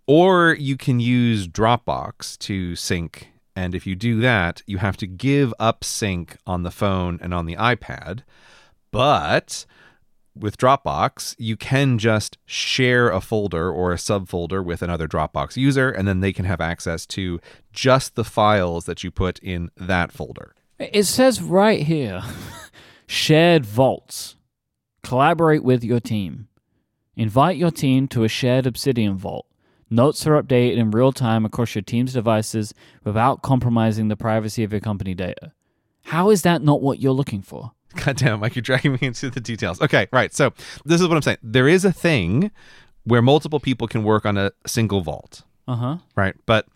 [0.07, 3.29] Or you can use Dropbox to sync.
[3.55, 7.33] And if you do that, you have to give up sync on the phone and
[7.33, 8.23] on the iPad.
[8.91, 9.67] But
[10.41, 15.91] with Dropbox, you can just share a folder or a subfolder with another Dropbox user,
[15.91, 17.41] and then they can have access to
[17.73, 20.55] just the files that you put in that folder.
[20.79, 22.23] It says right here
[23.07, 24.37] shared vaults.
[25.03, 26.49] Collaborate with your team.
[27.17, 29.47] Invite your team to a shared Obsidian vault.
[29.91, 34.73] Notes are updated in real time across your team's devices without compromising the privacy of
[34.73, 35.53] your company data.
[36.05, 37.73] How is that not what you're looking for?
[37.97, 39.81] God damn, Myke, you're dragging me into the details.
[39.81, 40.33] Okay, right.
[40.35, 40.53] So
[40.85, 41.39] this is what I'm saying.
[41.43, 42.51] There is a thing
[43.05, 45.97] where multiple people can work on a single vault, Uh huh.
[46.17, 46.35] right?
[46.47, 46.67] But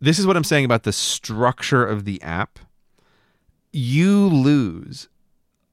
[0.00, 2.58] this is what I'm saying about the structure of the app.
[3.72, 5.08] You lose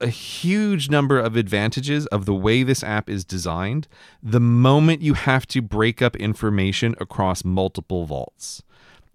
[0.00, 3.88] a huge number of advantages of the way this app is designed
[4.22, 8.62] the moment you have to break up information across multiple vaults.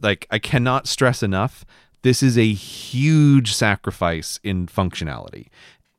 [0.01, 1.63] Like, I cannot stress enough,
[2.03, 5.47] this is a huge sacrifice in functionality.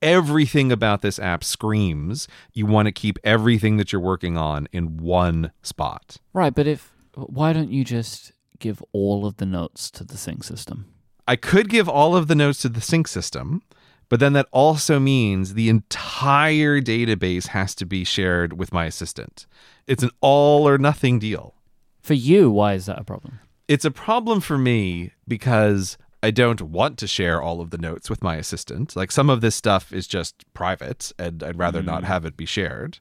[0.00, 4.98] Everything about this app screams you want to keep everything that you're working on in
[4.98, 6.18] one spot.
[6.32, 10.44] Right, but if why don't you just give all of the notes to the sync
[10.44, 10.86] system?
[11.26, 13.62] I could give all of the notes to the sync system,
[14.10, 19.46] but then that also means the entire database has to be shared with my assistant.
[19.86, 21.54] It's an all or nothing deal.
[22.02, 23.40] For you, why is that a problem?
[23.68, 28.08] It's a problem for me because I don't want to share all of the notes
[28.08, 28.96] with my assistant.
[28.96, 32.06] Like some of this stuff is just private and I'd rather not mm.
[32.06, 32.98] have it be shared.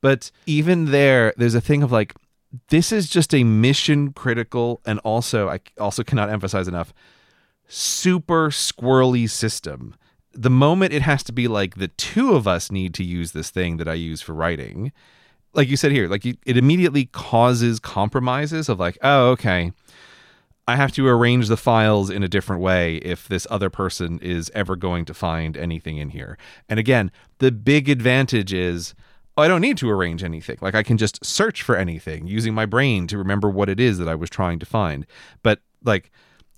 [0.00, 2.14] But even there, there's a thing of like,
[2.68, 6.92] this is just a mission critical and also, I also cannot emphasize enough,
[7.66, 9.94] super squirrely system.
[10.32, 13.50] The moment it has to be like the two of us need to use this
[13.50, 14.92] thing that I use for writing,
[15.52, 19.72] like you said here, like it immediately causes compromises of like, oh, okay,
[20.70, 24.52] I have to arrange the files in a different way if this other person is
[24.54, 26.38] ever going to find anything in here.
[26.68, 28.94] And again, the big advantage is
[29.36, 30.58] oh, I don't need to arrange anything.
[30.60, 33.98] Like I can just search for anything using my brain to remember what it is
[33.98, 35.06] that I was trying to find.
[35.42, 36.12] But like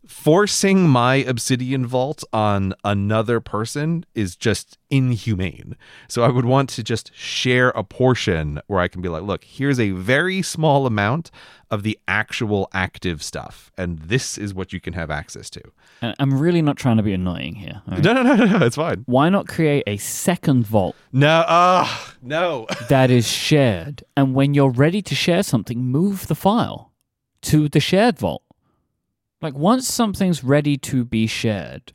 [0.07, 5.77] forcing my obsidian vault on another person is just inhumane.
[6.09, 9.45] So I would want to just share a portion where I can be like, look,
[9.45, 11.31] here's a very small amount
[11.71, 15.63] of the actual active stuff, and this is what you can have access to.
[16.03, 17.81] I'm really not trying to be annoying here.
[17.89, 18.03] right?
[18.03, 19.05] No, no, no, no, no, it's fine.
[19.07, 22.67] Why not create a second vault No, ah, no.
[22.91, 24.05] that is shared?
[24.17, 26.93] And when you're ready to share something, move the file
[27.43, 28.43] to the shared vault.
[29.43, 31.93] Like once something's ready to be shared,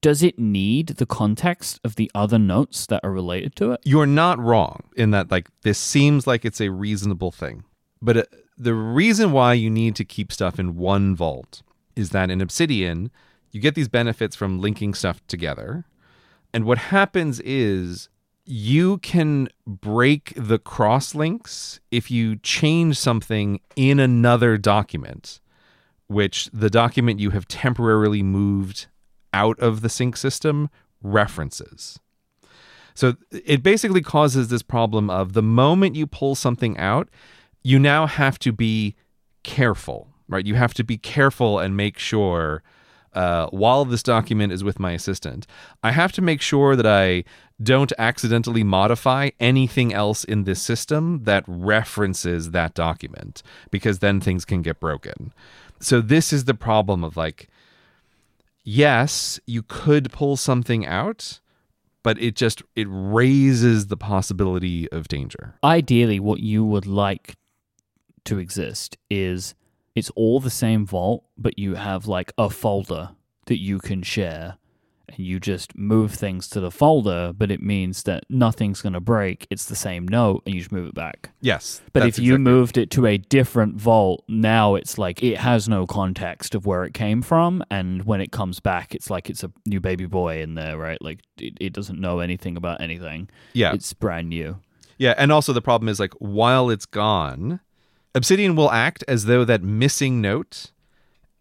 [0.00, 3.80] does it need the context of the other notes that are related to it?
[3.84, 7.64] You're not wrong in that, like, this seems like it's a reasonable thing.
[8.00, 8.22] But uh,
[8.56, 11.62] the reason why you need to keep stuff in one vault
[11.96, 13.10] is that in Obsidian,
[13.50, 15.84] you get these benefits from linking stuff together.
[16.54, 18.08] And what happens is
[18.44, 25.40] you can break the cross links if you change something in another document,
[26.08, 28.86] which the document you have temporarily moved
[29.32, 30.68] out of the sync system
[31.02, 32.00] references.
[32.94, 37.08] So it basically causes this problem of the moment you pull something out,
[37.62, 38.96] you now have to be
[39.44, 40.44] careful, right?
[40.44, 42.62] You have to be careful and make sure
[43.14, 45.46] uh, while this document is with my assistant,
[45.82, 47.24] I have to make sure that I
[47.62, 54.44] don't accidentally modify anything else in this system that references that document because then things
[54.44, 55.32] can get broken.
[55.80, 57.48] So this is the problem of like,
[58.64, 61.40] yes, you could pull something out,
[62.02, 65.54] but it just it raises the possibility of danger.
[65.62, 67.34] Ideally, what you would like
[68.24, 69.54] to exist is
[69.94, 73.10] it's all the same vault, but you have like a folder
[73.46, 74.56] that you can share
[75.08, 79.00] and you just move things to the folder, but it means that nothing's going to
[79.00, 79.46] break.
[79.50, 81.30] It's the same note and you just move it back.
[81.40, 85.38] Yes, But if you exactly- moved it to a different vault, now it's like it
[85.38, 87.62] has no context of where it came from.
[87.70, 91.00] And when it comes back, it's like it's a new baby boy in there, right?
[91.02, 93.28] Like it, it doesn't know anything about anything.
[93.52, 94.58] yeah, It's brand new.
[94.98, 97.60] Yeah, and also the problem is like while it's gone,
[98.14, 100.72] Obsidian will act as though that missing note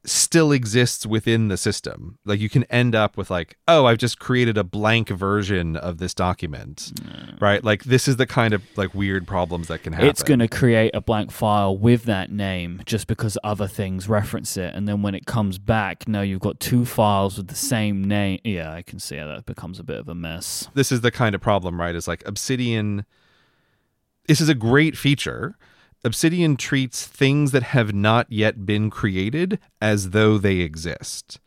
[0.05, 2.17] still exists within the system.
[2.25, 5.97] Like you can end up with like, oh, I've just created a blank version of
[5.97, 6.93] this document.
[7.39, 7.63] Right?
[7.63, 10.07] Like this is the kind of like weird problems that can happen.
[10.07, 14.55] It's going to create a blank file with that name just because other things reference
[14.57, 14.73] it.
[14.73, 18.39] And then when it comes back, now you've got two files with the same name.
[18.43, 20.69] Yeah, I can see how that becomes a bit of a mess.
[20.73, 21.95] this is the kind of problem, right?
[21.95, 23.05] Is like Obsidian.
[24.27, 25.57] This is a great feature.
[26.03, 31.39] Obsidian treats things that have not yet been created as though they exist.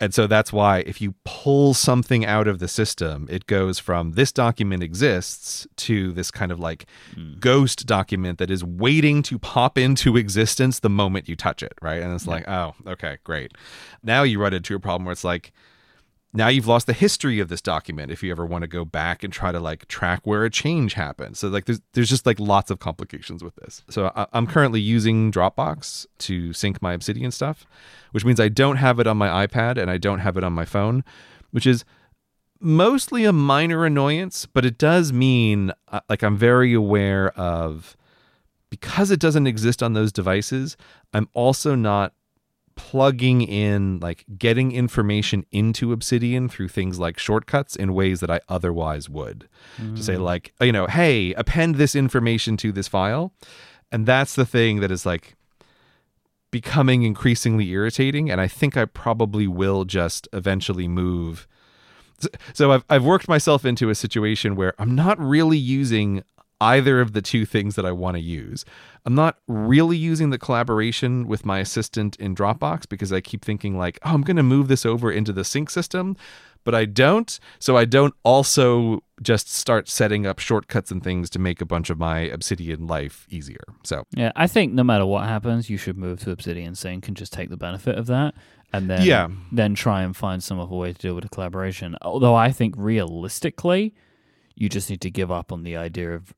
[0.00, 4.12] And so that's why if you pull something out of the system, it goes from
[4.12, 7.34] this document exists to this kind of like hmm.
[7.38, 12.02] ghost document that is waiting to pop into existence the moment you touch it, right?
[12.02, 13.52] And it's like, oh, okay, great.
[14.02, 15.52] Now you run into a problem where it's like,
[16.34, 19.22] now you've lost the history of this document if you ever want to go back
[19.22, 21.36] and try to like track where a change happened.
[21.36, 23.82] So like there's there's just like lots of complications with this.
[23.88, 27.66] So I, i'm currently using dropbox to sync my obsidian stuff
[28.10, 30.52] which means i don't have it on my ipad and i don't have it on
[30.52, 31.04] my phone
[31.50, 31.84] which is
[32.60, 37.96] mostly a minor annoyance but it does mean uh, like i'm very aware of
[38.70, 40.76] because it doesn't exist on those devices
[41.12, 42.12] i'm also not
[42.76, 48.40] plugging in like getting information into obsidian through things like shortcuts in ways that i
[48.48, 49.48] otherwise would.
[49.96, 50.22] To say mm.
[50.22, 53.32] like you know hey append this information to this file.
[53.92, 55.36] And that's the thing that is like
[56.50, 61.46] becoming increasingly irritating and i think i probably will just eventually move.
[62.18, 66.22] So- so I've, I've worked myself into a situation where i'm not really using
[66.60, 68.64] either of the two things that i want to use
[69.04, 73.76] i'm not really using the collaboration with my assistant in dropbox because i keep thinking
[73.76, 76.16] like oh i'm going to move this over into the sync system
[76.64, 81.38] but i don't so i don't also just start setting up shortcuts and things to
[81.38, 83.62] make a bunch of my Obsidian life easier.
[83.84, 87.16] So, Yeah, I think no matter what happens, you should move to Obsidian Sync and
[87.16, 88.34] just take the benefit of that,
[88.72, 89.28] and then Yeah.
[89.52, 91.96] then try and find some other way to deal with the collaboration.
[92.02, 93.94] Although I think realistically,
[94.56, 96.34] you just need to give up on the idea of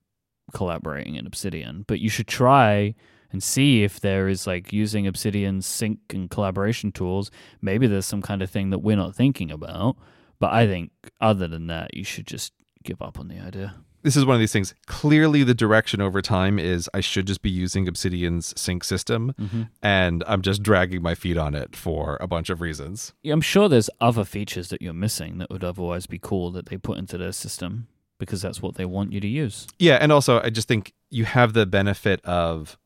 [0.53, 2.95] collaborating in Obsidian, but you should try
[3.33, 7.31] and see if there is like using Obsidian sync and collaboration tools.
[7.61, 9.97] Maybe there's some kind of thing that we're not thinking about.
[10.39, 12.53] But I think other than that, you should just
[12.85, 13.75] give up on the idea.
[14.03, 14.75] this is one of these things.
[14.87, 19.63] Clearly, the direction over time is I should just be using Obsidian's sync system, mm-hmm.
[19.83, 23.15] and I'm just dragging my feet on it for a bunch of reasons.
[23.23, 26.67] Yeah, I'm sure there's other features that you're missing that would otherwise be cool that
[26.67, 29.67] they put into their system because that's what they want you to use.
[29.79, 32.79] Yeah, and also I just think you have the benefit of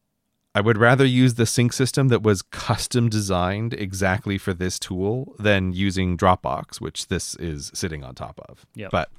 [0.54, 5.36] I would rather use the sync system that was custom designed exactly for this tool
[5.38, 8.66] than using Dropbox, which this is sitting on top of.
[8.74, 8.90] Yep.
[8.90, 9.10] But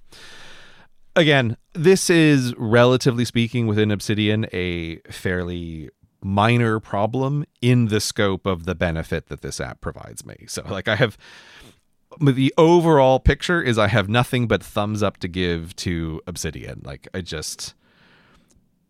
[1.16, 5.90] again, this is relatively speaking within Obsidian a fairly
[6.22, 10.46] minor problem in the scope of the benefit that this app provides me.
[10.48, 11.18] So like I have
[12.20, 16.82] the overall picture is I have nothing but thumbs up to give to Obsidian.
[16.84, 17.74] Like I just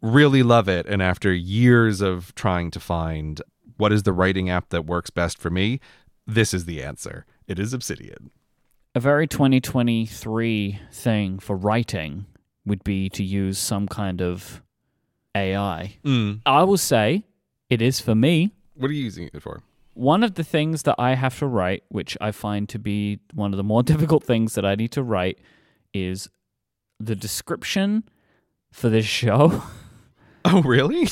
[0.01, 3.39] really love it and after years of trying to find
[3.77, 5.79] what is the writing app that works best for me,
[6.25, 7.25] this is the answer.
[7.47, 8.31] It is Obsidian.
[8.93, 12.25] A very 2023 thing for writing
[12.65, 14.61] would be to use some kind of
[15.35, 15.97] AI.
[16.03, 16.41] Mm.
[16.45, 17.23] I will say
[17.69, 18.51] it is for me.
[18.75, 19.61] What are you using it for?
[19.93, 23.53] One of the things that I have to write, which I find to be one
[23.53, 25.39] of the more difficult things that I need to write,
[25.93, 26.29] is
[26.99, 28.03] the description
[28.71, 29.63] for this show.
[30.43, 31.07] Oh, really?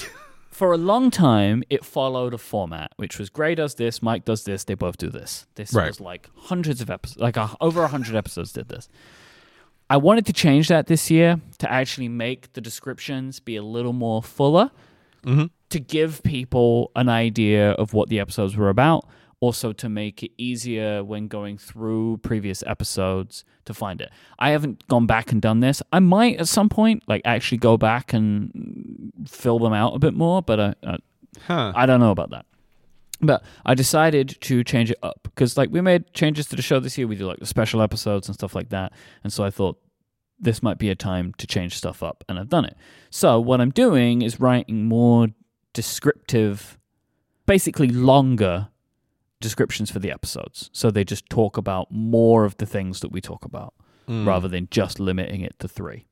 [0.50, 4.44] for a long time, it followed a format, which was Grey does this, Myke does
[4.44, 5.46] this, they both do this.
[5.54, 5.86] This Right.
[5.88, 8.90] was like hundreds of episodes, like a, over a hundred episodes did this.
[9.88, 13.94] I wanted to change that this year to actually make the descriptions be a little
[13.94, 14.72] more fuller
[15.24, 15.52] Mhm.
[15.70, 19.08] To give people an idea of what the episodes were about.
[19.42, 24.12] Also, to make it easier when going through previous episodes to find it.
[24.38, 25.82] I haven't gone back and done this.
[25.94, 30.14] I might at some point, like, actually go back and fill them out a bit
[30.14, 30.98] more, but I, I,
[31.48, 31.72] Huh.
[31.76, 32.46] I don't know about that.
[33.22, 36.80] But I decided to change it up because, like, we made changes to the show
[36.80, 37.08] this year.
[37.08, 39.78] We do like the special episodes and stuff like that, and so I thought
[40.40, 42.78] this might be a time to change stuff up, and I've done it.
[43.10, 45.28] So what I'm doing is writing more
[45.84, 46.78] descriptive,
[47.46, 48.68] basically longer
[49.40, 53.22] descriptions for the episodes, so they just talk about more of the things that we
[53.22, 53.74] talk about
[54.10, 54.26] Mm.
[54.26, 56.06] rather than just limiting it to three.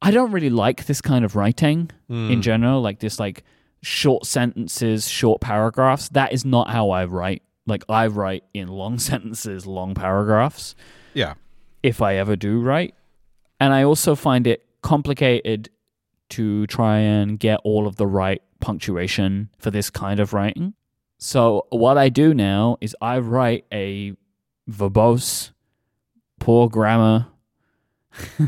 [0.00, 2.30] I don't really like this kind of writing Mm.
[2.32, 3.42] in general, like this like
[3.82, 6.08] short sentences, short paragraphs.
[6.10, 7.42] That is not how I write.
[7.66, 10.74] Like I write in long sentences, long paragraphs
[11.12, 11.34] Yeah.
[11.82, 12.94] if I ever do write.
[13.60, 15.68] And I also find it complicated
[16.36, 20.74] to try and get all of the right punctuation for this kind of writing.
[21.18, 24.14] So what I do now is I write a
[24.68, 25.50] verbose,
[26.40, 27.26] poor grammar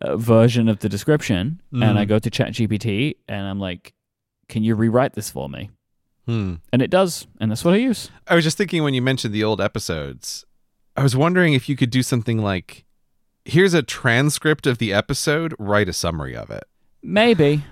[0.00, 2.08] uh, version of the description, and I Mm.
[2.08, 3.92] go to ChatGPT and I'm like,
[4.48, 5.70] "Can you rewrite this for me?"
[6.26, 6.54] Hmm.
[6.72, 8.10] And it does, and that's what I use.
[8.26, 10.44] I was just thinking when you mentioned the old episodes,
[10.96, 12.84] I was wondering if you could do something like
[13.44, 16.64] here's a transcript of the episode, write a summary of it.
[17.02, 17.64] Maybe.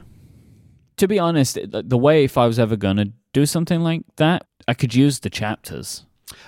[0.99, 4.75] To be honest, the way if I was ever gonna do something like that, I
[4.75, 6.05] could use the chapters.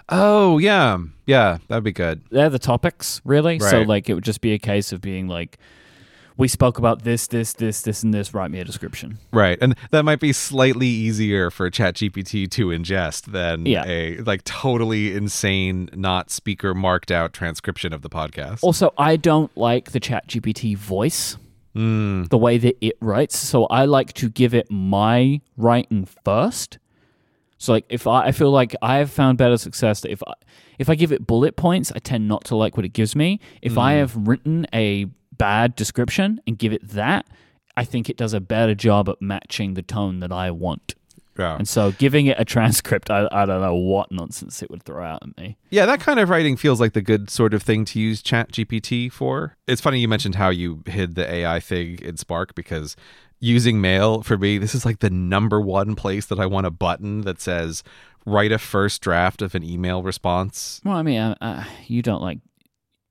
[0.09, 0.99] Oh, yeah.
[1.27, 2.23] Yeah, that'd be good.
[2.31, 3.59] They're the topics, really.
[3.59, 5.59] So like it would just be a case of being like,
[6.39, 8.33] we spoke about this, this, this, this, and this.
[8.33, 9.19] Write me a description.
[9.33, 9.59] Right.
[9.61, 13.85] And that might be slightly easier for ChatGPT to ingest than Yeah.
[13.87, 18.61] a like totally insane, not speaker marked out transcription of the podcast.
[18.63, 21.37] Also, I don't like the ChatGPT voice,
[21.75, 23.39] Mm, the way that it writes.
[23.39, 26.79] So I like to give it my writing first.
[27.59, 30.33] So like if I, I feel like I have found better success that if I,
[30.79, 33.41] if I give it bullet points, I tend not to like what it gives me.
[33.63, 35.07] If I have written a
[35.37, 37.27] bad description and give it that,
[37.77, 40.95] I think it does a better job at matching the tone that I want.
[41.39, 41.57] Yeah.
[41.57, 45.05] And so giving it a transcript, I, I don't know what nonsense it would throw
[45.05, 45.57] out at me.
[45.70, 49.10] Yeah, that kind of writing feels like the good sort of thing to use ChatGPT
[49.12, 49.57] for.
[49.67, 52.97] It's funny you mentioned how you hid the AI thing in Spark because
[53.41, 56.70] using Mail for me, this is like the number one place that I want a
[56.70, 57.83] button that says
[58.26, 60.81] write a first draft of an email response.
[60.84, 62.39] Well, I mean, I, I, you don't like.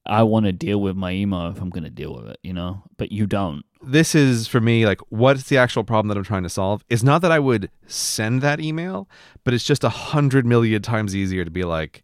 [0.08, 2.54] I want to deal with my email if I'm going to deal with it, you
[2.54, 3.64] know, but you don't.
[3.82, 6.84] This is for me like what's the actual problem that I'm trying to solve?
[6.90, 9.08] It's not that I would send that email,
[9.44, 12.04] but it's just a hundred million times easier to be like,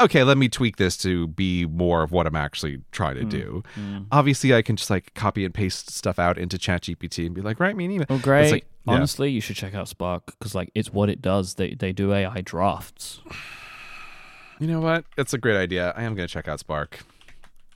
[0.00, 3.28] okay, let me tweak this to be more of what I'm actually trying to hmm.
[3.28, 3.62] do.
[3.74, 3.98] Hmm.
[4.10, 7.60] Obviously, I can just like copy and paste stuff out into ChatGPT and be like,
[7.60, 8.06] write me an email.
[8.10, 8.50] Oh, great.
[8.50, 8.94] Like, yeah.
[8.94, 11.54] Honestly, you should check out Spark because like it's what it does.
[11.54, 13.20] They they do AI drafts.
[14.58, 15.04] You know what?
[15.16, 15.92] It's a great idea.
[15.96, 17.00] I am going to check out Spark.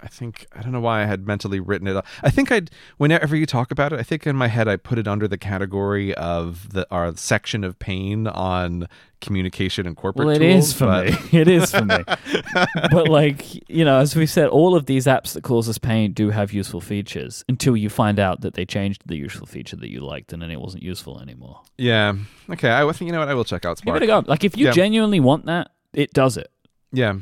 [0.07, 2.05] I think I don't know why I had mentally written it.
[2.23, 4.99] I think I'd whenever you talk about it, I think in my head I put
[5.01, 8.87] it under the category of the our section of pain on
[9.21, 10.27] communication and corporate.
[10.29, 11.17] Well, it tools, is for but- me.
[11.41, 11.99] It is for me.
[12.93, 16.13] but like you know, as we said, all of these apps that cause us pain
[16.13, 19.91] do have useful features until you find out that they changed the useful feature that
[19.91, 21.63] you liked and then it wasn't useful anymore.
[21.79, 22.15] Yeah.
[22.49, 22.71] Okay.
[22.71, 23.97] I think you know what I will check out Give Spark.
[24.03, 24.23] it a go.
[24.25, 24.71] Like if you Yeah.
[24.73, 26.49] genuinely want that, it does it.
[26.93, 27.15] Yeah.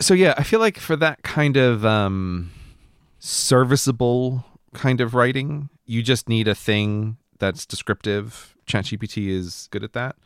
[0.00, 2.50] So yeah, I feel like for that kind of um
[3.18, 8.56] serviceable kind of writing, you just need a thing that's descriptive.
[8.66, 10.16] ChatGPT is good at that.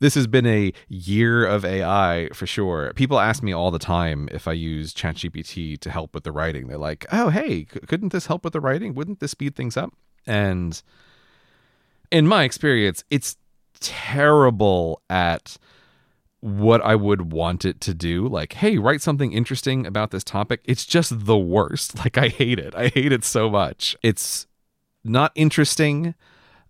[0.00, 2.92] This has been a year of AI for sure.
[2.94, 6.68] People ask me all the time if I use ChatGPT to help with the writing.
[6.68, 8.94] They're like, "Oh, hey, couldn't this help with the writing?
[8.94, 9.92] Wouldn't this speed things up?"
[10.26, 10.82] And
[12.10, 13.36] in my experience, it's
[13.80, 15.58] terrible at
[16.40, 18.26] what I would want it to do.
[18.26, 20.60] Like, hey, write something interesting about this topic.
[20.64, 21.98] It's just the worst.
[22.04, 22.74] Like, I hate it.
[22.74, 23.94] I hate it so much.
[24.02, 24.46] It's
[25.04, 26.14] not interesting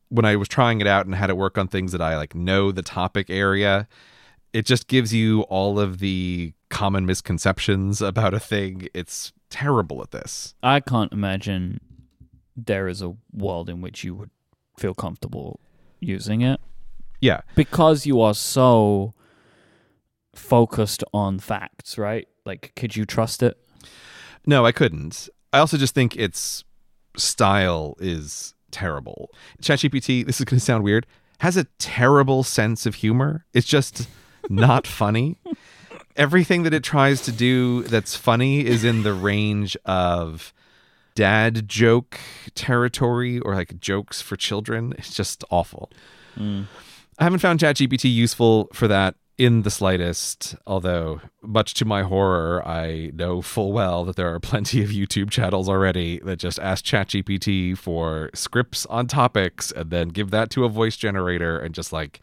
[0.09, 2.35] when I was trying it out and had it work on things that I like
[2.35, 3.87] know the topic area.
[4.53, 8.89] It just gives you all of the common misconceptions about a thing.
[8.93, 10.55] It's terrible at this.
[10.65, 11.79] I can't imagine
[12.57, 14.31] there is a world in which you would
[14.77, 15.61] feel comfortable
[16.01, 16.61] using it
[17.21, 17.43] Yeah.
[17.55, 19.15] because you are so
[20.41, 22.27] focused on facts, right?
[22.45, 23.57] Like, could you trust it?
[24.47, 25.29] No, I couldn't.
[25.53, 26.65] I also just think its
[27.17, 29.31] style is terrible.
[29.63, 31.07] ChatGPT, this is going to sound weird,
[31.41, 33.45] has a terrible sense of humor.
[33.53, 34.09] It's just
[34.49, 35.39] not funny.
[36.17, 40.53] Everything that it tries to do that's funny is in the range of
[41.15, 42.19] dad joke
[42.55, 44.95] territory or like jokes for children.
[44.99, 45.91] It's just awful.
[46.37, 46.67] Mm.
[47.19, 52.63] I haven't found ChatGPT useful for that in the slightest, although, much to my horror,
[52.69, 56.85] I know full well that there are plenty of YouTube channels already that just ask
[56.85, 61.91] ChatGPT for scripts on topics and then give that to a voice generator and just
[61.91, 62.21] like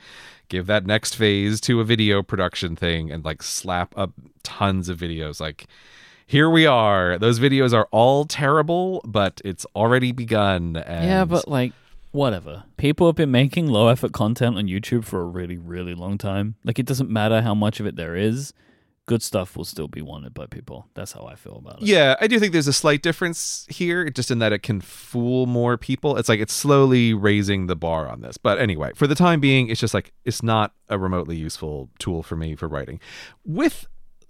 [0.47, 4.11] give that next phase to a video production thing and like slap up
[4.43, 5.41] tons of videos.
[5.41, 5.65] Like,
[6.27, 7.17] here we are.
[7.17, 10.77] Those videos are all terrible, but it's already begun.
[10.77, 11.73] And Yeah, but like,
[12.11, 12.63] whatever.
[12.77, 16.55] People have been making low effort content on YouTube for a really, really long time.
[16.63, 18.53] Like, it doesn't matter how much of it there is,
[19.07, 20.85] good stuff will still be wanted by people.
[20.93, 21.87] That's how I feel about it.
[21.87, 25.45] Yeah, I do think there's a slight difference here, just in that it can fool
[25.47, 26.17] more people.
[26.17, 28.37] It's like it's slowly raising the bar on this.
[28.37, 32.21] But anyway, for the time being, it's just like it's not a remotely useful tool
[32.21, 32.99] for me for writing.
[33.45, 33.87] With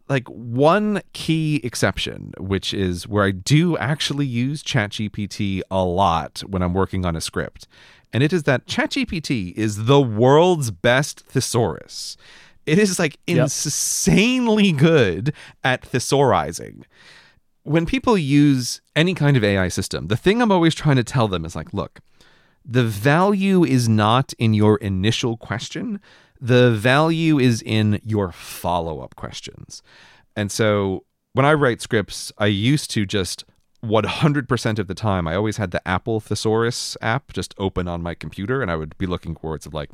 [0.09, 6.61] like one key exception, which is where I do actually use ChatGPT a lot when
[6.61, 7.67] I'm working on a script.
[8.13, 12.15] And it is that ChatGPT is the world's best thesaurus.
[12.65, 13.43] It is like Yep.
[13.43, 16.83] insanely good at thesaurizing
[17.67, 21.27] when people use any kind of AI system, the thing I'm always trying to tell
[21.27, 21.99] them is like, look,
[22.63, 25.99] the value is not in your initial question,
[26.39, 29.81] the value is in your follow up questions.
[30.35, 33.43] And so when I write scripts, I used to just
[33.83, 38.15] 100% of the time, I always had the Apple Thesaurus app just open on my
[38.15, 39.91] computer, and I would be looking for words of like,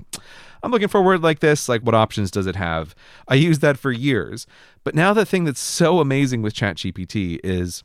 [0.63, 1.67] I'm looking for a word like this.
[1.67, 2.95] Like, what options does it have?
[3.27, 4.47] I used that for years.
[4.83, 7.83] But now the thing that's so amazing with ChatGPT is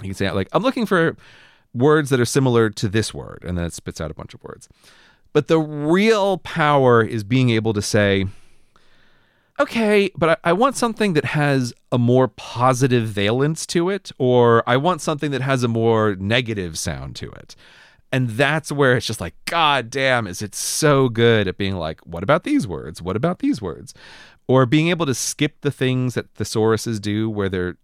[0.00, 1.16] you can say, like, I'm looking for
[1.72, 4.42] words that are similar to this word, and then it spits out a bunch of
[4.42, 4.68] words.
[5.32, 8.26] But the real power is being able to say,
[9.58, 14.62] okay, but I, I want something that has a more positive valence to it, or
[14.68, 17.56] I want something that has a more negative sound to it.
[18.12, 22.00] And that's where it's just like, God damn, is it so good at being like,
[22.06, 23.02] what about these words?
[23.02, 23.94] What about these words?
[24.48, 27.76] Or being able to skip the things that thesauruses do where they're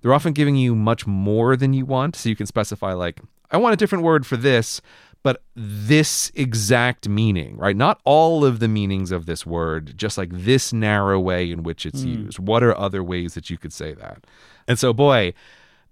[0.00, 2.16] they're often giving you much more than you want.
[2.16, 4.80] So you can specify like, I want a different word for this,
[5.22, 7.76] but this exact meaning, right?
[7.76, 11.84] Not all of the meanings of this word, just like this narrow way in which
[11.84, 12.24] it's hmm.
[12.24, 12.38] used.
[12.38, 14.24] What are other ways that you could say that?
[14.66, 15.34] And so, boy,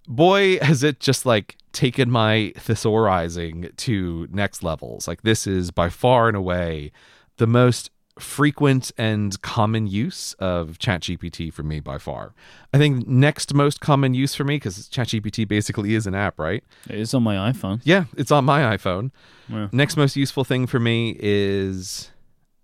[0.06, 5.06] boy, has it just like taken my thesaurizing to next levels.
[5.06, 6.90] Like, this is by far and away
[7.36, 12.34] the most frequent and common use of ChatGPT for me by far.
[12.72, 16.62] I think next most common use for me, because ChatGPT basically is an app, right?
[16.88, 17.80] It is on my iPhone.
[17.84, 19.10] Yeah, it's on my iPhone.
[19.48, 19.68] Yeah.
[19.72, 22.10] Next most useful thing for me is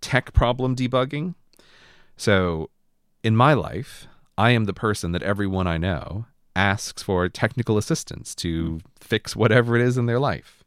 [0.01, 1.35] tech problem debugging.
[2.17, 2.69] So
[3.23, 6.25] in my life, I am the person that everyone I know
[6.55, 10.63] asks for technical assistance to fix whatever it is in their life,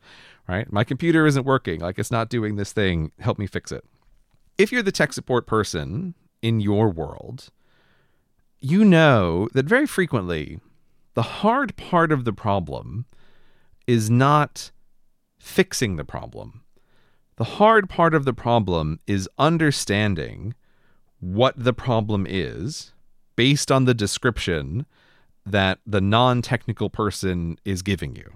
[0.47, 0.71] right?
[0.73, 3.85] My computer isn't working, like it's not doing this thing, help me fix it.
[4.59, 7.51] If you're the tech support person in your world,
[8.59, 10.59] you know that very frequently
[11.15, 13.07] the hard part of the problem
[13.87, 14.73] is not
[15.39, 16.63] fixing the problem.
[17.37, 20.55] The hard part of the problem is understanding
[21.21, 22.93] what the problem is
[23.37, 24.87] based on the description
[25.47, 28.33] that the non technical person is giving you.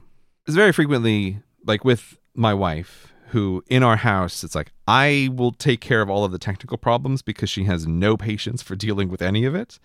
[0.47, 5.53] It's very frequently, like with my wife, who in our house, it's like, I will
[5.53, 9.09] take care of all of the technical problems because she has no patience for dealing
[9.09, 9.79] with any of it.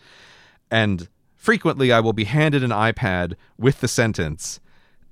[0.70, 4.60] And frequently, I will be handed an iPad with the sentence,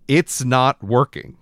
[0.08, 1.38] It's not working.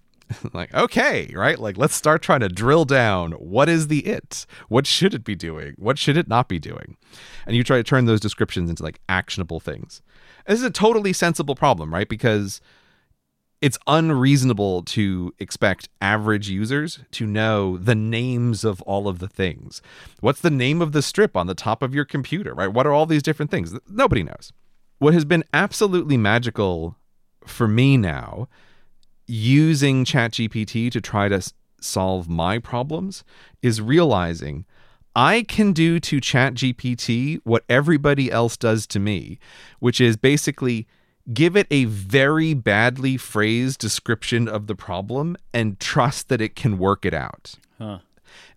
[0.54, 1.58] like, okay, right?
[1.58, 3.32] Like, let's start trying to drill down.
[3.32, 4.46] What is the it?
[4.68, 5.74] What should it be doing?
[5.76, 6.96] What should it not be doing?
[7.46, 10.02] And you try to turn those descriptions into like actionable things.
[10.46, 12.08] This is a totally sensible problem, right?
[12.08, 12.60] Because
[13.60, 19.82] it's unreasonable to expect average users to know the names of all of the things.
[20.20, 22.72] What's the name of the strip on the top of your computer, right?
[22.72, 23.74] What are all these different things?
[23.88, 24.52] Nobody knows.
[24.98, 26.96] What has been absolutely magical
[27.44, 28.48] for me now
[29.26, 31.42] using ChatGPT to try to
[31.80, 33.24] solve my problems
[33.62, 34.64] is realizing
[35.14, 39.38] I can do to ChatGPT what everybody else does to me,
[39.80, 40.86] which is basically
[41.32, 46.78] give it a very badly phrased description of the problem and trust that it can
[46.78, 47.54] work it out.
[47.78, 47.98] Huh.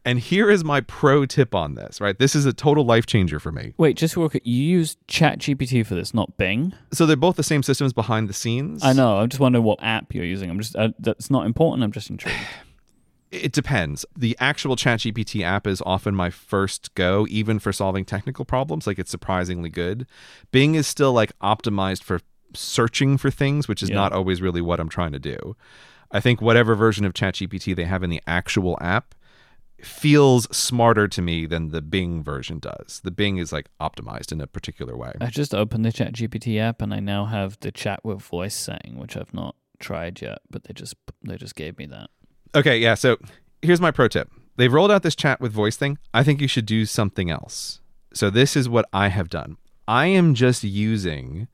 [0.03, 2.17] And here is my pro tip on this, right?
[2.17, 3.73] This is a total life changer for me.
[3.77, 4.41] Wait, just real quick.
[4.45, 6.73] You use ChatGPT for this, not Bing.
[6.91, 8.83] So they're both the same systems behind the scenes.
[8.83, 9.17] I know.
[9.17, 10.49] I'm just wondering what app you're using.
[10.49, 11.83] I'm just uh, that's not important.
[11.83, 12.37] I'm just intrigued.
[13.31, 14.05] It depends.
[14.13, 18.85] The actual ChatGPT app is often my first go, even for solving technical problems.
[18.85, 20.05] Like it's surprisingly good.
[20.51, 22.19] Bing is still like optimized for
[22.53, 23.95] searching for things, which is Yeah.
[23.95, 25.55] not always really what I'm trying to do.
[26.11, 29.15] I think whatever version of ChatGPT they have in the actual app
[29.81, 33.01] feels smarter to me than the Bing version does.
[33.03, 35.13] The Bing is like optimized in a particular way.
[35.19, 38.97] I just opened the ChatGPT app and I now have the chat with voice setting,
[38.97, 42.09] which I've not tried yet, but they just they just gave me that.
[42.53, 42.93] Okay, yeah.
[42.93, 43.17] So
[43.61, 44.29] here's my pro tip.
[44.57, 45.97] They've rolled out this chat with voice thing.
[46.13, 47.79] I think you should do something else.
[48.13, 49.57] So this is what I have done.
[49.87, 51.47] I am just using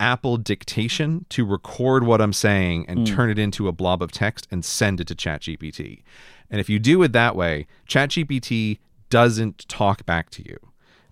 [0.00, 4.48] Apple dictation to record what I'm saying and turn it into a blob of text
[4.50, 6.02] and send it to ChatGPT.
[6.50, 8.78] And if you do it that way, ChatGPT
[9.10, 10.58] doesn't talk back to you.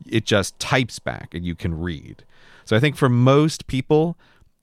[0.08, 2.24] It just types back and you can read.
[2.64, 4.16] So I think for most people,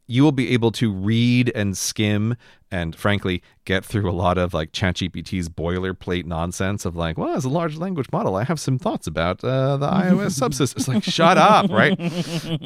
[0.09, 2.35] you will be able to read and skim
[2.71, 7.45] and frankly get through a lot of like ChatGPT's boilerplate nonsense of like, well, as
[7.45, 10.77] a large language model, I have some thoughts about uh, the iOS subsystem.
[10.77, 11.95] It's like, shut up, right?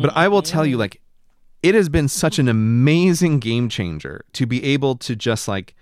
[0.02, 1.02] But I will tell you, like,
[1.64, 5.74] it has been such an amazing game changer to be able to just like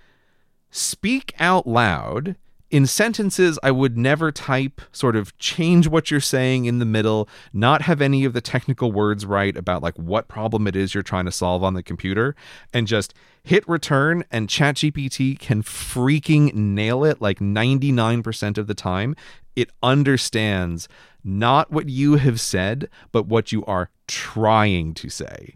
[0.69, 2.35] speak out loud
[2.69, 7.27] in sentences I would never type, sort of change what you're saying in the middle,
[7.51, 11.03] not have any of the technical words right about like what problem it is you're
[11.03, 12.34] trying to solve on the computer,
[12.74, 19.18] and just hit return and ChatGPT can freaking nail it like 99% of the time.
[19.56, 20.88] It understands
[21.26, 25.56] not what you have said, but what you are trying to say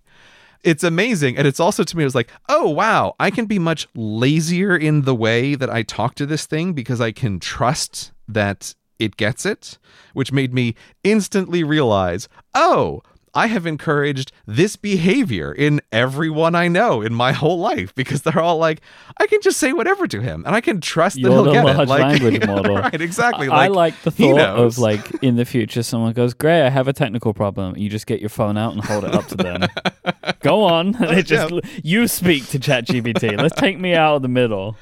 [0.65, 1.37] it's amazing.
[1.37, 4.75] And it's also to me it was like oh wow i can be much lazier
[4.75, 9.17] in the way that i talk to this thing because i can trust that it
[9.17, 9.77] gets it
[10.13, 13.01] which made me instantly realize oh
[13.35, 18.39] i have encouraged this behavior in everyone i know in my whole life because they're
[18.39, 18.81] all like
[19.17, 21.51] i can just say whatever to him and i can trust that You're he'll the
[21.51, 22.77] get it like language model.
[22.77, 26.69] right exactly I like the thought of like in the future someone goes, Great, I
[26.69, 27.77] have a technical problem.
[27.77, 29.63] You just get your phone out and hold it up to them.
[30.41, 30.95] Go on.
[31.15, 33.39] It just you speak to ChatGPT.
[33.41, 34.75] Let's take me out of the middle.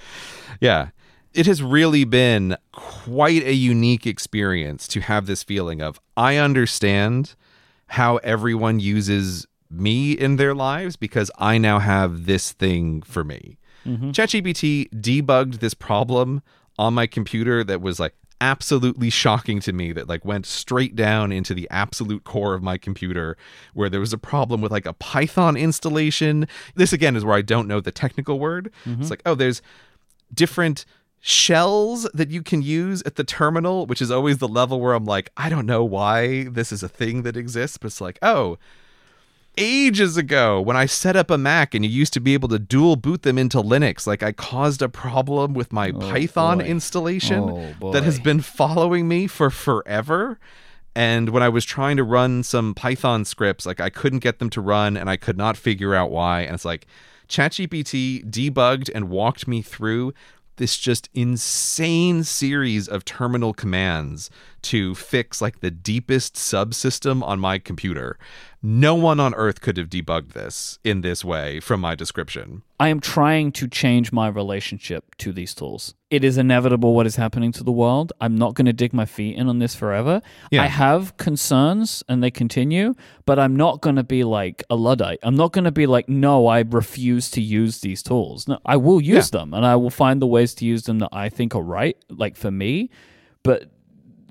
[0.59, 0.89] Yeah.
[1.33, 7.35] It has really been quite a unique experience to have this feeling of I understand
[7.93, 13.59] how everyone uses me in their lives because I now have this thing for me.
[13.85, 14.09] Mm-hmm.
[14.09, 16.41] ChatGPT debugged this problem
[16.79, 21.31] on my computer that was like absolutely shocking to me that like went straight down
[21.31, 23.37] into the absolute core of my computer
[23.75, 26.47] where there was a problem with like a python installation.
[26.73, 28.71] This again is where i don't know the technical word.
[28.85, 29.01] Mm-hmm.
[29.01, 29.61] It's like oh there's
[30.33, 30.83] different
[31.25, 35.05] shells that you can use at the terminal, which is always the level where I'm
[35.05, 38.57] like, I don't know why this is a thing that exists, but it's like, oh,
[39.57, 42.59] ages ago when I set up a Mac and you used to be able to
[42.59, 46.65] dual boot them into Linux, like I caused a problem with my oh, Python boy.
[46.65, 50.37] installation Oh, that has been following me for forever.
[50.93, 54.49] And when I was trying to run some Python scripts, like I couldn't get them
[54.49, 56.41] to run and I could not figure out why.
[56.41, 56.85] And it's like
[57.29, 60.13] ChatGPT debugged and walked me through
[60.57, 64.29] this just insane series of terminal commands
[64.63, 68.17] to fix like the deepest subsystem on my computer.
[68.65, 72.63] No one on earth could have debugged this in this way from my description.
[72.79, 75.95] I am trying to change my relationship to these tools.
[76.09, 78.13] It is inevitable what is happening to the world.
[78.21, 80.21] I'm not going to dig my feet in on this forever.
[80.49, 80.63] Yeah.
[80.63, 82.93] I have concerns and they continue,
[83.25, 85.19] but I'm not going to be like a Luddite.
[85.23, 88.47] I'm not going to be like, no, I refuse to use these tools.
[88.47, 91.09] No, I will use them and I will find the ways to use them that
[91.11, 92.91] I think are right, like for me.
[93.43, 93.72] But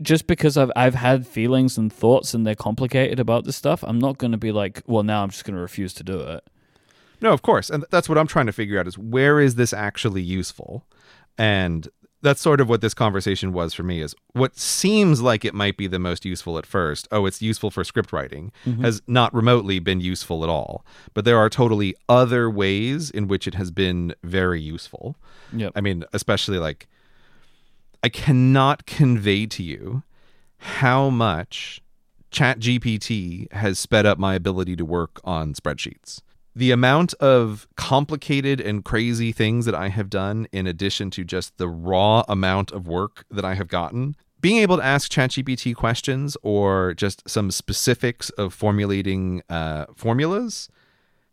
[0.03, 3.99] just because I've I've had feelings and thoughts and they're complicated about this stuff, I'm
[3.99, 6.45] not going to be like, well, now I'm just going to refuse to do it.
[7.21, 7.71] No, of course.
[7.71, 10.85] And that's what I'm trying to figure out is where is this actually useful?
[11.39, 11.89] And
[12.21, 15.77] that's sort of what this conversation was for me is what seems like it might
[15.77, 17.09] be the most useful at first.
[17.11, 18.83] Oh, it's useful for script writing mm-hmm.
[18.83, 20.85] has not remotely been useful at all.
[21.15, 25.17] But there are totally other ways in which it has been very useful.
[25.53, 25.73] Yep.
[25.75, 26.89] I mean, especially like
[28.03, 30.03] I cannot convey to you
[30.59, 31.81] how much
[32.33, 36.21] ChatGPT has sped up my ability to work on spreadsheets.
[36.55, 41.57] The amount of complicated and crazy things that I have done, in addition to just
[41.59, 46.37] the raw amount of work that I have gotten, being able to ask ChatGPT questions
[46.43, 50.69] or just some specifics of formulating uh, formulas,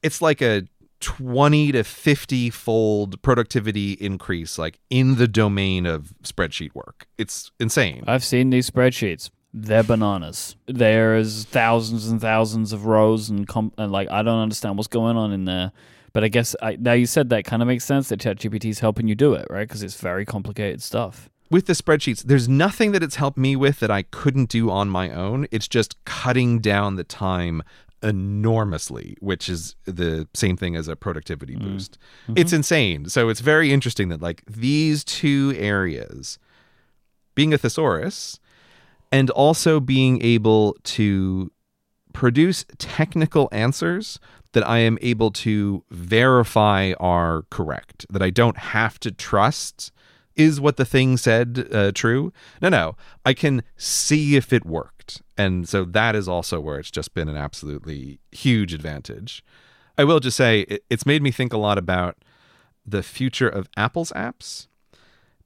[0.03, 0.67] it's like a
[0.99, 8.03] 20 to 50 fold productivity increase like in the domain of spreadsheet work it's insane
[8.07, 9.29] I've seen these spreadsheets.
[9.51, 10.55] They're bananas.
[10.67, 15.17] There's thousands and thousands of rows and, com- and like I don't understand what's going
[15.17, 15.71] on in there.
[16.13, 18.79] But I guess I, now you said that kind of makes sense that ChatGPT is
[18.79, 19.67] helping you do it, right?
[19.67, 21.29] Because it's very complicated stuff.
[21.49, 24.87] with the spreadsheets there's nothing that it's helped me with that i couldn't do on
[24.87, 27.63] my own it's just cutting down the time
[28.01, 31.59] enormously which is the same thing as a productivity mm.
[31.59, 31.97] boost.
[32.23, 32.33] Mm-hmm.
[32.37, 33.09] It's insane.
[33.09, 36.39] So it's very interesting that like these two areas
[37.35, 38.39] being a thesaurus
[39.11, 41.51] and also being able to
[42.13, 44.19] produce technical answers
[44.53, 49.91] that I am able to verify are correct, that I don't have to trust
[50.39, 52.31] is what the thing said uh, true.
[52.61, 52.95] No, no,
[53.25, 55.21] I can see if it worked.
[55.37, 59.43] And so that is also where it's just been an absolutely huge advantage.
[59.97, 62.17] I will just say it, it's made me think a lot about
[62.85, 64.67] the future of Apple's apps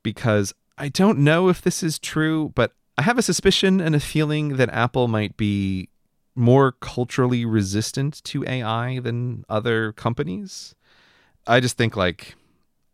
[0.03, 3.99] because I don't know if this is true, but I have a suspicion and a
[3.99, 5.89] feeling that Apple might be
[6.35, 10.75] more culturally resistant to AI than other companies.
[11.47, 12.35] I just think like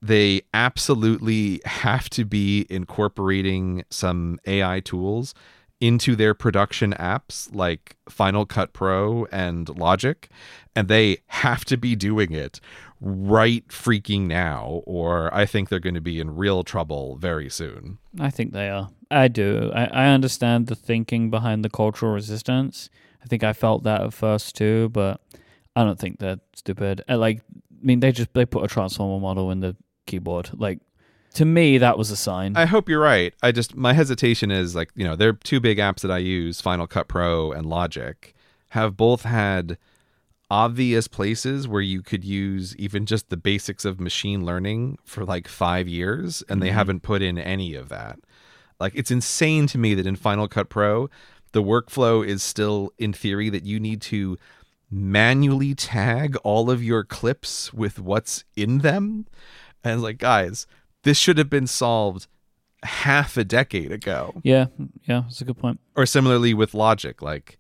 [0.02, 5.34] they absolutely have to be incorporating some AI tools
[5.82, 10.30] into their production apps like Final Cut Pro and Logic,
[10.76, 12.60] and they have to be doing it
[13.02, 17.98] right freaking now, or I think they're going to be in real trouble very soon.
[18.20, 18.90] I think they are.
[19.10, 19.72] I do.
[19.74, 22.90] I, I understand the thinking behind the cultural resistance.
[23.24, 25.22] I think I felt that at first too, but
[25.76, 27.04] I don't think they're stupid.
[27.08, 29.78] I like, I mean, they just they put a transformer model in the
[30.10, 30.50] keyboard.
[30.54, 30.80] Like,
[31.36, 32.58] to me, that was a sign.
[32.58, 33.34] I hope you're right.
[33.42, 36.60] I just my hesitation is like you know they're two big apps that I use,
[36.60, 38.34] Final Cut Pro and Logic,
[38.70, 39.78] have both had
[40.52, 45.48] obvious places where you could use even just the basics of machine learning for like
[45.48, 46.78] five years, and they mm-hmm.
[46.78, 48.20] haven't put in any of that.
[48.80, 51.10] Like it's insane to me that in Final Cut Pro,
[51.52, 54.38] the workflow is still in theory that you need to
[54.92, 59.28] manually tag all of your clips with what's in them.
[59.84, 60.68] And it's like, guys,
[61.04, 62.28] this should have been solved
[62.84, 64.34] half a decade ago.
[64.44, 64.68] yeah,
[65.06, 65.80] yeah, that's a good point.
[65.96, 67.58] Or similarly with Logic, like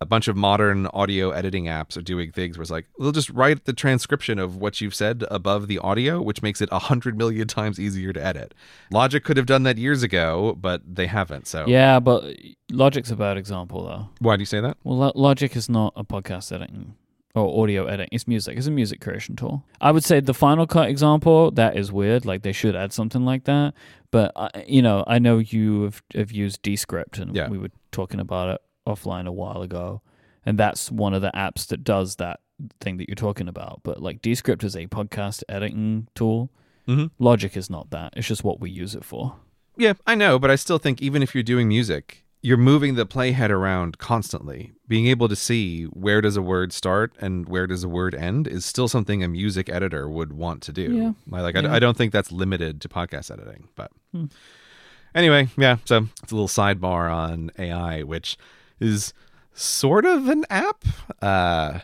[0.00, 3.30] a bunch of modern audio editing apps are doing things where it's like they'll just
[3.30, 7.16] write the transcription of what you've said above the audio, which makes it a hundred
[7.16, 8.52] million times easier to edit.
[8.90, 11.46] Logic could have done that years ago, but they haven't.
[11.46, 12.36] So Yeah, but
[12.70, 14.08] Logic's a bad example though.
[14.18, 14.76] why do you say that?
[14.84, 16.94] Well, Lo- Logic is not a podcast editing
[17.36, 18.08] or audio editing.
[18.12, 18.56] It's music.
[18.56, 19.64] It's a music creation tool.
[19.80, 22.24] I would say the Final Cut example that is weird.
[22.24, 23.74] Like they should add something like that.
[24.10, 27.48] But I, you know, I know you have, have used Descript, and Yeah.
[27.48, 30.00] we were talking about it offline a while ago.
[30.44, 32.40] And that's one of the apps that does that
[32.80, 33.80] thing that you're talking about.
[33.82, 36.50] But like Descript is a podcast editing tool.
[36.88, 37.10] Mhm.
[37.18, 38.14] Logic is not that.
[38.16, 39.34] It's just what we use it for.
[39.76, 43.04] Yeah, I know, but I still think even if you're doing music, you're moving the
[43.06, 44.72] playhead around constantly.
[44.86, 48.46] Being able to see where does a word start and where does a word end
[48.46, 50.88] is still something a music editor would want to do.
[50.94, 51.12] Yeah.
[51.36, 54.26] I- Like I, I don't think that's limited to podcast editing, but Hmm.
[55.14, 58.36] Anyway, yeah, so it's a little sidebar on AI, which
[58.78, 59.12] is
[59.54, 60.84] sort of an app.
[61.22, 61.80] Uh,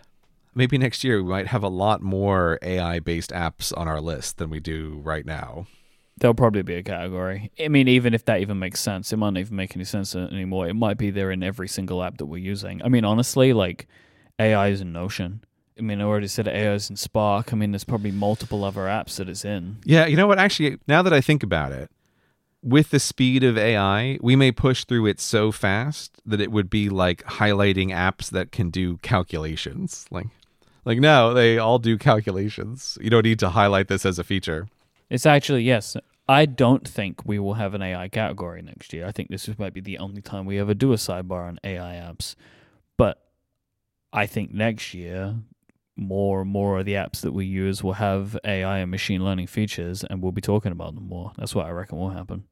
[0.55, 4.37] maybe next year we might have a lot more AI based apps on our list
[4.39, 5.67] than we do right now.
[6.23, 7.51] There'll probably be a category.
[7.59, 10.15] I mean, even if that even makes sense, it might not even make any sense
[10.15, 10.69] anymore.
[10.69, 12.81] It might be there in every single app that we're using.
[12.85, 13.89] I mean, honestly, like
[14.39, 15.43] AI is in Notion.
[15.77, 17.53] I mean, I already said AI is in Spark.
[17.53, 19.79] I mean, there's probably multiple other apps that it's in.
[19.85, 20.39] Yeah, you know what?
[20.39, 21.91] Actually, now that I think about it,
[22.63, 26.71] with the speed of AI, we may push through it so fast that it would
[26.71, 30.07] be like highlighting apps that can do calculations.
[30.13, 30.29] Like,
[30.85, 32.97] like no, they all do calculations.
[33.01, 34.69] You don't need to highlight this as a feature.
[35.11, 35.97] It's actually yes.
[36.29, 39.07] I don't think we will have an AI category next year.
[39.07, 41.95] I think this might be the only time we ever do a sidebar on AI
[41.95, 42.37] apps.
[42.97, 43.21] But
[44.13, 45.35] I think next year,
[45.97, 49.49] more and more of the apps that we use will have AI and machine learning
[49.49, 51.33] features, and we'll be talking about them more.
[51.37, 52.45] That's what I reckon will happen.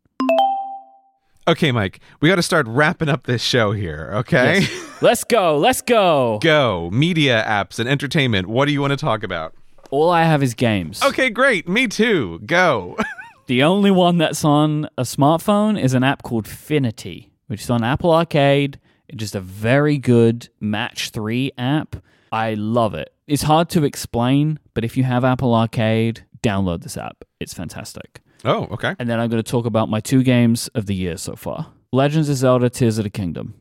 [1.48, 4.60] Okay, Myke, we got to start wrapping up this show here, okay?
[4.60, 4.86] Yes.
[5.02, 5.56] Let's go.
[5.56, 6.38] Let's go.
[6.42, 6.90] Go.
[6.92, 8.46] Media apps and entertainment.
[8.46, 9.54] What do you want to talk about?
[9.90, 11.02] All I have is games.
[11.02, 11.66] Okay, great.
[11.66, 12.40] Me too.
[12.46, 12.96] Go.
[13.50, 17.82] the only one that's on a smartphone is an app called Finity, which is on
[17.82, 18.78] Apple Arcade.
[19.08, 21.96] It's just a very good Match 3 app.
[22.30, 23.12] I love it.
[23.26, 27.24] It's hard to explain, but if you have Apple Arcade, download this app.
[27.40, 28.20] It's fantastic.
[28.44, 28.94] Oh, okay.
[29.00, 31.72] And then I'm going to talk about my two games of the year so far
[31.90, 33.54] Legends of Zelda Tears of the Kingdom.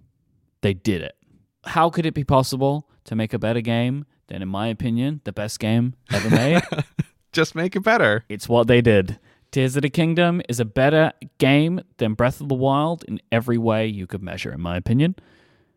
[0.62, 1.16] They did it.
[1.64, 5.34] How could it be possible to make a better game than, in my opinion, the
[5.34, 6.62] best game ever made?
[7.32, 8.24] Just make it better.
[8.30, 9.18] It's what they did.
[9.52, 13.58] Tears of the Kingdom is a better game than Breath of the Wild in every
[13.58, 15.16] way you could measure, in my opinion,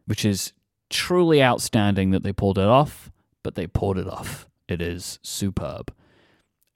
[0.07, 0.53] which is
[0.91, 3.11] truly outstanding that they pulled it off,
[3.43, 4.49] but they pulled it off.
[4.69, 5.93] It is superb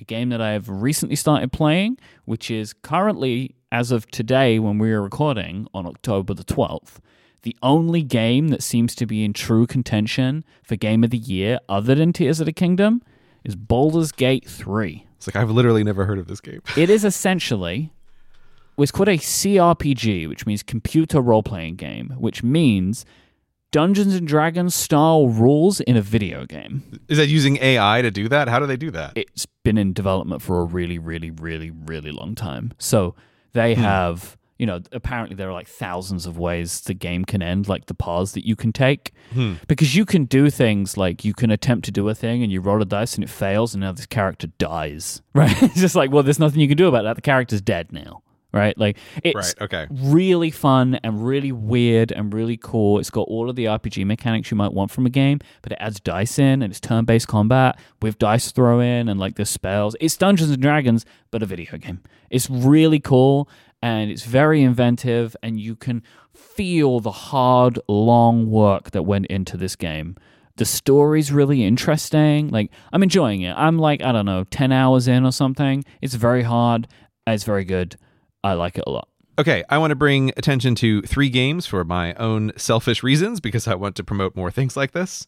[0.01, 4.79] a game that I have recently started playing, which is currently, as of today when
[4.79, 6.99] we are recording on October the 12th,
[7.43, 11.61] the only game that seems to be in true contention for Game of the Year
[11.69, 13.03] other than Tears of the Kingdom
[13.45, 15.06] is Baldur's Gate 3.
[15.17, 16.63] It's like I've literally never heard of this game.
[16.77, 17.91] it is essentially
[18.79, 23.07] it's called a CRPG, which means computer role playing game, which means
[23.71, 27.01] Dungeons and Dragons style rules in a video game.
[27.09, 28.49] Is that using AI to do that?
[28.49, 29.13] How do they do that?
[29.17, 32.73] It's been in development for a really, really, really, really long time.
[32.79, 33.15] So
[33.53, 33.81] they hmm.
[33.81, 37.87] have, you know, apparently there are like thousands of ways the game can end, like
[37.87, 39.13] the paths that you can take.
[39.33, 39.55] Hmm.
[39.69, 42.61] Because you can do things like you can attempt to do a thing and you
[42.61, 45.23] roll a dice and it fails and now this character dies.
[45.37, 45.63] Right?
[45.63, 47.17] it's just like, well, there's nothing you can do about that.
[47.17, 48.23] The character's dead now
[48.57, 48.77] right?
[48.79, 49.87] Like it's right, okay.
[49.91, 52.99] really fun and really weird and really cool.
[52.99, 55.79] It's got all of the RPG mechanics you might want from a game, but it
[55.81, 59.95] adds dice in and it's turn-based combat with dice throw in and like the spells.
[60.01, 62.01] It's Dungeons and Dragons, but a video game.
[62.31, 63.49] It's really cool
[63.83, 66.03] and it's very inventive and you can
[66.35, 70.17] feel the hard long work that went into this game.
[70.57, 72.49] The story's really interesting.
[72.49, 73.55] Like I'm enjoying it.
[73.57, 75.85] I'm like I don't know, 10 hours in or something.
[76.01, 76.89] It's very hard.
[77.27, 77.97] It's very good.
[78.43, 79.09] I like it a lot.
[79.39, 83.69] Okay, I want to bring attention to three games for my own selfish reasons because
[83.69, 85.27] I want to promote more things like this.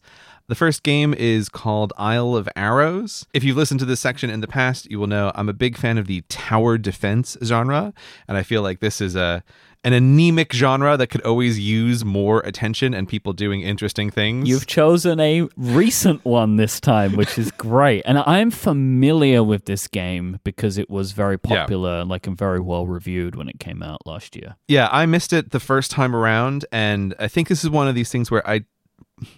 [0.49, 3.27] The first game is called Isle of Arrows.
[3.35, 5.77] If you've listened to this section in the past, you will know I'm a big
[5.77, 7.93] fan of the tower defense genre,
[8.27, 9.43] and I feel like this is a
[9.83, 14.49] an anemic genre that could always use more attention and people doing interesting things.
[14.49, 18.01] You've chosen a recent one this time, which is great.
[18.05, 22.01] And I'm familiar with this game because it was very popular yeah.
[22.01, 24.55] and like and very well reviewed when it came out last year.
[24.67, 27.93] Yeah, I missed it the first time around and I think this is one of
[27.93, 28.65] these things where I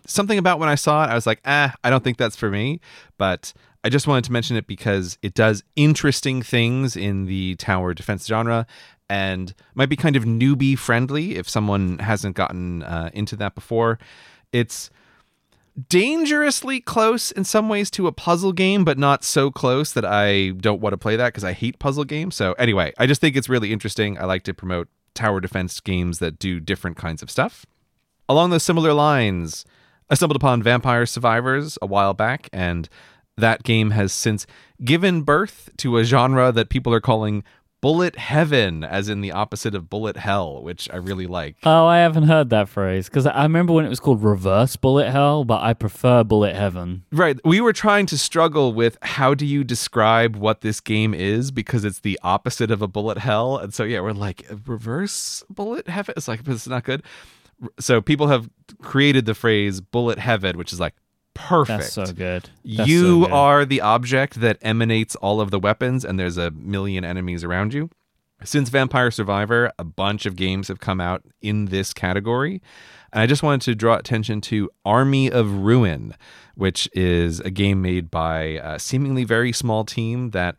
[0.06, 2.50] something about when I saw it, I was like, ah, I don't think that's for
[2.50, 2.80] me.
[3.18, 3.54] But
[3.84, 8.26] I just wanted to mention it because it does interesting things in the tower defense
[8.28, 8.68] genre
[9.10, 14.00] and might be kind of newbie friendly if someone hasn't gotten uh, into that before.
[14.54, 14.90] It's
[15.90, 20.50] dangerously close in some ways to a puzzle game, but not so close that I
[20.50, 22.36] don't want to play that because I hate puzzle games.
[22.36, 24.18] So, anyway, I just think it's really interesting.
[24.18, 27.66] I like to promote tower defense games that do different kinds of stuff.
[28.30, 29.66] Along those similar lines,
[30.12, 32.90] I stumbled upon Vampire Survivors a while back, and
[33.38, 34.46] that game has since
[34.84, 37.46] given birth to a genre that people are calling
[37.80, 41.56] bullet heaven as in the opposite of bullet hell which i really like.
[41.64, 45.10] Oh i haven't heard that phrase because i remember when it was called reverse bullet
[45.10, 47.06] hell but i prefer bullet heaven.
[47.12, 47.40] Right.
[47.44, 51.84] We were trying to struggle with how do you describe what this game is because
[51.84, 53.58] it's the opposite of a bullet hell.
[53.58, 56.14] And so yeah we're like reverse bullet heaven?
[56.18, 57.02] It's like it's not good
[57.80, 58.50] so people have
[58.82, 60.94] created the phrase bullet heaven which is like
[61.34, 61.80] perfect.
[61.80, 62.50] That's so good.
[62.66, 63.32] That's you so good.
[63.32, 67.74] are the object that emanates all of the weapons, and there's a million enemies around
[67.74, 67.90] you.
[68.44, 72.62] Since Vampire Survivor, a bunch of games have come out in this category.
[73.14, 76.16] And I just wanted to draw attention to Army of Ruin,
[76.56, 80.56] which is a game made by a seemingly very small team that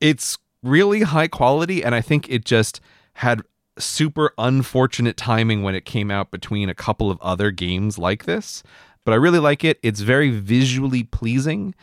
[0.00, 1.82] it's really high quality.
[1.82, 2.80] And I think it just
[3.14, 3.42] had
[3.78, 8.62] super unfortunate timing when it came out between a couple of other games like this.
[9.04, 9.78] But I really like it.
[9.82, 11.74] It's very visually pleasing.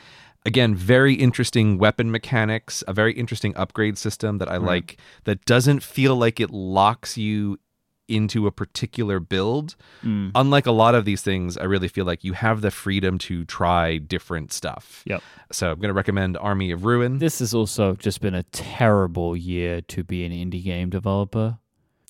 [0.44, 5.84] Again, very interesting weapon mechanics, a very interesting upgrade system that I like that doesn't
[5.84, 7.60] feel like it locks you
[8.08, 9.76] into a particular build.
[10.04, 10.32] Mm.
[10.36, 13.46] Unlike a lot of these things, I really feel like you have the freedom to
[13.46, 15.04] try different stuff.
[15.06, 15.22] Yep.
[15.52, 17.20] So I'm going to recommend Army of Ruin.
[17.20, 21.60] This has also just been a terrible year to be an indie game developer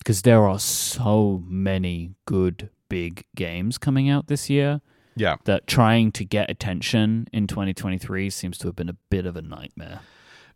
[0.02, 4.80] because there are so many good big games coming out this year
[5.16, 5.36] yeah.
[5.44, 9.42] that trying to get attention in 2023 seems to have been a bit of a
[9.42, 10.00] nightmare.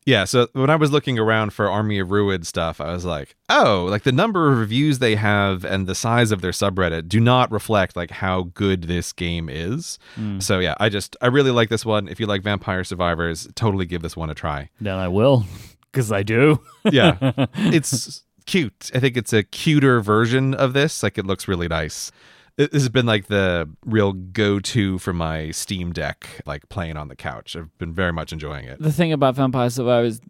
[0.04, 3.34] Yeah, so when I was looking around for Army of Ruin stuff, I was like,
[3.48, 7.18] oh, like the number of reviews they have and the size of their subreddit do
[7.18, 9.98] not reflect like how good this game is.
[10.14, 10.40] Mm.
[10.40, 12.06] So yeah, I just I really like this one.
[12.06, 14.70] If you like Vampire Survivors, totally give this one a try.
[14.80, 15.44] Then I will
[15.92, 16.60] because I do.
[16.84, 17.16] Yeah.
[17.54, 18.90] it's cute.
[18.94, 21.02] I think it's a cuter version of this.
[21.02, 22.10] Like it looks really nice.
[22.56, 27.16] This has been like the real go-to for my Steam Deck, like playing on the
[27.16, 27.54] couch.
[27.54, 28.80] I've been very much enjoying it.
[28.80, 30.20] the thing about Vampire Survivors,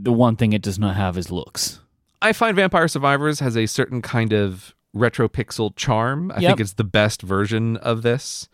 [0.00, 1.80] the one thing it does not have is looks.
[2.22, 6.30] I find Vampire Survivors has a certain kind of retro pixel charm.
[6.30, 6.48] I Yep.
[6.50, 8.48] think it's the best version of this.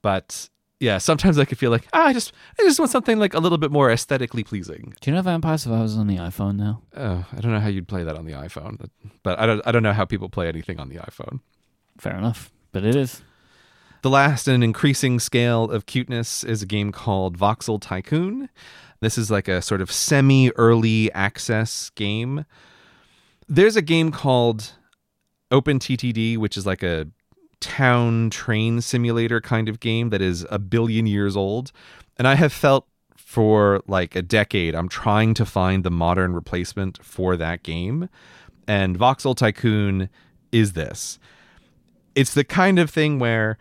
[0.00, 0.48] But
[0.84, 3.38] yeah, sometimes I could feel like, ah, I just I just want something like a
[3.38, 4.94] little bit more aesthetically pleasing.
[5.00, 6.82] Do you know Vampire Survivors on the iPhone now?
[6.94, 8.90] Oh, I don't know how you'd play that on the iPhone, but,
[9.22, 11.40] but I don't I don't know how people play anything on the iPhone.
[11.96, 13.22] Fair enough, but it is.
[14.02, 18.50] The last in an increasing scale of cuteness is a game called Voxel Tycoon.
[19.00, 22.44] This is like a sort of semi early access game.
[23.48, 24.72] There's a game called
[25.50, 27.08] OpenTTD, which is like a
[27.60, 31.72] town train simulator kind of game that is a billion years old.
[32.16, 37.02] And I have felt for like a decade, I'm trying to find the modern replacement
[37.02, 38.08] for that game.
[38.68, 40.08] And Voxel Tycoon
[40.52, 41.18] is this
[42.14, 43.58] it's the kind of thing where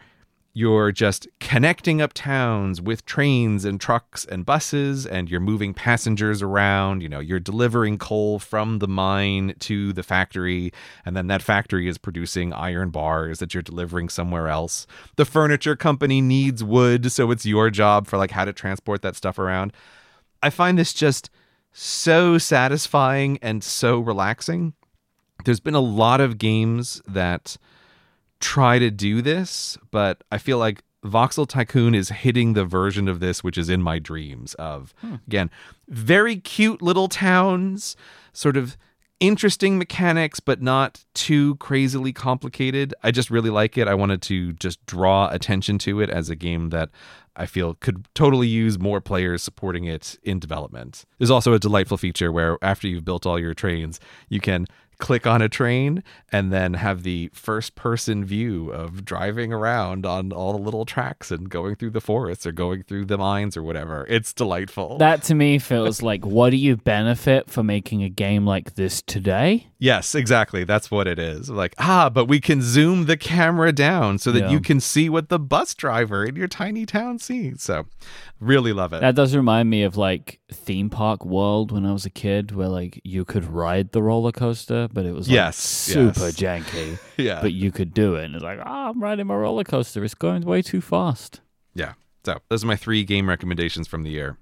[0.56, 6.44] you're just connecting up towns with trains and trucks and buses and you're moving passengers
[6.44, 7.02] around.
[7.02, 10.72] You know you're delivering coal from the mine to the factory
[11.06, 14.86] and then that factory is producing iron bars that you're delivering somewhere else.
[15.16, 19.16] The furniture company needs wood so it's your job for like how to transport that
[19.16, 19.74] stuff around.
[20.44, 21.32] I find this just
[21.72, 24.74] so satisfying and so relaxing.
[25.46, 27.58] There's been a lot of games that
[28.44, 33.22] try to do this, but I feel like Voxel Tycoon is hitting the version of
[33.22, 35.16] this which is in my dreams of hmm.
[35.28, 35.50] again,
[35.88, 37.96] very cute little towns,
[38.34, 38.78] sort of
[39.22, 42.94] interesting mechanics but not too crazily complicated.
[43.02, 43.88] I just really like it.
[43.88, 46.90] I wanted to just draw attention to it as a game that
[47.36, 51.06] I feel could totally use more players supporting it in development.
[51.18, 54.68] There's also a delightful feature where after you've built all your trains, you can
[55.00, 60.32] click on a train and then have the first person view of driving around on
[60.32, 63.64] all the little tracks and going through the forests or going through the mines or
[63.64, 64.06] whatever.
[64.10, 64.98] It's delightful.
[64.98, 69.02] That to me feels like what do you benefit for making a game like this
[69.02, 69.68] today?
[69.80, 70.64] yes, exactly.
[70.64, 71.50] That's what it is.
[71.50, 74.50] Like, ah, but we can zoom the camera down so that Yeah.
[74.52, 77.62] you can see what the bus driver in your tiny town sees.
[77.64, 77.86] So,
[78.40, 79.02] really love it.
[79.02, 82.70] That does remind me of like theme park world when I was a kid, where
[82.70, 86.36] like you could ride the roller coaster, but it was like, Yes, super yes.
[86.36, 87.00] janky.
[87.18, 87.42] yeah.
[87.42, 90.04] But you could do it, and it's like, ah, I'm riding my roller coaster.
[90.04, 91.42] It's going way too fast.
[91.74, 91.94] yeah.
[92.26, 94.38] So, those are my three game recommendations from the year.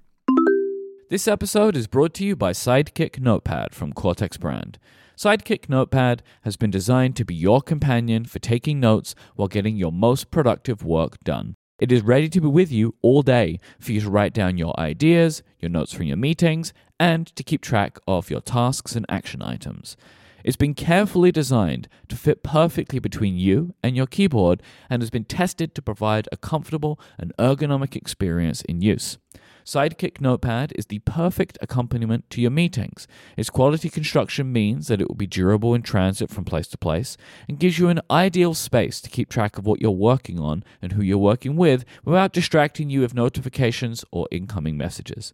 [1.10, 4.78] This episode is brought to you by Sidekick Notepad from Cortex Brand.
[5.16, 9.90] Sidekick Notepad has been designed to be your companion for taking notes while getting your
[9.92, 11.54] most productive work done.
[11.80, 14.78] It is ready to be with you all day for you to write down your
[14.78, 19.42] ideas, your notes from your meetings, and to keep track of your tasks and action
[19.42, 19.96] items.
[20.44, 25.24] It's been carefully designed to fit perfectly between you and your keyboard and has been
[25.24, 29.18] tested to provide a comfortable and ergonomic experience in use.
[29.64, 33.06] Sidekick Notepad is the perfect accompaniment to your meetings.
[33.36, 37.16] Its quality construction means that it will be durable in transit from place to place
[37.48, 40.92] and gives you an ideal space to keep track of what you're working on and
[40.92, 45.32] who you're working with without distracting you with notifications or incoming messages.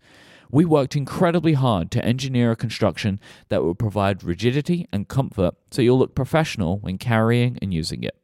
[0.50, 3.20] We worked incredibly hard to engineer a construction
[3.50, 8.16] that will provide rigidity and comfort so you'll look professional when carrying and using it.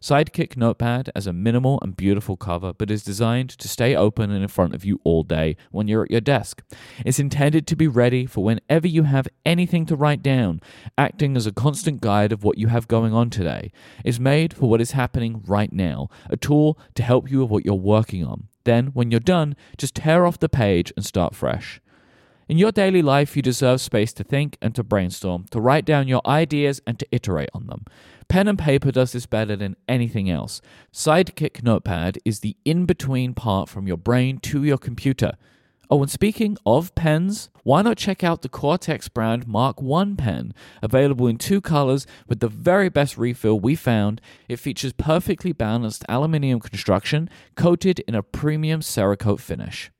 [0.00, 4.42] Sidekick Notepad has a minimal and beautiful cover, but is designed to stay open and
[4.42, 6.62] in front of you all day when you're at your desk.
[7.04, 10.60] It's intended to be ready for whenever you have anything to write down,
[10.96, 13.72] acting as a constant guide of what you have going on today.
[14.04, 17.64] It's made for what is happening right now, a tool to help you with what
[17.64, 18.46] you're working on.
[18.68, 21.80] Then, when you're done, just tear off the page and start fresh.
[22.50, 26.06] In your daily life, you deserve space to think and to brainstorm, to write down
[26.06, 27.86] your ideas and to iterate on them.
[28.28, 30.60] Pen and paper does this better than anything else.
[30.92, 35.32] Sidekick Notepad is the in between part from your brain to your computer.
[35.90, 40.52] Oh, and speaking of pens, why not check out the Cortex brand Mark 1 pen,
[40.82, 44.20] available in two colors with the very best refill we found.
[44.50, 49.90] It features perfectly balanced aluminium construction coated in a premium Cerakote finish.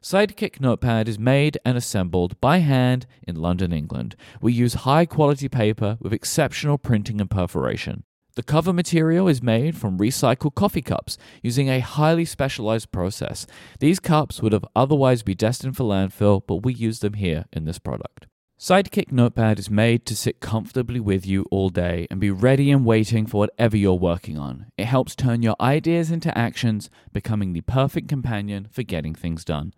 [0.00, 4.14] Sidekick Notepad is made and assembled by hand in London, England.
[4.40, 8.04] We use high quality paper with exceptional printing and perforation.
[8.36, 13.46] The cover material is made from recycled coffee cups using a highly specialized process.
[13.80, 17.64] These cups would have otherwise be destined for landfill, but we use them here in
[17.64, 18.26] this product.
[18.60, 22.84] Sidekick Notepad is made to sit comfortably with you all day and be ready and
[22.84, 24.66] waiting for whatever you're working on.
[24.76, 29.72] It helps turn your ideas into actions, becoming the perfect companion for getting things done.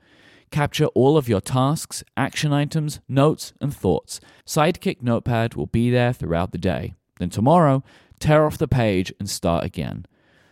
[0.50, 4.20] Capture all of your tasks, action items, notes, and thoughts.
[4.44, 6.94] Sidekick Notepad will be there throughout the day.
[7.18, 7.82] Then tomorrow,
[8.20, 10.04] tear off the page and start again.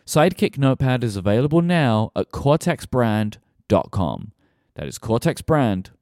[0.06, 4.32] Sidekick Notepad is available now at cortexbrand.com.
[4.76, 5.92] That is cortexbrand.com.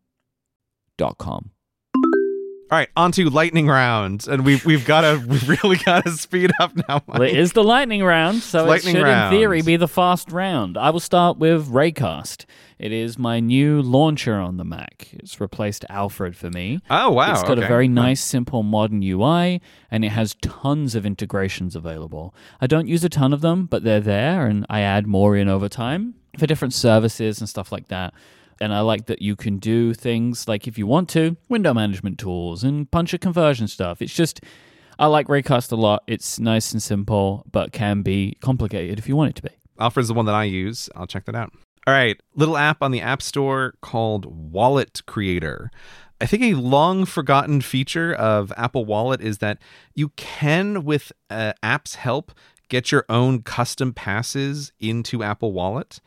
[2.71, 6.13] All right, on to lightning round, and we've we've got to we really got to
[6.13, 7.03] speed up now.
[7.07, 9.35] Well, it is the lightning round, so It's it should, round.
[9.35, 10.77] in theory, be the fast round.
[10.79, 12.47] I will start with Raycast.
[12.79, 15.09] It is my new launcher on the Mac.
[15.13, 16.81] It's replaced Alfred for me.
[16.91, 21.07] Oh wow, It's got a very nice, simple, modern UI, and it has tons of
[21.07, 22.35] integrations available.
[22.61, 25.49] I don't use a ton of them, but they're there, and I add more in
[25.49, 28.13] over time for different services and stuff like that.
[28.61, 32.19] And I like that you can do things like, if you want to, window management
[32.19, 34.01] tools and bunch of conversion stuff.
[34.01, 34.41] It's just,
[34.99, 36.05] I like Raycast a lot.
[36.07, 39.51] It's nice and simple, but can be complicated if you want it to be.
[39.79, 40.89] Alfred's the one that I use.
[40.95, 41.53] I'll check that out.
[41.87, 45.71] All right, little app on the App Store called Wallet Creator.
[46.19, 49.59] I think a long forgotten feature of Apple Wallet is that
[49.95, 52.33] you can, with uh, app's help,
[52.71, 56.01] get your own custom passes into Apple Wallet.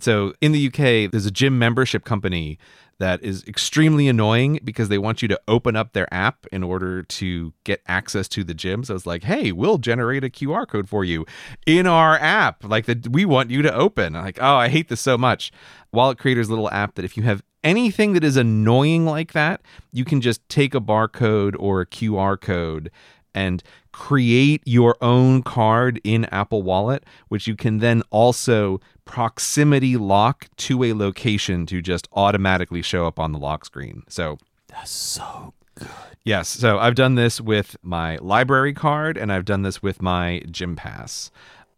[0.00, 2.58] So in the UK, there's a gym membership company
[3.02, 7.02] that is extremely annoying because they want you to open up their app in order
[7.02, 8.84] to get access to the gym.
[8.84, 11.26] So it's like, hey, we'll generate a QR code for you
[11.66, 14.12] in our app, like that we want you to open.
[14.12, 15.50] Like, oh, I hate this so much.
[15.92, 20.04] Wallet Creator's little app that if you have anything that is annoying like that, you
[20.04, 22.90] can just take a barcode or a QR code
[23.34, 30.48] and create your own card in Apple Wallet, which you can then also proximity lock
[30.56, 34.02] to a location to just automatically show up on the lock screen.
[34.08, 35.88] So, That's so good.
[36.24, 40.42] yes, so I've done this with my library card and I've done this with my
[40.50, 41.30] gym pass.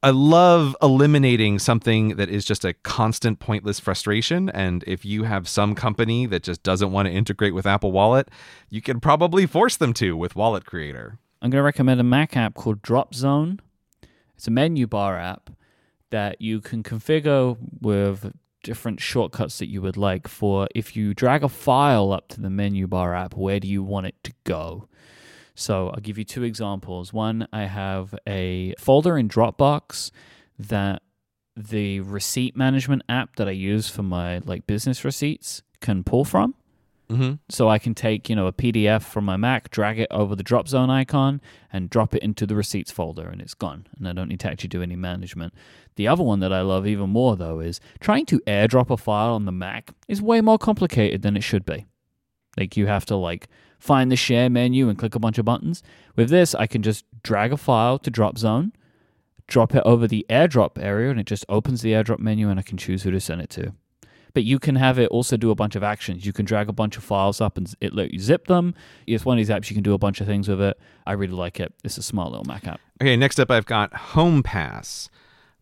[0.03, 4.51] I love eliminating something that is just a constant pointless frustration.
[4.51, 8.29] And if you have some company that just doesn't want to integrate with Apple Wallet,
[8.69, 11.19] you can probably force them to with Wallet Creator.
[11.41, 13.61] I'm going to recommend a Mac app called Dropzone.
[14.37, 15.49] It's a menu bar app
[16.15, 21.43] that you can configure with different shortcuts that you would like for if you drag
[21.43, 24.87] a file up to the menu bar app, where do you want it to go?
[25.57, 27.13] So I'll give you two examples.
[27.13, 30.13] One, I have a folder in Dropbox
[30.57, 31.03] that
[31.57, 36.55] the receipt management app that I use for my like business receipts can pull from.
[37.11, 37.35] Mm-hmm.
[37.51, 40.45] So I can take, you know, a PDF from my Mac, drag it over the
[40.45, 41.41] Dropzone icon,
[41.73, 43.87] and drop it into the receipts folder, and it's gone.
[43.99, 45.55] And I don't need to actually do any management.
[45.97, 49.35] The other one that I love even more, though, is trying to airdrop a file
[49.35, 51.87] on the Mac is way more complicated than it should be.
[52.57, 55.83] Like you have to like find the share menu and click a bunch of buttons.
[56.17, 58.73] With this, I can just drag a file to Dropzone,
[59.47, 62.63] drop it over the airdrop area, and it just opens the airdrop menu, and I
[62.63, 63.75] can choose who to send it to
[64.35, 66.27] but you can have it also do a bunch of actions.
[66.27, 68.75] You can drag a bunch of files up and it let you zip them.
[69.07, 70.79] It's one of these apps you can do a bunch of things with it.
[71.07, 71.73] I really like it.
[71.85, 72.81] It's a smart little Mac app.
[73.01, 75.09] Okay, next up, I've got HomePass.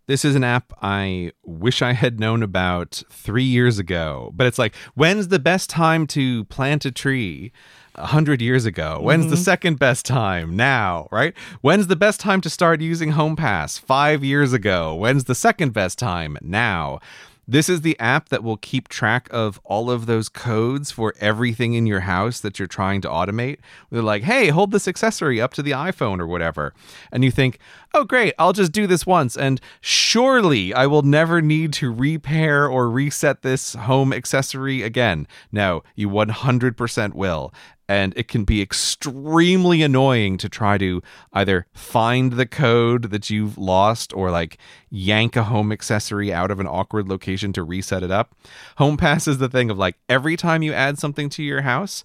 [0.06, 4.32] This is an app I wish I had known about three years ago.
[4.34, 7.52] But it's like, when's the best time to plant a tree?
[7.94, 8.98] A hundred years ago.
[9.02, 9.42] When's the mm-hmm.
[9.42, 10.56] second best time?
[10.56, 11.34] Now, right?
[11.60, 13.78] When's the best time to start using HomePass?
[13.78, 14.94] Five years ago.
[14.94, 16.38] When's the second best time?
[16.40, 17.00] Now.
[17.46, 21.74] This is the app that will keep track of all of those codes for everything
[21.74, 23.58] in your house that you're trying to automate.
[23.90, 26.72] They're like, hey, hold this accessory up to the iPhone or whatever.
[27.10, 27.58] And you think,
[27.94, 29.36] oh, great, I'll just do this once.
[29.36, 35.26] And surely I will never need to repair or reset this home accessory again.
[35.50, 37.52] No, you 100% will
[37.88, 41.02] and it can be extremely annoying to try to
[41.32, 44.58] either find the code that you've lost or like
[44.90, 48.34] yank a home accessory out of an awkward location to reset it up.
[48.78, 52.04] HomePass is the thing of like every time you add something to your house,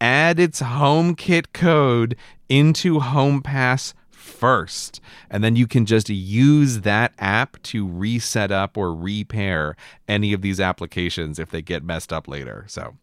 [0.00, 2.16] add its HomeKit code
[2.48, 5.00] into HomePass first.
[5.30, 9.76] And then you can just use that app to reset up or repair
[10.08, 12.64] any of these applications if they get messed up later.
[12.68, 12.96] So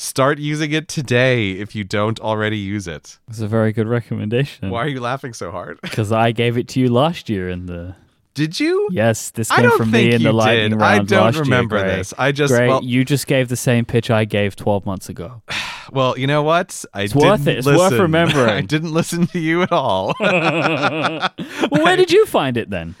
[0.00, 3.18] Start using it today if you don't already use it.
[3.28, 4.70] It's a very good recommendation.
[4.70, 5.78] Why are you laughing so hard?
[5.90, 7.96] Because I gave it to you last year in the.
[8.32, 8.88] Did you?
[8.92, 10.80] Yes, this came from me in the lightning did.
[10.80, 11.96] round I don't last remember year, Grey.
[11.96, 12.14] this.
[12.16, 15.42] I just Grey, well, you just gave the same pitch I gave 12 months ago.
[15.92, 16.82] well, you know what?
[16.94, 17.58] I It's didn't worth it.
[17.58, 17.78] It's listen.
[17.90, 18.48] worth remembering.
[18.48, 20.14] I didn't listen to you at all.
[20.20, 21.30] well,
[21.72, 22.94] where did you find it then?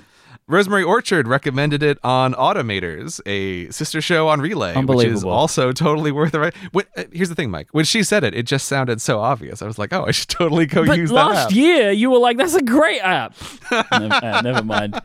[0.50, 6.10] Rosemary Orchard recommended it on Automators, a sister show on Relay, which is also totally
[6.12, 6.38] worth it.
[6.38, 6.54] Right?
[6.96, 7.66] Uh, here's the thing, Myke.
[7.72, 9.62] When she said it, it just sounded so obvious.
[9.62, 11.46] I was like, oh, I should totally go But use last that.
[11.46, 11.52] app.
[11.52, 13.34] year, you were like, "That's a great app."
[13.92, 15.00] never, uh, never mind.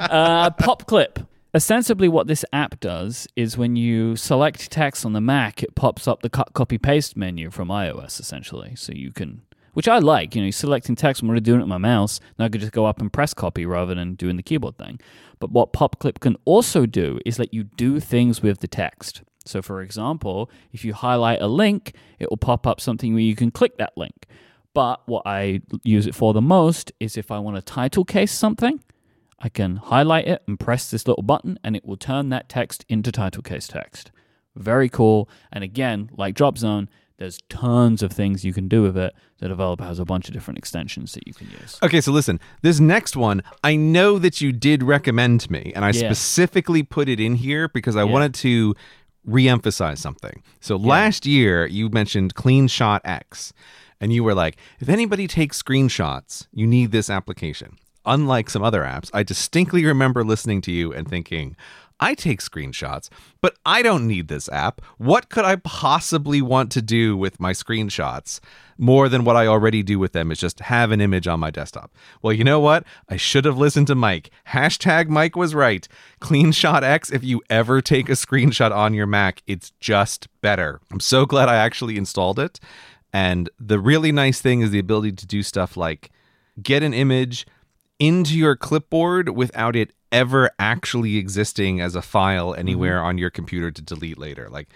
[0.00, 1.26] Uh, PopClip.
[1.54, 6.08] Ostensibly, what this app does is when you select text on the Mac, it pops
[6.08, 8.74] up the cut, copy, paste menu from iOS, essentially.
[8.74, 10.34] So you can, which I like.
[10.34, 11.22] You know, you're selecting text.
[11.22, 12.20] I'm already doing it with my mouse.
[12.38, 15.00] Now I could just go up and press copy rather than doing the keyboard thing.
[15.38, 19.22] But what PopClip can also do is let you do things with the text.
[19.44, 23.34] So, for example, if you highlight a link, it will pop up something where you
[23.34, 24.26] can click that link.
[24.74, 28.32] But what I use it for the most is if I want to title case
[28.32, 28.80] something,
[29.38, 32.84] I can highlight it and press this little button, and it will turn that text
[32.88, 34.12] into title case text.
[34.54, 35.28] Very cool.
[35.50, 36.88] And again, like Dropzone,
[37.22, 39.14] there's tons of things you can do with it.
[39.38, 41.78] The developer has a bunch of different extensions that you can use.
[41.80, 45.84] Okay, so listen, this next one, I know that you did recommend to me, and
[45.84, 46.08] I Yeah.
[46.12, 48.74] specifically put it in here because I wanted to
[49.24, 50.42] re-emphasize something.
[50.60, 53.52] So last year you mentioned CleanShot X,
[54.00, 57.78] and you were like, if anybody takes screenshots, you need this application.
[58.04, 61.54] Unlike some other apps, I distinctly remember listening to you and thinking,
[62.02, 63.08] I take screenshots,
[63.40, 64.80] but I don't need this app.
[64.98, 68.40] What could I possibly want to do with my screenshots
[68.76, 71.52] more than what I already do with them is just have an image on my
[71.52, 71.94] desktop?
[72.20, 72.82] Well, you know what?
[73.08, 74.30] I should have listened to Myke.
[74.48, 75.86] Hashtag Myke was right.
[76.20, 80.80] CleanShot X, if you ever take a screenshot on your Mac, it's just better.
[80.90, 82.58] I'm so glad I actually installed it.
[83.12, 86.10] And the really nice thing is the ability to do stuff like
[86.60, 87.46] get an image
[88.00, 93.06] into your clipboard without it ever actually existing as a file anywhere mm-hmm.
[93.06, 94.48] on your computer to delete later.
[94.50, 94.68] Like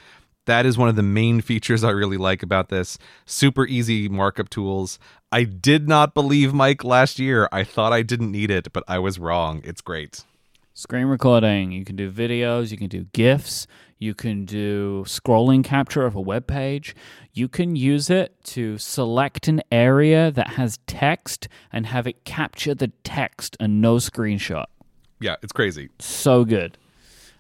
[0.46, 2.98] that is one of the main features I really like about this.
[3.26, 4.98] Super easy markup tools.
[5.30, 7.48] I did not believe Myke last year.
[7.52, 9.60] I thought I didn't need it, but I was wrong.
[9.64, 10.24] It's great.
[10.72, 13.66] Screen recording, you can do videos, you can do GIFs,
[13.98, 16.94] you can do scrolling capture of a web page.
[17.32, 22.74] You can use it to select an area that has text and have it capture
[22.74, 24.66] the text and no screenshot.
[25.20, 25.90] Yeah, it's crazy.
[25.98, 26.78] So good.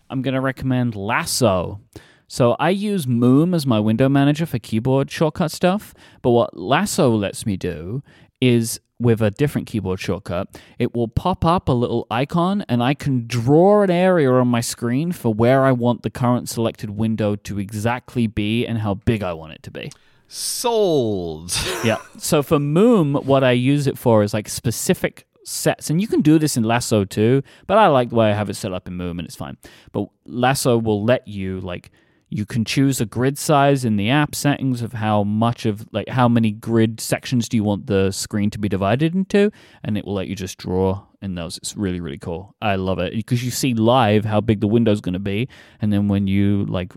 [0.08, 1.80] I'm going to recommend Lasso.
[2.28, 7.10] So I use Moom as my window manager for keyboard shortcut stuff, but what Lasso
[7.10, 8.02] lets me do
[8.40, 12.94] is with a different keyboard shortcut, it will pop up a little icon and I
[12.94, 17.36] can draw an area on my screen for where I want the current selected window
[17.36, 19.92] to exactly be and how big I want it to be.
[20.28, 21.56] Sold.
[21.84, 21.98] Yeah.
[22.18, 26.20] So for Moom, what I use it for is like specific sets, and you can
[26.20, 27.42] do this in Lasso too.
[27.66, 29.56] But I like the way I have it set up in Moom, and it's fine.
[29.92, 31.90] But Lasso will let you like
[32.28, 36.08] you can choose a grid size in the app settings of how much of like
[36.08, 39.50] how many grid sections do you want the screen to be divided into,
[39.84, 41.56] and it will let you just draw in those.
[41.58, 42.54] It's really really cool.
[42.60, 45.48] I love it because you see live how big the window's going to be,
[45.80, 46.92] and then when you like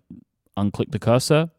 [0.57, 1.49] unclick the cursor,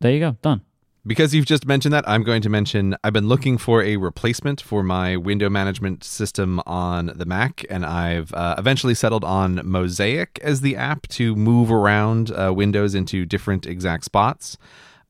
[0.00, 0.62] there you go, done.
[1.06, 4.62] Because you've just mentioned that, I'm going to mention I've been looking for a replacement
[4.62, 10.38] for my window management system on the Mac, and I've uh, eventually settled on Mosaic
[10.42, 14.56] as the app to move around uh, windows into different exact spots.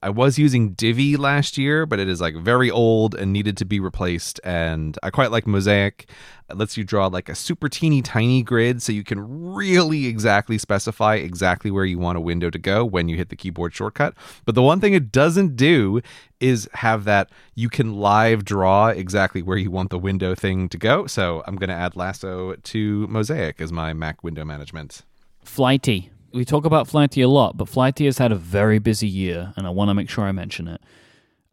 [0.05, 3.65] I was using Divvy last year, but it is like very old and needed to
[3.65, 4.39] be replaced.
[4.45, 6.11] And I quite like Mosaic.
[6.51, 10.59] It lets you draw like a super teeny tiny grid so you can really exactly
[10.59, 14.13] specify exactly where you want a window to go when you hit the keyboard shortcut.
[14.45, 16.03] But the one thing it doesn't do
[16.39, 20.77] is have that you can live draw exactly where you want the window thing to
[20.77, 21.07] go.
[21.07, 25.01] So I'm going to add Lasso to Mosaic as my Mac window management.
[25.45, 26.11] Flighty.
[26.35, 29.69] We talk about Flighty a lot, but Flighty has had a very busy year, and
[29.69, 30.81] I want to make sure I mention it.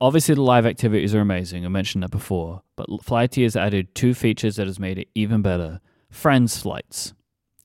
[0.02, 1.64] Obviously, the live activities are amazing.
[1.64, 5.44] I mentioned that before, but Flighty has added two features that has made it even
[5.44, 7.14] better: friends flights.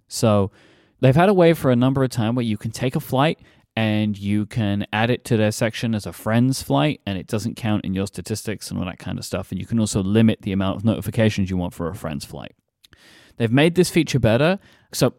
[0.08, 0.50] So
[1.00, 3.40] they've had a way for a number of time where you can take a flight
[3.74, 7.56] and you can add it to their section as a friends flight, and it doesn't
[7.56, 9.50] count in your statistics and all that kind of stuff.
[9.50, 12.54] And you can also limit the amount of notifications you want for a friends flight.
[13.38, 14.58] They've made this feature better.
[14.92, 15.14] So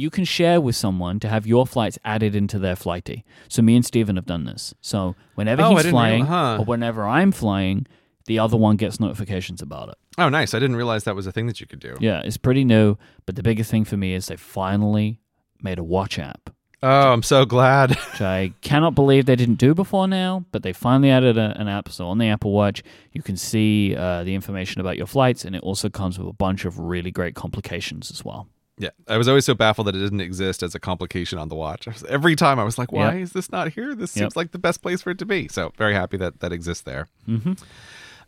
[0.00, 3.24] you can share with someone to have your flights added into their flighty.
[3.48, 4.74] So me and Steven have done this.
[4.80, 6.56] So whenever Oh, he's flying real- huh.
[6.60, 7.86] or whenever I'm flying,
[8.26, 9.94] the other one gets notifications about it.
[10.18, 10.54] Oh, nice.
[10.54, 11.96] I didn't realize that was a thing that you could do.
[12.00, 12.96] Yeah, it's pretty new,
[13.26, 15.20] but the biggest thing for me is they finally
[15.62, 16.50] made a watch app,
[16.82, 17.90] Oh, I'm so glad.
[18.12, 21.68] which I cannot believe they didn't do before now, but they finally added a, an
[21.68, 21.90] app.
[21.90, 25.54] So on the Apple Watch, you can see uh, the information about your flights, and
[25.54, 28.48] it also comes with a bunch of really great complications as well.
[28.80, 28.90] Yeah.
[29.06, 31.86] I was always so baffled that it didn't exist as a complication on the watch.
[31.86, 33.22] I was- Every time I was like, why Yep.
[33.22, 33.94] is this not here?
[33.94, 34.22] This Yep.
[34.24, 35.46] seems like the best place for it to be.
[35.48, 37.06] So very happy that that exists there.
[37.26, 37.52] hmm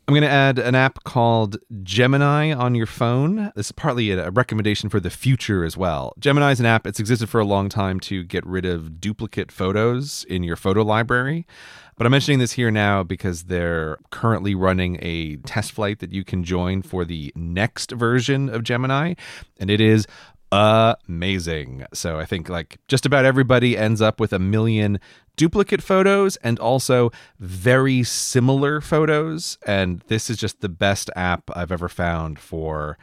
[0.09, 3.53] I'm going to add an app called Gemini on your phone.
[3.55, 6.13] This is partly a recommendation for the future as well.
[6.19, 9.53] Gemini is an app, it's existed for a long time to get rid of duplicate
[9.53, 11.47] photos in your photo library.
[11.97, 16.25] But I'm mentioning this here now because they're currently running a test flight that you
[16.25, 19.15] can join for the next version of Gemini,
[19.61, 20.09] and it is
[20.53, 21.85] amazing.
[21.93, 25.01] So I think like just about everybody ends up with a million
[25.37, 29.59] duplicate photos and also very similar photos.
[29.67, 32.99] And this is just the best app I've ever found for.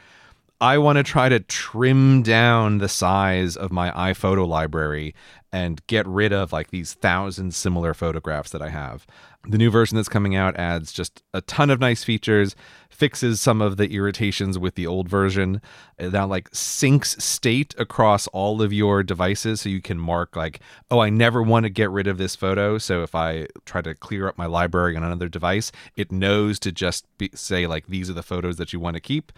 [0.60, 5.14] I want to try to trim down the size of my iPhoto library
[5.52, 9.06] and get rid of like these thousand similar photographs that I have.
[9.48, 12.54] The new version that's coming out adds just a ton of nice features,
[12.90, 15.62] fixes some of the irritations with the old version.
[15.98, 20.36] Uh, it now like syncs state across all of your devices so you can mark
[20.36, 22.76] like, oh, I never want to get rid of this photo.
[22.76, 26.70] So if I try to clear up my library on another device, it knows to
[26.70, 29.32] just be, say like these are the photos that you want to keep.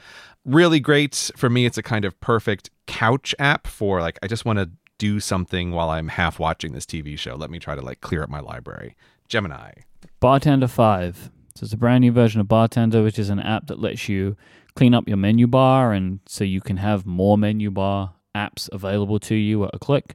[0.45, 1.67] Really great for me.
[1.67, 5.73] It's a kind of perfect couch app for like I just want to do something
[5.73, 7.35] while I'm half watching this TV show.
[7.35, 8.97] Let me try to like clear up my library.
[9.29, 9.73] Gemini.
[10.21, 11.31] Bartender 5.
[11.55, 14.37] So it's a brand new version of Bartender, which is an app that lets you
[14.75, 19.19] clean up your menu bar and so you can have more menu bar apps available
[19.21, 20.15] to you at a click.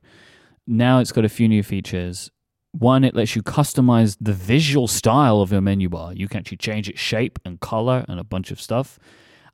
[0.66, 2.32] Now it's got a few new features.
[2.72, 6.14] One, it lets you customize the visual style of your menu bar.
[6.14, 9.00] You can actually change its shape and color and a bunch of stuff.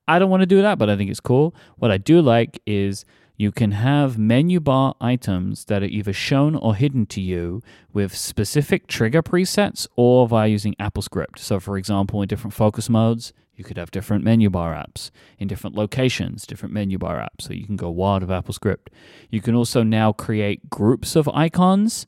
[0.08, 1.56] I don't want to do that, but I think it's cool.
[1.78, 3.06] What I do like is
[3.38, 8.16] you can have menu bar items that are either shown or hidden to you with
[8.16, 11.40] specific trigger presets or via using AppleScript.
[11.40, 15.10] So, for example, in different focus modes, you could have different menu bar apps.
[15.40, 17.44] In different locations, different menu bar apps.
[17.48, 18.88] So, you can go wild with AppleScript.
[19.30, 22.06] You can also now create groups of icons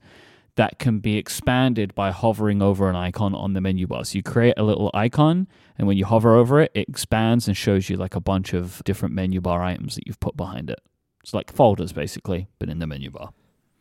[0.55, 4.05] that can be expanded by hovering over an icon on the menu bar.
[4.05, 7.57] So you create a little icon, and when you hover over it, it expands and
[7.57, 10.79] shows you like a bunch of different menu bar items that you've put behind it.
[11.21, 13.31] It's like folders basically, but in the menu bar.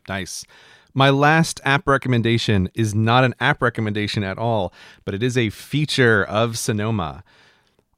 [0.07, 0.45] Nice.
[0.93, 4.73] My last app recommendation is not an app recommendation at all,
[5.03, 7.23] but it is a feature of Sonoma.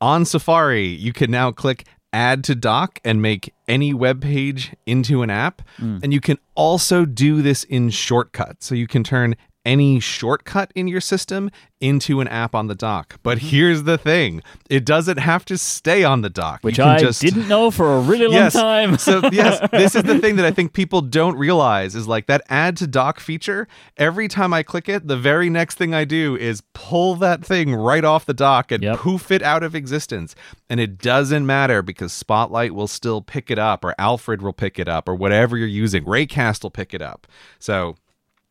[0.01, 5.21] On Safari, you can now click add to dock and make any web page into
[5.21, 5.61] an app.
[5.77, 5.99] Hmm.
[6.01, 8.65] And you can also do this in shortcuts.
[8.65, 9.35] So you can turn
[9.67, 13.19] any shortcut in your system into an app on the dock.
[13.21, 13.47] But mm-hmm.
[13.47, 16.61] here's the thing it doesn't have to stay on the dock.
[16.61, 18.53] Which you can I just didn't know for a really long yes.
[18.53, 18.97] time.
[18.97, 22.41] so yes, this is the thing that I think people don't realize is like that
[22.49, 23.67] add to dock feature.
[23.97, 27.75] Every time I click it, the very next thing I do is pull that thing
[27.75, 28.99] right off the dock and Yep.
[28.99, 30.33] poof it out of existence.
[30.69, 34.79] And it doesn't matter because Spotlight will still pick it up or Alfred will pick
[34.79, 36.05] it up or whatever you're using.
[36.05, 37.27] Raycast will pick it up.
[37.59, 37.97] So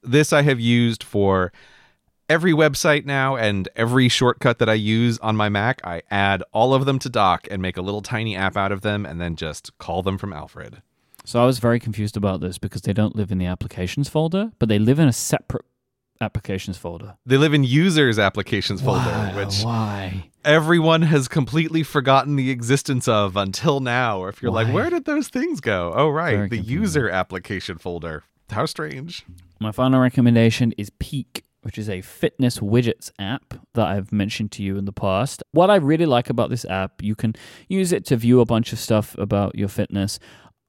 [0.06, 1.52] this I have used for
[2.28, 5.80] every website now and every shortcut that I use on my Mac.
[5.86, 8.80] I add all of them to dock and make a little tiny app out of
[8.80, 10.82] them and then just call them from Alfred.
[11.24, 14.50] so I was very confused about this because they don't live in the applications folder,
[14.58, 15.64] but they live in a separate
[16.20, 17.16] applications folder.
[17.26, 20.30] They live in users applications folder, which why?
[20.44, 24.18] everyone has completely forgotten the existence of until now.
[24.18, 25.92] Or if you're like, where did those things go?
[25.94, 26.80] Oh, right, Very the confusing.
[26.82, 28.24] user application folder.
[28.50, 29.26] How strange.
[29.58, 34.62] My final recommendation is Peak which is a fitness widgets app that I've mentioned to
[34.62, 35.42] you in the past.
[35.50, 37.34] What I really like about this app, you can
[37.66, 40.20] use it to view a bunch of stuff about your fitness.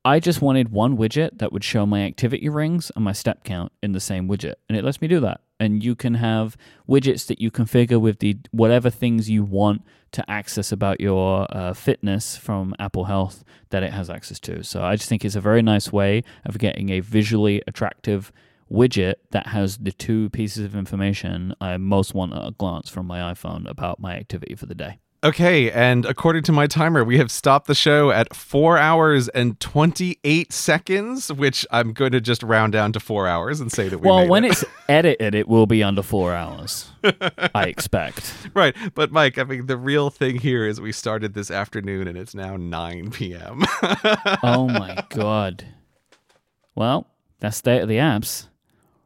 [0.04, 3.74] I just wanted one widget that would show my activity rings and my step count
[3.84, 5.42] in the same widget, and it lets me do that.
[5.60, 6.58] And you can have
[6.90, 9.84] widgets that you configure with the whatever things you want
[10.14, 14.64] to access about your uh, fitness from Apple Health that it has access to.
[14.64, 18.32] So I just think it's a very nice way of getting a visually attractive
[18.72, 23.06] widget that has the two pieces of information I most want at a glance from
[23.08, 25.00] my iPhone about my activity for the day.
[25.24, 29.60] Okay, and according to my timer, we have stopped the show at four hours and
[29.60, 33.98] 28 seconds, which I'm going to just round down to four hours and say that
[33.98, 34.52] we Well, when it.
[34.52, 36.92] it's edited, it will be under four hours,
[37.56, 38.32] I expect.
[38.54, 38.76] right.
[38.94, 42.36] But, Myke, I mean, the real thing here is we started this afternoon and it's
[42.36, 43.64] now 9 p.m.
[44.44, 45.66] Oh my God.
[46.76, 47.08] Well,
[47.40, 48.48] that's state of the apps.